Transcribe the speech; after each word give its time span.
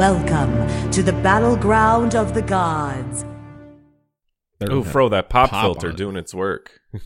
Welcome 0.00 0.90
to 0.92 1.02
the 1.02 1.12
battleground 1.12 2.14
of 2.14 2.32
the 2.32 2.40
gods. 2.40 3.22
Oh, 4.62 4.82
Fro, 4.82 5.10
that 5.10 5.28
pop, 5.28 5.50
Pop 5.50 5.62
filter 5.62 5.90
it. 5.90 5.98
doing 5.98 6.16
its 6.16 6.32
work. 6.32 6.80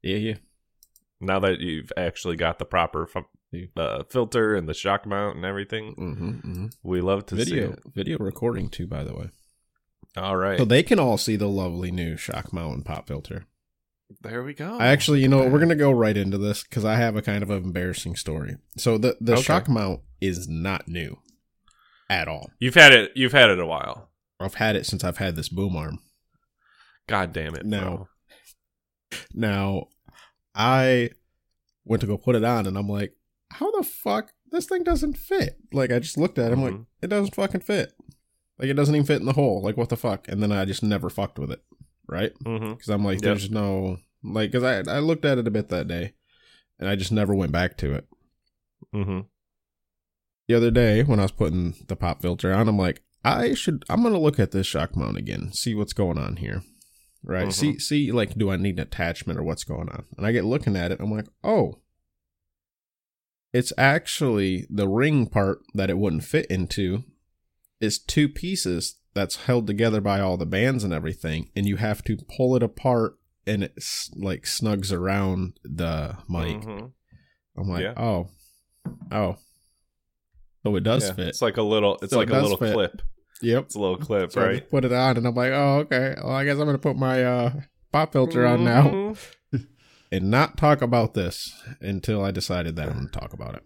Yeah, 0.00 0.16
yeah. 0.18 0.34
now 1.20 1.40
that 1.40 1.58
you've 1.58 1.90
actually 1.96 2.36
got 2.36 2.60
the 2.60 2.64
proper 2.64 3.08
fu- 3.08 3.24
uh, 3.76 4.04
filter 4.08 4.54
and 4.54 4.68
the 4.68 4.74
shock 4.74 5.04
mount 5.04 5.34
and 5.34 5.44
everything, 5.44 5.96
Mm-hmm, 5.98 6.28
mm-hmm. 6.30 6.66
we 6.84 7.00
love 7.00 7.26
to 7.26 7.34
Video, 7.34 7.66
see 7.66 7.72
it. 7.72 7.78
video 7.92 8.18
recording 8.18 8.68
too, 8.68 8.86
by 8.86 9.02
the 9.02 9.12
way. 9.16 9.30
All 10.16 10.36
right, 10.36 10.58
So 10.58 10.64
they 10.64 10.84
can 10.84 11.00
all 11.00 11.18
see 11.18 11.34
the 11.34 11.48
lovely 11.48 11.90
new 11.90 12.16
shock 12.16 12.52
mount 12.52 12.74
and 12.74 12.84
pop 12.84 13.08
filter. 13.08 13.46
there 14.20 14.44
we 14.44 14.54
go. 14.54 14.76
I 14.78 14.86
actually, 14.88 15.22
you 15.22 15.28
know, 15.28 15.38
what, 15.38 15.50
we're 15.50 15.58
gonna 15.58 15.74
go 15.74 15.90
right 15.90 16.16
into 16.16 16.38
this 16.38 16.62
because 16.62 16.84
I 16.84 16.94
have 16.94 17.16
a 17.16 17.22
kind 17.22 17.42
of 17.42 17.50
an 17.50 17.64
embarrassing 17.64 18.14
story. 18.14 18.58
So 18.76 18.96
the 18.96 19.16
the 19.20 19.32
Okay. 19.32 19.42
shock 19.42 19.68
mount 19.68 20.02
is 20.20 20.46
not 20.48 20.86
new 20.86 21.18
at 22.10 22.28
all. 22.28 22.50
you've 22.58 22.74
had 22.74 22.92
it. 22.92 23.12
You've 23.14 23.32
had 23.32 23.50
it 23.50 23.58
a 23.58 23.66
while. 23.66 24.10
I've 24.40 24.54
had 24.54 24.76
it 24.76 24.86
since 24.86 25.04
I've 25.04 25.18
had 25.18 25.36
this 25.36 25.48
boom 25.48 25.76
arm. 25.76 25.98
God 27.06 27.32
damn 27.32 27.54
it! 27.54 27.64
No. 27.66 28.08
Fro. 29.10 29.18
Now, 29.34 29.86
I 30.54 31.10
went 31.84 32.00
to 32.00 32.06
go 32.06 32.16
put 32.18 32.36
it 32.36 32.44
on, 32.44 32.66
and 32.66 32.76
I'm 32.76 32.88
like, 32.88 33.14
how 33.50 33.70
the 33.72 33.82
fuck 33.84 34.32
this 34.50 34.66
thing 34.66 34.82
doesn't 34.82 35.16
fit? 35.18 35.56
Like, 35.72 35.92
I 35.92 35.98
just 35.98 36.16
looked 36.18 36.38
at 36.38 36.50
it, 36.50 36.54
I'm 36.54 36.62
like, 36.62 36.74
Mhm. 36.74 36.86
it 37.02 37.06
doesn't 37.08 37.34
fucking 37.34 37.60
fit. 37.60 37.92
Like, 38.58 38.68
it 38.68 38.74
doesn't 38.74 38.94
even 38.94 39.06
fit 39.06 39.20
in 39.20 39.26
the 39.26 39.32
hole. 39.32 39.62
Like, 39.62 39.76
what 39.76 39.88
the 39.88 39.96
fuck? 39.96 40.28
And 40.28 40.42
then 40.42 40.50
I 40.52 40.64
just 40.64 40.82
never 40.82 41.10
fucked 41.10 41.38
with 41.38 41.50
it, 41.52 41.62
right? 42.08 42.32
Because 42.42 42.88
I'm 42.88 43.04
like, 43.04 43.16
Yep. 43.16 43.22
there's 43.22 43.50
no 43.50 43.98
like, 44.22 44.50
because 44.52 44.64
I 44.64 44.90
I 44.90 45.00
looked 45.00 45.24
at 45.26 45.36
it 45.38 45.46
a 45.46 45.50
bit 45.50 45.68
that 45.68 45.86
day, 45.88 46.14
and 46.78 46.88
I 46.88 46.96
just 46.96 47.12
never 47.12 47.34
went 47.34 47.52
back 47.52 47.76
to 47.78 47.92
it. 47.94 48.06
Mhm. 48.94 49.26
The 50.48 50.54
other 50.54 50.70
day 50.70 51.02
when 51.02 51.18
I 51.18 51.22
was 51.22 51.32
putting 51.32 51.74
the 51.88 51.96
pop 51.96 52.20
filter 52.22 52.52
on, 52.52 52.68
I'm 52.68 52.78
like, 52.78 53.02
I 53.24 53.54
should. 53.54 53.84
I'm 53.88 54.02
gonna 54.02 54.18
look 54.20 54.38
at 54.38 54.50
this 54.50 54.66
shock 54.66 54.94
mount 54.96 55.16
again, 55.16 55.52
see 55.52 55.74
what's 55.74 55.94
going 55.94 56.18
on 56.18 56.36
here, 56.36 56.62
right? 57.22 57.50
See, 57.52 57.78
see, 57.78 58.12
like, 58.12 58.34
do 58.36 58.50
I 58.50 58.56
need 58.56 58.74
an 58.78 58.80
attachment 58.86 59.38
or 59.38 59.42
what's 59.42 59.64
going 59.64 59.88
on? 59.88 60.04
And 60.18 60.26
I 60.26 60.32
get 60.32 60.44
looking 60.44 60.76
at 60.76 60.92
it, 60.92 61.00
I'm 61.00 61.10
like, 61.10 61.26
oh, 61.42 61.80
it's 63.52 63.72
actually 63.78 64.66
the 64.68 64.88
ring 64.88 65.26
part 65.26 65.60
that 65.74 65.88
it 65.90 65.96
wouldn't 65.96 66.24
fit 66.24 66.46
into 66.46 67.04
is 67.80 67.98
two 67.98 68.28
pieces 68.28 68.96
that's 69.14 69.44
held 69.46 69.66
together 69.66 70.00
by 70.00 70.20
all 70.20 70.36
the 70.36 70.44
bands 70.46 70.82
and 70.84 70.92
everything, 70.92 71.50
and 71.54 71.66
you 71.66 71.76
have 71.76 72.02
to 72.04 72.16
pull 72.36 72.56
it 72.56 72.62
apart, 72.62 73.16
and 73.46 73.62
it 73.62 73.72
s- 73.78 74.10
like 74.16 74.42
snugs 74.42 74.92
around 74.92 75.58
the 75.62 76.16
mic. 76.28 76.60
Mhm. 76.62 76.92
I'm 77.56 77.68
like, 77.68 77.82
Yeah. 77.82 77.94
oh, 77.96 78.28
oh, 79.12 79.36
so 80.64 80.74
it 80.76 80.82
does 80.82 81.06
Yeah, 81.06 81.12
fit. 81.14 81.28
It's 81.28 81.42
like 81.42 81.56
a 81.58 81.62
little. 81.62 81.98
It's 82.02 82.10
So 82.12 82.18
like 82.18 82.28
it 82.30 82.34
a 82.36 82.40
little 82.42 82.56
fit. 82.56 82.72
clip. 82.74 83.02
Yep. 83.42 83.64
It's 83.64 83.74
a 83.74 83.80
little 83.80 83.96
clip, 83.98 84.32
So 84.32 84.40
right? 84.40 84.68
put 84.70 84.84
it 84.84 84.92
on, 84.92 85.16
and 85.16 85.26
I'm 85.26 85.34
like, 85.34 85.52
oh, 85.52 85.80
okay. 85.80 86.14
Well, 86.22 86.32
I 86.32 86.44
guess 86.44 86.58
I'm 86.58 86.66
gonna 86.66 86.78
put 86.78 86.96
my 86.96 87.22
uh, 87.22 87.52
pop 87.92 88.12
filter 88.12 88.46
on 88.46 88.64
now, 88.64 88.82
Mhm. 89.52 89.66
and 90.12 90.30
not 90.30 90.56
talk 90.56 90.82
about 90.82 91.14
this 91.14 91.52
until 91.80 92.24
I 92.24 92.30
decided 92.30 92.76
that 92.76 92.88
I'm 92.88 92.94
gonna 92.96 93.08
talk 93.10 93.32
about 93.32 93.54
it. 93.56 93.62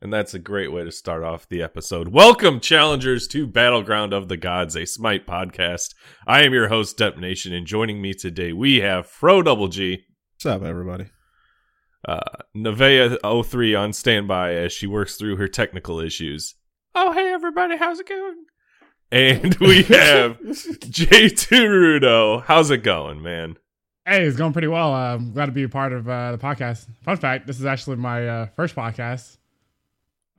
And 0.00 0.12
that's 0.12 0.32
a 0.32 0.38
great 0.38 0.70
way 0.72 0.84
to 0.84 0.92
start 0.92 1.24
off 1.24 1.48
the 1.48 1.60
episode. 1.60 2.08
Welcome, 2.08 2.60
challengers, 2.60 3.26
to 3.28 3.48
Battleground 3.48 4.12
of 4.12 4.28
the 4.28 4.36
Gods, 4.36 4.76
a 4.76 4.86
Smite 4.86 5.26
podcast. 5.26 5.88
I 6.24 6.44
am 6.44 6.52
your 6.54 6.68
host, 6.68 6.96
Dep 6.98 7.18
Nation, 7.18 7.52
and 7.52 7.66
joining 7.66 8.00
me 8.00 8.14
today 8.14 8.52
we 8.52 8.76
have 8.76 9.08
Fro 9.08 9.42
Double 9.42 9.66
G, 9.66 10.04
What's 10.36 10.46
up, 10.46 10.62
everybody? 10.62 11.06
Uh, 12.06 12.20
Nevea03 12.56 13.78
on 13.78 13.92
standby 13.92 14.54
as 14.54 14.72
she 14.72 14.86
works 14.86 15.16
through 15.16 15.36
her 15.36 15.48
technical 15.48 16.00
issues. 16.00 16.54
Oh, 16.94 17.12
hey, 17.12 17.32
everybody, 17.32 17.76
how's 17.76 18.00
it 18.00 18.08
going? 18.08 18.44
And 19.10 19.54
we 19.56 19.82
have 19.84 20.38
JT 20.38 21.48
Rudo. 21.50 22.42
How's 22.44 22.70
it 22.70 22.78
going, 22.82 23.22
man? 23.22 23.56
Hey, 24.06 24.24
it's 24.24 24.36
going 24.36 24.52
pretty 24.52 24.68
well. 24.68 24.92
Uh, 24.94 25.14
I'm 25.14 25.32
glad 25.32 25.46
to 25.46 25.52
be 25.52 25.64
a 25.64 25.68
part 25.68 25.92
of 25.92 26.08
uh, 26.08 26.32
the 26.32 26.38
podcast. 26.38 26.86
Fun 27.02 27.16
fact: 27.16 27.46
this 27.46 27.58
is 27.58 27.66
actually 27.66 27.96
my 27.96 28.26
uh, 28.28 28.46
first 28.56 28.74
podcast. 28.74 29.36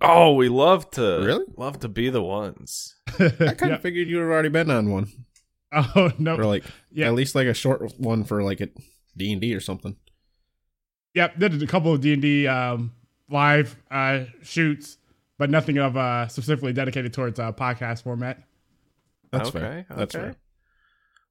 Oh, 0.01 0.33
we 0.33 0.49
love 0.49 0.89
to 0.91 1.01
Really? 1.01 1.45
love 1.57 1.79
to 1.81 1.89
be 1.89 2.09
the 2.09 2.21
ones. 2.23 2.95
I 3.19 3.27
kind 3.29 3.59
Yeah. 3.61 3.67
of 3.75 3.81
figured 3.81 4.07
you 4.07 4.17
had 4.17 4.23
already 4.25 4.49
been 4.49 4.71
on 4.71 4.89
one, 4.91 5.07
Oh 5.73 6.11
no! 6.17 6.35
or 6.35 6.45
like 6.45 6.63
Yeah. 6.91 7.07
at 7.07 7.13
least 7.15 7.35
like 7.35 7.47
a 7.47 7.53
short 7.53 7.93
one 7.99 8.23
for 8.23 8.41
like 8.43 8.61
a 8.61 8.69
D 9.17 9.31
and 9.33 9.41
D 9.41 9.53
or 9.53 9.59
something. 9.59 9.97
Yep, 11.15 11.39
did 11.39 11.63
a 11.63 11.67
couple 11.67 11.93
of 11.93 12.01
D 12.01 12.13
and 12.13 12.21
D 12.21 12.47
um, 12.47 12.93
live 13.29 13.75
uh, 13.89 14.25
shoots, 14.43 14.97
but 15.37 15.49
nothing 15.49 15.77
of 15.77 15.97
uh, 15.97 16.27
specifically 16.27 16.73
dedicated 16.73 17.13
towards 17.13 17.39
uh, 17.39 17.51
podcast 17.51 18.03
format. 18.03 18.43
That's 19.31 19.49
okay, 19.49 19.59
fair. 19.59 19.85
That's 19.89 20.15
okay. 20.15 20.23
fair. 20.25 20.35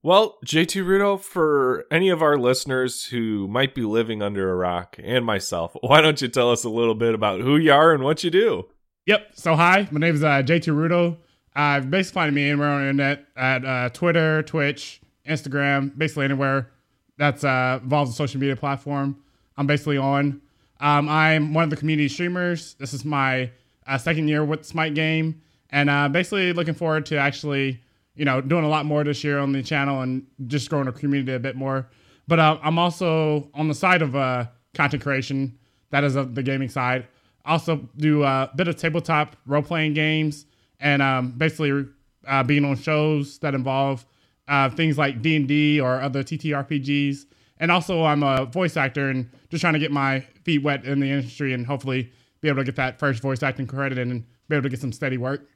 Well, 0.03 0.39
JT 0.47 0.85
Rudo, 0.85 1.21
for 1.21 1.85
any 1.91 2.09
of 2.09 2.23
our 2.23 2.39
listeners 2.39 3.07
who 3.07 3.49
might 3.49 3.75
be 3.75 3.83
living 3.83 4.23
under 4.23 4.51
a 4.51 4.55
rock, 4.55 4.97
and 5.03 5.25
myself, 5.25 5.77
why 5.81 6.01
don't 6.01 6.21
you 6.21 6.29
tell 6.29 6.51
us 6.51 6.65
a 6.65 6.71
little 6.71 6.95
bit 6.95 7.15
about 7.15 7.41
who 7.41 7.57
you 7.57 7.73
are 7.73 7.93
and 7.93 8.03
what 8.03 8.23
you 8.25 8.31
do? 8.31 8.67
Yep. 9.07 9.31
So 9.35 9.55
hi, 9.57 9.89
my 9.91 10.01
name 10.01 10.15
is 10.15 10.23
uh, 10.23 10.43
JT 10.43 10.73
Rudo. 10.75 11.17
Uh, 11.57 11.81
basically 11.81 12.21
find 12.21 12.35
me 12.35 12.51
anywhere 12.51 12.69
on 12.69 12.83
the 12.83 12.89
internet 12.91 13.27
at 13.37 13.65
uh, 13.65 13.89
Twitter, 13.89 14.43
Twitch, 14.43 15.01
Instagram, 15.27 15.97
basically 15.97 16.27
anywhere 16.27 16.71
that's 17.19 17.45
uh, 17.45 17.81
involves 17.83 18.13
a 18.13 18.15
social 18.15 18.41
media 18.41 18.57
platform. 18.57 19.19
I'm 19.59 19.67
basically 19.67 19.99
on. 19.99 20.41
Um, 20.81 21.09
I'm 21.09 21.53
one 21.53 21.65
of 21.65 21.71
the 21.71 21.77
community 21.77 22.09
streamers. 22.09 22.75
This 22.75 22.95
is 22.95 23.05
my 23.05 23.51
uh, 23.87 23.99
second 23.99 24.29
year 24.29 24.45
with 24.45 24.65
Smite 24.65 24.95
Game, 24.95 25.43
and 25.71 25.91
uh, 25.91 26.09
basically 26.09 26.53
looking 26.53 26.75
forward 26.75 27.05
to 27.07 27.19
actually, 27.19 27.83
you 28.15 28.25
know, 28.25 28.41
doing 28.41 28.65
a 28.65 28.69
lot 28.69 28.87
more 28.87 29.03
this 29.03 29.23
year 29.25 29.41
on 29.41 29.53
the 29.53 29.63
channel 29.63 30.01
and 30.01 30.25
just 30.47 30.71
growing 30.71 30.87
the 30.87 30.93
community 30.93 31.35
a 31.35 31.39
bit 31.41 31.57
more. 31.57 31.91
But 32.29 32.39
uh, 32.39 32.59
I'm 32.63 32.79
also 32.79 33.51
on 33.53 33.69
the 33.69 33.75
side 33.75 34.01
of 34.01 34.15
uh, 34.15 34.47
content 34.75 35.03
creation. 35.03 35.59
That 35.91 36.05
is 36.05 36.15
of 36.15 36.35
the 36.35 36.43
gaming 36.43 36.69
side. 36.69 37.09
Also 37.45 37.89
do 37.97 38.23
a 38.23 38.51
bit 38.55 38.69
of 38.69 38.77
tabletop 38.77 39.37
role 39.47 39.63
playing 39.63 39.95
games 39.95 40.47
and 40.81 41.03
um, 41.03 41.33
basically 41.33 41.87
uh, 42.27 42.43
being 42.43 42.65
on 42.65 42.77
shows 42.77 43.39
that 43.39 43.55
involve 43.55 44.07
uh, 44.47 44.71
things 44.71 44.99
like 44.99 45.23
D 45.23 45.37
and 45.37 45.49
D 45.49 45.81
or 45.81 46.01
other 46.01 46.23
TTRPGs. 46.23 47.25
And 47.61 47.71
also, 47.71 48.05
I'm 48.05 48.23
a 48.23 48.45
voice 48.47 48.77
actor 48.77 49.09
and 49.11 49.31
just 49.51 49.61
trying 49.61 49.73
to 49.75 49.79
get 49.79 49.91
my 49.91 50.21
feet 50.45 50.63
wet 50.63 50.85
in 50.85 51.01
the 51.01 51.11
industry 51.11 51.53
and 51.53 51.67
hopefully 51.67 52.13
be 52.41 52.49
able 52.49 52.59
to 52.59 52.65
get 52.65 52.77
that 52.77 52.99
first 52.99 53.21
voice 53.21 53.43
acting 53.43 53.67
credit 53.67 53.99
and 53.99 54.25
be 54.49 54.57
able 54.57 54.63
to 54.63 54.69
get 54.69 54.81
some 54.81 54.93
steady 54.93 55.19
work. 55.19 55.47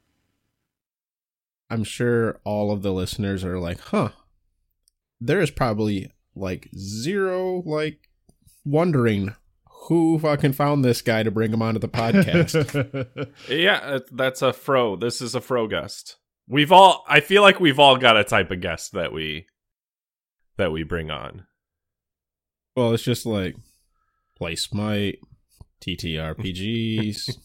I'm 1.70 1.84
sure 1.84 2.40
all 2.44 2.70
of 2.70 2.82
the 2.82 2.92
listeners 2.92 3.44
are 3.44 3.58
like, 3.58 3.80
huh. 3.80 4.10
There 5.20 5.40
is 5.40 5.50
probably 5.50 6.10
like 6.34 6.68
zero 6.76 7.62
like 7.64 8.08
wondering 8.64 9.34
who 9.86 10.18
fucking 10.18 10.52
found 10.52 10.84
this 10.84 11.02
guy 11.02 11.22
to 11.22 11.30
bring 11.30 11.52
him 11.52 11.62
onto 11.62 11.80
the 11.80 11.88
podcast. 11.88 13.28
Yeah, 13.48 13.98
that's 14.12 14.42
a 14.42 14.52
fro. 14.52 14.96
This 14.96 15.20
is 15.20 15.34
a 15.34 15.40
fro 15.40 15.66
guest. 15.66 16.16
We've 16.48 16.72
all. 16.72 17.04
I 17.08 17.20
feel 17.20 17.42
like 17.42 17.60
we've 17.60 17.78
all 17.78 17.96
got 17.96 18.16
a 18.16 18.24
type 18.24 18.50
of 18.50 18.60
guest 18.60 18.92
that 18.92 19.12
we 19.12 19.46
that 20.56 20.72
we 20.72 20.82
bring 20.82 21.10
on. 21.10 21.46
Well, 22.76 22.94
it's 22.94 23.02
just 23.02 23.26
like 23.26 23.56
play 24.36 24.56
Smite, 24.56 25.18
TTRPGs, 25.80 27.36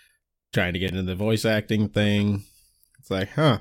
trying 0.52 0.72
to 0.72 0.78
get 0.78 0.90
into 0.90 1.02
the 1.02 1.14
voice 1.14 1.44
acting 1.44 1.88
thing. 1.88 2.44
It's 2.98 3.10
like, 3.10 3.30
huh. 3.30 3.58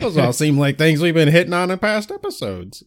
Those 0.00 0.16
all 0.16 0.32
seem 0.32 0.58
like 0.58 0.78
things 0.78 1.00
we've 1.00 1.14
been 1.14 1.28
hitting 1.28 1.52
on 1.52 1.70
in 1.70 1.78
past 1.78 2.12
episodes. 2.12 2.84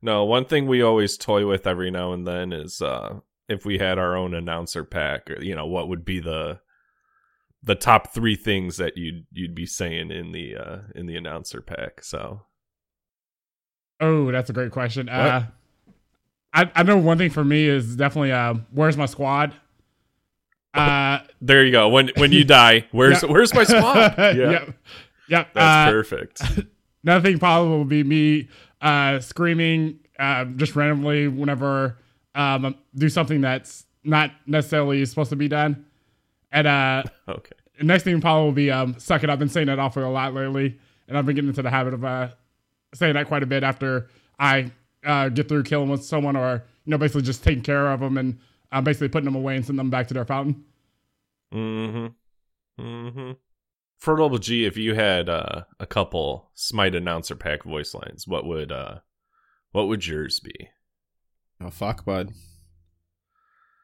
No, 0.00 0.24
one 0.24 0.44
thing 0.44 0.66
we 0.66 0.82
always 0.82 1.16
toy 1.16 1.46
with 1.46 1.66
every 1.66 1.90
now 1.90 2.12
and 2.12 2.26
then 2.26 2.52
is 2.52 2.80
uh 2.80 3.20
if 3.48 3.64
we 3.64 3.78
had 3.78 3.98
our 3.98 4.14
own 4.14 4.34
announcer 4.34 4.84
pack, 4.84 5.30
or, 5.30 5.42
you 5.42 5.54
know, 5.54 5.66
what 5.66 5.88
would 5.88 6.04
be 6.04 6.20
the 6.20 6.60
the 7.62 7.74
top 7.74 8.14
three 8.14 8.36
things 8.36 8.76
that 8.76 8.96
you'd 8.96 9.26
you'd 9.32 9.54
be 9.54 9.66
saying 9.66 10.10
in 10.10 10.32
the 10.32 10.56
uh 10.56 10.78
in 10.94 11.06
the 11.06 11.16
announcer 11.16 11.60
pack. 11.60 12.04
So 12.04 12.42
oh, 14.00 14.30
that's 14.30 14.50
a 14.50 14.52
great 14.52 14.72
question. 14.72 15.08
Uh, 15.08 15.46
I, 16.52 16.70
I 16.74 16.82
know 16.82 16.96
one 16.96 17.18
thing 17.18 17.30
for 17.30 17.44
me 17.44 17.66
is 17.66 17.96
definitely 17.96 18.32
uh, 18.32 18.54
where's 18.72 18.96
my 18.96 19.06
squad? 19.06 19.54
Uh, 20.74 21.20
there 21.40 21.64
you 21.64 21.72
go. 21.72 21.88
When 21.88 22.10
when 22.16 22.32
you 22.32 22.44
die, 22.44 22.86
where's 22.92 23.22
Yeah. 23.22 23.30
where's 23.30 23.54
my 23.54 23.64
squad? 23.64 24.14
Yeah, 24.18 24.32
yep. 24.50 24.74
Yep. 25.28 25.54
that's 25.54 25.88
uh, 25.88 25.90
perfect. 25.92 26.42
Another 27.04 27.28
thing 27.30 27.38
probably 27.38 27.70
will 27.70 27.84
be 27.84 28.02
me 28.04 28.48
uh, 28.80 29.20
screaming 29.20 30.00
uh, 30.18 30.44
just 30.44 30.76
randomly 30.76 31.28
whenever 31.28 31.96
um, 32.34 32.74
do 32.94 33.08
something 33.08 33.40
that's 33.40 33.86
not 34.04 34.30
necessarily 34.46 35.04
supposed 35.04 35.30
to 35.30 35.36
be 35.36 35.48
done. 35.48 35.84
And 36.52 36.66
uh, 36.66 37.02
Okay. 37.28 37.52
next 37.82 38.04
thing 38.04 38.20
probably 38.20 38.44
will 38.44 38.52
be 38.52 38.70
um, 38.70 38.98
suck 38.98 39.22
it 39.24 39.30
up. 39.30 39.38
Been 39.38 39.48
saying 39.48 39.66
that 39.68 39.78
awful 39.78 40.04
a 40.04 40.08
lot 40.10 40.34
lately, 40.34 40.78
and 41.08 41.16
I've 41.16 41.24
been 41.26 41.34
getting 41.34 41.48
into 41.48 41.62
the 41.62 41.70
habit 41.70 41.94
of 41.94 42.04
uh, 42.04 42.28
saying 42.94 43.14
that 43.14 43.26
quite 43.26 43.42
a 43.42 43.46
bit 43.46 43.62
after 43.62 44.08
I 44.38 44.70
uh, 45.04 45.28
get 45.28 45.48
through 45.48 45.64
killing 45.64 45.90
with 45.90 46.04
someone, 46.04 46.36
or 46.36 46.64
you 46.84 46.90
know, 46.90 46.98
basically 46.98 47.22
just 47.22 47.44
taking 47.44 47.62
care 47.62 47.88
of 47.88 48.00
them 48.00 48.18
and 48.18 48.38
uh, 48.72 48.80
basically 48.80 49.08
putting 49.08 49.26
them 49.26 49.34
away 49.36 49.56
and 49.56 49.64
sending 49.64 49.78
them 49.78 49.90
back 49.90 50.08
to 50.08 50.14
their 50.14 50.24
fountain. 50.24 50.64
Mm-hmm. 51.52 52.82
Mm-hmm. 52.82 53.32
Fro 53.98 54.16
Double 54.16 54.38
G, 54.38 54.64
if 54.64 54.76
you 54.76 54.94
had 54.94 55.28
uh, 55.28 55.62
a 55.80 55.86
couple 55.86 56.50
Smite 56.54 56.94
announcer 56.94 57.34
pack 57.34 57.64
voice 57.64 57.94
lines, 57.94 58.28
what 58.28 58.46
would 58.46 58.70
uh 58.70 58.98
what 59.72 59.88
would 59.88 60.06
yours 60.06 60.40
be? 60.40 60.70
Oh 61.60 61.70
fuck, 61.70 62.04
bud. 62.04 62.32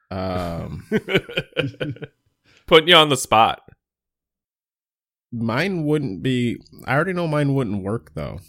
Um, 0.09 0.85
Putting 2.67 2.87
you 2.87 2.95
on 2.95 3.09
the 3.09 3.17
spot. 3.17 3.61
mine 5.31 5.83
wouldn't 5.83 6.23
be. 6.23 6.57
I 6.85 6.95
already 6.95 7.13
know 7.13 7.27
mine 7.27 7.53
wouldn't 7.53 7.83
work 7.83 8.13
though, 8.13 8.39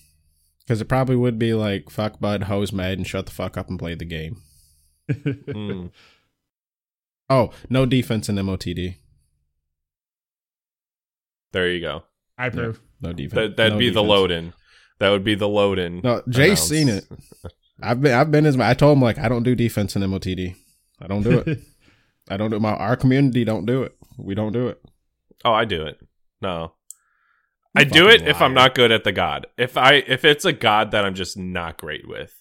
because 0.66 0.80
it 0.80 0.86
probably 0.86 1.16
would 1.16 1.38
be 1.38 1.54
like 1.54 1.90
fuck, 1.90 2.18
bud, 2.20 2.44
hose 2.44 2.72
mad, 2.72 2.98
and 2.98 3.06
shut 3.06 3.26
the 3.26 3.32
fuck 3.32 3.56
up 3.56 3.68
and 3.68 3.78
play 3.78 3.94
the 3.94 4.04
game. 4.04 4.42
Mm. 5.10 5.90
Oh, 7.28 7.50
no 7.68 7.86
defense 7.86 8.28
in 8.28 8.36
MOTD. 8.36 8.94
There 11.52 11.68
you 11.68 11.80
go. 11.80 12.04
I 12.38 12.46
approve. 12.46 12.80
No 13.00 13.12
defense. 13.12 13.34
That 13.34 13.56
that'd 13.56 13.72
no 13.72 13.78
be 13.78 13.88
the 13.88 13.94
defense. 13.94 14.08
load 14.08 14.30
in. 14.30 14.52
That 14.98 15.10
would 15.10 15.24
be 15.24 15.34
the 15.34 15.48
load 15.48 15.78
in. 15.78 16.00
No, 16.02 16.22
Jay's 16.28 16.60
seen 16.60 16.88
it. 16.88 17.04
I've 17.82 18.00
been 18.00 18.14
I've 18.14 18.30
been 18.30 18.46
as 18.46 18.58
I 18.58 18.74
told 18.74 18.96
him 18.96 19.02
like 19.02 19.18
I 19.18 19.28
don't 19.28 19.42
do 19.42 19.54
defense 19.54 19.96
in 19.96 20.02
MOTD. 20.02 20.54
I 21.00 21.06
don't 21.06 21.22
do 21.22 21.38
it. 21.38 21.58
I 22.28 22.36
don't 22.36 22.50
do 22.50 22.56
it. 22.56 22.62
My 22.62 22.74
our 22.74 22.96
community 22.96 23.44
don't 23.44 23.66
do 23.66 23.82
it. 23.82 23.96
We 24.18 24.34
don't 24.34 24.52
do 24.52 24.68
it. 24.68 24.80
Oh, 25.44 25.52
I 25.52 25.64
do 25.64 25.84
it. 25.84 26.00
No. 26.40 26.72
I 27.76 27.84
do 27.84 28.08
it 28.08 28.18
fucking 28.18 28.28
if 28.28 28.40
I'm 28.42 28.54
not 28.54 28.74
good 28.74 28.90
at 28.92 29.04
the 29.04 29.12
god. 29.12 29.46
If 29.56 29.76
I 29.76 29.94
if 29.94 30.24
it's 30.24 30.44
a 30.44 30.52
god 30.52 30.90
that 30.92 31.04
I'm 31.04 31.14
just 31.14 31.36
not 31.36 31.78
great 31.78 32.06
with, 32.08 32.32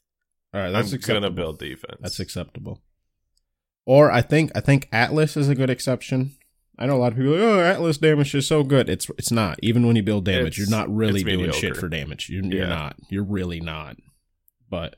All 0.54 0.62
right, 0.62 0.72
that's 0.72 0.90
I'm 0.92 0.96
acceptable. 0.96 1.22
gonna 1.22 1.32
build 1.36 1.60
defense. 1.60 1.98
That's 2.02 2.20
acceptable. 2.20 2.82
Or 3.86 4.12
I 4.12 4.22
think 4.22 4.52
I 4.56 4.62
think 4.62 4.88
Atlas 4.92 5.38
is 5.38 5.50
a 5.50 5.56
good 5.56 5.70
exception. 5.70 6.36
I 6.78 6.88
know 6.88 6.96
a 6.96 6.98
lot 6.98 7.14
of 7.14 7.18
people. 7.18 7.36
Are 7.36 7.40
like, 7.40 7.46
oh, 7.48 7.60
Atlas 7.62 7.98
damage 7.98 8.36
is 8.36 8.48
so 8.48 8.64
good. 8.64 8.90
It's 8.90 9.10
it's 9.18 9.32
not. 9.32 9.58
Even 9.62 9.86
when 9.88 9.96
you 9.96 10.04
build 10.04 10.26
damage, 10.26 10.60
It's- 10.60 10.70
you're 10.70 10.78
not 10.78 10.94
really 10.94 11.24
doing 11.24 11.38
mediocre. 11.38 11.58
shit 11.60 11.78
for 11.78 11.88
damage. 11.88 12.30
You're, 12.30 12.44
you're 12.44 12.68
not. 12.68 12.98
You're 13.10 13.24
really 13.24 13.60
not. 13.62 13.96
But, 14.70 14.96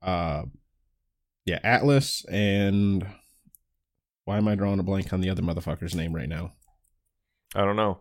uh, 0.00 0.44
yeah, 1.44 1.58
Atlas 1.64 2.24
and 2.30 3.04
why 4.24 4.38
am 4.38 4.46
I 4.48 4.54
drawing 4.54 4.78
a 4.78 4.82
blank 4.84 5.12
on 5.12 5.20
the 5.20 5.28
other 5.28 5.42
motherfucker's 5.42 5.94
name 5.94 6.14
right 6.14 6.28
now? 6.28 6.52
I 7.54 7.64
don't 7.64 7.76
know. 7.76 8.00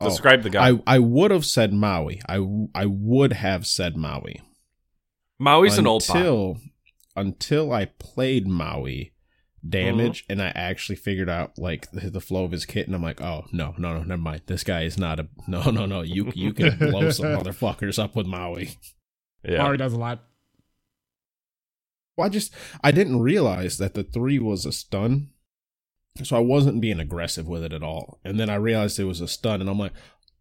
Oh, 0.00 0.08
Describe 0.08 0.42
the 0.42 0.50
guy. 0.50 0.70
I 0.70 0.82
I 0.86 0.98
would 0.98 1.30
have 1.30 1.44
said 1.44 1.72
Maui. 1.72 2.20
I 2.28 2.36
I 2.74 2.86
would 2.86 3.34
have 3.34 3.66
said 3.66 3.96
Maui. 3.96 4.40
Maui's 5.38 5.78
an 5.78 5.86
old 5.86 6.02
until 6.08 6.58
until 7.16 7.72
I 7.72 7.86
played 7.86 8.46
Maui 8.46 9.12
damage 9.68 10.22
Mm-hmm. 10.22 10.32
and 10.32 10.42
I 10.42 10.52
actually 10.54 10.96
figured 10.96 11.28
out 11.28 11.58
like 11.58 11.90
the, 11.90 12.08
the 12.08 12.20
flow 12.20 12.44
of 12.44 12.52
his 12.52 12.64
kit 12.64 12.86
and 12.86 12.94
I'm 12.96 13.02
like, 13.02 13.20
oh 13.20 13.44
no, 13.52 13.74
no, 13.76 13.92
no, 13.92 14.02
never 14.02 14.22
mind. 14.22 14.42
This 14.46 14.64
guy 14.64 14.84
is 14.84 14.96
not 14.96 15.20
a 15.20 15.28
no, 15.46 15.70
no, 15.70 15.84
no. 15.86 16.00
You 16.00 16.32
you 16.34 16.54
can 16.54 16.78
blow 16.78 17.10
some 17.10 17.26
motherfuckers 17.36 18.02
up 18.02 18.16
with 18.16 18.26
Maui. 18.26 18.70
Yeah. 19.44 19.62
Maui 19.62 19.76
does 19.76 19.92
a 19.92 19.98
lot. 19.98 20.24
Well, 22.16 22.26
I 22.26 22.30
just 22.30 22.54
I 22.82 22.90
didn't 22.90 23.20
realize 23.20 23.76
that 23.78 23.94
the 23.94 24.02
three 24.02 24.38
was 24.38 24.64
a 24.66 24.72
stun, 24.72 25.28
so 26.26 26.36
I 26.36 26.40
wasn't 26.40 26.80
being 26.80 27.00
aggressive 27.00 27.46
with 27.48 27.62
it 27.64 27.72
at 27.72 27.82
all. 27.82 28.20
And 28.24 28.38
then 28.38 28.50
I 28.50 28.54
realized 28.56 28.98
it 28.98 29.04
was 29.04 29.20
a 29.20 29.28
stun, 29.28 29.60
and 29.60 29.68
I'm 29.70 29.78
like, 29.78 29.92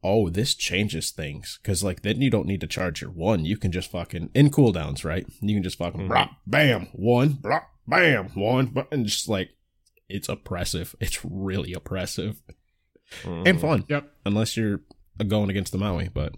oh, 0.03 0.29
this 0.29 0.55
changes 0.55 1.11
things 1.11 1.59
because 1.61 1.83
like 1.83 2.03
then 2.03 2.21
you 2.21 2.29
don't 2.29 2.47
need 2.47 2.61
to 2.61 2.67
charge 2.67 3.01
your 3.01 3.11
one. 3.11 3.43
You 3.45 3.57
can 3.57 3.71
just 3.71 3.91
fucking 3.91 4.29
in 4.33 4.49
cooldowns, 4.49 5.03
right? 5.03 5.25
You 5.41 5.53
can 5.55 5.63
just 5.63 5.77
fucking 5.77 6.01
Mhm. 6.01 6.07
blah, 6.07 6.29
bam 6.47 6.87
one, 6.93 7.33
blah, 7.33 7.61
bam 7.85 8.29
one, 8.33 8.73
and 8.91 9.05
just 9.05 9.27
like 9.27 9.49
it's 10.07 10.29
oppressive. 10.29 10.95
It's 11.01 11.19
really 11.25 11.73
oppressive 11.73 12.41
Mhm. 13.23 13.47
and 13.47 13.59
fun 13.61 13.83
Yep. 13.89 14.09
unless 14.25 14.55
you're 14.55 14.81
going 15.27 15.49
against 15.49 15.73
the 15.73 15.77
Maui. 15.77 16.07
But 16.13 16.33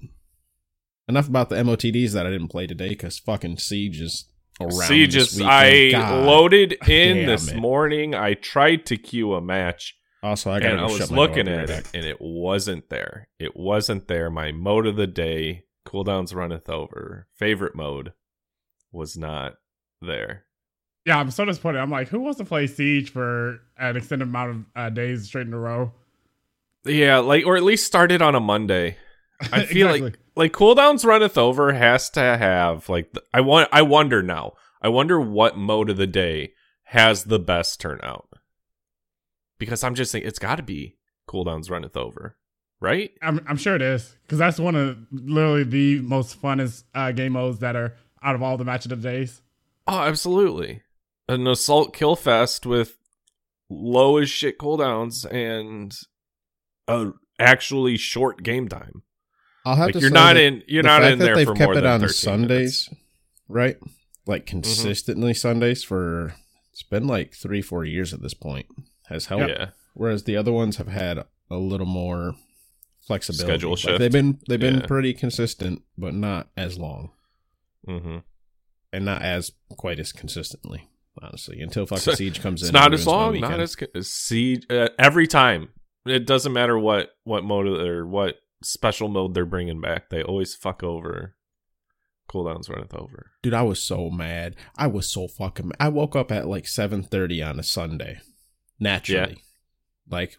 enough 1.07 1.27
about 1.27 1.49
the 1.49 1.57
MOTDs 1.57 2.13
that 2.13 2.25
I 2.25 2.31
didn't 2.31 2.47
play 2.47 2.65
today 2.65 2.89
because 2.89 3.19
fucking 3.19 3.57
Siege 3.57 4.01
is 4.01 4.25
around. 4.63 4.87
Siege 4.87 5.13
this 5.13 5.33
is. 5.33 5.39
weekend. 5.39 5.51
I 5.51 5.91
God 5.91 6.25
loaded 6.25 6.73
in 6.87 7.17
damn 7.17 7.25
this 7.25 7.49
it. 7.51 7.57
morning. 7.57 8.15
I 8.15 8.33
tried 8.33 8.85
to 8.87 8.97
queue 8.97 9.33
a 9.33 9.41
match, 9.41 9.95
Also, 10.23 10.51
I 10.51 10.59
got 10.59 10.71
and 10.71 10.79
to 10.79 10.83
I 10.85 10.87
was 10.99 11.11
looking 11.11 11.47
at 11.47 11.69
it, 11.69 11.87
and 11.93 12.05
it 12.05 12.17
wasn't 12.19 12.89
there. 12.89 13.27
It 13.39 13.55
wasn't 13.55 14.07
there. 14.07 14.29
My 14.29 14.51
mode 14.51 14.87
of 14.87 14.95
the 14.95 15.07
day, 15.07 15.63
cooldowns 15.87 16.33
runneth 16.35 16.69
over. 16.69 17.27
Favorite 17.35 17.75
mode 17.75 18.13
was 18.91 19.17
not 19.17 19.55
there. 20.01 20.45
Yeah, 21.05 21.17
I'm 21.17 21.31
so 21.31 21.45
disappointed. 21.45 21.79
I'm 21.79 21.89
like, 21.89 22.09
who 22.09 22.19
wants 22.19 22.37
to 22.37 22.45
play 22.45 22.67
Siege 22.67 23.11
for 23.11 23.59
an 23.77 23.97
extended 23.97 24.27
amount 24.27 24.51
of 24.51 24.65
uh, 24.75 24.89
days 24.89 25.25
straight 25.25 25.47
in 25.47 25.53
a 25.53 25.59
row? 25.59 25.91
Yeah, 26.85 27.17
like 27.19 27.45
or 27.45 27.57
at 27.57 27.63
least 27.63 27.85
started 27.87 28.21
on 28.21 28.35
a 28.35 28.39
Monday. 28.39 28.97
I 29.51 29.65
feel 29.65 29.87
like 29.87 30.01
Exactly. 30.01 30.21
like 30.35 30.51
cooldowns 30.53 31.05
runneth 31.05 31.37
over 31.37 31.73
has 31.73 32.09
to 32.11 32.19
have 32.21 32.87
like 32.89 33.11
the, 33.13 33.23
I 33.33 33.41
want 33.41 33.69
I 33.71 33.81
wonder 33.81 34.21
now. 34.21 34.53
I 34.81 34.89
wonder 34.89 35.19
what 35.19 35.57
mode 35.57 35.89
of 35.89 35.97
the 35.97 36.07
day 36.07 36.53
has 36.85 37.25
the 37.25 37.39
best 37.39 37.79
turnout. 37.79 38.27
Because 39.59 39.83
I'm 39.83 39.95
just 39.95 40.11
thinking 40.11 40.27
it's 40.27 40.39
got 40.39 40.55
to 40.55 40.63
be 40.63 40.97
cooldowns 41.27 41.69
runneth 41.69 41.95
over, 41.95 42.35
right? 42.79 43.11
I'm, 43.21 43.45
I'm 43.47 43.57
sure 43.57 43.75
it 43.75 43.81
is 43.81 44.15
because 44.23 44.39
that's 44.39 44.59
one 44.59 44.75
of 44.75 44.97
literally 45.11 45.63
the 45.63 45.99
most 46.01 46.41
funnest 46.41 46.83
uh, 46.95 47.11
game 47.11 47.33
modes 47.33 47.59
that 47.59 47.75
are 47.75 47.95
out 48.23 48.35
of 48.35 48.41
all 48.41 48.57
the 48.57 48.65
match 48.65 48.85
of 48.85 48.89
the 48.89 48.95
days. 48.95 49.41
Oh, 49.87 49.99
absolutely. 49.99 50.81
An 51.29 51.45
assault 51.47 51.93
kill 51.93 52.15
fest 52.15 52.65
with 52.65 52.97
low 53.69 54.17
as 54.17 54.29
shit 54.29 54.57
cooldowns 54.57 55.31
and 55.31 55.95
a 56.87 57.11
actually 57.39 57.97
short 57.97 58.41
game 58.43 58.67
time. 58.67 59.03
I'll 59.65 59.75
have 59.75 59.87
Like 59.87 59.93
to 59.93 59.99
you're 60.01 60.09
say 60.09 60.13
not 60.13 60.37
in 60.37 60.63
you're 60.67 60.83
the 60.83 60.87
not 60.87 61.01
fact 61.01 61.13
in 61.13 61.19
that 61.19 61.25
there 61.25 61.35
they've 61.35 61.47
for 61.47 61.53
kept 61.55 61.69
more 61.73 61.77
it 61.77 61.85
on 61.85 62.07
Sundays, 62.09 62.87
minutes. 62.89 62.89
right? 63.47 63.77
Like 64.25 64.43
Mm-hmm. 64.45 64.49
consistently 64.49 65.33
Sundays 65.33 65.83
for 65.83 66.35
it's 66.71 66.83
been 66.83 67.05
like 67.07 67.33
three, 67.33 67.61
four 67.61 67.85
years 67.85 68.13
at 68.13 68.21
this 68.21 68.33
point. 68.33 68.65
Has 69.09 69.25
helped. 69.25 69.49
Yeah. 69.49 69.69
Whereas 69.93 70.23
the 70.23 70.37
other 70.37 70.51
ones 70.53 70.77
have 70.77 70.87
had 70.87 71.19
a 71.49 71.57
little 71.57 71.85
more 71.85 72.33
flexibility. 73.05 73.45
Schedule 73.45 73.71
Like, 73.71 73.79
shift. 73.79 73.99
they've 73.99 74.11
been 74.11 74.39
they've 74.47 74.59
been 74.59 74.79
Yeah. 74.81 74.85
pretty 74.85 75.13
consistent, 75.13 75.81
but 75.97 76.13
not 76.13 76.49
as 76.55 76.77
long, 76.77 77.11
hmm 77.85 78.17
and 78.93 79.05
not 79.05 79.21
as 79.21 79.51
quite 79.77 79.99
as 79.99 80.11
consistently. 80.11 80.87
Honestly, 81.21 81.59
until 81.61 81.85
fucking 81.85 82.01
So- 82.01 82.13
Siege 82.13 82.39
comes 82.41 82.61
in, 82.61 82.67
It's 82.67 82.73
not 82.73 82.93
as 82.93 83.05
long, 83.05 83.37
not 83.41 83.59
as 83.59 83.75
as 83.93 84.09
siege 84.09 84.65
uh, 84.69 84.87
every 84.97 85.27
time. 85.27 85.69
It 86.05 86.25
doesn't 86.25 86.53
matter 86.53 86.79
what 86.79 87.09
what 87.25 87.43
mode 87.43 87.67
or 87.67 88.07
what 88.07 88.37
special 88.63 89.07
mode 89.07 89.33
they're 89.33 89.45
bringing 89.45 89.81
back. 89.81 90.09
They 90.09 90.21
always 90.23 90.55
fuck 90.55 90.83
over 90.83 91.35
cooldowns 92.29 92.69
runneth 92.69 92.93
over. 92.95 93.31
Dude, 93.43 93.53
I 93.53 93.61
was 93.63 93.81
so 93.83 94.09
mad. 94.09 94.55
I 94.77 94.87
was 94.87 95.11
so 95.11 95.27
fucking. 95.27 95.67
Mad. 95.69 95.77
I 95.79 95.89
woke 95.89 96.15
up 96.15 96.31
at 96.31 96.47
like 96.47 96.67
seven 96.67 97.03
thirty 97.03 97.41
on 97.43 97.59
a 97.59 97.63
Sunday, 97.63 98.19
naturally, 98.79 99.43
like 100.09 100.37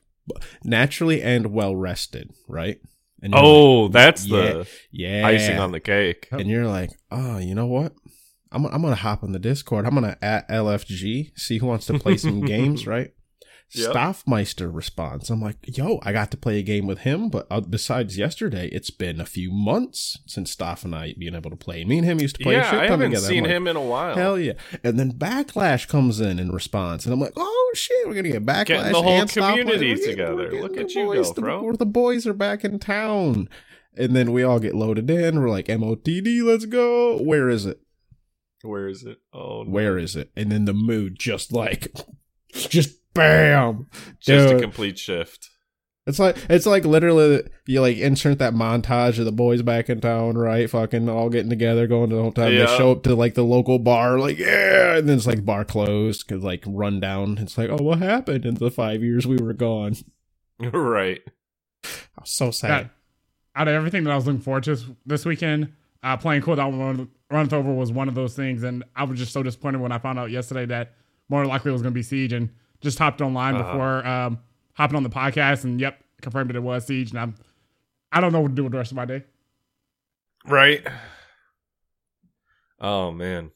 naturally 0.64 1.22
and 1.22 1.52
well 1.52 1.76
rested, 1.76 2.30
right? 2.48 2.80
And 3.22 3.34
Oh, 3.36 3.82
like, 3.84 3.92
that's 3.92 4.26
yeah, 4.26 4.40
the 4.52 4.68
yeah 4.90 5.26
icing 5.26 5.58
on 5.58 5.72
the 5.72 5.80
cake. 5.80 6.28
And 6.32 6.48
you're 6.48 6.66
like, 6.66 6.90
oh, 7.10 7.38
you 7.38 7.54
know 7.54 7.66
what? 7.66 7.92
I'm 8.50 8.66
I'm 8.66 8.82
gonna 8.82 8.94
hop 8.96 9.22
on 9.22 9.32
the 9.32 9.38
Discord. 9.38 9.86
I'm 9.86 9.94
gonna 9.94 10.16
at 10.20 10.48
LFG 10.48 11.38
see 11.38 11.58
who 11.58 11.66
wants 11.66 11.86
to 11.86 11.98
play 11.98 12.16
some 12.16 12.40
games, 12.44 12.86
right? 12.86 13.12
Yep. 13.74 13.92
Stoffmeister 13.92 14.70
responds. 14.74 15.30
I'm 15.30 15.40
like, 15.40 15.56
yo, 15.78 15.98
I 16.02 16.12
got 16.12 16.30
to 16.32 16.36
play 16.36 16.58
a 16.58 16.62
game 16.62 16.86
with 16.86 17.00
him, 17.00 17.30
but 17.30 17.46
uh, 17.50 17.60
besides 17.60 18.18
yesterday, 18.18 18.68
it's 18.70 18.90
been 18.90 19.18
a 19.20 19.24
few 19.24 19.50
months 19.50 20.18
since 20.26 20.50
Staff 20.50 20.84
and 20.84 20.94
I 20.94 21.14
being 21.18 21.34
able 21.34 21.48
to 21.50 21.56
play. 21.56 21.82
Me 21.84 21.96
and 21.98 22.04
him 22.06 22.20
used 22.20 22.36
to 22.36 22.42
play 22.42 22.56
a 22.56 22.58
Yeah, 22.58 22.70
shit 22.70 22.80
I 22.80 22.86
haven't 22.88 23.10
together. 23.10 23.26
Seen 23.26 23.44
like, 23.44 23.52
him 23.52 23.66
in 23.68 23.76
a 23.76 23.80
while. 23.80 24.14
Hell 24.14 24.38
yeah! 24.38 24.52
And 24.84 24.98
then 24.98 25.12
Backlash 25.12 25.88
comes 25.88 26.20
in 26.20 26.38
in 26.38 26.52
response, 26.52 27.06
and 27.06 27.14
I'm 27.14 27.20
like, 27.20 27.32
"Oh 27.36 27.72
shit, 27.74 28.06
we're 28.06 28.14
gonna 28.14 28.28
get 28.30 28.44
Backlash 28.44 28.66
Getting 28.66 28.92
the 28.92 29.02
whole 29.02 29.20
and 29.20 29.30
community 29.30 29.94
getting- 29.94 30.10
together. 30.10 30.34
we're 30.52 30.62
Look 30.62 30.76
at 30.76 30.94
you 30.94 31.06
boys, 31.06 31.28
go, 31.28 31.32
the, 31.32 31.40
bro. 31.40 31.72
The 31.72 31.86
boys 31.86 32.26
are 32.26 32.34
back 32.34 32.64
in 32.64 32.78
town, 32.78 33.48
and 33.96 34.14
then 34.14 34.32
we 34.32 34.42
all 34.42 34.58
get 34.60 34.74
loaded 34.74 35.08
in. 35.10 35.40
We're 35.40 35.48
like, 35.48 35.66
"MOTD, 35.68 36.42
let's 36.42 36.66
go." 36.66 37.16
Where 37.22 37.48
is 37.48 37.64
it? 37.64 37.80
Where 38.62 38.86
is 38.86 39.02
it? 39.02 39.18
Oh, 39.32 39.62
no. 39.64 39.70
Where 39.70 39.96
is 39.98 40.14
it? 40.14 40.30
And 40.36 40.52
then 40.52 40.66
the 40.66 40.72
mood 40.74 41.18
just 41.18 41.52
like, 41.52 41.88
just 42.54 42.96
bam, 43.14 43.86
Just 44.20 44.54
a 44.54 44.60
complete 44.60 44.98
shift. 44.98 45.50
It's 46.04 46.18
like 46.18 46.36
it's 46.50 46.66
like 46.66 46.84
literally 46.84 47.44
you 47.66 47.80
like 47.80 47.96
insert 47.96 48.40
that 48.40 48.54
montage 48.54 49.20
of 49.20 49.24
the 49.24 49.30
boys 49.30 49.62
back 49.62 49.88
in 49.88 50.00
town, 50.00 50.36
right? 50.36 50.68
Fucking 50.68 51.08
all 51.08 51.28
getting 51.30 51.48
together, 51.50 51.86
going 51.86 52.10
to 52.10 52.16
the 52.16 52.22
whole 52.22 52.32
time. 52.32 52.52
Yeah. 52.52 52.66
They 52.66 52.76
show 52.76 52.90
up 52.90 53.04
to 53.04 53.14
like 53.14 53.34
the 53.34 53.44
local 53.44 53.78
bar, 53.78 54.18
like 54.18 54.36
yeah, 54.36 54.96
and 54.96 55.08
then 55.08 55.16
it's 55.16 55.28
like 55.28 55.44
bar 55.44 55.64
closed 55.64 56.26
because 56.26 56.42
like 56.42 56.64
run 56.66 56.98
down. 56.98 57.38
It's 57.38 57.56
like 57.56 57.70
oh, 57.70 57.76
what 57.76 57.98
happened 58.00 58.44
in 58.44 58.54
the 58.54 58.68
five 58.70 59.00
years 59.02 59.28
we 59.28 59.36
were 59.36 59.52
gone? 59.52 59.94
right. 60.58 61.20
I 61.84 61.88
was 62.20 62.30
so 62.32 62.46
That, 62.46 62.54
sad. 62.54 62.90
out 63.54 63.68
of 63.68 63.74
everything 63.74 64.02
that 64.04 64.10
I 64.12 64.16
was 64.16 64.26
looking 64.26 64.40
forward 64.42 64.64
to 64.64 64.70
this, 64.74 64.84
this 65.06 65.24
weekend, 65.24 65.72
uh, 66.02 66.16
playing 66.16 66.42
Cooldown 66.42 66.78
Run, 66.80 67.08
Run 67.30 67.46
It 67.46 67.52
Over 67.52 67.72
was 67.72 67.92
one 67.92 68.08
of 68.08 68.14
those 68.16 68.34
things. 68.34 68.64
And 68.64 68.82
I 68.96 69.04
was 69.04 69.18
just 69.20 69.32
so 69.32 69.42
disappointed 69.44 69.80
when 69.80 69.92
I 69.92 69.98
found 69.98 70.18
out 70.18 70.30
yesterday 70.30 70.66
that 70.66 70.94
more 71.28 71.46
likely 71.46 71.70
it 71.70 71.72
was 71.72 71.82
going 71.82 71.92
to 71.92 71.98
be 71.98 72.02
Siege 72.02 72.32
and 72.32 72.50
just 72.82 72.98
hopped 72.98 73.20
online 73.20 73.54
Uh-huh. 73.56 73.72
before 73.72 74.06
um, 74.06 74.38
hopping 74.74 74.96
on 74.96 75.02
the 75.02 75.10
podcast 75.10 75.64
and 75.64 75.80
yep, 75.80 76.02
confirmed 76.20 76.50
that 76.50 76.56
it 76.56 76.62
was 76.62 76.86
Siege. 76.86 77.10
And 77.10 77.18
I'm, 77.20 77.34
I 78.10 78.20
don't 78.20 78.32
know 78.32 78.40
what 78.40 78.48
to 78.48 78.54
do 78.54 78.62
with 78.64 78.72
the 78.72 78.78
rest 78.78 78.90
of 78.92 78.96
my 78.96 79.04
day. 79.04 79.24
Right. 80.46 80.86
Oh 82.80 83.12
man. 83.12 83.52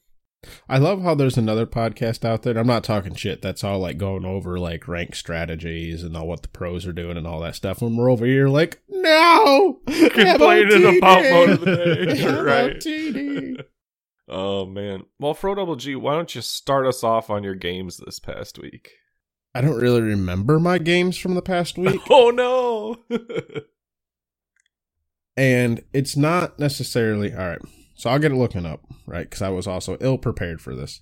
I 0.69 0.79
love 0.79 1.03
how 1.03 1.17
there's 1.17 1.37
another 1.37 1.67
podcast 1.67 2.25
out 2.25 2.43
there. 2.43 2.57
I'm 2.57 2.69
not 2.69 2.85
talking 2.85 3.17
shit. 3.17 3.43
That's 3.43 3.65
all 3.65 3.81
like 3.81 3.99
going 3.99 4.25
over 4.25 4.61
like 4.61 4.87
rank 4.87 5.17
strategies 5.17 6.05
and 6.05 6.17
all 6.17 6.29
what 6.29 6.43
the 6.43 6.49
pros 6.49 6.87
are 6.87 6.93
doing 6.93 7.17
and 7.17 7.27
all 7.27 7.41
that 7.41 7.57
stuff. 7.57 7.83
When 7.83 7.97
we're 7.97 8.09
over 8.11 8.25
here, 8.25 8.47
like, 8.49 8.81
no, 8.89 9.81
Complaining 9.89 10.99
about 10.99 11.23
mode 11.25 11.49
of 11.51 11.61
the 11.63 11.77
day. 12.15 12.27
right. 12.41 12.77
MOTD. 12.77 13.65
Oh 14.29 14.67
man. 14.67 15.05
Well, 15.21 15.35
Fro 15.35 15.55
Double 15.55 15.77
G, 15.77 15.95
why 15.95 16.15
don't 16.17 16.35
you 16.35 16.41
start 16.43 16.85
us 16.85 17.05
off 17.05 17.31
on 17.31 17.45
your 17.45 17.55
games 17.55 17.99
this 18.05 18.19
past 18.19 18.59
week? 18.59 18.91
I 19.57 19.61
don't 19.63 19.81
really 19.81 20.03
remember 20.03 20.61
my 20.61 20.77
games 20.79 21.17
from 21.17 21.35
the 21.35 21.43
past 21.43 21.79
week, 21.79 22.01
Oh 22.11 22.31
no. 22.31 23.19
and 25.37 25.83
it's 25.93 26.17
not 26.17 26.59
necessarily 26.59 27.33
all 27.33 27.47
right. 27.49 27.59
So 27.95 28.11
I'll 28.11 28.19
get 28.19 28.33
it 28.33 28.37
looking 28.37 28.67
up, 28.67 28.81
right? 29.07 29.25
Because 29.29 29.43
I 29.43 29.49
was 29.49 29.67
also 29.67 29.97
ill 30.01 30.19
prepared 30.19 30.61
for 30.61 30.75
this, 30.75 31.01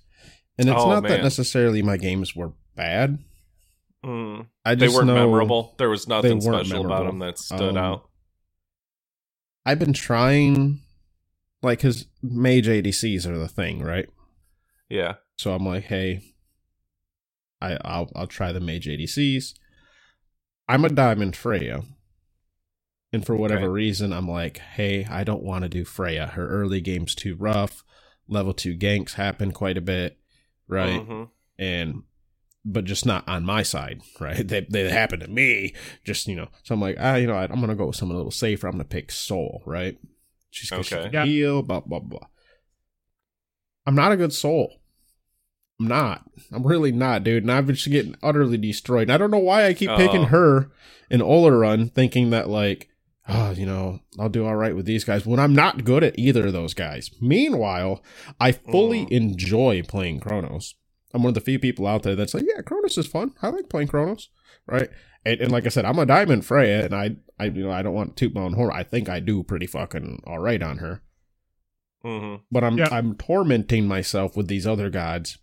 and 0.57 0.69
it's 0.69 0.81
Oh, 0.81 0.89
not 0.89 1.03
that 1.03 1.21
necessarily 1.23 1.81
my 1.81 1.97
games 1.97 2.35
were 2.35 2.53
bad. 2.75 3.19
Mm. 4.05 4.47
I 4.63 4.75
They 4.75 4.87
weren't 4.87 5.07
memorable. 5.07 5.75
There 5.77 5.89
was 5.89 6.07
nothing 6.07 6.39
special 6.41 6.85
about 6.85 7.07
them 7.07 7.19
that 7.19 7.37
stood 7.39 7.75
Um, 7.75 7.77
out. 7.77 8.09
I've 9.65 9.79
been 9.79 9.93
trying, 9.93 10.81
like, 11.63 11.79
because 11.79 12.05
mage 12.21 12.67
ADCs 12.67 13.25
are 13.25 13.37
the 13.37 13.47
thing, 13.47 13.81
right? 13.81 14.07
Yeah. 14.89 15.15
So 15.37 15.53
I'm 15.53 15.65
like, 15.65 15.85
hey, 15.85 16.21
I 17.61 17.77
I'll 17.83 18.11
I'll 18.15 18.27
try 18.27 18.51
the 18.51 18.59
mage 18.59 18.87
ADCs. 18.87 19.53
I'm 20.67 20.85
a 20.85 20.89
diamond 20.89 21.35
Freya. 21.35 21.83
And 23.13 23.25
for 23.25 23.35
whatever 23.35 23.65
Okay. 23.65 23.73
reason, 23.73 24.11
I'm 24.11 24.27
like, 24.27 24.57
hey, 24.57 25.05
I 25.05 25.23
don't 25.23 25.43
want 25.43 25.63
to 25.63 25.69
do 25.69 25.85
Freya. 25.85 26.27
Her 26.27 26.49
early 26.49 26.81
game's 26.81 27.15
too 27.15 27.35
rough. 27.35 27.83
Level 28.27 28.53
two 28.53 28.75
ganks 28.75 29.13
happen 29.13 29.51
quite 29.51 29.77
a 29.77 29.81
bit, 29.81 30.17
right? 30.67 31.07
Mhm. 31.07 31.29
And 31.57 32.03
but 32.65 32.83
just 32.85 33.05
not 33.05 33.27
on 33.27 33.45
my 33.45 33.61
side, 33.63 34.01
right? 34.19 34.45
They 34.45 34.61
they 34.69 34.89
happen 34.89 35.19
to 35.21 35.27
me. 35.27 35.73
Just 36.03 36.27
you 36.27 36.35
know, 36.35 36.49
so 36.63 36.73
I'm 36.73 36.81
like, 36.81 36.97
ah, 36.99 37.15
you 37.15 37.27
know, 37.27 37.35
what? 37.35 37.51
I'm 37.51 37.61
gonna 37.61 37.75
go 37.75 37.85
with 37.87 37.95
someone 37.95 38.15
a 38.15 38.19
little 38.19 38.31
safer. 38.31 38.67
I'm 38.67 38.73
gonna 38.73 38.83
pick 38.85 39.11
Sol, 39.11 39.61
right? 39.65 39.97
She's 40.49 40.69
'cause 40.69 40.87
she 40.87 40.95
Okay. 40.95 41.03
can 41.09 41.13
Yeah. 41.13 41.25
heal, 41.25 41.61
blah 41.61 41.81
blah 41.81 41.99
blah. 41.99 42.27
I'm 43.85 43.95
not 43.95 44.11
a 44.11 44.17
good 44.17 44.33
Sol. 44.33 44.81
I'm 45.79 45.87
not. 45.87 46.23
I'm 46.53 46.65
really 46.65 46.91
not, 46.91 47.23
dude. 47.23 47.43
And 47.43 47.51
I've 47.51 47.65
been 47.67 47.75
just 47.75 47.89
getting 47.89 48.15
utterly 48.23 48.57
destroyed. 48.57 49.03
And 49.03 49.11
I 49.11 49.17
don't 49.17 49.31
know 49.31 49.37
why 49.39 49.65
I 49.65 49.73
keep 49.73 49.89
picking 49.91 50.21
Oh. 50.21 50.25
her 50.25 50.71
in 51.09 51.19
Olorun, 51.21 51.91
thinking 51.91 52.29
that 52.29 52.49
like, 52.49 52.89
oh, 53.27 53.51
you 53.51 53.65
know, 53.65 53.99
I'll 54.17 54.29
do 54.29 54.45
all 54.45 54.55
right 54.55 54.75
with 54.75 54.85
these 54.85 55.03
guys 55.03 55.25
when 55.25 55.39
I'm 55.39 55.53
not 55.53 55.83
good 55.83 56.03
at 56.03 56.17
either 56.17 56.47
of 56.47 56.53
those 56.53 56.73
guys. 56.73 57.11
Meanwhile, 57.21 58.03
I 58.39 58.51
fully 58.53 59.05
Mm. 59.05 59.11
enjoy 59.11 59.81
playing 59.87 60.21
Chronos. 60.21 60.75
I'm 61.13 61.23
one 61.23 61.29
of 61.29 61.35
the 61.35 61.41
few 61.41 61.59
people 61.59 61.87
out 61.87 62.03
there 62.03 62.15
that's 62.15 62.33
like, 62.33 62.45
yeah, 62.47 62.61
Chronos 62.61 62.97
is 62.97 63.07
fun. 63.07 63.33
I 63.41 63.49
like 63.49 63.67
playing 63.69 63.87
Chronos, 63.89 64.29
right? 64.67 64.89
And, 65.25 65.41
and 65.41 65.51
like 65.51 65.65
I 65.65 65.69
said, 65.69 65.85
I'm 65.85 65.97
a 65.99 66.05
Diamond 66.05 66.45
Freya, 66.45 66.85
and 66.85 66.93
I, 66.93 67.15
I, 67.39 67.45
you 67.45 67.63
know, 67.63 67.71
I 67.71 67.81
don't 67.81 67.93
want 67.95 68.15
to 68.15 68.25
toot 68.25 68.35
my 68.35 68.41
own 68.41 68.53
horn. 68.53 68.71
I 68.73 68.83
think 68.83 69.09
I 69.09 69.19
do 69.19 69.41
pretty 69.43 69.65
fucking 69.67 70.21
all 70.27 70.39
right 70.39 70.61
on 70.61 70.77
her 70.77 71.01
Mhm. 72.05 72.41
but 72.51 72.63
I'm 72.63 72.77
Yeah. 72.77 72.89
I'm 72.91 73.15
tormenting 73.15 73.87
myself 73.87 74.37
with 74.37 74.47
these 74.47 74.67
other 74.67 74.89
gods 74.91 75.39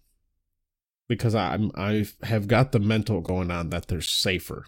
because 1.09 1.35
I'm 1.35 1.71
I 1.75 2.07
have 2.23 2.49
got 2.49 2.73
the 2.73 2.79
mental 2.81 3.21
going 3.21 3.51
on 3.51 3.71
that 3.71 3.89
they're 3.89 4.01
safer. 4.01 4.65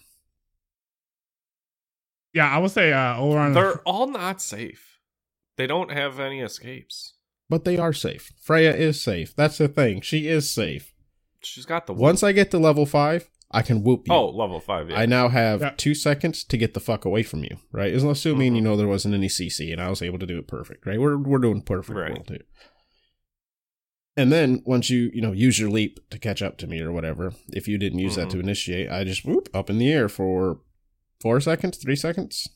Yeah, 2.33 2.50
I 2.50 2.59
would 2.59 2.71
say 2.73 2.93
uh, 2.93 3.14
Olorun. 3.17 3.55
They're 3.55 3.79
all 3.83 4.09
not 4.09 4.43
safe. 4.43 4.99
They 5.57 5.67
don't 5.67 5.93
have 5.93 6.19
any 6.19 6.41
escapes. 6.41 7.14
But 7.49 7.64
they 7.64 7.76
are 7.79 7.93
safe. 7.93 8.33
Freya 8.41 8.75
is 8.75 9.00
safe. 9.00 9.37
That's 9.37 9.59
the 9.59 9.69
thing. 9.69 10.00
She 10.00 10.26
is 10.26 10.50
safe. 10.50 10.93
She's 11.43 11.67
got 11.67 11.87
the 11.87 11.93
Once 11.93 12.23
I 12.23 12.33
get 12.33 12.50
to 12.50 12.59
level 12.59 12.87
five, 12.87 13.29
I 13.50 13.62
can 13.62 13.85
whoop 13.85 14.09
you. 14.09 14.14
Oh, 14.14 14.31
level 14.31 14.59
five. 14.59 14.91
Yeah. 14.91 14.99
I 14.99 15.07
now 15.07 15.29
have 15.29 15.61
Yeah. 15.61 15.75
two 15.76 15.95
seconds 15.95 16.43
to 16.43 16.57
get 16.57 16.75
the 16.75 16.81
fuck 16.81 17.05
away 17.05 17.23
from 17.23 17.45
you, 17.45 17.59
right? 17.71 17.93
As 17.93 18.03
assuming 18.03 18.53
Mhm. 18.53 18.57
you 18.57 18.62
know 18.62 18.76
there 18.76 18.88
wasn't 18.88 19.14
any 19.14 19.29
CC 19.29 19.71
and 19.71 19.81
I 19.81 19.91
was 19.91 20.03
able 20.03 20.19
to 20.19 20.26
do 20.26 20.38
it 20.38 20.49
perfect, 20.49 20.87
right? 20.87 20.99
We're 20.99 21.19
we're 21.19 21.38
doing 21.38 21.61
perfect 21.62 21.97
Right. 21.97 22.12
well 22.14 22.25
too. 22.25 22.41
And 24.16 24.30
then 24.30 24.62
once 24.64 24.90
you 24.90 25.11
you 25.12 25.21
know 25.21 25.33
use 25.33 25.59
your 25.59 25.71
leap 25.71 25.99
to 26.11 26.18
catch 26.18 26.40
up 26.42 26.56
to 26.59 26.66
me 26.66 26.80
or 26.80 26.92
whatever, 26.92 27.33
if 27.52 27.66
you 27.66 27.78
didn't 27.78 27.99
use 27.99 28.14
that 28.16 28.28
Mhm. 28.28 28.33
to 28.33 28.40
initiate, 28.40 28.90
I 28.90 29.04
just 29.04 29.25
whoop 29.25 29.49
up 29.52 29.68
in 29.71 29.78
the 29.78 29.90
air 29.92 30.09
for 30.09 30.61
four 31.21 31.40
seconds, 31.40 31.78
three 31.78 31.97
seconds. 31.97 32.49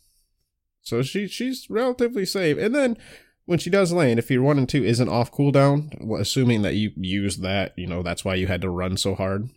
So 0.82 1.02
she 1.02 1.26
she's 1.26 1.66
relatively 1.68 2.24
safe. 2.24 2.58
And 2.58 2.74
then 2.74 2.96
when 3.44 3.58
she 3.58 3.70
does 3.70 3.92
land, 3.92 4.18
if 4.18 4.30
your 4.30 4.42
one 4.42 4.58
and 4.58 4.68
two 4.68 4.84
isn't 4.84 5.08
off 5.08 5.32
cooldown, 5.32 5.90
assuming 6.20 6.62
that 6.62 6.74
you 6.76 6.92
used 6.96 7.42
that, 7.42 7.72
you 7.76 7.86
know 7.86 8.02
that's 8.02 8.24
why 8.24 8.34
you 8.36 8.46
had 8.46 8.60
to 8.62 8.70
run 8.70 8.96
so 8.96 9.14
hard. 9.14 9.48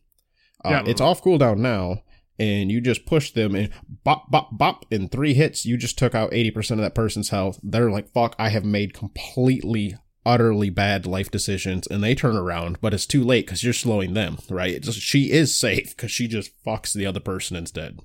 Uh, 0.65 0.69
Yeah. 0.69 0.83
it's 0.87 1.01
off 1.01 1.21
cooldown 1.23 1.57
now, 1.59 2.01
and 2.39 2.71
you 2.71 2.81
just 2.81 3.05
push 3.05 3.31
them 3.31 3.53
and 3.53 3.69
bop 4.03 4.31
bop 4.31 4.57
bop 4.57 4.85
in 4.91 5.07
three 5.07 5.33
hits. 5.35 5.65
You 5.65 5.77
just 5.77 5.97
took 5.99 6.15
out 6.15 6.33
eighty 6.33 6.49
percent 6.51 6.79
of 6.79 6.83
that 6.83 6.95
person's 6.95 7.29
health. 7.29 7.59
They're 7.61 7.91
like, 7.91 8.11
"Fuck! 8.11 8.35
I 8.39 8.49
have 8.49 8.65
made 8.65 8.93
completely." 8.95 9.95
Utterly 10.23 10.69
bad 10.69 11.07
life 11.07 11.31
decisions, 11.31 11.87
and 11.87 12.03
they 12.03 12.13
turn 12.13 12.35
around, 12.37 12.79
but 12.79 12.93
it's 12.93 13.07
too 13.07 13.23
late 13.23 13.45
because 13.45 13.63
you're 13.63 13.73
slowing 13.73 14.13
them, 14.13 14.37
right? 14.49 14.75
It's 14.75 14.85
just, 14.85 14.99
she 14.99 15.31
is 15.31 15.59
safe 15.59 15.95
because 15.95 16.11
she 16.11 16.27
just 16.27 16.51
fucks 16.63 16.93
the 16.93 17.07
other 17.07 17.19
person 17.19 17.57
instead. 17.57 17.99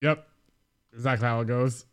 Yep, 0.00 0.26
exactly 0.92 1.26
how 1.26 1.40
it 1.40 1.48
goes. 1.48 1.86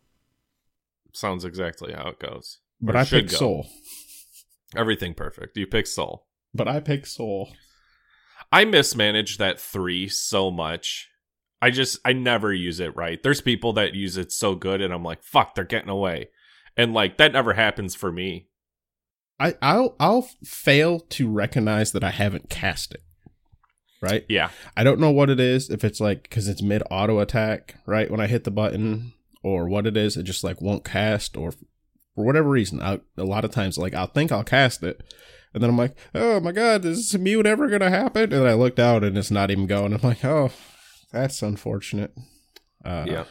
Sounds 1.14 1.44
exactly 1.44 1.94
how 1.94 2.10
it 2.10 2.20
goes. 2.20 2.60
But 2.80 2.96
Or 2.96 3.00
I 3.00 3.04
should 3.04 3.24
pick 3.24 3.32
go. 3.32 3.38
Sol. 3.38 3.68
Everything 4.76 5.14
perfect. 5.14 5.58
You 5.58 5.66
pick 5.66 5.88
Sol. 5.88 6.28
But 6.54 6.68
I 6.68 6.80
pick 6.80 7.06
Sol. 7.06 7.50
I 8.52 8.66
mismanage 8.66 9.38
that 9.40 9.60
three 9.60 10.08
so 10.08 10.52
much. 10.52 11.10
I 11.62 11.72
just 11.72 11.98
I 12.06 12.14
never 12.14 12.54
use 12.54 12.80
it 12.80 12.96
right. 12.96 13.22
There's 13.24 13.42
people 13.42 13.74
that 13.74 13.96
use 13.96 14.18
it 14.18 14.32
so 14.32 14.54
good, 14.54 14.82
and 14.82 14.94
I'm 14.94 15.04
like, 15.04 15.24
fuck, 15.24 15.56
they're 15.56 15.64
getting 15.64 15.90
away, 15.90 16.30
and 16.76 16.94
like 16.94 17.18
that 17.18 17.34
never 17.34 17.54
happens 17.54 17.96
for 17.96 18.12
me. 18.12 18.50
I 19.40 19.56
I'll 19.62 19.96
I'll 20.00 20.28
fail 20.44 21.00
to 21.00 21.30
recognize 21.30 21.92
that 21.92 22.04
I 22.04 22.12
haven't 22.12 22.50
cast 22.50 22.94
it. 22.94 23.04
Right? 24.02 24.26
Yeah, 24.28 24.50
I 24.76 24.84
don't 24.84 25.00
know 25.00 25.12
what 25.12 25.30
it 25.30 25.40
is. 25.40 25.70
If 25.70 25.84
it's 25.84 26.02
like 26.02 26.24
because 26.24 26.48
it's 26.48 26.62
mid 26.62 26.84
auto 26.92 27.20
attack, 27.20 27.76
right? 27.86 28.12
When 28.12 28.20
I 28.20 28.28
hit 28.28 28.44
the 28.44 28.52
button, 28.52 29.14
or 29.44 29.68
what 29.68 29.88
it 29.88 29.96
is, 29.96 30.18
it 30.18 30.24
just 30.24 30.44
like 30.44 30.62
won't 30.62 30.84
cast, 30.84 31.38
or 31.38 31.52
for 31.52 32.26
whatever 32.26 32.50
reason. 32.50 32.82
I, 32.82 33.00
a 33.18 33.24
lot 33.24 33.46
of 33.46 33.52
times, 33.52 33.78
like 33.78 33.94
I'll 33.94 34.08
think 34.08 34.32
I'll 34.32 34.44
cast 34.44 34.84
it, 34.84 35.02
and 35.54 35.62
then 35.62 35.70
I'm 35.70 35.78
like, 35.78 35.96
oh 36.14 36.40
my 36.40 36.52
god, 36.52 36.84
is 36.86 37.12
this 37.12 37.20
mute 37.20 37.46
ever 37.46 37.68
gonna 37.68 37.90
happen? 37.90 38.24
And 38.24 38.32
then 38.32 38.48
I 38.48 38.54
looked 38.54 38.80
out 38.80 39.04
and 39.04 39.18
it's 39.18 39.32
not 39.32 39.52
even 39.52 39.68
going. 39.68 39.94
I'm 39.94 40.02
like, 40.02 40.26
oh, 40.26 40.52
that's 41.12 41.42
unfortunate. 41.42 42.14
Uh, 42.84 43.06
yeah. 43.08 43.24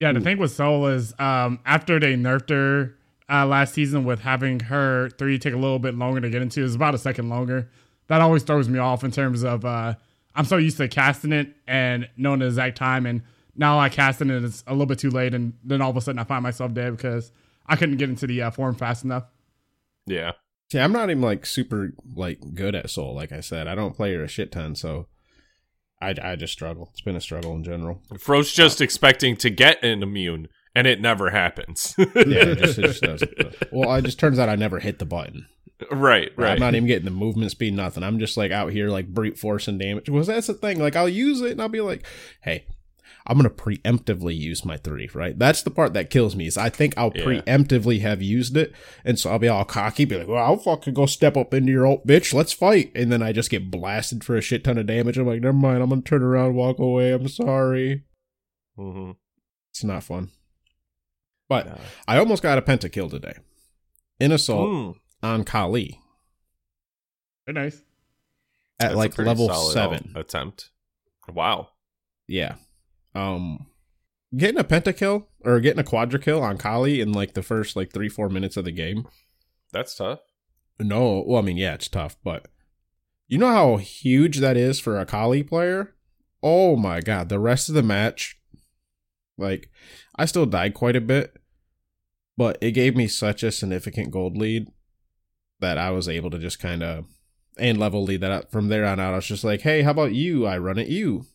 Yeah, 0.00 0.12
the 0.12 0.20
Ooh. 0.20 0.22
thing 0.22 0.38
with 0.38 0.52
Sol 0.52 0.86
is 0.86 1.18
um, 1.18 1.60
after 1.64 2.00
they 2.00 2.14
nerfed 2.14 2.50
her 2.50 2.96
uh, 3.30 3.46
last 3.46 3.74
season 3.74 4.04
with 4.04 4.20
having 4.20 4.60
her 4.60 5.10
three 5.10 5.38
take 5.38 5.54
a 5.54 5.58
little 5.58 5.78
bit 5.78 5.94
longer 5.94 6.20
to 6.20 6.30
get 6.30 6.42
into, 6.42 6.64
it's 6.64 6.74
about 6.74 6.94
a 6.94 6.98
second 6.98 7.28
longer. 7.28 7.70
That 8.08 8.20
always 8.20 8.42
throws 8.42 8.68
me 8.68 8.78
off 8.78 9.02
in 9.02 9.10
terms 9.10 9.42
of 9.44 9.64
uh, 9.64 9.94
I'm 10.34 10.44
so 10.44 10.56
used 10.56 10.76
to 10.78 10.88
casting 10.88 11.32
it 11.32 11.54
and 11.66 12.08
knowing 12.16 12.40
the 12.40 12.46
exact 12.46 12.76
time, 12.76 13.06
and 13.06 13.22
now 13.56 13.78
I 13.78 13.88
cast 13.88 14.20
it 14.20 14.28
and 14.28 14.44
it's 14.44 14.62
a 14.66 14.72
little 14.72 14.86
bit 14.86 14.98
too 14.98 15.10
late, 15.10 15.34
and 15.34 15.54
then 15.64 15.80
all 15.80 15.90
of 15.90 15.96
a 15.96 16.00
sudden 16.00 16.18
I 16.18 16.24
find 16.24 16.42
myself 16.42 16.74
dead 16.74 16.96
because 16.96 17.32
I 17.66 17.76
couldn't 17.76 17.96
get 17.96 18.10
into 18.10 18.26
the 18.26 18.42
uh, 18.42 18.50
form 18.50 18.74
fast 18.74 19.04
enough. 19.04 19.24
Yeah. 20.06 20.32
See, 20.70 20.78
I'm 20.78 20.92
not 20.92 21.10
even 21.10 21.22
like 21.22 21.46
super 21.46 21.92
like 22.14 22.54
good 22.54 22.74
at 22.74 22.90
Sol. 22.90 23.14
Like 23.14 23.32
I 23.32 23.40
said, 23.40 23.68
I 23.68 23.74
don't 23.74 23.94
play 23.94 24.14
her 24.14 24.24
a 24.24 24.28
shit 24.28 24.52
ton, 24.52 24.74
so 24.74 25.06
I 26.00 26.14
I 26.20 26.36
just 26.36 26.52
struggle. 26.52 26.88
It's 26.92 27.00
been 27.00 27.16
a 27.16 27.20
struggle 27.20 27.54
in 27.54 27.64
general. 27.64 28.02
Fro's 28.18 28.52
just 28.52 28.80
expecting 28.80 29.36
to 29.36 29.50
get 29.50 29.82
an 29.82 30.02
immune, 30.02 30.48
and 30.74 30.86
it 30.86 31.00
never 31.00 31.30
happens. 31.30 31.94
Yeah, 31.98 32.04
it 32.48 32.58
just, 32.58 32.78
it 32.78 32.82
just 32.82 33.02
doesn't. 33.02 33.32
Well, 33.72 33.94
it 33.96 34.02
just 34.04 34.18
turns 34.18 34.38
out 34.38 34.48
I 34.48 34.56
never 34.56 34.80
hit 34.80 34.98
the 34.98 35.04
button. 35.06 35.46
right, 35.90 36.30
right. 36.36 36.52
I'm 36.52 36.60
not 36.60 36.74
even 36.74 36.86
getting 36.86 37.04
the 37.04 37.10
movement 37.10 37.50
speed, 37.50 37.74
nothing. 37.74 38.02
I'm 38.02 38.18
just 38.18 38.36
like 38.36 38.50
out 38.52 38.72
here 38.72 38.88
like 38.88 39.08
brute 39.08 39.38
force 39.38 39.68
and 39.68 39.78
damage. 39.78 40.06
Because 40.06 40.26
that's 40.28 40.46
the 40.46 40.54
thing. 40.54 40.78
Like 40.80 40.96
I'll 40.96 41.08
use 41.08 41.40
it 41.40 41.52
and 41.52 41.60
I'll 41.62 41.68
be 41.68 41.80
like, 41.80 42.06
hey, 42.42 42.64
I'm 43.26 43.36
gonna 43.38 43.48
preemptively 43.50 44.36
use 44.36 44.64
my 44.66 44.76
three, 44.76 45.08
right? 45.14 45.38
That's 45.38 45.62
the 45.62 45.70
part 45.70 45.94
that 45.94 46.10
kills 46.10 46.36
me. 46.36 46.46
Is 46.46 46.56
I 46.58 46.68
think 46.68 46.92
I'll 46.96 47.12
Yeah. 47.14 47.24
preemptively 47.24 48.00
have 48.02 48.20
used 48.22 48.54
it, 48.56 48.72
and 49.04 49.18
so 49.18 49.30
I'll 49.30 49.38
be 49.38 49.48
all 49.48 49.64
cocky, 49.64 50.04
be 50.04 50.16
like, 50.18 50.28
well, 50.28 50.44
I'll 50.44 50.58
fucking 50.58 50.92
go 50.94 51.06
step 51.06 51.34
up 51.36 51.54
into 51.54 51.72
your 51.72 51.86
old 51.86 52.06
bitch, 52.06 52.34
let's 52.34 52.52
fight, 52.52 52.92
and 52.94 53.10
then 53.10 53.22
I 53.22 53.32
just 53.32 53.50
get 53.50 53.70
blasted 53.70 54.24
for 54.24 54.36
a 54.36 54.42
shit 54.42 54.62
ton 54.64 54.76
of 54.78 54.86
damage. 54.86 55.16
I'm 55.16 55.26
like, 55.26 55.40
never 55.40 55.54
mind, 55.56 55.82
I'm 55.82 55.88
gonna 55.88 56.02
turn 56.02 56.22
around, 56.22 56.54
walk 56.54 56.78
away. 56.78 57.12
I'm 57.12 57.26
sorry. 57.28 58.04
hmm 58.76 59.12
It's 59.72 59.84
not 59.84 60.04
fun. 60.04 60.30
But 61.48 61.78
I 62.08 62.18
almost 62.18 62.42
got 62.42 62.58
a 62.58 62.62
pentakill 62.62 63.10
today 63.10 63.34
in 64.18 64.32
assault 64.32 64.68
Mm, 64.68 64.94
on 65.22 65.44
Kali 65.44 66.00
Very 67.46 67.54
nice. 67.64 67.76
at 68.80 68.88
that's 68.88 68.94
like 68.96 69.14
pretty 69.14 69.28
level 69.28 69.48
solid 69.48 69.72
seven. 69.72 70.12
attempt. 70.16 70.70
Wow. 71.28 71.68
Yeah. 72.26 72.56
Um, 73.14 73.66
getting 74.36 74.58
a 74.58 74.64
pentakill 74.64 75.26
or 75.44 75.60
getting 75.60 75.78
a 75.80 75.84
quadra 75.84 76.18
kill 76.18 76.42
on 76.42 76.56
Kali 76.58 77.00
in 77.00 77.12
like 77.12 77.34
the 77.34 77.42
first 77.42 77.76
like 77.76 77.92
three 77.92 78.08
four 78.08 78.28
minutes 78.28 78.56
of 78.56 78.64
the 78.64 78.72
game. 78.72 79.06
That's 79.72 79.94
tough. 79.94 80.20
No, 80.80 81.22
well, 81.26 81.38
I 81.40 81.44
mean, 81.44 81.56
yeah, 81.56 81.74
it's 81.74 81.88
tough, 81.88 82.16
but 82.24 82.48
you 83.28 83.38
know 83.38 83.50
how 83.52 83.76
huge 83.76 84.38
that 84.38 84.56
is 84.56 84.80
for 84.80 84.98
a 84.98 85.06
Kali 85.06 85.42
player. 85.42 85.94
Oh 86.42 86.76
my 86.76 87.00
god, 87.00 87.28
the 87.28 87.38
rest 87.38 87.68
of 87.68 87.74
the 87.74 87.82
match, 87.82 88.38
like, 89.36 89.70
I 90.16 90.24
still 90.26 90.46
died 90.46 90.74
quite 90.74 90.96
a 90.96 91.00
bit, 91.00 91.36
but 92.36 92.58
it 92.60 92.72
gave 92.72 92.96
me 92.96 93.08
such 93.08 93.42
a 93.42 93.52
significant 93.52 94.10
gold 94.10 94.36
lead 94.36 94.68
that 95.60 95.78
I 95.78 95.90
was 95.90 96.08
able 96.08 96.30
to 96.30 96.38
just 96.38 96.58
kind 96.58 96.82
of 96.82 97.06
and 97.56 97.78
level 97.78 98.02
lead 98.02 98.20
that 98.20 98.32
up 98.32 98.50
from 98.50 98.68
there 98.68 98.84
on 98.84 98.98
out. 98.98 99.12
I 99.12 99.16
was 99.16 99.26
just 99.26 99.44
like, 99.44 99.60
hey, 99.60 99.82
how 99.82 99.92
about 99.92 100.12
you? 100.12 100.46
I 100.46 100.58
run 100.58 100.78
at 100.78 100.88
you. 100.88 101.26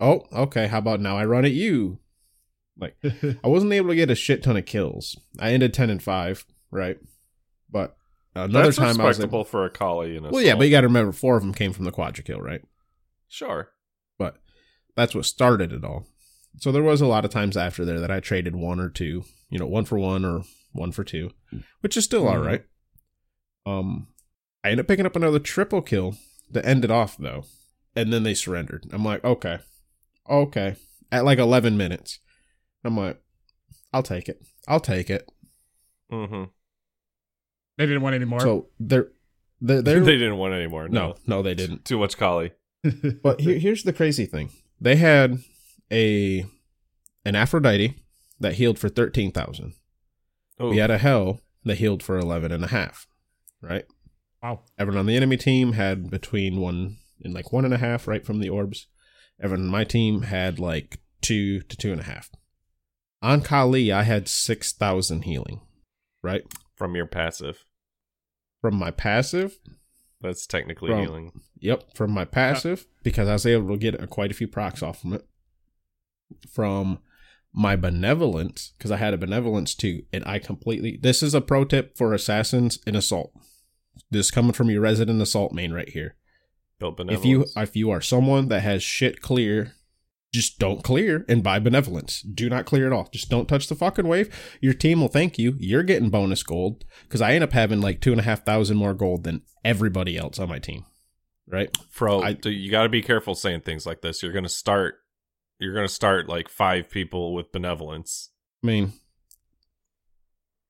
Oh, 0.00 0.22
okay. 0.32 0.66
How 0.68 0.78
about 0.78 1.00
now 1.00 1.16
I 1.16 1.24
run 1.24 1.44
at 1.44 1.52
you? 1.52 1.98
Like, 2.78 2.96
I 3.44 3.48
wasn't 3.48 3.72
able 3.72 3.88
to 3.88 3.96
get 3.96 4.10
a 4.10 4.14
shit 4.14 4.42
ton 4.42 4.56
of 4.56 4.66
kills. 4.66 5.18
I 5.38 5.52
ended 5.52 5.74
ten 5.74 5.90
and 5.90 6.02
five, 6.02 6.44
right? 6.70 6.98
But 7.70 7.96
another 8.34 8.66
That's 8.66 8.76
time 8.76 9.00
I 9.00 9.04
was 9.04 9.18
respectable 9.18 9.40
able, 9.40 9.44
for 9.44 9.64
a 9.64 9.70
Kali. 9.70 10.16
In 10.16 10.24
a 10.24 10.30
well, 10.30 10.42
yeah, 10.42 10.54
but 10.54 10.64
you 10.64 10.70
got 10.70 10.82
to 10.82 10.86
remember 10.86 11.12
four 11.12 11.36
of 11.36 11.42
them 11.42 11.52
came 11.52 11.72
from 11.72 11.84
the 11.84 11.92
quadra 11.92 12.24
kill, 12.24 12.40
right? 12.40 12.62
sure. 13.28 13.70
But 14.18 14.38
that's 14.96 15.14
what 15.14 15.26
started 15.26 15.72
it 15.72 15.84
all. 15.84 16.06
So 16.58 16.72
there 16.72 16.82
was 16.82 17.00
a 17.00 17.06
lot 17.06 17.24
of 17.24 17.30
times 17.30 17.56
after 17.56 17.84
there 17.84 18.00
that 18.00 18.10
I 18.10 18.20
traded 18.20 18.56
one 18.56 18.80
or 18.80 18.88
two, 18.88 19.24
you 19.50 19.58
know, 19.58 19.66
one 19.66 19.84
for 19.84 19.98
one 19.98 20.24
or 20.24 20.42
one 20.72 20.92
for 20.92 21.04
two, 21.04 21.30
which 21.80 21.96
is 21.96 22.04
still 22.04 22.26
all 22.28 22.34
Mhm. 22.36 22.46
right. 22.46 22.64
Um, 23.66 24.08
I 24.64 24.68
ended 24.70 24.84
up 24.84 24.88
picking 24.88 25.06
up 25.06 25.16
another 25.16 25.38
triple 25.38 25.82
kill 25.82 26.16
to 26.52 26.64
end 26.64 26.84
it 26.84 26.90
off 26.90 27.16
though, 27.16 27.44
and 27.94 28.12
then 28.12 28.22
they 28.22 28.34
surrendered. 28.34 28.86
I'm 28.92 29.04
like, 29.04 29.22
okay, 29.24 29.58
okay, 30.28 30.76
at 31.12 31.24
like 31.24 31.38
11 31.38 31.76
minutes. 31.76 32.18
I'm 32.84 32.96
like, 32.96 33.20
I'll 33.92 34.02
take 34.02 34.28
it. 34.28 34.42
I'll 34.66 34.80
take 34.80 35.10
it. 35.10 35.30
Mm-hmm. 36.12 36.44
They 37.76 37.86
didn't 37.86 38.02
want 38.02 38.14
any 38.14 38.24
more. 38.24 38.40
So 38.40 38.68
they're 38.80 39.08
they're, 39.60 39.82
They 39.82 39.92
they're 39.94 40.04
didn't 40.04 40.38
want 40.38 40.54
any 40.54 40.66
more. 40.66 40.88
no 40.88 41.16
no 41.26 41.42
they 41.42 41.54
didn't. 41.54 41.84
Too 41.84 41.98
much 41.98 42.16
Kali. 42.16 42.52
But 43.22 43.40
here, 43.40 43.58
here's 43.58 43.82
the 43.82 43.92
crazy 43.92 44.24
thing: 44.26 44.50
they 44.80 44.96
had 44.96 45.38
a 45.92 46.44
an 47.24 47.34
Aphrodite 47.34 47.94
that 48.40 48.54
healed 48.54 48.78
for 48.78 48.88
thirteen 48.88 49.32
thousand. 49.32 49.74
Oh, 50.58 50.70
We 50.70 50.78
had 50.78 50.90
a 50.90 50.98
Hel 50.98 51.40
that 51.64 51.78
healed 51.78 52.02
for 52.02 52.18
eleven 52.18 52.52
and 52.52 52.64
a 52.64 52.68
half. 52.68 53.06
Right. 53.60 53.84
wow. 54.42 54.62
Everyone 54.78 55.00
on 55.00 55.06
the 55.06 55.16
enemy 55.16 55.36
team 55.36 55.72
had 55.72 56.10
between 56.10 56.60
one 56.60 56.96
and 57.24 57.34
like 57.34 57.52
one 57.52 57.64
and 57.64 57.74
a 57.74 57.78
half, 57.78 58.06
right 58.06 58.24
from 58.24 58.38
the 58.40 58.48
orbs. 58.48 58.86
Everyone 59.42 59.66
on 59.66 59.70
my 59.70 59.84
team 59.84 60.22
had 60.22 60.58
like 60.58 61.00
two 61.20 61.60
to 61.62 61.76
two 61.76 61.92
and 61.92 62.00
a 62.00 62.04
half. 62.04 62.30
On 63.20 63.40
Kali, 63.42 63.90
I 63.92 64.02
had 64.04 64.28
six 64.28 64.72
thousand 64.72 65.22
healing. 65.22 65.60
Right 66.22 66.42
from 66.76 66.94
your 66.94 67.06
passive. 67.06 67.64
from 68.60 68.76
my 68.76 68.90
passive. 68.92 69.58
That's 70.20 70.46
technically 70.46 70.90
From- 70.90 71.00
healing. 71.00 71.32
Yep, 71.60 71.96
from 71.96 72.12
my 72.12 72.24
passive 72.24 72.86
because 73.02 73.28
I 73.28 73.32
was 73.32 73.44
able 73.46 73.70
to 73.70 73.76
get 73.76 74.00
a, 74.00 74.06
quite 74.06 74.30
a 74.30 74.34
few 74.34 74.46
procs 74.46 74.80
off 74.82 75.00
from 75.00 75.14
it. 75.14 75.26
From 76.52 76.98
my 77.52 77.76
benevolence 77.76 78.72
because 78.76 78.90
I 78.90 78.96
had 78.96 79.14
a 79.14 79.18
benevolence 79.18 79.74
too, 79.74 80.02
and 80.12 80.24
I 80.26 80.38
completely. 80.38 80.98
This 81.00 81.22
is 81.22 81.34
a 81.34 81.40
pro 81.40 81.64
tip 81.64 81.96
for 81.96 82.12
assassins 82.14 82.78
in 82.86 82.94
assault. 82.94 83.32
This 84.10 84.26
is 84.26 84.30
coming 84.30 84.52
from 84.52 84.70
your 84.70 84.80
resident 84.82 85.20
assault 85.22 85.52
main 85.52 85.72
right 85.72 85.88
here. 85.88 86.16
Built 86.78 87.00
If 87.08 87.24
you 87.24 87.46
if 87.56 87.74
you 87.74 87.90
are 87.90 88.00
someone 88.00 88.48
that 88.48 88.60
has 88.60 88.82
shit 88.82 89.20
clear, 89.20 89.72
just 90.32 90.58
don't 90.58 90.84
clear 90.84 91.24
and 91.28 91.42
buy 91.42 91.58
benevolence. 91.58 92.22
Do 92.22 92.48
not 92.48 92.66
clear 92.66 92.86
at 92.86 92.92
all. 92.92 93.08
Just 93.12 93.30
don't 93.30 93.48
touch 93.48 93.66
the 93.66 93.74
fucking 93.74 94.06
wave. 94.06 94.32
Your 94.60 94.74
team 94.74 95.00
will 95.00 95.08
thank 95.08 95.38
you. 95.38 95.56
You're 95.58 95.82
getting 95.82 96.10
bonus 96.10 96.42
gold 96.42 96.84
because 97.02 97.20
I 97.20 97.32
end 97.32 97.42
up 97.42 97.52
having 97.52 97.80
like 97.80 98.00
two 98.00 98.12
and 98.12 98.20
a 98.20 98.24
half 98.24 98.44
thousand 98.44 98.76
more 98.76 98.94
gold 98.94 99.24
than 99.24 99.42
everybody 99.64 100.16
else 100.16 100.38
on 100.38 100.48
my 100.48 100.58
team. 100.60 100.84
Right. 101.48 101.74
Fro, 101.90 102.20
I- 102.20 102.36
you 102.44 102.70
got 102.70 102.82
to 102.84 102.88
be 102.88 103.02
careful 103.02 103.34
saying 103.34 103.62
things 103.62 103.86
like 103.86 104.02
this. 104.02 104.22
You're 104.22 104.32
gonna 104.32 104.48
start. 104.48 104.96
You're 105.58 105.74
gonna 105.74 105.88
start 105.88 106.28
like 106.28 106.48
five 106.48 106.90
people 106.90 107.34
with 107.34 107.50
benevolence. 107.52 108.30
I 108.62 108.66
mean, 108.66 108.92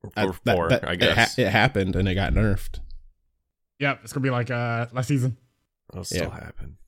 Or 0.03 0.11
I- 0.16 0.27
four, 0.55 0.68
that- 0.68 0.83
that- 0.83 0.88
I 0.88 0.92
it, 0.92 0.96
guess. 1.01 1.37
ha- 1.37 1.42
it 1.42 1.48
happened 1.51 1.96
and 1.96 2.09
it 2.09 2.14
got 2.14 2.33
nerfed. 2.33 2.81
Yep, 3.81 4.01
it's 4.05 4.12
gonna 4.12 4.22
be 4.24 4.31
like 4.31 4.51
uh 4.51 4.87
last 4.92 5.09
season. 5.09 5.37
That'll 5.90 6.05
still 6.05 6.24
Yeah. 6.29 6.40
happen. 6.44 6.79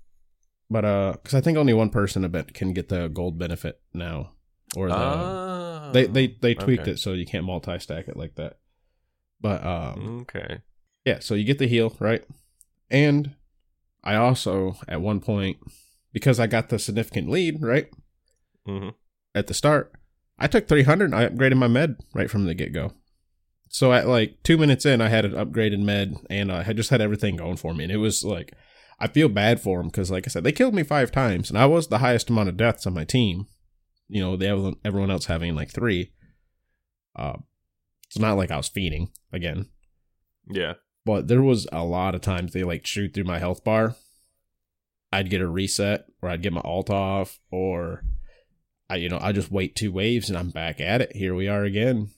But 0.68 0.84
uh, 0.84 1.12
because 1.12 1.34
I 1.34 1.40
think 1.40 1.58
only 1.58 1.72
one 1.74 1.90
person 1.90 2.24
a 2.24 2.28
bit 2.28 2.54
can 2.54 2.72
get 2.72 2.88
the 2.88 3.08
gold 3.08 3.38
benefit 3.38 3.80
now, 3.92 4.32
or 4.76 4.88
the 4.88 4.94
Ah, 4.94 5.90
they 5.92 6.06
they 6.06 6.28
they 6.28 6.54
tweaked 6.54 6.82
okay. 6.82 6.92
it 6.92 6.98
so 6.98 7.12
you 7.12 7.26
can't 7.26 7.44
multi 7.44 7.78
stack 7.80 8.06
it 8.08 8.16
like 8.16 8.36
that. 8.36 8.58
But 9.40 9.64
um, 9.64 10.20
Okay. 10.22 10.60
yeah, 11.04 11.18
so 11.20 11.34
you 11.34 11.44
get 11.44 11.58
the 11.58 11.66
heal 11.66 11.96
right, 11.98 12.24
and 12.90 13.34
I 14.04 14.14
also 14.16 14.76
at 14.86 15.00
one 15.00 15.20
point 15.20 15.58
because 16.12 16.38
I 16.40 16.46
got 16.46 16.68
the 16.68 16.78
significant 16.78 17.28
lead 17.30 17.62
right 17.62 17.88
hmm 18.66 18.88
at 19.34 19.46
the 19.46 19.54
start, 19.54 19.92
I 20.40 20.48
took 20.48 20.66
300 20.66 21.04
and 21.04 21.14
I 21.14 21.28
upgraded 21.28 21.56
my 21.56 21.68
med 21.68 21.96
right 22.14 22.28
from 22.30 22.46
the 22.46 22.54
get 22.54 22.72
go. 22.72 22.92
So 23.68 23.92
at 23.92 24.08
like 24.08 24.38
two 24.42 24.58
minutes 24.58 24.84
in, 24.84 25.00
I 25.00 25.08
had 25.08 25.24
an 25.24 25.32
upgraded 25.32 25.78
med 25.78 26.16
and 26.28 26.50
I 26.50 26.64
had 26.64 26.76
just 26.76 26.90
had 26.90 27.00
everything 27.00 27.36
going 27.36 27.56
for 27.56 27.72
me. 27.72 27.84
And 27.84 27.92
it 27.92 27.98
was 27.98 28.24
like, 28.24 28.52
I 28.98 29.06
feel 29.06 29.28
bad 29.28 29.60
for 29.60 29.78
them 29.78 29.86
because, 29.86 30.10
like 30.10 30.26
I 30.26 30.30
said, 30.30 30.42
they 30.42 30.50
killed 30.50 30.74
me 30.74 30.82
five 30.82 31.12
times 31.12 31.48
and 31.48 31.56
I 31.56 31.66
was 31.66 31.86
the 31.86 31.98
highest 31.98 32.28
amount 32.28 32.48
of 32.48 32.56
deaths 32.56 32.86
on 32.88 32.92
my 32.94 33.04
team. 33.04 33.46
You 34.08 34.20
know, 34.20 34.36
they 34.36 34.46
have 34.48 34.74
everyone 34.84 35.12
else 35.12 35.26
having 35.26 35.54
like 35.54 35.70
three. 35.70 36.12
Uh, 37.14 37.36
it's 38.08 38.18
not 38.18 38.36
like 38.36 38.50
I 38.50 38.56
was 38.56 38.66
feeding 38.68 39.12
again, 39.32 39.66
Yeah. 40.50 40.74
but 41.06 41.28
there 41.28 41.42
was 41.42 41.68
a 41.70 41.84
lot 41.84 42.16
of 42.16 42.20
times 42.20 42.52
they 42.52 42.64
like 42.64 42.84
shoot 42.84 43.14
through 43.14 43.24
my 43.24 43.38
health 43.38 43.62
bar. 43.62 43.94
I'd 45.12 45.30
get 45.30 45.40
a 45.40 45.48
reset 45.48 46.06
or 46.22 46.28
I'd 46.28 46.42
get 46.42 46.52
my 46.52 46.60
alt 46.62 46.90
off 46.90 47.38
or 47.50 48.04
I 48.88 48.96
you 48.96 49.08
know, 49.08 49.18
I 49.20 49.32
just 49.32 49.50
wait 49.50 49.74
two 49.76 49.92
waves 49.92 50.28
and 50.28 50.38
I'm 50.38 50.50
back 50.50 50.80
at 50.80 51.00
it. 51.00 51.14
Here 51.14 51.34
we 51.34 51.48
are 51.48 51.64
again. 51.64 52.10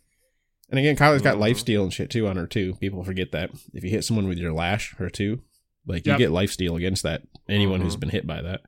And 0.71 0.79
again, 0.79 0.97
Kali's 0.97 1.21
got 1.23 1.37
Mhm. 1.37 1.41
life 1.41 1.59
steal 1.59 1.83
and 1.85 1.93
shit 1.93 2.09
too 2.11 2.27
on 2.27 2.37
her 2.37 2.47
too. 2.47 2.75
People 2.81 3.05
forget 3.05 3.33
that. 3.33 3.51
If 3.75 3.85
you 3.85 3.91
hit 3.91 4.05
someone 4.05 4.27
with 4.29 4.39
your 4.39 4.53
lash 4.53 4.95
or 4.99 5.11
two, 5.11 5.43
like 5.87 6.07
you 6.07 6.17
get 6.17 6.31
life 6.31 6.51
steal 6.51 6.77
against 6.77 7.03
that. 7.03 7.23
Anyone 7.49 7.81
who's 7.83 7.97
Mhm. 7.97 8.01
been 8.01 8.09
hit 8.11 8.27
by 8.27 8.41
that. 8.41 8.61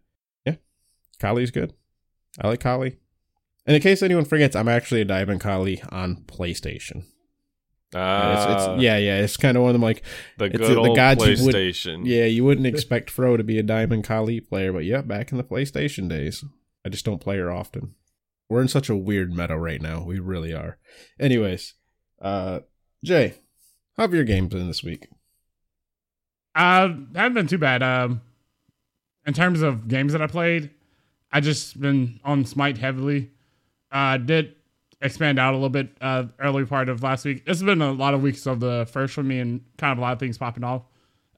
Yeah. 0.44 0.56
Kali's 1.18 1.50
good. 1.50 1.72
I 2.40 2.48
like 2.48 2.60
Kali. 2.60 2.96
And 3.66 3.74
in 3.74 3.80
case 3.80 4.02
anyone 4.02 4.26
forgets, 4.26 4.54
I'm 4.54 4.68
actually 4.68 5.00
a 5.00 5.04
Diamond 5.06 5.40
Kali 5.40 5.80
on 5.90 6.16
PlayStation. 6.26 7.04
And 7.94 8.02
Ah, 8.02 8.54
it's, 8.56 8.64
it's 8.74 8.82
yeah, 8.82 8.96
yeah. 8.98 9.20
It's 9.20 9.36
kind 9.36 9.56
of 9.56 9.62
one 9.62 9.70
of 9.70 9.74
them 9.74 9.82
like 9.82 10.02
the 10.38 10.46
it's 10.46 10.56
good 10.58 10.70
the 10.76 10.80
old 10.80 10.96
gods 10.96 11.24
you 11.24 11.44
would- 11.46 11.54
PlayStation. 11.54 12.02
yeah, 12.04 12.24
you 12.24 12.44
wouldn't 12.44 12.66
expect 12.66 13.10
Fro 13.10 13.36
to 13.36 13.44
be 13.44 13.58
a 13.58 13.62
Diamond 13.62 14.04
Kali 14.04 14.40
player, 14.40 14.72
but 14.72 14.84
yeah, 14.84 15.00
back 15.02 15.30
in 15.32 15.38
the 15.38 15.44
PlayStation 15.44 16.08
days. 16.08 16.44
I 16.84 16.90
just 16.90 17.04
don't 17.04 17.20
play 17.20 17.38
her 17.38 17.50
often. 17.50 17.94
We're 18.50 18.60
in 18.62 18.68
such 18.68 18.90
a 18.90 18.96
weird 18.96 19.32
meta 19.32 19.56
right 19.56 19.80
now. 19.80 20.04
We 20.04 20.18
really 20.18 20.52
are. 20.52 20.76
Anyways, 21.18 21.74
uh 22.20 22.60
Jay, 23.04 23.34
how 23.96 24.02
have 24.04 24.14
your 24.14 24.24
games 24.24 24.52
been 24.52 24.66
this 24.66 24.82
week? 24.82 25.08
Uh, 26.54 26.88
haven't 27.14 27.34
been 27.34 27.46
too 27.46 27.58
bad. 27.58 27.82
Um, 27.82 28.20
in 29.26 29.34
terms 29.34 29.62
of 29.62 29.88
games 29.88 30.12
that 30.12 30.22
I 30.22 30.26
played, 30.26 30.70
I 31.32 31.40
just 31.40 31.80
been 31.80 32.20
on 32.24 32.44
Smite 32.44 32.78
heavily. 32.78 33.30
Uh, 33.90 34.18
did 34.18 34.54
expand 35.04 35.38
out 35.38 35.52
a 35.52 35.56
little 35.56 35.68
bit 35.68 35.96
uh 36.00 36.24
early 36.40 36.64
part 36.64 36.88
of 36.88 37.02
last 37.02 37.24
week. 37.24 37.42
It's 37.46 37.62
been 37.62 37.80
a 37.82 37.92
lot 37.92 38.14
of 38.14 38.22
weeks 38.22 38.46
of 38.46 38.58
the 38.58 38.88
first 38.90 39.14
for 39.14 39.22
me 39.22 39.38
and 39.38 39.60
kind 39.78 39.92
of 39.92 39.98
a 39.98 40.00
lot 40.00 40.12
of 40.14 40.18
things 40.18 40.36
popping 40.38 40.64
off. 40.64 40.82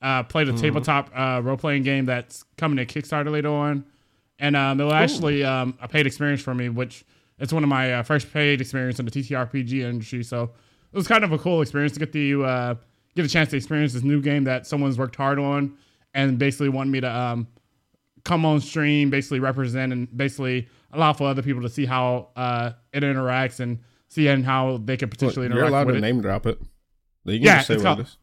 Uh, 0.00 0.22
played 0.22 0.48
a 0.48 0.52
tabletop 0.52 1.11
uh 1.14 1.40
role 1.42 1.57
playing 1.57 1.83
game 1.83 2.07
that's 2.07 2.44
coming 2.57 2.76
to 2.76 2.87
Kickstarter 2.87 3.31
later 3.31 3.48
on, 3.48 3.85
and 4.38 4.57
um, 4.57 4.81
it 4.81 4.85
was 4.85 4.92
actually 4.94 5.44
um 5.44 5.76
a 5.81 5.88
paid 5.88 6.07
experience 6.07 6.40
for 6.40 6.55
me, 6.55 6.68
which 6.68 7.05
it's 7.38 7.52
one 7.52 7.62
of 7.62 7.68
my 7.68 7.92
uh, 7.92 8.02
first 8.02 8.33
paid 8.33 8.61
experience 8.61 8.98
in 8.98 9.05
the 9.05 9.11
TTRPG 9.11 9.83
industry. 9.83 10.22
So 10.22 10.44
it 10.92 10.96
was 10.96 11.09
kind 11.09 11.24
of 11.24 11.33
a 11.33 11.38
cool 11.38 11.61
experience 11.61 11.92
to 11.92 11.98
get 11.98 12.12
the 12.12 12.42
uh 12.42 12.74
get 13.16 13.24
a 13.24 13.29
chance 13.29 13.50
to 13.50 13.57
experience 13.57 13.94
this 13.94 14.02
new 14.02 14.20
game 14.20 14.44
that 14.44 14.66
someone's 14.66 14.98
worked 14.98 15.16
hard 15.16 15.38
on 15.38 15.76
and 16.14 16.38
basically 16.38 16.68
wanted 16.68 16.90
me 16.90 17.00
to 17.00 17.11
um, 17.11 17.46
come 18.24 18.44
on 18.44 18.61
stream, 18.61 19.11
basically 19.11 19.40
represent 19.40 19.92
and 19.92 20.14
basically 20.16 20.68
allow 20.96 21.12
for 21.12 21.28
other 21.28 21.42
people 21.42 21.62
to 21.62 21.68
see 21.68 21.85
how 21.87 22.28
uh, 22.37 22.72
it 22.92 23.02
interacts 23.02 23.61
and 23.61 23.78
see 24.09 24.28
and 24.28 24.44
how 24.44 24.78
they 24.85 24.96
can 24.96 25.09
potentially 25.09 25.46
interact. 25.46 25.59
You're 25.61 25.68
allowed 25.68 25.87
with 25.87 25.94
to 25.94 25.98
it. 25.98 26.02
name 26.02 26.20
drop 26.20 26.46
it. 26.46 26.61
Yeah, 27.24 27.61
it's 27.61 27.68
what 27.68 27.82
called- 27.82 28.00
it. 28.00 28.16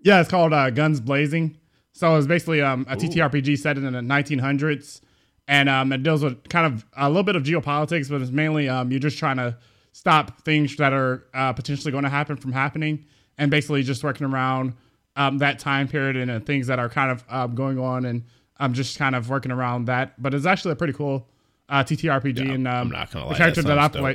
Yeah, 0.00 0.20
it's 0.20 0.30
called 0.30 0.52
uh, 0.52 0.70
Guns 0.70 1.00
Blazing. 1.00 1.56
So 1.92 2.14
it's 2.16 2.28
basically 2.28 2.62
um, 2.62 2.86
a 2.88 2.94
TTRPG 2.96 3.58
set 3.58 3.76
in 3.76 3.84
the 3.84 3.90
1900s, 3.90 5.00
and 5.48 5.68
um, 5.68 5.92
it 5.92 6.04
deals 6.04 6.22
with 6.22 6.48
kind 6.48 6.72
of 6.72 6.86
a 6.96 7.08
little 7.08 7.24
bit 7.24 7.34
of 7.34 7.42
geopolitics, 7.42 8.08
but 8.08 8.20
it's 8.22 8.30
mainly 8.30 8.68
um, 8.68 8.92
you're 8.92 9.00
just 9.00 9.18
trying 9.18 9.38
to 9.38 9.56
stop 9.90 10.44
things 10.44 10.76
that 10.76 10.92
are 10.92 11.24
uh, 11.34 11.52
potentially 11.52 11.90
going 11.90 12.04
to 12.04 12.10
happen 12.10 12.36
from 12.36 12.52
happening, 12.52 13.04
and 13.36 13.50
basically 13.50 13.82
just 13.82 14.04
working 14.04 14.26
around 14.26 14.74
um, 15.16 15.38
that 15.38 15.58
time 15.58 15.88
period 15.88 16.14
and 16.14 16.30
uh, 16.30 16.38
things 16.38 16.68
that 16.68 16.78
are 16.78 16.88
kind 16.88 17.10
of 17.10 17.24
um, 17.28 17.56
going 17.56 17.80
on, 17.80 18.04
and 18.04 18.22
I'm 18.58 18.74
just 18.74 18.96
kind 18.96 19.16
of 19.16 19.28
working 19.28 19.50
around 19.50 19.86
that. 19.86 20.22
But 20.22 20.34
it's 20.34 20.46
actually 20.46 20.72
a 20.72 20.76
pretty 20.76 20.92
cool 20.92 21.26
uh, 21.68 21.84
TTRPG, 21.84 22.46
Yeah, 22.46 22.52
and 22.54 22.66
um, 22.68 22.74
I'm 22.74 22.88
not 22.90 23.10
gonna 23.10 23.26
lie. 23.26 23.32
the 23.32 23.38
character 23.38 23.62
that, 23.62 23.78
I 23.78 23.82
sounds 23.82 23.96
play. 23.96 24.12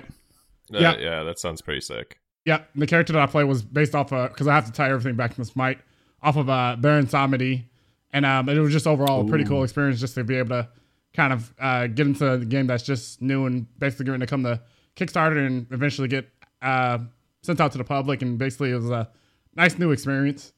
Uh, 0.74 0.80
Yeah. 0.80 0.98
yeah, 0.98 1.24
that 1.24 1.40
sounds 1.40 1.62
pretty 1.62 1.82
sick. 1.82 2.20
Yeah, 2.46 2.62
the 2.76 2.88
character 2.88 3.14
that 3.14 3.22
I 3.22 3.26
play 3.28 3.44
was 3.44 3.62
based 3.64 3.96
off 3.96 4.12
of 4.12 4.30
because 4.32 4.48
I 4.48 4.54
have 4.56 4.66
to 4.66 4.72
tie 4.72 4.90
everything 4.90 5.16
back 5.16 5.32
to 5.32 5.38
this 5.38 5.50
Smite 5.50 5.80
off 6.22 6.36
of 6.36 6.50
uh, 6.50 6.76
Baron 6.80 7.06
Samedi, 7.08 7.64
and 8.12 8.26
um, 8.26 8.50
it 8.50 8.58
was 8.60 8.72
just 8.72 8.88
overall 8.88 9.26
a 9.26 9.30
pretty 9.30 9.44
cool 9.46 9.64
experience 9.64 10.00
just 10.00 10.16
to 10.16 10.24
be 10.24 10.36
able 10.36 10.50
to 10.50 10.70
kind 11.14 11.32
of 11.32 11.54
uh, 11.60 11.88
get 11.88 12.08
into 12.08 12.38
the 12.38 12.46
game 12.46 12.66
that's 12.68 12.84
just 12.84 13.22
new 13.22 13.46
and 13.46 13.68
basically 13.80 14.06
going 14.06 14.20
to 14.20 14.26
come 14.26 14.44
to 14.44 14.60
Kickstarter 14.96 15.46
and 15.46 15.68
eventually 15.72 16.08
get 16.08 16.28
uh, 16.62 16.98
sent 17.44 17.62
out 17.62 17.72
to 17.74 17.78
the 17.78 17.84
public. 17.84 18.22
And 18.22 18.38
basically, 18.38 18.72
it 18.72 18.76
was 18.76 18.90
a 18.90 19.10
nice 19.56 19.78
new 19.78 19.92
experience. 19.92 20.54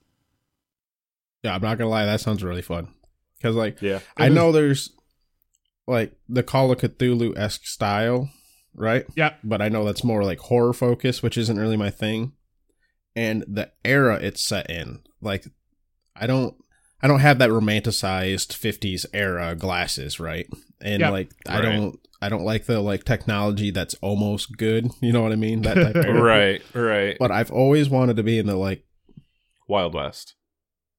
Yeah, 1.43 1.55
I'm 1.55 1.61
not 1.61 1.77
gonna 1.77 1.89
lie. 1.89 2.05
That 2.05 2.21
sounds 2.21 2.43
really 2.43 2.61
fun. 2.63 2.87
Because 3.37 3.55
like 3.55 3.81
Yeah. 3.81 3.99
I 4.17 4.29
know 4.29 4.51
there's 4.51 4.91
like 5.87 6.13
the 6.27 6.43
Call 6.43 6.71
of 6.71 6.79
Cthulhu 6.79 7.37
esque 7.37 7.65
style, 7.67 8.29
right? 8.73 9.05
Yeah, 9.15 9.33
But 9.43 9.61
I 9.61 9.69
know 9.69 9.85
that's 9.85 10.03
more 10.03 10.23
like 10.23 10.39
horror 10.39 10.73
focus, 10.73 11.21
which 11.23 11.37
isn't 11.37 11.59
really 11.59 11.77
my 11.77 11.89
thing. 11.89 12.33
And 13.15 13.43
the 13.47 13.71
era 13.85 14.15
it's 14.21 14.43
set 14.45 14.69
in, 14.69 14.99
like 15.21 15.45
I 16.15 16.27
don't 16.27 16.55
I 17.01 17.07
don't 17.07 17.19
have 17.19 17.39
that 17.39 17.49
romanticized 17.49 18.47
50s 18.57 19.05
era 19.13 19.55
glasses, 19.55 20.19
right? 20.19 20.47
And 20.81 21.01
Yeah. 21.01 21.09
like 21.09 21.31
I 21.47 21.55
Right. 21.59 21.61
don't 21.63 21.99
I 22.21 22.29
don't 22.29 22.43
like 22.45 22.65
the 22.65 22.79
like 22.81 23.03
technology 23.03 23.69
that's 23.71 23.93
almost 23.95 24.57
good, 24.57 24.89
you 25.01 25.13
know 25.13 25.21
what 25.21 25.31
I 25.31 25.35
mean? 25.35 25.61
That 25.61 25.75
type 25.75 25.95
of 25.95 26.05
era. 26.05 26.21
Right, 26.21 26.61
right. 26.73 27.15
But 27.19 27.31
I've 27.31 27.51
always 27.51 27.89
wanted 27.89 28.15
to 28.17 28.23
be 28.23 28.37
in 28.39 28.47
the 28.47 28.55
like 28.57 28.83
Wild 29.67 29.93
West. 29.93 30.35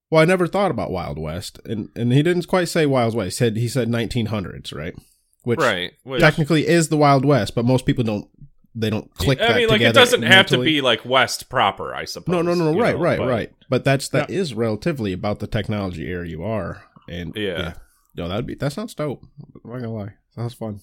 Well, 0.09 0.21
I 0.21 0.25
never 0.25 0.47
thought 0.47 0.71
about 0.71 0.91
Wild 0.91 1.17
West, 1.17 1.59
and 1.65 1.89
and 1.95 2.11
he 2.13 2.23
didn't 2.23 2.47
quite 2.47 2.69
say 2.69 2.85
Wild 2.85 3.15
West. 3.15 3.37
He 3.39 3.45
said 3.45 3.57
he 3.57 3.67
said 3.67 3.89
1900s, 3.89 4.73
right? 4.73 4.95
Which 5.43 5.59
right. 5.59 5.91
Which, 6.03 6.21
technically 6.21 6.67
is 6.67 6.89
the 6.89 6.97
Wild 6.97 7.25
West, 7.25 7.55
but 7.55 7.65
most 7.65 7.85
people 7.85 8.03
don't 8.03 8.27
they 8.75 8.89
don't 8.89 9.13
click. 9.15 9.39
I 9.41 9.47
that 9.47 9.55
mean, 9.57 9.69
like 9.69 9.81
it 9.81 9.93
doesn't 9.93 10.23
have 10.23 10.45
to 10.47 10.59
be 10.61 10.81
like 10.81 11.03
West 11.05 11.49
proper, 11.49 11.95
I 11.95 12.05
suppose. 12.05 12.33
No, 12.33 12.41
no, 12.41 12.53
no, 12.53 12.71
you 12.73 12.81
right, 12.81 12.95
know, 12.95 13.01
right, 13.01 13.17
but- 13.19 13.27
right. 13.27 13.53
But 13.69 13.83
that's 13.83 14.07
that 14.09 14.29
is 14.29 14.53
relatively 14.53 15.13
about 15.13 15.39
the 15.39 15.47
technology 15.47 16.07
era 16.07 16.27
you 16.27 16.43
are, 16.43 16.83
and 17.09 17.33
Yeah. 17.35 17.73
no, 18.15 18.27
that'd 18.29 18.45
be 18.45 18.55
that 18.55 18.71
sounds 18.73 18.93
dope. 18.93 19.23
I'm 19.63 19.71
not 19.71 19.79
gonna 19.81 19.93
lie, 19.93 20.13
sounds 20.35 20.53
fun. 20.53 20.79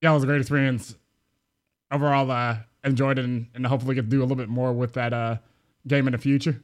yeah, 0.00 0.10
it 0.10 0.14
was 0.14 0.22
a 0.22 0.26
great 0.26 0.40
experience. 0.40 0.94
Overall, 1.90 2.30
uh, 2.30 2.58
enjoyed 2.84 3.18
it 3.18 3.24
and, 3.24 3.48
and 3.54 3.66
hopefully 3.66 3.94
get 3.94 4.02
to 4.02 4.08
do 4.08 4.20
a 4.20 4.22
little 4.22 4.36
bit 4.36 4.48
more 4.48 4.72
with 4.72 4.92
that 4.94 5.12
uh, 5.12 5.38
game 5.86 6.06
in 6.06 6.12
the 6.12 6.18
future. 6.18 6.62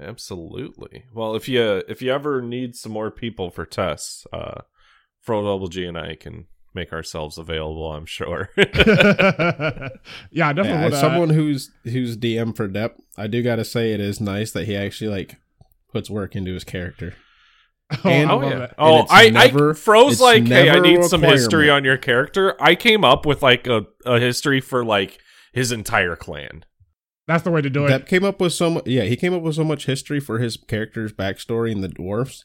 Absolutely. 0.00 1.04
Well, 1.14 1.34
if 1.34 1.48
you 1.48 1.82
if 1.88 2.02
you 2.02 2.12
ever 2.12 2.40
need 2.42 2.74
some 2.76 2.92
more 2.92 3.10
people 3.10 3.50
for 3.50 3.64
tests, 3.66 4.26
uh 4.32 4.62
Fro 5.20 5.42
Double 5.42 5.68
G 5.68 5.84
and 5.84 5.96
I 5.98 6.16
can 6.16 6.46
make 6.74 6.92
ourselves 6.92 7.36
available, 7.38 7.92
I'm 7.92 8.06
sure. 8.06 8.48
yeah, 8.56 8.68
I 10.48 10.52
definitely 10.52 10.70
Yeah, 10.70 10.84
would. 10.84 10.94
Uh, 10.94 11.00
someone 11.00 11.30
who's 11.30 11.70
who's 11.84 12.16
DM 12.16 12.56
for 12.56 12.68
Dep, 12.68 12.96
I 13.16 13.26
do 13.26 13.42
got 13.42 13.56
to 13.56 13.64
say 13.64 13.92
it 13.92 14.00
is 14.00 14.20
nice 14.20 14.52
that 14.52 14.66
he 14.66 14.76
actually 14.76 15.10
like 15.10 15.36
puts 15.92 16.08
work 16.10 16.34
into 16.34 16.54
his 16.54 16.64
character. 16.64 17.14
oh, 18.04 18.08
and- 18.08 18.30
I 18.30 18.32
oh 18.32 18.38
love 18.38 18.50
yeah. 18.50 18.64
it. 18.64 18.74
Oh, 18.78 18.98
it's 19.02 19.12
I, 19.12 19.30
never- 19.30 19.70
I 19.72 19.74
Fro's 19.74 20.12
it's 20.12 20.20
like, 20.22 20.46
hey, 20.46 20.70
I 20.70 20.80
need 20.80 21.04
some 21.04 21.22
history 21.22 21.68
on 21.70 21.84
your 21.84 21.98
character. 21.98 22.56
I 22.60 22.74
came 22.74 23.04
up 23.04 23.26
with 23.26 23.42
like 23.42 23.66
a, 23.66 23.86
a 24.06 24.18
history 24.18 24.60
for 24.60 24.84
like 24.84 25.18
his 25.52 25.70
entire 25.72 26.16
clan. 26.16 26.64
That's 27.26 27.44
the 27.44 27.50
way 27.50 27.60
to 27.62 27.70
do 27.70 27.84
it. 27.86 27.88
Dep 27.88 28.06
came 28.08 28.24
up 28.24 28.40
with 28.40 28.52
so 28.52 28.70
much. 28.70 28.86
Yeah, 28.86 29.02
he 29.04 29.16
came 29.16 29.32
up 29.32 29.42
with 29.42 29.54
so 29.54 29.64
much 29.64 29.86
history 29.86 30.18
for 30.20 30.38
his 30.38 30.56
character's 30.56 31.12
backstory 31.12 31.70
in 31.70 31.80
the 31.80 31.88
dwarfs 31.88 32.44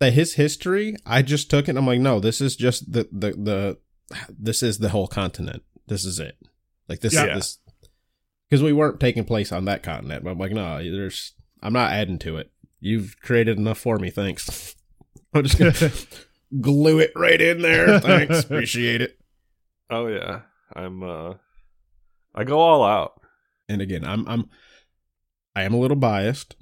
that 0.00 0.14
his 0.14 0.34
history, 0.34 0.96
I 1.04 1.20
just 1.22 1.50
took 1.50 1.66
it. 1.66 1.70
and 1.70 1.78
I'm 1.78 1.86
like, 1.86 2.00
no, 2.00 2.18
this 2.20 2.40
is 2.40 2.56
just 2.56 2.92
the 2.92 3.08
the 3.12 3.32
the. 3.32 3.78
This 4.28 4.62
is 4.62 4.78
the 4.78 4.88
whole 4.88 5.06
continent. 5.06 5.62
This 5.86 6.04
is 6.04 6.18
it. 6.18 6.36
Like 6.88 7.00
this 7.00 7.14
Yeah. 7.14 7.26
is 7.26 7.34
this 7.34 7.58
because 8.48 8.62
we 8.62 8.72
weren't 8.72 8.98
taking 8.98 9.24
place 9.24 9.52
on 9.52 9.66
that 9.66 9.82
continent. 9.84 10.24
But 10.24 10.30
I'm 10.30 10.38
like, 10.38 10.52
no, 10.52 10.78
there's. 10.78 11.32
I'm 11.62 11.72
not 11.74 11.92
adding 11.92 12.18
to 12.20 12.36
it. 12.38 12.50
You've 12.80 13.16
created 13.20 13.58
enough 13.58 13.78
for 13.78 13.98
me. 13.98 14.08
Thanks. 14.10 14.74
I'm 15.34 15.44
just 15.44 15.58
gonna 15.58 15.92
glue 16.60 16.98
it 16.98 17.12
right 17.14 17.40
in 17.40 17.60
there. 17.62 18.00
Thanks, 18.00 18.40
appreciate 18.44 19.02
it. 19.02 19.16
Oh 19.92 20.06
yeah. 20.06 20.42
I'm 20.74 21.02
uh 21.02 21.34
I 22.32 22.44
go 22.44 22.60
all 22.60 22.84
out. 22.84 23.19
And 23.70 23.80
again 23.80 24.04
i'm 24.04 24.26
i'm 24.28 24.48
i 25.56 25.62
am 25.62 25.72
a 25.74 25.78
little 25.78 25.96
biased 25.96 26.56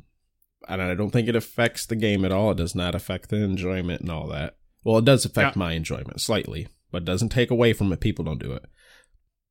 and 0.69 0.81
i 0.83 0.95
don't 0.95 1.11
think 1.11 1.29
it 1.29 1.37
affects 1.37 1.87
the 1.87 1.97
game 1.97 2.25
at 2.25 2.33
all 2.33 2.51
it 2.53 2.57
does 2.57 2.75
not 2.75 2.95
affect 2.95 3.29
the 3.31 3.37
enjoyment 3.43 4.01
and 4.03 4.11
all 4.11 4.27
that 4.29 4.57
well 4.85 4.99
it 4.99 5.05
does 5.05 5.25
affect 5.25 5.57
Yeah. 5.57 5.61
my 5.61 5.73
enjoyment 5.73 6.21
slightly 6.21 6.69
but 6.91 7.03
it 7.03 7.07
doesn't 7.07 7.31
take 7.31 7.51
away 7.51 7.73
from 7.73 7.93
it 7.93 8.01
people 8.01 8.25
don't 8.25 8.43
do 8.43 8.53
it 8.53 8.65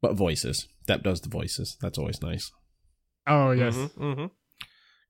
but 0.01 0.13
voices 0.15 0.67
that 0.87 1.03
does 1.03 1.21
the 1.21 1.29
voices 1.29 1.77
that's 1.81 1.97
always 1.97 2.21
nice 2.21 2.51
oh 3.27 3.51
yes, 3.51 3.75
hmm 3.97 4.25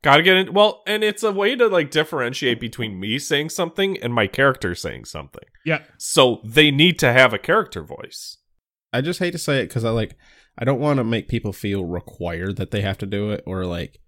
Gotta 0.04 0.22
get 0.22 0.38
it. 0.38 0.54
Well, 0.54 0.84
and 0.86 1.04
it's 1.04 1.24
a 1.24 1.32
way 1.32 1.56
to 1.56 1.68
like 1.68 1.90
differentiate 1.90 2.60
between 2.60 3.00
me 3.00 3.18
saying 3.18 3.50
something 3.50 3.98
and 3.98 4.14
my 4.14 4.28
character 4.28 4.76
saying 4.76 5.06
something. 5.06 5.44
yeah. 5.66 5.80
So 5.98 6.40
they 6.46 6.70
need 6.70 7.00
to 7.00 7.12
have 7.12 7.34
a 7.34 7.40
character 7.40 7.82
voice. 7.84 8.38
i 8.94 9.02
just 9.02 9.20
hate 9.20 9.32
to 9.32 9.40
say 9.40 9.60
it 9.60 9.64
because 9.70 9.84
i 9.84 9.90
like 9.90 10.16
i 10.58 10.64
don't 10.66 10.80
want 10.80 10.98
to 10.98 11.04
make 11.04 11.28
people 11.28 11.54
feel 11.54 11.86
required 11.86 12.56
that 12.58 12.72
they 12.72 12.82
have 12.82 12.98
to 12.98 13.06
do 13.06 13.32
it 13.32 13.44
or 13.46 13.66
like 13.66 14.00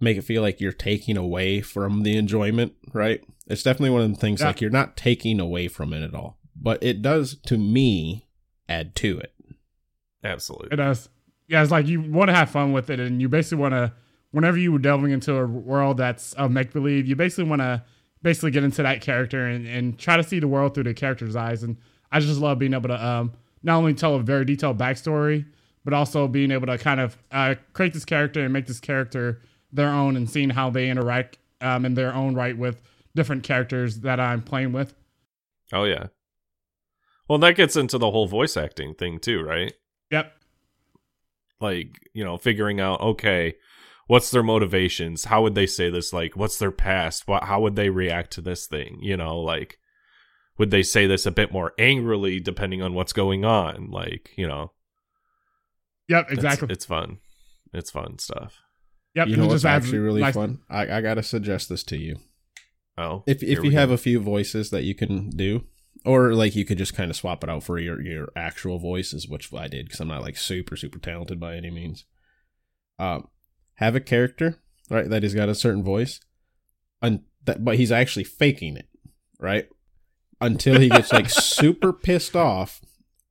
make 0.00 0.16
it 0.16 0.22
feel 0.22 0.42
like 0.42 0.60
you're 0.60 0.72
taking 0.72 1.16
away 1.16 1.60
from 1.60 2.02
the 2.02 2.16
enjoyment 2.16 2.72
right 2.92 3.22
it's 3.46 3.62
definitely 3.62 3.90
one 3.90 4.02
of 4.02 4.10
the 4.10 4.16
things 4.20 4.40
Yeah. 4.40 4.48
like 4.48 4.60
you're 4.60 4.70
not 4.70 4.96
taking 4.96 5.38
away 5.40 5.68
from 5.68 5.92
it 5.92 6.02
at 6.02 6.14
all 6.14 6.38
but 6.60 6.82
it 6.82 7.02
does 7.02 7.36
to 7.46 7.56
me 7.58 8.26
add 8.68 8.94
to 8.96 9.18
it 9.18 9.32
Absolutely. 10.24 10.68
It 10.72 10.76
does. 10.76 11.08
Yeah, 11.48 11.62
it's 11.62 11.70
like 11.72 11.86
you 11.88 12.00
want 12.00 12.28
to 12.28 12.34
have 12.34 12.48
fun 12.50 12.72
with 12.72 12.90
it, 12.90 13.00
and 13.00 13.20
you 13.20 13.28
basically 13.28 13.58
want 13.60 13.72
to, 13.74 13.92
whenever 14.30 14.56
you 14.56 14.70
were 14.72 14.78
delving 14.78 15.10
into 15.10 15.34
a 15.34 15.44
world 15.46 15.96
that's 15.96 16.32
of 16.34 16.50
make 16.52 16.72
believe, 16.72 17.06
you 17.06 17.16
basically 17.16 17.44
want 17.44 17.60
to 17.60 17.82
basically 18.22 18.52
get 18.52 18.62
into 18.62 18.82
that 18.84 19.00
character 19.00 19.46
and, 19.48 19.66
and 19.66 19.98
try 19.98 20.16
to 20.16 20.22
see 20.22 20.38
the 20.38 20.46
world 20.46 20.74
through 20.74 20.84
the 20.84 20.94
character's 20.94 21.34
eyes. 21.34 21.64
And 21.64 21.76
I 22.12 22.20
just 22.20 22.40
love 22.40 22.60
being 22.60 22.72
able 22.72 22.88
to 22.88 23.04
um, 23.04 23.32
not 23.64 23.78
only 23.78 23.94
tell 23.94 24.14
a 24.14 24.20
very 24.22 24.44
detailed 24.44 24.78
backstory, 24.78 25.44
but 25.84 25.92
also 25.92 26.28
being 26.28 26.50
able 26.50 26.66
to 26.66 26.78
kind 26.78 27.00
of 27.00 27.16
uh, 27.30 27.54
create 27.72 27.92
this 27.92 28.04
character 28.04 28.40
and 28.40 28.52
make 28.52 28.66
this 28.66 28.80
character 28.80 29.40
their 29.72 29.88
own 29.88 30.16
and 30.16 30.28
seeing 30.28 30.50
how 30.50 30.70
they 30.70 30.88
interact 30.88 31.38
um, 31.60 31.84
in 31.84 31.94
their 31.94 32.14
own 32.14 32.34
right 32.34 32.56
with 32.56 32.82
different 33.14 33.42
characters 33.42 34.00
that 34.00 34.20
I'm 34.20 34.42
playing 34.42 34.72
with. 34.72 34.94
Oh 35.72 35.84
yeah. 35.84 36.06
Well, 37.28 37.38
that 37.38 37.56
gets 37.56 37.76
into 37.76 37.98
the 37.98 38.10
whole 38.10 38.26
voice 38.26 38.56
acting 38.56 38.94
thing 38.94 39.18
too, 39.18 39.42
right? 39.42 39.72
Yep. 40.10 40.32
Like, 41.60 42.10
you 42.12 42.24
know, 42.24 42.36
figuring 42.36 42.80
out 42.80 43.00
okay, 43.00 43.54
what's 44.06 44.30
their 44.30 44.42
motivations? 44.42 45.26
How 45.26 45.42
would 45.42 45.54
they 45.54 45.66
say 45.66 45.88
this? 45.88 46.12
Like, 46.12 46.36
what's 46.36 46.58
their 46.58 46.72
past? 46.72 47.26
What 47.26 47.44
how 47.44 47.60
would 47.60 47.76
they 47.76 47.88
react 47.88 48.32
to 48.32 48.40
this 48.40 48.66
thing? 48.66 48.98
You 49.00 49.16
know, 49.16 49.38
like 49.38 49.78
would 50.58 50.70
they 50.70 50.82
say 50.82 51.06
this 51.06 51.24
a 51.26 51.30
bit 51.30 51.52
more 51.52 51.72
angrily 51.78 52.38
depending 52.38 52.82
on 52.82 52.94
what's 52.94 53.12
going 53.12 53.44
on? 53.44 53.90
Like, 53.90 54.30
you 54.36 54.46
know, 54.46 54.72
Yep. 56.08 56.26
Exactly. 56.30 56.68
It's, 56.70 56.84
fun. 56.84 57.18
It's 57.72 57.90
fun 57.90 58.18
stuff. 58.18 58.58
yep. 59.14 59.28
you 59.28 59.34
and 59.34 59.42
know 59.42 59.46
it 59.46 59.48
what's 59.52 59.62
just 59.62 59.66
actually 59.72 59.98
really 59.98 60.20
nice- 60.20 60.34
fun 60.34 60.60
I, 60.68 60.98
I 60.98 61.00
gotta 61.00 61.22
suggest 61.22 61.68
this 61.68 61.82
to 61.84 61.96
you 61.96 62.16
Oh, 62.98 63.22
if 63.26 63.42
if 63.42 63.64
you 63.64 63.70
go. 63.70 63.78
have 63.78 63.90
a 63.90 63.96
few 63.96 64.20
voices 64.20 64.68
that 64.70 64.82
you 64.84 64.94
can 64.94 65.30
do 65.30 65.64
or 66.04 66.34
like 66.34 66.54
you 66.54 66.64
could 66.66 66.76
just 66.76 66.94
kind 66.94 67.10
of 67.10 67.16
swap 67.16 67.42
it 67.42 67.48
out 67.48 67.62
for 67.64 67.78
your 67.78 68.02
your 68.02 68.28
actual 68.36 68.78
voices 68.78 69.26
which 69.26 69.50
i 69.54 69.66
did 69.66 69.86
because 69.86 70.00
i'm 70.00 70.08
not 70.08 70.20
like 70.20 70.36
super 70.36 70.76
super 70.76 70.98
talented 70.98 71.40
by 71.40 71.56
any 71.56 71.70
means 71.70 72.04
um 72.98 73.28
have 73.76 73.94
a 73.96 74.00
character 74.00 74.58
right 74.90 75.08
that 75.08 75.22
he's 75.22 75.34
got 75.34 75.48
a 75.48 75.54
certain 75.54 75.82
voice 75.82 76.20
and 77.00 77.20
that 77.44 77.64
but 77.64 77.76
he's 77.76 77.90
actually 77.92 78.24
faking 78.24 78.76
it 78.76 78.88
right 79.40 79.68
until 80.40 80.78
he 80.78 80.90
gets 80.90 81.12
like 81.12 81.30
super 81.30 81.94
pissed 81.94 82.36
off 82.36 82.82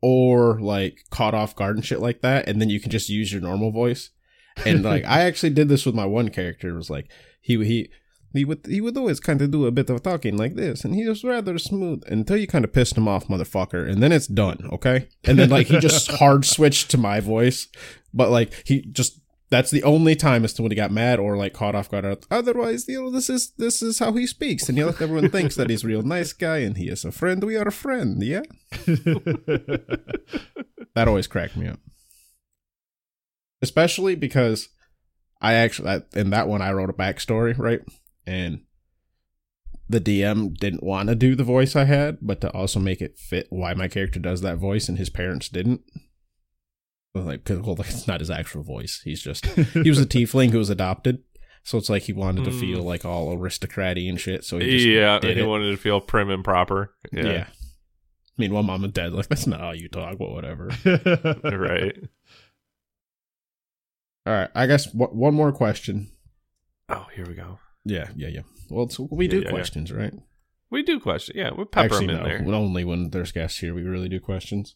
or 0.02 0.60
like 0.60 1.06
caught 1.10 1.34
off 1.34 1.56
guard 1.56 1.76
and 1.76 1.86
shit 1.86 2.00
like 2.00 2.22
that 2.22 2.48
and 2.48 2.60
then 2.60 2.70
you 2.70 2.80
can 2.80 2.92
just 2.92 3.10
use 3.10 3.32
your 3.32 3.42
normal 3.42 3.72
voice 3.72 4.10
and 4.66 4.84
like 4.92 5.06
i 5.06 5.22
actually 5.22 5.50
did 5.50 5.70
this 5.70 5.86
with 5.86 5.96
my 5.96 6.06
one 6.06 6.30
character 6.30 6.70
it 6.70 6.76
was 6.76 6.90
like 6.90 7.10
he 7.42 7.64
he 7.64 7.90
he 8.34 8.46
would 8.46 8.66
he 8.66 8.80
would 8.80 8.98
always 8.98 9.20
kind 9.20 9.42
of 9.42 9.52
do 9.52 9.66
a 9.66 9.72
bit 9.72 9.90
of 9.90 10.04
talking 10.04 10.38
like 10.38 10.56
this, 10.56 10.86
and 10.86 10.96
he 10.96 11.06
was 11.06 11.24
rather 11.24 11.58
smooth 11.58 12.04
until 12.08 12.38
you 12.38 12.48
kind 12.48 12.64
of 12.64 12.72
pissed 12.72 12.98
him 12.98 13.08
off, 13.08 13.28
motherfucker, 13.28 13.90
and 13.90 14.02
then 14.02 14.12
it's 14.12 14.28
done, 14.28 14.70
okay? 14.72 15.10
And 15.26 15.38
then 15.38 15.50
like 15.50 15.68
he 15.68 15.80
just 15.80 16.12
hard 16.20 16.46
switched 16.46 16.90
to 16.92 16.98
my 16.98 17.20
voice, 17.20 17.68
but 18.14 18.30
like 18.30 18.54
he 18.66 18.82
just 18.82 19.20
that's 19.52 19.70
the 19.70 19.84
only 19.84 20.16
time 20.16 20.46
as 20.46 20.54
to 20.54 20.62
when 20.62 20.72
he 20.72 20.76
got 20.76 20.92
mad 20.92 21.20
or 21.20 21.36
like 21.36 21.54
caught 21.54 21.76
off 21.76 21.92
guard. 21.92 22.26
Otherwise, 22.32 22.88
you 22.88 23.02
know, 23.02 23.12
this 23.12 23.30
is 23.30 23.52
this 23.58 23.82
is 23.84 24.00
how 24.00 24.14
he 24.14 24.26
speaks, 24.26 24.68
and 24.70 24.78
you 24.78 24.86
know, 24.86 24.96
everyone 25.00 25.30
thinks 25.30 25.56
that 25.58 25.70
he's 25.70 25.84
a 25.84 25.88
real 25.88 26.02
nice 26.02 26.32
guy 26.32 26.60
and 26.60 26.78
he 26.78 26.88
is 26.88 27.04
a 27.04 27.12
friend. 27.12 27.44
We 27.44 27.58
are 27.58 27.68
a 27.68 27.72
friend, 27.72 28.24
yeah. 28.24 28.42
That 30.94 31.08
always 31.08 31.28
cracked 31.28 31.56
me 31.56 31.68
up, 31.68 31.80
especially 33.62 34.16
because 34.16 34.68
I 35.42 35.54
actually 35.54 36.02
in 36.14 36.32
that 36.32 36.50
one 36.50 36.62
I 36.62 36.74
wrote 36.74 36.90
a 36.90 36.94
backstory 36.94 37.58
right, 37.58 37.80
and 38.28 38.62
the 39.88 40.02
DM 40.02 40.58
didn't 40.58 40.84
want 40.84 41.08
to 41.08 41.16
do 41.16 41.34
the 41.36 41.46
voice 41.46 41.78
I 41.78 41.86
had, 41.86 42.18
but 42.22 42.42
to 42.42 42.50
also 42.52 42.80
make 42.80 43.02
it 43.02 43.18
fit 43.18 43.48
why 43.50 43.74
my 43.74 43.88
character 43.88 44.20
does 44.20 44.42
that 44.42 44.58
voice 44.58 44.90
and 44.90 44.98
his 44.98 45.10
parents 45.10 45.48
didn't. 45.48 45.82
Well, 47.14 47.26
like, 47.26 47.44
'cause, 47.44 47.60
well, 47.60 47.76
it's 47.82 48.08
not 48.08 48.22
his 48.22 48.30
actual 48.32 48.64
voice. 48.64 49.02
He's 49.04 49.22
just 49.22 49.46
he 49.46 49.90
was 49.90 50.00
a 50.00 50.06
tiefling 50.08 50.52
who 50.52 50.58
was 50.60 50.70
adopted, 50.70 51.20
so 51.64 51.78
it's 51.78 51.90
like 51.90 52.04
he 52.04 52.14
wanted 52.14 52.46
to 52.46 52.52
Mm. 52.52 52.60
feel 52.60 52.82
like 52.84 53.04
all 53.04 53.34
aristocratic 53.34 54.08
and 54.08 54.20
shit. 54.20 54.46
So 54.46 54.60
he 54.60 54.72
just 54.72 54.86
Yeah, 54.86 55.20
did 55.20 55.36
he 55.38 55.44
it. 55.44 55.46
wanted 55.48 55.72
to 55.72 55.78
feel 55.78 56.00
prim 56.00 56.30
and 56.30 56.44
proper. 56.44 56.94
Yeah. 57.12 57.24
Yeah, 57.26 57.48
Meanwhile, 58.38 58.64
mom 58.64 58.84
and 58.86 58.94
dad 58.94 59.12
like 59.14 59.28
that's 59.28 59.46
not 59.48 59.60
how 59.60 59.72
you 59.72 59.90
talk, 59.90 60.18
but 60.18 60.32
whatever. 60.32 60.70
right. 61.44 61.98
All 64.26 64.34
right, 64.34 64.50
I 64.56 64.68
guess 64.68 64.86
w- 64.86 65.12
one 65.18 65.34
more 65.34 65.52
question. 65.52 66.12
Oh, 66.90 67.08
here 67.16 67.26
we 67.26 67.34
go. 67.34 67.60
Yeah, 67.86 68.10
yeah, 68.16 68.28
yeah. 68.28 68.42
Well, 68.70 68.86
it's, 68.86 69.00
we 69.00 69.28
do 69.28 69.38
Yeah, 69.38 69.42
yeah, 69.42 69.48
yeah. 69.48 69.52
questions, 69.52 69.92
right? 69.92 70.14
We 70.70 70.84
do 70.84 71.00
questions 71.00 71.36
Yeah, 71.36 71.52
we 71.58 71.66
pepper 71.66 71.96
Actually, 71.96 72.08
them 72.08 72.16
in 72.18 72.24
no. 72.24 72.30
there. 72.46 72.56
Only 72.56 72.84
when 72.86 73.10
there's 73.10 73.32
guests 73.32 73.60
here, 73.60 73.74
we 73.74 73.82
really 73.84 74.08
do 74.10 74.20
questions. 74.20 74.76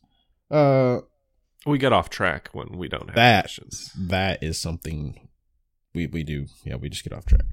Uh, 0.49 1.01
We 1.65 1.77
get 1.79 1.93
off 1.93 2.09
track 2.09 2.49
when 2.53 2.77
we 2.77 2.87
don't 2.87 3.07
have 3.07 3.15
That- 3.15 3.43
questions. 3.45 3.91
that 3.97 4.43
is 4.43 4.57
something 4.59 5.27
we 5.93 6.05
we 6.07 6.23
do. 6.23 6.45
Yeah, 6.63 6.75
we 6.75 6.89
just 6.89 7.03
get 7.03 7.13
off 7.13 7.25
track. 7.25 7.45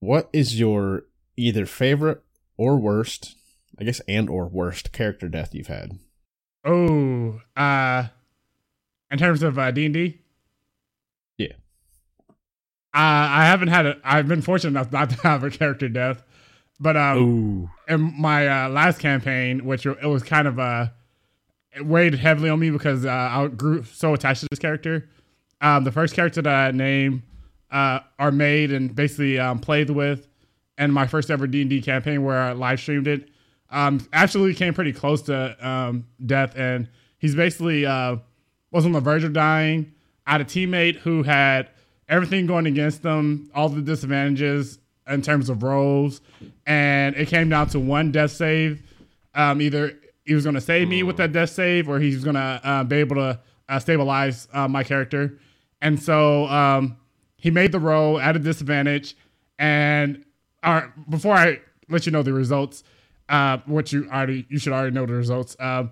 What 0.00 0.28
is 0.32 0.58
your 0.58 1.04
either 1.36 1.66
favorite 1.66 2.22
or 2.56 2.76
worst, 2.78 3.36
I 3.78 3.84
guess, 3.84 4.00
and 4.08 4.28
or 4.30 4.46
worst 4.48 4.92
character 4.92 5.28
death 5.28 5.54
you've 5.54 5.66
had? 5.68 5.98
oh, 6.66 7.40
uh, 7.56 8.04
in 9.10 9.18
terms 9.18 9.42
of 9.42 9.58
uh, 9.58 9.70
D 9.70 9.84
and 9.84 9.92
D, 9.94 10.18
Yeah. 11.36 11.52
Uh, 12.94 12.94
I 12.94 13.44
haven't 13.46 13.68
had 13.68 13.84
a. 13.86 13.96
I've 14.04 14.28
been 14.28 14.40
fortunate 14.40 14.70
enough 14.70 14.90
not 14.92 15.10
to 15.10 15.16
have 15.22 15.44
a 15.44 15.50
character 15.50 15.88
death, 15.90 16.22
but 16.80 16.96
um, 16.96 17.18
Ooh. 17.18 17.70
in 17.92 18.14
my 18.18 18.46
uh, 18.48 18.68
last 18.70 19.00
campaign, 19.00 19.64
which 19.66 19.84
it 19.84 20.02
was 20.06 20.22
kind 20.22 20.46
of 20.48 20.58
uh, 20.58 20.86
it 20.86 20.90
weighed 21.80 22.14
heavily 22.14 22.50
on 22.50 22.58
me 22.58 22.70
because 22.70 23.04
uh, 23.04 23.10
I 23.10 23.48
grew 23.48 23.82
so 23.84 24.14
attached 24.14 24.40
to 24.40 24.46
this 24.50 24.58
character. 24.58 25.08
Um, 25.60 25.84
the 25.84 25.92
first 25.92 26.14
character 26.14 26.42
that 26.42 26.54
I 26.54 26.70
named 26.70 27.22
uh, 27.70 28.00
are 28.18 28.30
made 28.30 28.72
and 28.72 28.94
basically 28.94 29.38
um, 29.38 29.58
played 29.58 29.90
with, 29.90 30.28
and 30.78 30.92
my 30.92 31.06
first 31.06 31.30
ever 31.30 31.46
D 31.46 31.60
and 31.60 31.70
D 31.70 31.80
campaign 31.80 32.22
where 32.24 32.40
I 32.40 32.52
live 32.52 32.80
streamed 32.80 33.08
it. 33.08 33.28
Um, 33.70 34.06
actually 34.12 34.54
came 34.54 34.74
pretty 34.74 34.92
close 34.92 35.22
to 35.22 35.66
um, 35.66 36.06
death, 36.24 36.54
and 36.56 36.88
he's 37.18 37.34
basically 37.34 37.86
uh, 37.86 38.16
was 38.70 38.84
on 38.84 38.92
the 38.92 39.00
verge 39.00 39.24
of 39.24 39.32
dying. 39.32 39.92
I 40.26 40.32
had 40.32 40.40
a 40.40 40.44
teammate 40.44 40.96
who 40.96 41.22
had 41.22 41.70
everything 42.08 42.46
going 42.46 42.66
against 42.66 43.02
them, 43.02 43.50
all 43.54 43.68
the 43.68 43.82
disadvantages 43.82 44.78
in 45.08 45.22
terms 45.22 45.48
of 45.48 45.62
roles, 45.62 46.20
and 46.66 47.16
it 47.16 47.28
came 47.28 47.48
down 47.48 47.68
to 47.68 47.80
one 47.80 48.12
death 48.12 48.30
save. 48.30 48.82
Um, 49.34 49.60
either 49.60 49.98
he 50.24 50.34
was 50.34 50.44
going 50.44 50.54
to 50.54 50.60
save 50.60 50.88
me 50.88 51.02
with 51.02 51.16
that 51.18 51.32
death 51.32 51.50
save, 51.50 51.88
or 51.88 51.98
he's 52.00 52.24
going 52.24 52.36
to 52.36 52.60
uh, 52.64 52.84
be 52.84 52.96
able 52.96 53.16
to 53.16 53.40
uh, 53.68 53.78
stabilize 53.78 54.48
uh, 54.52 54.68
my 54.68 54.82
character. 54.82 55.38
And 55.80 56.00
so 56.02 56.46
um, 56.46 56.96
he 57.36 57.50
made 57.50 57.72
the 57.72 57.80
roll 57.80 58.18
at 58.18 58.36
a 58.36 58.38
disadvantage. 58.38 59.16
And 59.58 60.24
uh, 60.62 60.82
before 61.08 61.34
I 61.34 61.60
let 61.88 62.06
you 62.06 62.12
know 62.12 62.22
the 62.22 62.32
results, 62.32 62.84
uh, 63.28 63.58
what 63.66 63.92
you 63.92 64.08
already 64.10 64.46
you 64.48 64.58
should 64.58 64.72
already 64.72 64.94
know 64.94 65.06
the 65.06 65.14
results. 65.14 65.56
Um, 65.60 65.90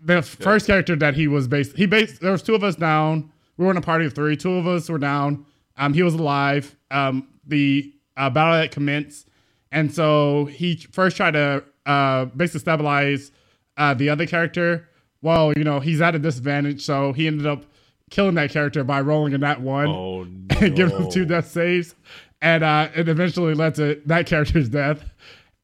the 0.00 0.22
first 0.22 0.66
character 0.66 0.94
that 0.96 1.14
he 1.14 1.26
was 1.26 1.48
based, 1.48 1.76
he 1.76 1.86
based. 1.86 2.20
There 2.20 2.32
was 2.32 2.42
two 2.42 2.54
of 2.54 2.62
us 2.62 2.76
down. 2.76 3.32
We 3.56 3.64
were 3.64 3.70
in 3.72 3.76
a 3.76 3.82
party 3.82 4.06
of 4.06 4.14
three. 4.14 4.36
Two 4.36 4.54
of 4.54 4.66
us 4.66 4.88
were 4.88 4.98
down. 4.98 5.44
Um, 5.76 5.94
he 5.94 6.02
was 6.02 6.14
alive. 6.14 6.76
Um, 6.90 7.28
the 7.46 7.92
uh, 8.16 8.30
battle 8.30 8.60
had 8.60 8.70
commenced, 8.70 9.28
and 9.72 9.92
so 9.92 10.46
he 10.46 10.76
first 10.76 11.16
tried 11.16 11.32
to 11.32 11.64
uh, 11.86 12.26
basically 12.26 12.60
stabilize 12.60 13.32
uh, 13.78 13.94
the 13.94 14.10
other 14.10 14.26
character. 14.26 14.88
Well, 15.22 15.52
you 15.56 15.64
know 15.64 15.80
he's 15.80 16.00
at 16.00 16.14
a 16.14 16.18
disadvantage, 16.18 16.84
so 16.84 17.12
he 17.12 17.26
ended 17.26 17.46
up 17.46 17.64
killing 18.10 18.34
that 18.34 18.50
character 18.50 18.84
by 18.84 19.00
rolling 19.00 19.32
in 19.32 19.40
that 19.42 19.60
one 19.60 19.86
Oh 19.86 20.24
no. 20.24 20.56
and 20.60 20.74
give 20.76 20.90
him 20.90 21.10
two 21.10 21.24
death 21.24 21.48
saves, 21.48 21.94
and 22.42 22.62
uh, 22.62 22.88
it 22.94 23.08
eventually 23.08 23.54
led 23.54 23.74
to 23.76 24.00
that 24.06 24.26
character's 24.32 24.68
death. 24.68 25.04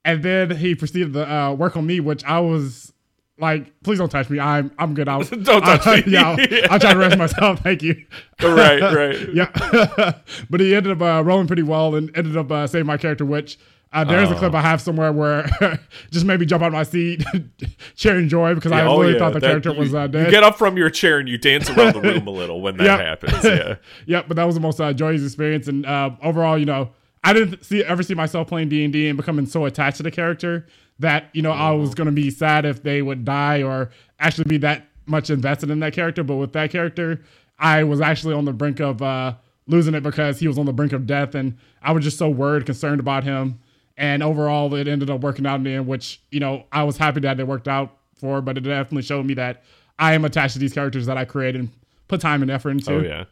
And 0.07 0.23
then 0.23 0.51
he 0.51 0.75
proceeded 0.75 1.15
to 1.15 1.33
uh, 1.33 1.53
work 1.55 1.77
on 1.77 1.87
me, 1.87 1.99
which 2.01 2.25
I 2.25 2.41
was 2.41 2.93
like, 3.39 3.73
"Please 3.83 3.99
don't 3.99 4.11
touch 4.11 4.29
me. 4.29 4.39
I'm 4.39 4.71
I'm 4.79 4.95
good. 4.95 5.09
I'll 5.09 5.23
Don't 5.25 5.63
touch 5.63 5.87
I'll, 5.87 5.97
me. 5.97 6.03
Yeah, 6.07 6.31
I'll, 6.31 6.73
I'll 6.73 6.79
try 6.79 6.93
to 6.93 6.99
rest 6.99 7.17
myself. 7.17 7.61
Thank 7.61 7.83
you." 7.83 8.05
right, 8.43 8.81
right. 8.81 9.29
yeah, 9.33 10.15
but 10.51 10.61
he 10.61 10.75
ended 10.75 11.01
up 11.01 11.03
uh, 11.03 11.25
rolling 11.25 11.47
pretty 11.47 11.63
well 11.63 11.95
and 11.95 12.15
ended 12.17 12.37
up 12.37 12.51
uh, 12.51 12.67
saving 12.67 12.87
my 12.87 12.97
character. 12.99 13.25
Which 13.25 13.59
uh, 13.95 14.05
there's 14.05 14.31
a 14.31 14.35
Oh. 14.35 14.39
clip 14.39 14.55
I 14.55 14.61
have 14.61 14.81
somewhere 14.83 15.13
where 15.13 15.47
just 16.11 16.27
made 16.27 16.41
me 16.41 16.47
jump 16.47 16.63
out 16.63 16.67
of 16.69 16.73
my 16.75 16.83
seat, 16.83 17.25
cheering 17.97 18.29
joy 18.29 18.55
because 18.55 18.73
I 18.73 18.79
Yeah, 18.83 18.89
oh, 18.89 19.01
really 19.01 19.13
yeah, 19.15 19.19
thought 19.21 19.33
the 19.33 19.41
that- 19.41 19.47
character 19.47 19.71
you- 19.73 19.79
was 19.79 19.95
uh, 19.95 20.03
You 20.13 20.31
get 20.31 20.43
up 20.43 20.59
from 20.59 20.77
your 20.77 20.91
chair 20.91 21.19
and 21.19 21.29
you 21.29 21.39
dance 21.39 21.71
around 21.71 21.95
the 21.95 22.01
room 22.01 22.27
a 22.27 22.31
little 22.43 22.61
when 22.61 22.77
that 22.79 22.85
Yep. 22.85 23.01
happens. 23.23 23.45
Yeah. 23.45 23.75
Yep, 24.07 24.25
but 24.29 24.37
that 24.37 24.45
was 24.45 24.55
the 24.55 24.61
most 24.61 24.81
uh, 24.81 24.93
joyous 24.93 25.23
experience, 25.25 25.69
and 25.69 25.87
uh, 25.87 26.11
overall, 26.23 26.59
you 26.59 26.67
know, 26.67 26.91
I 27.23 27.33
didn't 27.33 27.65
see 27.65 27.83
ever 27.83 28.03
see 28.03 28.15
myself 28.15 28.49
playing 28.49 28.69
D 28.69 28.85
and 28.85 28.93
D 28.93 29.09
and 29.09 29.17
becoming 29.17 29.47
so 29.47 29.65
attached 29.65 29.97
to 29.99 30.03
the 30.03 30.11
character 30.11 30.67
that 30.99 31.31
you 31.33 31.41
know 31.43 31.51
I 31.53 31.71
was 31.71 31.95
going 31.95 32.07
to 32.07 32.13
be 32.13 32.31
sad 32.31 32.65
if 32.67 32.83
they 32.83 33.01
would 33.03 33.25
die 33.25 33.63
or 33.63 33.91
actually 34.21 34.45
be 34.45 34.59
that 34.59 34.87
much 35.07 35.31
invested 35.31 35.71
in 35.71 35.81
that 35.81 35.93
character. 35.95 36.23
But 36.23 36.37
with 36.37 36.53
that 36.53 36.71
character, 36.71 37.23
I 37.59 37.83
was 37.85 38.01
actually 38.03 38.35
on 38.35 38.45
the 38.45 38.53
brink 38.53 38.79
of 38.81 39.01
uh, 39.01 39.35
losing 39.67 39.95
it 39.95 40.03
because 40.03 40.39
he 40.39 40.47
was 40.49 40.59
on 40.59 40.67
the 40.67 40.73
brink 40.75 40.93
of 40.93 41.07
death, 41.07 41.35
and 41.35 41.57
I 41.81 41.93
was 41.93 42.05
just 42.05 42.19
so 42.19 42.29
worried, 42.29 42.67
concerned 42.67 43.01
about 43.01 43.25
him. 43.25 43.59
And 43.97 44.23
overall, 44.23 44.75
it 44.75 44.89
ended 44.89 45.11
up 45.11 45.21
working 45.21 45.47
out 45.47 45.57
in 45.57 45.65
the 45.65 45.75
end, 45.75 45.87
which 45.87 46.21
you 46.31 46.41
know 46.41 46.65
I 46.73 46.83
was 46.85 46.97
happy 46.97 47.21
that 47.21 47.39
it 47.39 47.47
worked 47.47 47.69
out 47.69 47.97
for. 48.17 48.41
But 48.41 48.57
it 48.59 48.63
definitely 48.63 49.03
showed 49.03 49.27
me 49.27 49.35
that 49.35 49.63
I 49.99 50.15
am 50.15 50.25
attached 50.25 50.55
to 50.55 50.59
these 50.59 50.73
characters 50.73 51.07
that 51.07 51.17
I 51.17 51.25
create 51.25 51.55
and 51.55 51.71
put 52.09 52.21
time 52.21 52.43
and 52.43 52.51
effort 52.51 52.71
into. 52.71 52.93
Oh 52.95 53.01
yeah. 53.01 53.25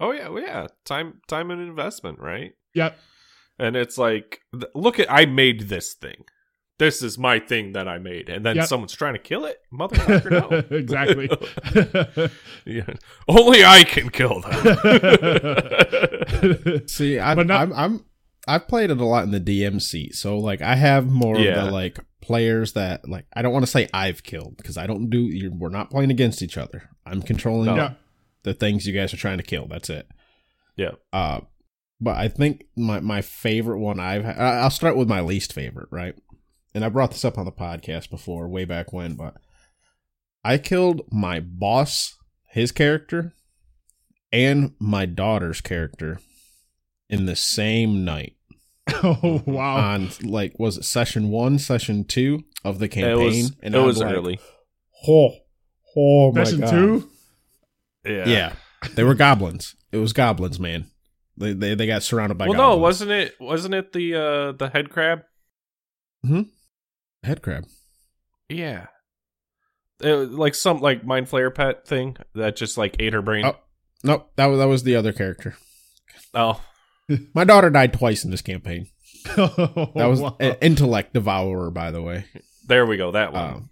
Oh 0.00 0.12
yeah. 0.12 0.28
Well, 0.28 0.42
yeah. 0.42 0.66
Time, 0.84 1.20
time 1.28 1.50
and 1.50 1.60
investment, 1.60 2.18
right? 2.20 2.52
Yep. 2.74 2.96
And 3.58 3.76
it's 3.76 3.98
like, 3.98 4.40
look 4.74 4.98
at, 5.00 5.10
I 5.12 5.26
made 5.26 5.68
this 5.68 5.92
thing. 5.94 6.24
This 6.78 7.02
is 7.02 7.18
my 7.18 7.40
thing 7.40 7.72
that 7.72 7.88
I 7.88 7.98
made, 7.98 8.28
and 8.28 8.46
then 8.46 8.54
Yep. 8.54 8.66
someone's 8.68 8.92
trying 8.94 9.14
to 9.14 9.18
kill 9.18 9.44
it, 9.44 9.58
motherfucker. 9.72 10.30
No, 10.30 10.48
exactly. 10.76 11.28
yeah. 12.64 12.86
Only 13.26 13.64
I 13.64 13.82
can 13.82 14.10
kill 14.10 14.40
them. 14.42 14.52
See, 16.86 17.18
I, 17.18 17.34
But 17.34 17.48
not- 17.48 17.60
I'm 17.60 17.72
I'm 17.72 18.04
I've 18.48 18.66
played 18.68 18.90
it 18.90 18.98
a 19.00 19.04
lot 19.04 19.24
in 19.24 19.30
the 19.30 19.40
DM 19.40 19.80
seat, 19.80 20.14
so 20.14 20.38
like 20.38 20.62
I 20.62 20.74
have 20.76 21.06
more 21.06 21.36
of 21.36 21.42
the 21.66 21.70
like 21.70 21.98
players 22.20 22.72
that 22.72 23.08
like 23.08 23.26
I 23.34 23.42
don't 23.42 23.52
want 23.52 23.64
to 23.64 23.70
say 23.70 23.88
I've 23.94 24.22
killed 24.22 24.56
because 24.56 24.76
I 24.76 24.86
don't 24.86 25.10
do. 25.10 25.18
You're, 25.20 25.52
we're 25.52 25.68
not 25.68 25.90
playing 25.90 26.10
against 26.10 26.42
each 26.42 26.56
other. 26.58 26.88
I'm 27.06 27.22
controlling 27.22 27.66
No. 27.66 27.76
yeah. 27.76 27.92
the 28.42 28.54
things 28.54 28.86
you 28.86 28.92
guys 28.92 29.12
are 29.14 29.18
trying 29.18 29.38
to 29.38 29.44
kill. 29.44 29.66
That's 29.68 29.90
it. 29.90 30.08
yeah. 30.76 30.92
Uh, 31.12 31.40
but 32.00 32.16
I 32.16 32.28
think 32.28 32.64
my 32.76 33.00
my 33.00 33.20
favorite 33.22 33.78
one 33.80 33.98
I've 34.00 34.24
ha- 34.24 34.34
I'll 34.62 34.70
start 34.70 34.96
with 34.96 35.08
my 35.08 35.20
least 35.20 35.52
favorite, 35.52 35.88
right? 35.90 36.14
And 36.74 36.84
I 36.84 36.88
brought 36.88 37.10
this 37.10 37.24
up 37.24 37.38
on 37.38 37.44
the 37.44 37.52
podcast 37.52 38.08
before, 38.10 38.48
way 38.48 38.64
back 38.64 38.92
when, 38.92 39.14
but 39.14 39.34
I 40.44 40.58
killed 40.58 41.02
my 41.10 41.40
boss, 41.40 42.16
his 42.50 42.70
character, 42.72 43.32
and 44.32 44.74
my 44.78 45.04
daughter's 45.06 45.60
character 45.60 46.20
in 47.10 47.26
the 47.26 47.34
same 47.36 48.04
night 48.04 48.36
Oh 49.02 49.42
wow. 49.46 49.76
on 49.94 50.10
like 50.22 50.58
was 50.58 50.78
it 50.78 50.84
session 50.84 51.28
one, 51.30 51.58
session 51.58 52.04
two 52.04 52.44
of 52.64 52.78
the 52.78 52.86
It 52.86 52.90
campaign? 52.92 53.24
was, 53.44 53.52
it 53.62 53.74
I'm 53.74 53.84
was 53.84 53.98
like, 53.98 54.14
early. 54.14 54.40
Oh, 55.06 55.30
oh 55.96 56.32
my 56.32 56.44
Session 56.44 56.60
god! 56.60 56.70
two. 56.70 57.10
Yeah. 58.04 58.26
Yeah, 58.28 58.52
they 58.94 59.04
were 59.04 59.14
goblins. 59.14 59.74
It 59.92 59.98
was 59.98 60.12
goblins, 60.12 60.58
man. 60.58 60.86
They 61.36 61.52
they, 61.52 61.74
they 61.74 61.86
got 61.86 62.02
surrounded 62.02 62.38
by. 62.38 62.46
well, 62.48 62.54
goblins. 62.58 62.76
no, 62.76 62.82
wasn't 62.82 63.10
it? 63.12 63.34
Wasn't 63.40 63.74
it 63.74 63.92
the 63.92 64.14
uh 64.14 64.52
the 64.52 64.70
head 64.72 64.90
crab? 64.90 65.22
Hmm. 66.24 66.42
Head 67.22 67.42
crab. 67.42 67.64
Yeah. 68.48 68.86
It 70.00 70.12
like 70.32 70.54
some 70.54 70.80
like 70.80 71.04
mind 71.04 71.28
flayer 71.28 71.54
pet 71.54 71.86
thing 71.86 72.16
that 72.34 72.56
just 72.56 72.78
like 72.78 72.96
ate 72.98 73.12
her 73.12 73.22
brain. 73.22 73.44
Oh. 73.44 73.56
Nope, 74.04 74.30
that 74.36 74.46
was 74.46 74.58
that 74.58 74.66
was 74.68 74.82
the 74.84 74.96
other 74.96 75.12
character. 75.12 75.56
Oh, 76.34 76.60
My 77.34 77.44
daughter 77.44 77.70
died 77.70 77.92
twice 77.92 78.24
in 78.24 78.30
this 78.30 78.42
campaign. 78.42 78.88
that 79.36 79.92
That 79.94 80.06
was 80.06 80.20
wow. 80.20 80.36
an 80.40 80.56
intellect 80.60 81.14
devourer, 81.14 81.70
by 81.70 81.90
the 81.90 82.02
way. 82.02 82.24
there 82.66 82.86
we 82.86 82.96
go. 82.96 83.12
That 83.12 83.32
one. 83.32 83.42
Um, 83.42 83.70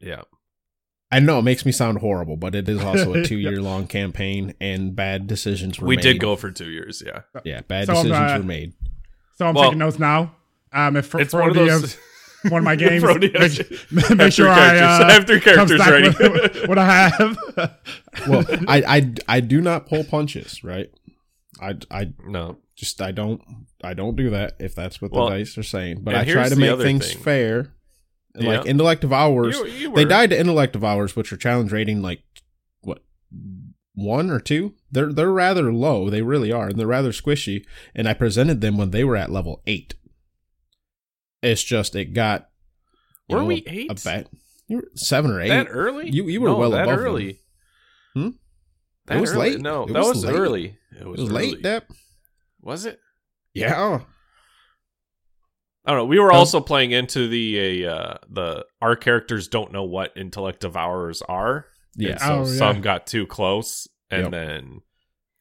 yeah. 0.00 0.22
I 1.10 1.18
know 1.20 1.38
it 1.38 1.42
makes 1.42 1.66
me 1.66 1.72
sound 1.72 1.98
horrible, 1.98 2.36
but 2.38 2.54
it 2.54 2.68
is 2.68 2.82
also 2.82 3.12
a 3.14 3.24
two 3.26 3.36
year 3.36 3.60
long 3.60 3.86
campaign, 3.86 4.54
and 4.60 4.96
bad 4.96 5.26
decisions 5.26 5.78
were 5.78 5.84
made. 5.84 5.88
We 5.88 5.96
made. 5.96 6.02
did 6.02 6.20
go 6.20 6.36
for 6.36 6.50
two 6.50 6.70
years. 6.70 7.02
Yeah. 7.04 7.20
Yeah, 7.44 7.60
bad 7.60 7.86
So, 7.86 7.94
decisions 7.94 8.16
uh, 8.32 8.38
were 8.38 8.44
made. 8.44 8.72
So 9.36 9.46
I'm 9.46 9.54
Well, 9.54 9.64
taking 9.64 9.78
notes 9.78 9.98
now. 9.98 10.34
Um, 10.72 10.96
if 10.96 11.14
It's 11.14 11.32
for 11.32 11.40
one 11.40 11.50
of 11.50 11.56
those. 11.56 11.98
one 12.48 12.58
of 12.60 12.64
my 12.64 12.74
games, 12.74 13.04
make, 13.04 14.16
make 14.16 14.32
sure 14.32 14.48
I, 14.48 14.78
uh, 14.78 15.04
I 15.04 15.12
have 15.12 15.26
three 15.26 15.38
characters 15.38 15.78
ready. 15.78 16.08
with 16.08 16.66
what 16.66 16.76
I 16.78 17.08
have. 17.08 17.38
Well, 18.26 18.44
I, 18.66 18.82
I 18.86 19.14
I 19.28 19.40
do 19.40 19.60
not 19.60 19.86
pull 19.86 20.02
punches, 20.02 20.64
right? 20.64 20.90
I 21.62 21.74
I 21.90 22.12
No. 22.26 22.58
just 22.76 23.00
I 23.00 23.12
don't 23.12 23.40
I 23.84 23.94
don't 23.94 24.16
do 24.16 24.30
that 24.30 24.54
if 24.58 24.74
that's 24.74 25.00
what 25.00 25.12
Well, 25.12 25.26
the 25.30 25.36
dice 25.38 25.56
are 25.56 25.62
saying. 25.62 26.02
But 26.02 26.14
I 26.16 26.24
try 26.24 26.48
to 26.48 26.56
make 26.56 26.78
things 26.80 27.12
thing. 27.12 27.22
fair. 27.22 27.74
And 28.34 28.44
Like 28.46 28.64
Yeah. 28.64 28.70
intellect 28.70 29.02
devourers, 29.02 29.56
You- 29.58 29.66
you 29.66 29.94
they 29.94 30.04
died 30.04 30.30
to 30.30 30.38
intellect 30.40 30.72
devourers, 30.72 31.14
which 31.14 31.32
are 31.32 31.36
challenge 31.36 31.70
rating 31.72 32.02
like 32.02 32.22
what 32.80 33.04
one 33.94 34.30
or 34.30 34.40
two. 34.40 34.74
They're 34.90 35.12
they're 35.12 35.30
rather 35.30 35.72
low. 35.72 36.10
They 36.10 36.22
really 36.22 36.50
are, 36.50 36.68
and 36.68 36.78
they're 36.78 36.86
rather 36.86 37.12
squishy. 37.12 37.64
And 37.94 38.08
I 38.08 38.14
presented 38.14 38.60
them 38.60 38.76
when 38.76 38.90
they 38.90 39.04
were 39.04 39.16
at 39.16 39.30
level 39.30 39.62
eight. 39.66 39.94
It's 41.42 41.62
just 41.62 41.94
it 41.96 42.12
got. 42.14 42.48
Were 43.28 43.38
know, 43.40 43.44
we 43.46 43.62
eight? 43.66 43.90
A 43.90 43.94
bet. 43.94 44.28
You 44.68 44.76
were 44.78 44.88
seven 44.94 45.30
or 45.30 45.40
eight. 45.40 45.48
That 45.48 45.66
early? 45.70 46.08
You- 46.10 46.28
you 46.28 46.40
were 46.40 46.48
No, 46.48 46.56
well 46.58 46.70
that 46.70 46.84
above 46.84 46.96
them. 46.98 47.06
early. 47.06 47.38
Hmm? 48.14 48.28
That 49.06 49.18
It 49.18 49.20
was 49.20 49.32
early? 49.32 49.50
late. 49.52 49.60
No, 49.60 49.84
It 49.84 49.92
that 49.94 49.98
was 50.00 50.24
was, 50.24 50.24
early. 50.26 50.78
It 50.92 51.00
it 51.02 51.06
was, 51.08 51.20
was 51.20 51.30
early. 51.30 51.50
late, 51.52 51.62
That 51.62 51.86
Was 52.60 52.84
it? 52.86 52.98
Yeah. 53.54 54.00
I 55.84 55.90
don't 55.90 55.98
know. 55.98 56.04
We 56.04 56.20
were 56.20 56.32
also 56.32 56.60
playing 56.60 56.92
into 56.92 57.26
the 57.28 57.86
uh, 57.88 58.14
the 58.30 58.64
our 58.80 58.94
characters 58.94 59.48
don't 59.48 59.72
know 59.72 59.82
what 59.82 60.16
intellect 60.16 60.60
devourers 60.60 61.22
are. 61.22 61.66
Yeah. 61.96 62.12
And 62.12 62.20
so 62.20 62.32
Oh, 62.32 62.38
yeah. 62.46 62.56
some 62.58 62.80
got 62.80 63.06
too 63.06 63.26
close, 63.26 63.88
and 64.10 64.22
Yep. 64.24 64.30
then 64.30 64.80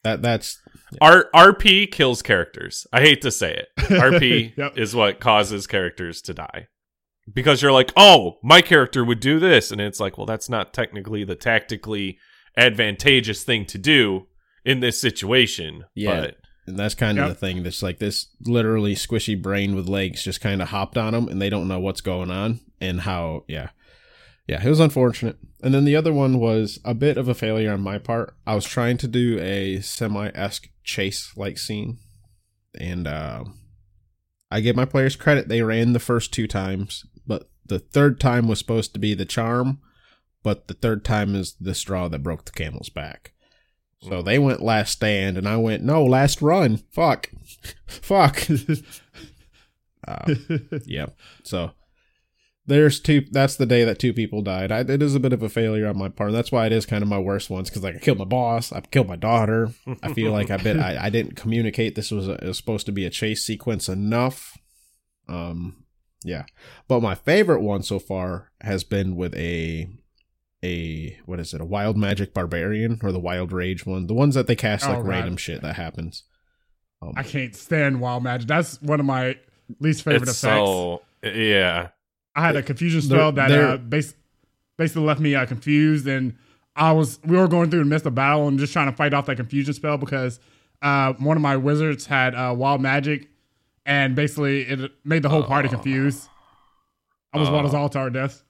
That 0.04 0.22
that's 0.24 0.60
R- 1.00 1.30
RP 1.36 1.92
kills 1.92 2.24
characters. 2.24 2.88
I 2.92 3.02
hate 3.02 3.22
to 3.22 3.30
say 3.32 3.54
it. 3.54 3.68
RP 3.78 4.58
Yep. 4.58 4.78
is 4.80 4.96
what 4.96 5.20
causes 5.20 5.68
characters 5.68 6.22
to 6.24 6.34
die. 6.34 6.68
Because 7.32 7.62
you're 7.62 7.72
like, 7.72 7.94
oh, 7.96 8.40
my 8.44 8.62
character 8.64 9.06
would 9.06 9.20
do 9.20 9.40
this. 9.40 9.72
And 9.72 9.80
it's 9.80 10.00
like, 10.00 10.18
well, 10.18 10.26
that's 10.26 10.50
not 10.50 10.74
technically 10.74 11.24
the 11.24 11.36
tactically 11.36 12.18
advantageous 12.58 13.44
thing 13.44 13.66
to 13.66 13.78
do 13.78 14.28
in 14.66 14.80
this 14.80 15.00
situation. 15.00 15.86
Yeah. 15.96 16.22
But 16.22 16.38
And 16.68 16.78
that's 16.78 16.96
kind 16.96 17.18
of 17.18 17.26
Yep. 17.28 17.30
the 17.34 17.40
thing. 17.40 17.64
That's 17.64 17.82
like 17.84 18.00
this 18.00 18.28
literally 18.42 18.96
squishy 18.96 19.40
brain 19.42 19.76
with 19.76 19.88
legs 19.90 20.24
just 20.24 20.42
kind 20.42 20.62
of 20.62 20.70
hopped 20.70 20.98
on 20.98 21.14
them 21.14 21.28
and 21.28 21.42
they 21.42 21.50
don't 21.50 21.68
know 21.68 21.80
what's 21.80 22.02
going 22.02 22.30
on 22.32 22.60
and 22.80 23.02
how, 23.02 23.44
yeah. 23.48 23.70
Yeah, 24.48 24.64
it 24.66 24.70
was 24.70 24.80
unfortunate. 24.80 25.38
And 25.64 25.74
then 25.74 25.86
the 25.86 25.96
other 25.96 26.12
one 26.12 26.40
was 26.40 26.80
a 26.84 26.94
bit 26.94 27.18
of 27.18 27.28
a 27.28 27.34
failure 27.34 27.72
on 27.72 27.82
my 27.82 27.98
part. 28.00 28.36
I 28.46 28.56
was 28.56 28.66
trying 28.66 28.98
to 28.98 29.08
do 29.08 29.40
a 29.40 29.80
semi 29.82 30.30
esque 30.36 30.68
chase 30.84 31.32
like 31.38 31.58
scene. 31.58 31.98
And 32.80 33.08
uh, 33.08 33.46
I 34.50 34.60
give 34.62 34.76
my 34.76 34.86
players 34.86 35.16
credit. 35.16 35.48
They 35.48 35.62
ran 35.62 35.94
the 35.94 36.00
first 36.00 36.34
two 36.34 36.48
times, 36.48 37.06
but 37.26 37.50
the 37.66 37.80
third 37.80 38.20
time 38.20 38.48
was 38.48 38.60
supposed 38.60 38.94
to 38.94 39.00
be 39.00 39.14
the 39.14 39.26
charm, 39.26 39.80
but 40.44 40.68
the 40.68 40.74
third 40.74 41.06
time 41.06 41.36
is 41.36 41.56
the 41.60 41.76
straw 41.76 42.08
that 42.08 42.24
broke 42.24 42.46
the 42.46 42.52
camel's 42.52 42.90
back. 42.90 43.34
So 44.04 44.24
they 44.24 44.40
went 44.40 44.64
last 44.64 44.94
stand, 44.94 45.38
and 45.38 45.48
I 45.48 45.58
went 45.58 45.84
no 45.84 46.04
last 46.04 46.42
run. 46.42 46.78
Fuck, 46.92 47.30
fuck. 47.86 48.48
uh, 50.08 50.34
yeah. 50.86 51.08
So 51.44 51.72
there's 52.66 53.00
two. 53.00 53.26
That's 53.30 53.56
the 53.56 53.68
day 53.68 53.84
that 53.86 54.00
two 54.00 54.12
people 54.12 54.42
died. 54.42 54.72
I, 54.72 54.80
it 54.80 55.04
is 55.04 55.14
a 55.14 55.20
bit 55.20 55.34
of 55.34 55.44
a 55.44 55.50
failure 55.50 55.88
on 55.88 56.00
my 56.00 56.10
part. 56.10 56.32
That's 56.32 56.52
why 56.52 56.66
it 56.66 56.72
is 56.72 56.88
kind 56.88 57.04
of 57.04 57.10
my 57.10 57.20
worst 57.20 57.52
ones 57.52 57.70
because 57.70 57.84
like 57.84 57.96
I 57.96 58.00
killed 58.00 58.18
my 58.18 58.26
boss, 58.26 58.72
I 58.72 58.82
killed 58.82 59.08
my 59.08 59.16
daughter. 59.16 59.72
I 60.02 60.14
feel 60.14 60.32
like 60.32 60.50
I 60.50 60.58
bit. 60.58 60.80
I, 60.80 61.06
I 61.06 61.10
didn't 61.12 61.36
communicate 61.36 61.94
this 61.94 62.10
was, 62.10 62.28
a, 62.28 62.40
was 62.42 62.58
supposed 62.58 62.88
to 62.88 62.92
be 62.92 63.06
a 63.06 63.12
chase 63.12 63.46
sequence 63.46 63.88
enough. 63.88 64.58
Um, 65.30 65.84
yeah. 66.24 66.46
But 66.88 67.02
my 67.02 67.14
favorite 67.14 67.62
one 67.62 67.84
so 67.84 68.00
far 68.00 68.52
has 68.62 68.84
been 68.84 69.16
with 69.16 69.36
a 69.36 69.90
a 70.64 71.18
what 71.26 71.40
is 71.40 71.54
it? 71.54 71.62
A 71.62 71.66
wild 71.66 71.98
magic 71.98 72.34
barbarian 72.34 73.00
or 73.04 73.12
the 73.12 73.20
wild 73.20 73.52
rage 73.52 73.86
one? 73.86 74.08
The 74.08 74.14
ones 74.14 74.36
that 74.36 74.48
they 74.48 74.56
cast 74.56 74.86
like 74.88 74.98
Oh, 74.98 75.02
random 75.02 75.38
shit 75.38 75.62
that 75.62 75.76
happens. 75.76 76.24
Um, 77.02 77.14
I 77.16 77.24
can't 77.24 77.56
stand 77.56 78.00
wild 78.00 78.24
magic. 78.24 78.48
That's 78.48 78.82
one 78.82 79.00
of 79.00 79.06
my 79.06 79.38
least 79.80 80.04
favorite 80.04 80.30
it's 80.30 80.44
effects. 80.44 80.44
so, 80.68 81.02
yeah. 81.24 81.90
I 82.36 82.46
had 82.46 82.56
a 82.56 82.62
confusion 82.64 83.02
They're- 83.02 83.18
spell 83.18 83.32
that 83.34 83.48
they're- 83.50 83.68
uh, 83.68 83.78
bas- 83.78 84.14
basically 84.78 85.04
left 85.04 85.20
me 85.20 85.34
uh, 85.36 85.46
confused, 85.46 86.08
and 86.08 86.36
I 86.76 86.92
was 86.94 87.20
we 87.26 87.36
were 87.38 87.48
going 87.48 87.70
through 87.70 87.80
the 87.80 87.86
missed 87.86 88.06
a 88.06 88.12
battle 88.12 88.48
and 88.48 88.58
just 88.60 88.72
trying 88.72 88.90
to 88.90 88.96
fight 88.96 89.14
off 89.14 89.26
that 89.26 89.36
confusion 89.38 89.74
spell 89.74 89.98
because 89.98 90.40
uh, 90.82 91.14
one 91.14 91.36
of 91.38 91.42
my 91.44 91.58
wizards 91.58 92.06
had 92.06 92.34
uh, 92.36 92.54
wild 92.58 92.82
magic, 92.82 93.28
and 93.86 94.16
basically 94.16 94.62
it 94.62 94.92
made 95.04 95.24
the 95.24 95.30
whole 95.30 95.44
party 95.44 95.68
Oh. 95.68 95.72
confused. 95.72 96.28
I 97.34 97.40
was 97.40 97.50
wild 97.50 97.66
as 97.66 97.74
all 97.74 97.90
to 97.90 98.00
our 98.00 98.10
death. 98.10 98.44